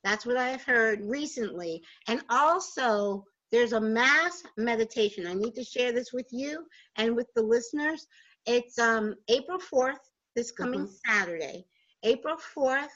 That's 0.06 0.26
what 0.26 0.38
I've 0.38 0.64
heard 0.64 1.01
recently. 1.03 1.84
And 2.08 2.24
also, 2.30 3.26
there's 3.51 3.74
a 3.74 3.82
mass 3.82 4.41
meditation. 4.56 5.28
I 5.28 5.34
need 5.34 5.56
to 5.56 5.64
share 5.66 5.91
this 5.91 6.14
with 6.14 6.28
you 6.32 6.66
and 6.95 7.14
with 7.14 7.28
the 7.36 7.43
listeners. 7.43 8.08
It's 8.45 8.80
um, 8.80 9.16
April 9.28 9.60
4th, 9.60 9.99
this 10.34 10.53
coming 10.53 10.88
Saturday, 11.06 11.66
April 12.03 12.38
4th 12.56 12.88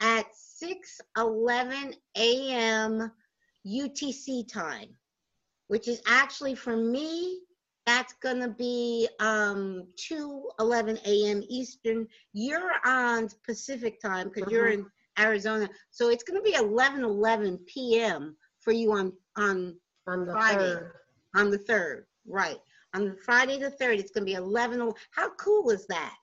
at 0.00 0.26
6 0.32 1.00
11 1.16 1.94
a.m. 2.16 3.10
UTC 3.66 4.48
time, 4.50 4.96
which 5.70 5.86
is 5.88 6.00
actually 6.06 6.54
for 6.54 6.76
me, 6.76 7.40
that's 7.86 8.12
going 8.22 8.40
to 8.40 8.48
be 8.48 9.08
um, 9.20 9.84
2 9.96 10.50
11 10.58 10.98
a.m. 11.06 11.42
Eastern. 11.48 12.06
You're 12.32 12.72
on 12.84 13.28
Pacific 13.46 14.00
time 14.00 14.28
because 14.28 14.50
you're 14.52 14.68
Mhm. 14.68 14.74
in 14.74 14.86
Arizona. 15.18 15.68
So 15.90 16.08
it's 16.10 16.24
going 16.24 16.38
to 16.40 16.42
be 16.50 16.54
11 16.56 17.04
11 17.04 17.58
p.m. 17.66 18.36
for 18.60 18.72
you 18.72 18.92
on, 18.92 19.12
on 19.36 19.76
On 20.08 20.26
the 20.26 20.32
Friday. 20.32 20.74
third. 20.74 20.92
on 21.36 21.50
the 21.50 21.58
third, 21.58 22.06
right? 22.26 22.58
On 22.94 23.16
Friday 23.24 23.56
the 23.58 23.70
third, 23.70 23.98
it's 24.00 24.10
gonna 24.10 24.26
be 24.26 24.34
eleven. 24.34 24.80
el- 24.80 24.96
How 25.12 25.30
cool 25.36 25.70
is 25.70 25.86
that? 25.86 26.14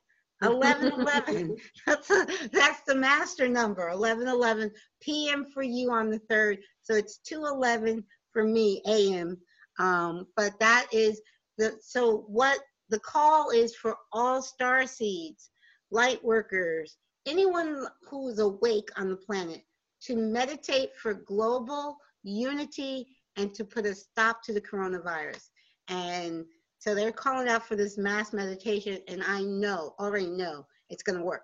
Eleven 0.43 0.91
eleven. 0.99 1.55
That's 1.87 2.09
a, 2.11 2.25
that's 2.51 2.81
the 2.85 2.95
master 2.95 3.47
number. 3.47 3.89
Eleven 3.89 4.27
eleven 4.27 4.69
p.m. 5.01 5.45
for 5.53 5.63
you 5.63 5.91
on 5.91 6.09
the 6.09 6.19
third. 6.29 6.59
So 6.81 6.93
it's 6.95 7.17
two 7.19 7.45
eleven 7.45 8.03
for 8.37 8.43
me 8.43 8.83
a.m. 8.85 9.35
Um, 9.79 10.27
but 10.35 10.59
that 10.59 10.85
is 10.93 11.19
the 11.57 11.75
so 11.81 12.25
what 12.27 12.59
the 12.89 12.99
call 12.99 13.49
is 13.49 13.75
for 13.75 13.97
all 14.13 14.43
star 14.43 14.85
seeds, 14.85 15.49
light 15.89 16.23
workers, 16.23 16.97
anyone 17.25 17.87
who 18.07 18.29
is 18.29 18.37
awake 18.37 18.89
on 18.95 19.09
the 19.09 19.15
planet 19.15 19.61
to 20.03 20.15
meditate 20.15 20.95
for 21.01 21.15
global 21.15 21.97
unity 22.21 23.07
and 23.37 23.55
to 23.55 23.65
put 23.65 23.87
a 23.87 23.95
stop 23.95 24.43
to 24.43 24.53
the 24.53 24.61
coronavirus. 24.61 25.49
And 25.87 26.45
so 26.77 26.93
they're 26.93 27.11
calling 27.11 27.49
out 27.49 27.67
for 27.67 27.75
this 27.75 27.97
mass 27.97 28.33
meditation, 28.33 28.99
and 29.07 29.23
I 29.23 29.41
know, 29.41 29.95
already 29.99 30.27
know, 30.27 30.67
it's 30.91 31.01
going 31.01 31.17
to 31.17 31.25
work. 31.25 31.41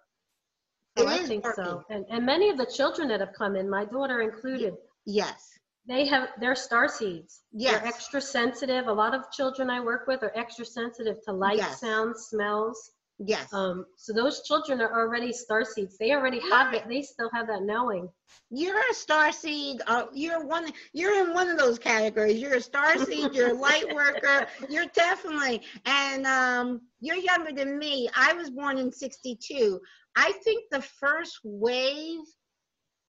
Oh, 0.97 1.07
I 1.07 1.17
think 1.17 1.43
working. 1.43 1.65
so. 1.65 1.83
And, 1.89 2.05
and 2.11 2.23
many 2.23 2.49
of 2.49 2.57
the 2.59 2.67
children 2.67 3.07
that 3.07 3.19
have 3.19 3.33
come 3.35 3.55
in, 3.55 3.67
my 3.67 3.83
daughter 3.83 4.21
included, 4.21 4.75
Yes, 5.05 5.57
they 5.87 6.05
have 6.07 6.29
they're 6.39 6.55
star 6.55 6.87
seeds. 6.87 7.41
Yes. 7.51 7.73
They're 7.79 7.87
extra 7.87 8.21
sensitive. 8.21 8.87
A 8.87 8.93
lot 8.93 9.13
of 9.13 9.29
children 9.31 9.69
I 9.69 9.79
work 9.81 10.07
with 10.07 10.23
are 10.23 10.31
extra 10.35 10.65
sensitive 10.65 11.17
to 11.25 11.33
light, 11.33 11.57
Yes. 11.57 11.79
sounds, 11.81 12.27
smells. 12.29 12.91
yes. 13.19 13.51
Um, 13.53 13.85
so 13.97 14.13
those 14.13 14.43
children 14.43 14.81
are 14.81 14.93
already 14.99 15.31
star 15.33 15.63
seeds. 15.65 15.97
They 15.97 16.11
already 16.11 16.39
have 16.49 16.73
it. 16.73 16.87
They 16.87 17.01
still 17.01 17.29
have 17.33 17.47
that 17.47 17.63
knowing. 17.63 18.09
you're 18.49 18.79
a 18.91 18.93
star 18.93 19.31
seed. 19.31 19.81
Uh, 19.87 20.05
you're 20.13 20.45
one. 20.45 20.71
You're 20.93 21.15
in 21.23 21.33
one 21.33 21.49
of 21.49 21.57
those 21.57 21.77
categories. 21.79 22.39
You're 22.41 22.55
a 22.55 22.61
star 22.61 22.97
seed. 22.97 23.33
You're 23.35 23.51
a 23.51 23.53
light 23.53 23.93
worker. 24.01 24.47
You're 24.69 24.87
definitely. 24.95 25.61
And 25.85 26.25
um, 26.25 26.81
you're 27.01 27.17
younger 27.17 27.51
than 27.51 27.77
me. 27.77 28.09
I 28.15 28.33
was 28.33 28.49
born 28.49 28.77
in 28.77 28.91
'62. 28.91 29.79
I 30.15 30.31
think 30.43 30.63
the 30.71 30.81
first 30.81 31.39
wave 31.43 32.19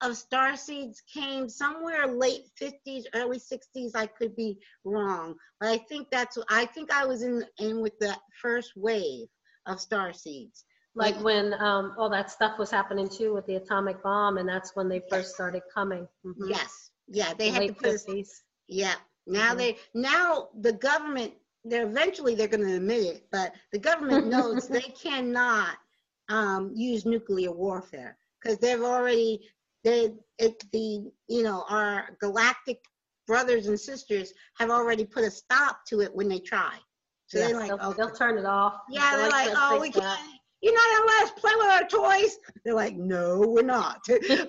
of 0.05 0.17
star 0.17 0.57
seeds 0.57 1.03
came 1.13 1.49
somewhere 1.49 2.07
late 2.07 2.47
50s, 2.57 3.07
early 3.15 3.39
60s. 3.39 3.93
I 3.97 4.07
could 4.07 4.37
be 4.37 4.59
wrong, 4.85 5.37
but 5.61 5.71
I 5.71 5.79
think 5.79 6.09
that's. 6.11 6.39
I 6.51 6.67
think 6.67 6.93
I 6.93 7.07
was 7.07 7.23
in 7.23 7.45
in 7.59 7.81
with 7.83 7.99
that 8.01 8.21
first 8.43 8.73
wave 8.77 9.29
of 9.67 9.81
star 9.81 10.13
seeds. 10.13 10.65
Like 10.97 11.21
when 11.21 11.55
um, 11.55 11.95
all 11.99 12.11
that 12.11 12.31
stuff 12.31 12.59
was 12.59 12.71
happening 12.71 13.09
too 13.09 13.35
with 13.35 13.47
the 13.47 13.57
atomic 13.57 14.03
bomb, 14.03 14.39
and 14.39 14.49
that's 14.49 14.77
when 14.77 14.89
they 14.89 15.03
first 15.11 15.35
started 15.35 15.63
coming. 15.75 16.07
Mhm. 16.25 16.37
Yes. 16.49 16.91
Yeah, 17.09 17.35
they 17.35 17.51
The 17.51 17.53
had 17.53 17.67
to 17.67 17.75
put 17.75 17.91
a 17.95 17.99
50s. 18.07 18.45
Yeah. 18.69 18.95
Now 19.27 19.55
Mhm. 19.55 19.59
they 19.59 19.79
now 19.95 20.49
the 20.61 20.73
government 20.73 21.35
they're 21.65 21.87
eventually 21.87 22.35
they're 22.35 22.49
going 22.49 22.67
to 22.67 22.77
admit 22.77 23.03
it, 23.05 23.29
but 23.31 23.55
the 23.73 23.79
government 23.79 24.27
knows 24.27 24.69
they 24.69 24.81
cannot 25.03 25.77
um, 26.29 26.73
use 26.75 27.05
nuclear 27.07 27.53
warfare 27.53 28.17
because 28.41 28.59
they've 28.59 28.83
already 28.83 29.41
they 29.85 30.15
it 30.39 30.65
the 30.73 31.11
you 31.29 31.43
know 31.43 31.65
our 31.69 32.17
galactic 32.21 32.79
brothers 33.27 33.67
and 33.69 33.79
sisters 33.79 34.33
have 34.59 34.71
already 34.71 35.05
put 35.05 35.25
a 35.25 35.31
stop 35.31 35.81
to 35.89 36.01
it 36.01 36.15
when 36.15 36.29
they 36.29 36.39
try. 36.39 36.75
So 37.27 37.39
they're 37.39 37.57
like, 37.57 37.69
they'll, 37.69 37.89
okay. 37.89 37.97
they'll 37.97 38.15
turn 38.15 38.39
it 38.39 38.45
off. 38.45 38.75
yeah, 38.91 39.17
they're 39.17 39.31
like, 39.31 39.49
"Let's 39.49 39.59
oh, 39.61 39.81
we 39.81 39.91
that." 39.91 40.01
can't. 40.01 40.41
You're 40.61 40.75
not 40.75 40.97
gonna 40.97 41.07
let 41.07 41.25
us 41.25 41.41
play 41.41 41.53
with 41.57 41.67
our 41.67 41.87
toys. 41.89 42.39
They're 42.65 42.75
like, 42.75 42.97
no, 42.97 43.41
we're 43.41 43.61
not, 43.63 44.01
because, 44.07 44.49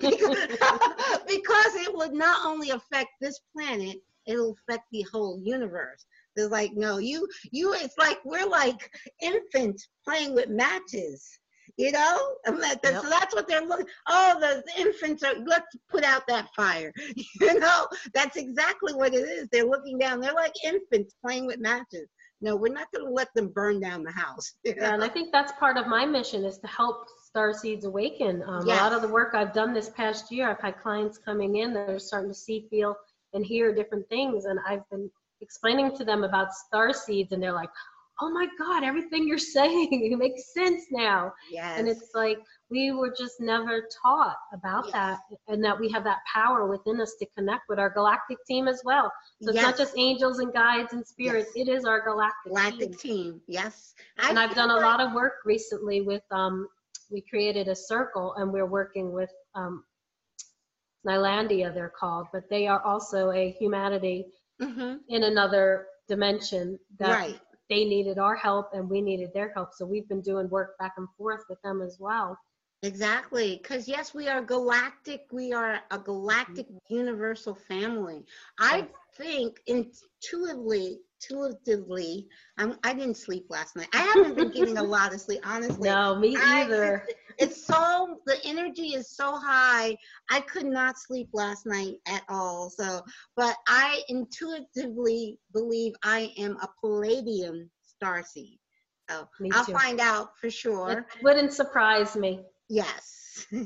because 1.28 1.74
it 1.74 1.94
would 1.94 2.14
not 2.14 2.46
only 2.46 2.70
affect 2.70 3.10
this 3.20 3.38
planet, 3.54 3.98
it'll 4.26 4.56
affect 4.66 4.84
the 4.92 5.04
whole 5.12 5.38
universe. 5.44 6.06
They're 6.34 6.48
like, 6.48 6.72
no, 6.74 6.96
you, 6.96 7.28
you. 7.50 7.74
It's 7.74 7.98
like 7.98 8.18
we're 8.24 8.46
like 8.46 8.90
infants 9.20 9.88
playing 10.06 10.34
with 10.34 10.48
matches. 10.48 11.38
You 11.78 11.92
know, 11.92 12.18
and 12.46 12.62
that, 12.62 12.80
that- 12.82 13.02
so 13.02 13.10
that's 13.10 13.34
what 13.34 13.46
they're 13.46 13.60
looking. 13.66 13.86
Oh, 14.08 14.38
the 14.40 14.62
infants 14.80 15.22
are. 15.22 15.34
Let's 15.44 15.76
put 15.90 16.04
out 16.04 16.22
that 16.28 16.48
fire. 16.54 16.92
You 17.40 17.58
know, 17.60 17.86
that's 18.14 18.36
exactly 18.36 18.94
what 18.94 19.14
it 19.14 19.18
is. 19.18 19.48
They're 19.52 19.64
looking 19.66 19.98
down. 19.98 20.20
They're 20.20 20.32
like 20.32 20.54
infants 20.64 21.14
playing 21.22 21.46
with 21.46 21.58
matches. 21.58 22.08
No, 22.40 22.56
we're 22.56 22.72
not 22.72 22.88
going 22.92 23.06
to 23.06 23.12
let 23.12 23.28
them 23.34 23.48
burn 23.48 23.80
down 23.80 24.02
the 24.02 24.10
house. 24.12 24.54
you 24.64 24.74
Yeah, 24.76 24.94
and? 24.94 25.04
I 25.04 25.08
think 25.08 25.32
that's 25.32 25.52
part 25.52 25.76
of 25.76 25.86
my 25.86 26.04
mission 26.06 26.44
is 26.44 26.58
to 26.58 26.66
help 26.66 27.06
star 27.24 27.52
seeds 27.52 27.84
awaken. 27.84 28.42
Um, 28.46 28.62
A 28.62 28.64
lot 28.64 28.92
of 28.92 29.02
the 29.02 29.08
work 29.08 29.34
I've 29.34 29.52
done 29.52 29.72
this 29.74 29.90
past 29.90 30.30
year, 30.32 30.48
I've 30.50 30.60
had 30.60 30.80
clients 30.82 31.18
coming 31.18 31.56
in 31.56 31.72
that 31.74 31.88
are 31.90 31.98
starting 31.98 32.30
to 32.30 32.34
see, 32.34 32.66
feel, 32.70 32.96
and 33.34 33.44
hear 33.44 33.74
different 33.74 34.08
things. 34.08 34.44
And 34.46 34.58
I've 34.66 34.88
been 34.90 35.10
explaining 35.40 35.96
to 35.96 36.04
them 36.04 36.24
about 36.24 36.52
star 36.54 36.92
seeds, 36.92 37.32
and 37.32 37.42
they're 37.42 37.52
like, 37.52 37.70
"Oh 38.20 38.30
my 38.30 38.46
God, 38.58 38.82
everything 38.84 39.26
you're 39.28 39.38
saying 39.38 39.88
it 40.12 40.16
makes 40.18 40.52
sense 40.54 40.84
now." 40.90 41.32
Yes. 41.50 41.78
And 41.78 41.88
it's 41.88 42.10
like 42.14 42.38
we 42.70 42.92
were 42.92 43.14
just 43.16 43.40
never 43.40 43.86
taught 44.02 44.36
about 44.52 44.84
Yes. 44.86 44.92
that, 44.92 45.20
and 45.48 45.64
that 45.64 45.78
we 45.78 45.90
have 45.90 46.04
that 46.04 46.20
power 46.32 46.66
within 46.66 47.00
us 47.00 47.14
to 47.20 47.26
connect 47.36 47.62
with 47.68 47.78
our 47.78 47.90
galactic 47.90 48.38
team 48.46 48.68
as 48.68 48.82
well. 48.84 49.12
So 49.42 49.50
it's 49.50 49.60
not 49.62 49.76
just 49.76 49.94
angels 49.98 50.38
and 50.38 50.52
guides 50.52 50.92
and 50.92 51.06
spirits; 51.06 51.50
Yes. 51.54 51.66
it 51.68 51.70
is 51.70 51.84
our 51.84 52.00
galactic, 52.04 52.44
team. 52.44 52.54
Galactic 52.54 52.98
team. 52.98 53.22
team. 53.32 53.40
Yes. 53.46 53.94
And 54.18 54.38
I 54.38 54.44
I've 54.44 54.54
done 54.54 54.70
a 54.70 54.76
lot 54.76 55.00
of 55.00 55.12
work 55.12 55.34
recently 55.44 56.00
with. 56.00 56.22
Um, 56.30 56.68
we 57.08 57.20
created 57.30 57.68
a 57.68 57.76
circle, 57.76 58.34
and 58.34 58.52
we're 58.52 58.66
working 58.66 59.12
with 59.12 59.30
um, 59.54 59.84
Nylandia. 61.06 61.72
They're 61.72 61.92
called, 61.98 62.26
but 62.32 62.48
they 62.50 62.66
are 62.66 62.80
also 62.82 63.30
a 63.30 63.50
humanity 63.52 64.26
Mhm. 64.60 65.00
in 65.08 65.22
another 65.24 65.86
dimension 66.08 66.78
that 66.98 67.10
Right. 67.12 67.40
They 67.68 67.84
needed 67.84 68.18
our 68.18 68.36
help 68.36 68.70
and 68.72 68.88
we 68.88 69.00
needed 69.00 69.30
their 69.34 69.52
help. 69.54 69.70
So 69.74 69.84
we've 69.86 70.08
been 70.08 70.20
doing 70.22 70.48
work 70.48 70.78
back 70.78 70.92
and 70.96 71.08
forth 71.16 71.42
with 71.48 71.60
them 71.62 71.82
as 71.82 71.98
well. 71.98 72.38
Exactly. 72.82 73.58
Because, 73.60 73.88
yes, 73.88 74.14
we 74.14 74.28
are 74.28 74.42
galactic. 74.42 75.22
We 75.32 75.52
are 75.52 75.80
a 75.90 75.98
galactic 75.98 76.66
universal 76.88 77.54
family. 77.54 78.24
I 78.60 78.86
think 79.16 79.58
intuitively, 79.66 80.98
intuitively, 81.30 82.28
I'm, 82.58 82.78
I 82.84 82.92
didn't 82.94 83.16
sleep 83.16 83.46
last 83.48 83.76
night. 83.76 83.88
I 83.92 83.98
haven't 84.02 84.36
been 84.36 84.50
getting 84.50 84.76
a 84.76 84.82
lot 84.96 85.14
of 85.14 85.20
sleep, 85.20 85.40
honestly. 85.44 85.88
No, 85.88 86.14
me 86.18 86.36
either. 86.38 87.04
just- 87.06 87.18
it's 87.38 87.66
so 87.66 88.20
the 88.26 88.36
energy 88.44 88.88
is 88.94 89.10
so 89.10 89.36
high. 89.36 89.96
I 90.30 90.40
could 90.40 90.66
not 90.66 90.98
sleep 90.98 91.28
last 91.32 91.66
night 91.66 91.94
at 92.06 92.22
all. 92.28 92.70
So, 92.70 93.02
but 93.36 93.56
I 93.68 94.02
intuitively 94.08 95.38
believe 95.52 95.94
I 96.02 96.32
am 96.38 96.56
a 96.62 96.68
Pleiadian 96.82 97.68
starseed. 98.02 98.58
So 99.08 99.28
Me 99.40 99.50
I'll 99.52 99.64
too. 99.64 99.72
find 99.72 100.00
out 100.00 100.38
for 100.38 100.50
sure. 100.50 100.90
It 100.90 101.22
wouldn't 101.22 101.52
surprise 101.52 102.16
me. 102.16 102.44
Yes. 102.68 103.46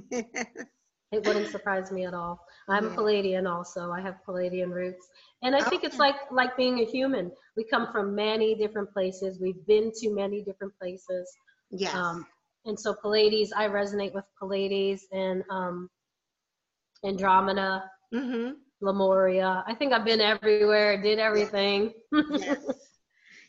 It 1.13 1.25
wouldn't 1.25 1.49
surprise 1.49 1.91
me 1.91 2.07
at 2.07 2.15
all. 2.15 2.39
I'm 2.69 2.85
Yeah. 2.85 2.95
Pleiadian 2.95 3.51
also. 3.51 3.91
I 3.91 4.01
have 4.01 4.19
Pleiadian 4.25 4.71
roots. 4.73 5.09
And 5.43 5.57
I 5.57 5.63
think 5.69 5.83
it's 5.83 5.97
Okay. 5.97 6.05
like 6.11 6.31
like 6.31 6.57
being 6.57 6.79
a 6.81 6.85
human. 6.85 7.33
We 7.57 7.65
come 7.65 7.91
from 7.91 8.15
many 8.15 8.55
different 8.55 8.93
places. 8.93 9.41
We've 9.41 9.67
been 9.67 9.91
to 9.97 10.11
many 10.15 10.43
different 10.45 10.73
places. 10.79 11.29
yes. 11.71 11.95
Um, 11.97 12.27
and 12.65 12.79
so 12.79 12.95
Pleiades, 12.95 13.53
I 13.53 13.69
resonate 13.69 14.15
with 14.15 14.25
Pleiades 14.39 15.07
and 15.13 15.43
um, 15.51 15.91
Andromeda, 17.05 17.85
hmm 18.13 18.51
Lemuria. 18.81 19.63
I 19.67 19.75
think 19.75 19.93
I've 19.93 20.07
been 20.07 20.21
everywhere, 20.21 21.01
did 21.03 21.19
everything. 21.19 21.93
Yes. 22.33 22.65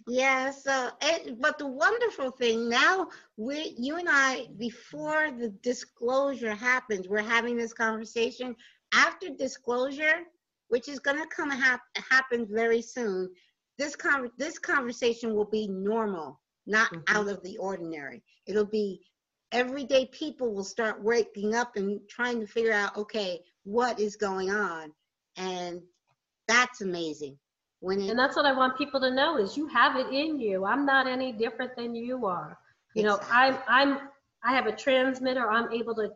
yeah. 0.07 0.51
So, 0.51 0.89
it, 1.01 1.39
but 1.39 1.57
the 1.57 1.67
wonderful 1.67 2.31
thing 2.31 2.67
now, 2.67 3.07
we, 3.37 3.75
you 3.77 3.95
and 3.97 4.09
I, 4.09 4.47
before 4.57 5.31
the 5.31 5.49
disclosure 5.63 6.53
happens, 6.53 7.07
we're 7.07 7.21
having 7.21 7.55
this 7.55 7.73
conversation. 7.73 8.55
After 8.93 9.29
disclosure, 9.29 10.23
which 10.67 10.89
is 10.89 10.99
going 10.99 11.17
to 11.17 11.27
come 11.27 11.49
hap- 11.49 11.79
happen 12.09 12.45
very 12.49 12.81
soon, 12.81 13.29
this 13.77 13.95
con- 13.95 14.31
this 14.37 14.59
conversation 14.59 15.33
will 15.33 15.45
be 15.49 15.67
normal, 15.69 16.40
not 16.65 16.91
Mhm. 16.91 17.03
out 17.09 17.27
of 17.27 17.41
the 17.43 17.57
ordinary. 17.57 18.23
It'll 18.45 18.65
be 18.65 19.01
everyday 19.51 20.05
people 20.07 20.53
will 20.53 20.63
start 20.63 21.03
waking 21.03 21.55
up 21.55 21.75
and 21.75 21.99
trying 22.09 22.39
to 22.39 22.47
figure 22.47 22.73
out, 22.73 22.95
okay, 22.97 23.43
what 23.63 23.99
is 23.99 24.15
going 24.15 24.49
on, 24.51 24.93
and 25.37 25.81
that's 26.47 26.81
amazing. 26.81 27.37
When 27.79 27.99
it, 28.01 28.09
And 28.09 28.19
that's 28.19 28.35
what 28.35 28.45
I 28.45 28.53
want 28.53 28.77
people 28.77 28.99
to 29.01 29.11
know 29.11 29.37
is 29.37 29.57
you 29.57 29.67
have 29.67 29.95
it 29.95 30.07
in 30.13 30.39
you. 30.39 30.65
I'm 30.65 30.85
not 30.85 31.07
any 31.07 31.31
different 31.31 31.75
than 31.75 31.95
you 31.95 32.25
are. 32.25 32.57
You 32.95 33.03
know, 33.03 33.19
I'm 33.31 33.57
I'm 33.67 33.99
I 34.43 34.53
have 34.53 34.67
a 34.67 34.75
transmitter. 34.75 35.49
I'm 35.49 35.71
able 35.71 35.95
to 35.95 36.07
t- 36.09 36.15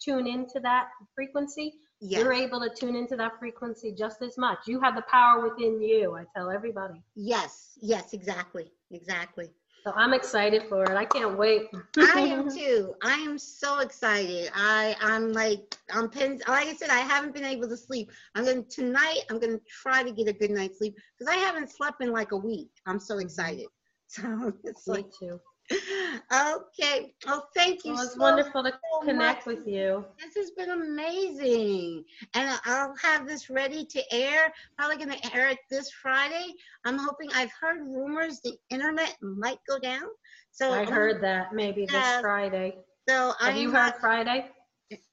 tune 0.00 0.26
into 0.26 0.60
that 0.60 0.88
frequency. 1.14 1.74
yes. 2.00 2.20
You're 2.20 2.32
able 2.32 2.60
to 2.60 2.68
tune 2.68 2.96
into 2.96 3.16
that 3.16 3.38
frequency 3.38 3.92
just 3.92 4.20
as 4.22 4.36
much. 4.36 4.58
You 4.66 4.80
have 4.80 4.94
the 4.96 5.02
power 5.10 5.42
within 5.48 5.80
you. 5.80 6.14
I 6.14 6.24
tell 6.36 6.50
everybody. 6.50 7.02
Yes, 7.14 7.78
yes, 7.80 8.12
exactly, 8.12 8.70
exactly. 8.90 9.50
So 9.86 9.92
I'm 9.94 10.14
excited 10.14 10.64
for 10.68 10.82
it. 10.82 10.96
I 10.96 11.04
can't 11.04 11.38
wait. 11.38 11.68
I 11.96 12.18
am 12.18 12.50
too. 12.56 12.92
I 13.04 13.12
am 13.12 13.38
so 13.38 13.78
excited. 13.78 14.50
I 14.52 14.96
I'm 15.00 15.32
like 15.32 15.76
I'm 15.92 16.10
pins. 16.10 16.42
Like 16.48 16.66
I 16.66 16.74
said, 16.74 16.90
I 16.90 16.98
haven't 16.98 17.32
been 17.32 17.44
able 17.44 17.68
to 17.68 17.76
sleep. 17.76 18.10
I'm 18.34 18.44
gonna 18.44 18.64
tonight. 18.64 19.20
I'm 19.30 19.38
gonna 19.38 19.60
try 19.68 20.02
to 20.02 20.10
get 20.10 20.26
a 20.26 20.32
good 20.32 20.50
night's 20.50 20.78
sleep 20.78 20.96
because 21.16 21.32
I 21.32 21.36
haven't 21.36 21.70
slept 21.70 22.02
in 22.02 22.10
like 22.10 22.32
a 22.32 22.36
week. 22.36 22.70
I'm 22.86 22.98
so 22.98 23.18
excited. 23.18 23.66
So 24.08 24.52
it's 24.62 24.86
Me 24.86 24.94
like 24.94 25.06
too. 25.18 25.40
Okay. 25.72 27.12
Oh, 27.26 27.42
thank 27.54 27.84
you. 27.84 27.94
Well, 27.94 28.02
it's 28.04 28.14
so, 28.14 28.20
wonderful 28.20 28.62
to 28.64 28.70
so 28.72 29.06
connect 29.06 29.46
much. 29.46 29.56
with 29.56 29.66
you. 29.66 30.04
This 30.18 30.34
has 30.36 30.50
been 30.52 30.70
amazing. 30.70 32.04
And 32.34 32.58
I'll 32.64 32.94
have 33.02 33.26
this 33.26 33.50
ready 33.50 33.84
to 33.86 34.14
air. 34.14 34.52
Probably 34.78 34.96
going 34.96 35.18
to 35.18 35.34
air 35.36 35.48
it 35.48 35.58
this 35.70 35.90
Friday. 35.90 36.52
I'm 36.84 36.98
hoping, 36.98 37.30
I've 37.34 37.52
heard 37.60 37.80
rumors 37.80 38.40
the 38.42 38.56
internet 38.70 39.16
might 39.22 39.58
go 39.68 39.78
down. 39.78 40.04
So 40.52 40.72
I 40.72 40.84
heard 40.84 41.20
that 41.22 41.52
maybe 41.54 41.86
this. 41.86 42.20
Friday. 42.20 42.76
So 43.08 43.34
Have 43.40 43.54
I'm 43.54 43.56
you 43.56 43.70
not- 43.72 43.92
heard 43.92 44.00
Friday? 44.00 44.50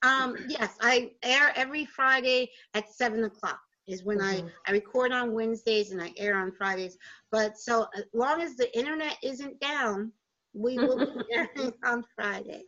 Um, 0.04 0.36
yes, 0.48 0.78
I 0.82 1.12
air 1.24 1.52
every 1.56 1.86
Friday 1.86 2.52
at 2.76 2.94
seven 2.94 3.24
o'clock 3.24 3.60
is 3.88 4.04
when 4.04 4.20
Mhm. 4.20 4.46
I, 4.46 4.52
I 4.68 4.72
record 4.72 5.12
on 5.12 5.34
Wednesdays 5.34 5.92
and 5.92 6.02
I 6.02 6.14
air 6.16 6.36
on 6.36 6.52
Fridays. 6.52 6.96
But 7.32 7.58
so 7.58 7.88
as 7.96 8.04
long 8.14 8.42
as 8.42 8.56
the 8.56 8.76
internet 8.78 9.18
isn't 9.24 9.60
down, 9.60 10.12
we 10.54 10.78
will 10.78 10.98
be 10.98 11.22
airing 11.34 11.74
on 11.84 12.04
Friday. 12.16 12.64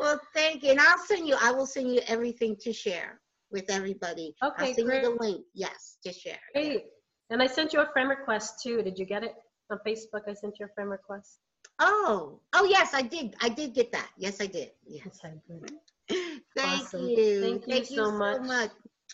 Well, 0.00 0.20
thank 0.34 0.62
you. 0.62 0.70
And 0.70 0.80
I'll 0.80 0.98
send 0.98 1.26
you, 1.26 1.36
I 1.40 1.52
will 1.52 1.66
send 1.66 1.94
you 1.94 2.00
everything 2.06 2.56
to 2.60 2.72
share 2.72 3.20
with 3.50 3.70
everybody. 3.70 4.34
Okay, 4.42 4.68
I'll 4.68 4.74
send 4.74 4.86
great. 4.88 5.02
you 5.02 5.10
the 5.10 5.24
link. 5.24 5.44
Yes, 5.54 5.98
to 6.04 6.12
share. 6.12 6.38
Great. 6.54 6.84
And 7.30 7.42
I 7.42 7.46
sent 7.46 7.72
you 7.72 7.80
a 7.80 7.86
friend 7.92 8.08
request 8.08 8.62
too. 8.62 8.82
Did 8.82 8.98
you 8.98 9.04
get 9.04 9.22
it? 9.22 9.34
On 9.70 9.78
Facebook, 9.86 10.28
I 10.28 10.34
sent 10.34 10.58
you 10.58 10.66
a 10.66 10.68
friend 10.74 10.90
request. 10.90 11.38
Oh, 11.78 12.40
oh 12.52 12.64
yes, 12.64 12.92
I 12.92 13.02
did. 13.02 13.34
I 13.40 13.48
did 13.48 13.74
get 13.74 13.90
that. 13.92 14.10
Yes, 14.18 14.40
I 14.40 14.46
did. 14.46 14.70
Yes. 14.86 15.06
Okay, 15.24 15.34
good. 15.48 15.72
Thank 16.56 16.82
Awesome. 16.82 17.08
you. 17.08 17.40
Thank 17.40 17.90
you 17.90 17.96
so 17.96 18.10
much. 18.10 18.70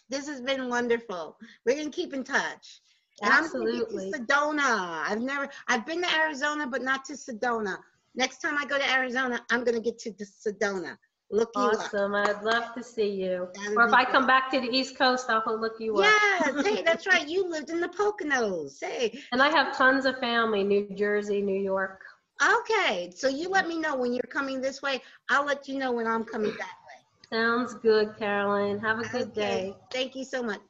This 0.09 0.27
has 0.27 0.40
been 0.40 0.69
wonderful. 0.69 1.36
We're 1.65 1.77
gonna 1.77 1.90
keep 1.90 2.12
in 2.12 2.24
touch. 2.24 2.81
And 3.23 3.32
I'm 3.32 3.45
Absolutely. 3.45 4.12
gonna 4.12 4.27
Sedona. 4.27 5.03
I've 5.09 5.20
never 5.20 5.49
I've 5.69 5.86
been 5.86 6.03
to 6.03 6.15
Arizona, 6.15 6.66
but 6.66 6.82
not 6.82 7.05
to 7.07 7.15
Sedona. 7.15 7.77
Next 8.15 8.39
time 8.39 8.57
I 8.59 8.65
go 8.65 8.78
to 8.78 8.90
Arizona, 8.90 9.40
I'm 9.51 9.65
gonna 9.65 9.81
get 9.81 9.99
to 10.01 10.12
the 10.12 10.24
Sedona. 10.24 10.97
Look 11.31 11.51
you 11.57 11.66
up. 11.66 11.74
Awesome. 11.81 12.15
I'd 12.15 12.43
love 12.43 12.74
to 12.74 12.82
see 12.82 13.11
you. 13.11 13.49
That'd 13.55 13.77
Or 13.77 13.86
if 13.86 13.93
I 13.93 14.05
great. 14.05 14.12
come 14.12 14.27
back 14.27 14.51
to 14.53 14.61
the 14.61 14.69
East 14.69 14.97
Coast, 14.97 15.27
I'll 15.28 15.61
look 15.61 15.74
you 15.78 15.99
up. 15.99 16.05
Yes, 16.05 16.66
hey, 16.66 16.82
that's 16.82 17.07
right. 17.07 17.28
You 17.28 17.49
lived 17.49 17.70
in 17.70 17.81
the 17.81 17.89
Poconos. 17.89 18.78
Hey, 18.81 19.19
And 19.32 19.43
I 19.43 19.49
have 19.51 19.77
tons 19.77 20.07
of 20.07 20.19
family, 20.19 20.65
New 20.65 20.89
Jersey, 20.95 21.43
New 21.43 21.61
York. 21.61 22.01
okay. 22.43 23.11
So 23.15 23.28
you 23.28 23.49
let 23.49 23.66
me 23.69 23.78
know 23.78 23.97
when 23.97 24.12
you're 24.12 24.23
coming 24.31 24.61
this 24.61 24.81
way. 24.81 25.03
I'll 25.28 25.45
let 25.45 25.69
you 25.69 25.78
know 25.78 25.93
when 25.93 26.07
I'm 26.07 26.24
coming 26.24 26.53
that 26.59 26.77
way. 26.86 27.36
Sounds 27.39 27.74
good, 27.74 28.16
Caroline. 28.19 28.78
Have 28.78 29.01
a 29.01 29.05
good 29.05 29.32
Okay. 29.32 29.35
day. 29.35 29.74
Thank 29.93 30.15
you 30.15 30.24
so 30.24 30.43
much. 30.43 30.61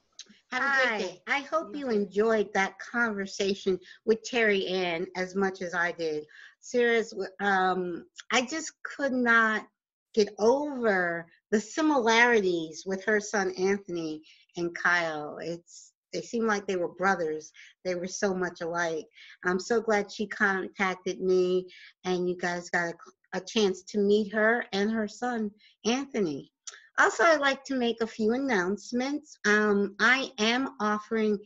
Have 0.50 0.62
a 0.62 0.68
Hi. 0.68 0.96
great 0.96 0.98
day. 0.98 1.22
I 1.26 1.40
hope 1.40 1.76
you 1.76 1.90
enjoyed 1.90 2.52
that 2.54 2.78
conversation 2.78 3.78
with 4.06 4.22
Terri-Ann 4.22 5.06
as 5.16 5.34
much 5.34 5.60
as 5.60 5.74
I 5.74 5.92
did. 5.92 6.24
Serious, 6.60 7.12
um, 7.40 8.06
I 8.32 8.42
just 8.42 8.72
could 8.82 9.12
not 9.12 9.66
get 10.14 10.28
over 10.38 11.26
the 11.50 11.60
similarities 11.60 12.84
with 12.86 13.04
her 13.04 13.20
son 13.20 13.52
Anthony 13.58 14.22
and 14.56 14.74
Kyle. 14.74 15.38
It's 15.40 15.92
they 16.12 16.22
seem 16.22 16.46
like 16.46 16.66
they 16.66 16.76
were 16.76 16.88
brothers. 16.88 17.52
They 17.84 17.94
were 17.94 18.06
so 18.06 18.34
much 18.34 18.62
alike. 18.62 19.04
I'm 19.44 19.60
so 19.60 19.80
glad 19.80 20.10
she 20.10 20.26
contacted 20.26 21.20
me 21.20 21.66
and 22.04 22.28
you 22.28 22.36
guys 22.36 22.70
got 22.70 22.94
a, 22.94 23.38
a 23.38 23.40
chance 23.42 23.82
to 23.82 23.98
meet 23.98 24.32
her 24.32 24.64
and 24.72 24.90
her 24.90 25.06
son 25.06 25.50
Anthony. 25.84 26.50
Also, 26.98 27.22
I'd 27.22 27.40
like 27.40 27.62
to 27.64 27.76
make 27.76 28.00
a 28.00 28.06
few 28.06 28.32
announcements. 28.32 29.38
Um, 29.46 29.94
I 30.00 30.32
am 30.38 30.70
offering 30.80 31.38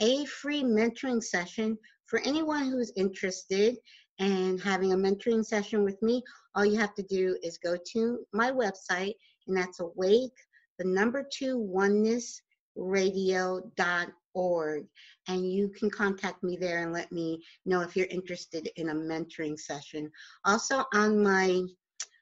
a 0.00 0.24
free 0.26 0.62
mentoring 0.62 1.20
session 1.22 1.76
for 2.06 2.20
anyone 2.20 2.66
who's 2.66 2.92
interested 2.96 3.76
in 4.18 4.56
having 4.58 4.92
a 4.92 4.96
mentoring 4.96 5.44
session 5.44 5.82
with 5.82 6.00
me. 6.00 6.22
All 6.54 6.64
you 6.64 6.78
have 6.78 6.94
to 6.94 7.02
do 7.02 7.36
is 7.42 7.58
go 7.58 7.76
to 7.92 8.20
my 8.32 8.52
website, 8.52 9.14
and 9.48 9.56
that's 9.56 9.80
awake, 9.80 10.36
the 10.78 10.84
number 10.84 11.26
two 11.32 11.58
oneness 11.58 12.40
radio.org. 12.76 13.66
And 15.26 15.52
you 15.52 15.68
can 15.70 15.90
contact 15.90 16.44
me 16.44 16.56
there 16.56 16.84
and 16.84 16.92
let 16.92 17.10
me 17.10 17.42
know 17.66 17.80
if 17.80 17.96
you're 17.96 18.06
interested 18.06 18.68
in 18.76 18.90
a 18.90 18.94
mentoring 18.94 19.58
session. 19.58 20.08
Also, 20.44 20.84
on 20.94 21.20
my 21.20 21.62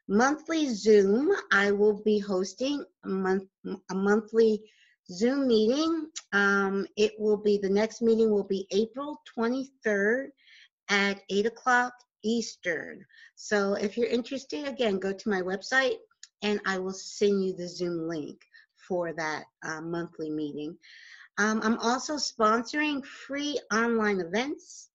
monthly 0.09 0.73
Zoom. 0.75 1.31
I 1.53 1.71
will 1.71 2.03
be 2.03 2.19
hosting 2.19 2.85
a 3.05 3.09
month 3.09 3.45
a 3.91 3.95
monthly 3.95 4.63
Zoom 5.11 5.47
meeting. 5.47 6.11
Um, 6.33 6.87
it 6.97 7.13
will 7.19 7.37
be, 7.37 7.59
the 7.59 7.71
next 7.71 8.03
meeting 8.03 8.31
will 8.31 8.45
be 8.45 8.67
April 8.71 9.21
23rd 9.39 10.29
at 10.89 11.21
8 11.31 11.47
o'clock 11.47 11.93
Eastern. 12.23 13.05
So 13.35 13.75
if 13.75 13.97
you're 13.97 14.09
interested, 14.09 14.67
again, 14.67 14.99
go 14.99 15.13
to 15.13 15.29
my 15.29 15.41
website 15.41 15.97
and 16.43 16.61
I 16.67 16.79
will 16.79 16.93
send 16.93 17.45
you 17.45 17.55
the 17.55 17.69
Zoom 17.69 18.09
link 18.09 18.41
for 18.89 19.13
that 19.15 19.45
uh, 19.63 19.81
monthly 19.81 20.31
meeting. 20.31 20.77
Um, 21.39 21.61
I'm 21.63 21.79
also 21.79 22.17
sponsoring 22.17 23.05
free 23.05 23.59
online 23.73 24.21
events, 24.21 24.91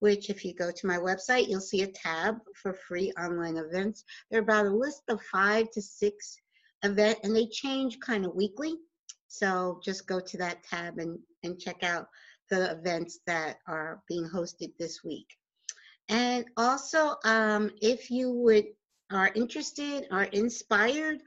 which 0.00 0.30
if 0.30 0.44
you 0.44 0.54
go 0.54 0.70
to 0.70 0.86
my 0.86 0.96
website, 0.96 1.48
you'll 1.48 1.60
see 1.60 1.82
a 1.82 1.92
tab 1.92 2.36
for 2.54 2.72
free 2.72 3.12
online 3.20 3.56
events. 3.56 4.04
There 4.30 4.40
are 4.40 4.42
about 4.42 4.66
a 4.66 4.70
list 4.70 5.02
of 5.08 5.20
five 5.22 5.70
to 5.72 5.82
six 5.82 6.36
event 6.82 7.18
and 7.24 7.34
they 7.34 7.46
change 7.46 7.98
kind 8.00 8.24
of 8.24 8.34
weekly. 8.34 8.76
So 9.28 9.80
just 9.84 10.06
go 10.06 10.20
to 10.20 10.36
that 10.38 10.62
tab 10.62 10.98
and, 10.98 11.18
and 11.42 11.58
check 11.58 11.82
out 11.82 12.08
the 12.50 12.72
events 12.72 13.20
that 13.26 13.58
are 13.66 14.02
being 14.08 14.28
hosted 14.28 14.72
this 14.78 15.04
week. 15.04 15.26
And 16.08 16.46
also, 16.56 17.16
um, 17.24 17.70
if 17.82 18.10
you 18.10 18.30
would 18.30 18.64
are 19.10 19.30
interested 19.34 20.06
or 20.10 20.24
inspired 20.24 21.20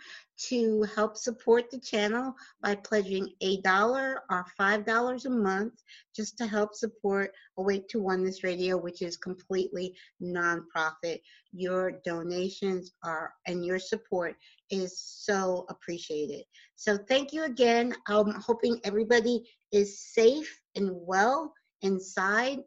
to 0.47 0.83
help 0.95 1.17
support 1.17 1.69
the 1.69 1.79
channel 1.79 2.33
by 2.61 2.75
pledging 2.75 3.29
a 3.41 3.61
dollar 3.61 4.21
or 4.29 4.45
five 4.57 4.85
dollars 4.85 5.25
a 5.25 5.29
month 5.29 5.73
just 6.15 6.37
to 6.37 6.47
help 6.47 6.73
support 6.73 7.31
Awake 7.57 7.87
to 7.89 8.01
Oneness 8.01 8.43
Radio, 8.43 8.77
which 8.77 9.01
is 9.01 9.17
completely 9.17 9.95
nonprofit. 10.21 11.19
Your 11.51 11.99
donations 12.05 12.93
are 13.03 13.33
and 13.45 13.65
your 13.65 13.79
support 13.79 14.35
is 14.69 14.99
so 14.99 15.65
appreciated. 15.69 16.43
So 16.75 16.97
thank 16.97 17.33
you 17.33 17.43
again. 17.43 17.93
I'm 18.07 18.31
hoping 18.31 18.79
everybody 18.83 19.43
is 19.71 19.99
safe 20.13 20.59
and 20.75 20.89
well 20.93 21.53
inside. 21.81 22.59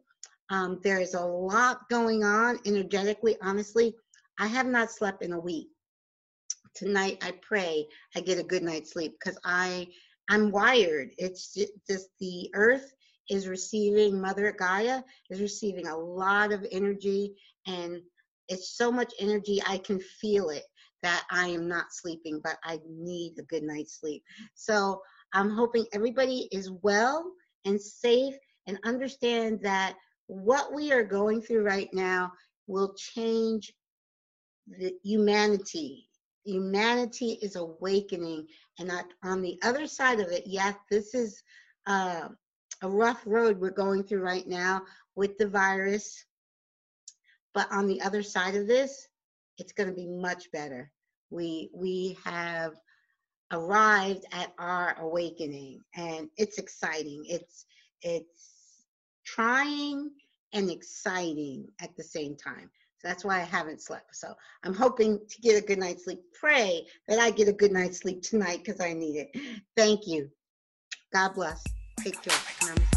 Um, 0.49 0.79
there 0.83 1.01
is 1.01 1.15
a 1.15 1.25
lot 1.25 1.89
going 1.89 2.23
on 2.23 2.59
energetically. 2.65 3.35
Honestly, 3.41 3.95
I 4.39 4.47
have 4.47 4.67
not 4.67 4.91
slept 4.91 5.23
in 5.23 5.33
a 5.33 5.39
week. 5.39 5.69
Tonight, 6.75 7.17
I 7.21 7.31
pray 7.41 7.87
I 8.15 8.21
get 8.21 8.37
a 8.37 8.43
good 8.43 8.63
night's 8.63 8.91
sleep 8.91 9.15
because 9.19 9.39
I 9.45 9.87
I'm 10.29 10.51
wired. 10.51 11.11
It's 11.17 11.53
just 11.53 12.09
the 12.19 12.49
earth 12.53 12.93
is 13.29 13.47
receiving 13.47 14.19
Mother 14.19 14.51
Gaia 14.51 15.01
is 15.29 15.41
receiving 15.41 15.87
a 15.87 15.97
lot 15.97 16.51
of 16.51 16.65
energy, 16.71 17.33
and 17.67 18.01
it's 18.49 18.75
so 18.75 18.91
much 18.91 19.13
energy 19.19 19.61
I 19.65 19.77
can 19.77 19.99
feel 19.99 20.49
it 20.49 20.63
that 21.01 21.23
I 21.31 21.47
am 21.47 21.67
not 21.67 21.85
sleeping, 21.91 22.41
but 22.43 22.57
I 22.63 22.79
need 22.87 23.35
a 23.39 23.43
good 23.43 23.63
night's 23.63 23.99
sleep. 23.99 24.23
So 24.55 25.01
I'm 25.33 25.51
hoping 25.51 25.85
everybody 25.93 26.47
is 26.51 26.71
well 26.81 27.31
and 27.65 27.79
safe 27.79 28.35
and 28.67 28.79
understand 28.83 29.59
that 29.61 29.95
what 30.27 30.73
we 30.73 30.91
are 30.91 31.03
going 31.03 31.41
through 31.41 31.63
right 31.63 31.89
now 31.93 32.31
will 32.67 32.95
change 32.95 33.73
the 34.67 34.93
humanity. 35.03 36.09
Humanity 36.45 37.39
is 37.41 37.55
awakening, 37.55 38.47
and 38.79 38.91
on 39.23 39.41
the 39.41 39.57
other 39.63 39.87
side 39.87 40.19
of 40.19 40.31
it, 40.31 40.43
yes, 40.45 40.75
this 40.91 41.13
is 41.13 41.41
uh, 41.87 42.29
a 42.81 42.89
rough 42.89 43.21
road 43.25 43.59
we're 43.59 43.71
going 43.71 44.03
through 44.03 44.21
right 44.21 44.47
now 44.47 44.83
with 45.15 45.37
the 45.37 45.47
virus. 45.47 46.23
But 47.53 47.71
on 47.71 47.87
the 47.87 48.01
other 48.01 48.21
side 48.21 48.55
of 48.55 48.67
this, 48.67 49.07
it's 49.57 49.73
going 49.73 49.89
to 49.89 49.95
be 49.95 50.07
much 50.07 50.51
better. 50.51 50.91
We 51.29 51.69
we 51.73 52.17
have 52.23 52.73
arrived 53.51 54.25
at 54.31 54.53
our 54.59 54.95
awakening, 54.99 55.81
and 55.95 56.29
it's 56.37 56.57
exciting. 56.57 57.23
It's 57.27 57.65
it's 58.01 58.83
trying 59.25 60.11
and 60.53 60.69
exciting 60.69 61.67
at 61.81 61.95
the 61.97 62.03
same 62.03 62.35
time. 62.35 62.69
So 62.99 63.07
that's 63.07 63.25
why 63.25 63.37
I 63.37 63.43
haven't 63.43 63.81
slept. 63.81 64.15
So 64.15 64.33
I'm 64.63 64.73
hoping 64.73 65.19
to 65.27 65.41
get 65.41 65.61
a 65.61 65.65
good 65.65 65.79
night's 65.79 66.05
sleep. 66.05 66.21
Pray 66.33 66.87
that 67.07 67.19
I 67.19 67.31
get 67.31 67.47
a 67.47 67.53
good 67.53 67.71
night's 67.71 67.99
sleep 67.99 68.21
tonight 68.21 68.61
because 68.63 68.81
I 68.81 68.93
need 68.93 69.17
it. 69.17 69.61
Thank 69.75 70.07
you. 70.07 70.29
God 71.13 71.33
bless. 71.33 71.63
Take 71.99 72.21
care. 72.21 72.33
Namaste. 72.61 72.94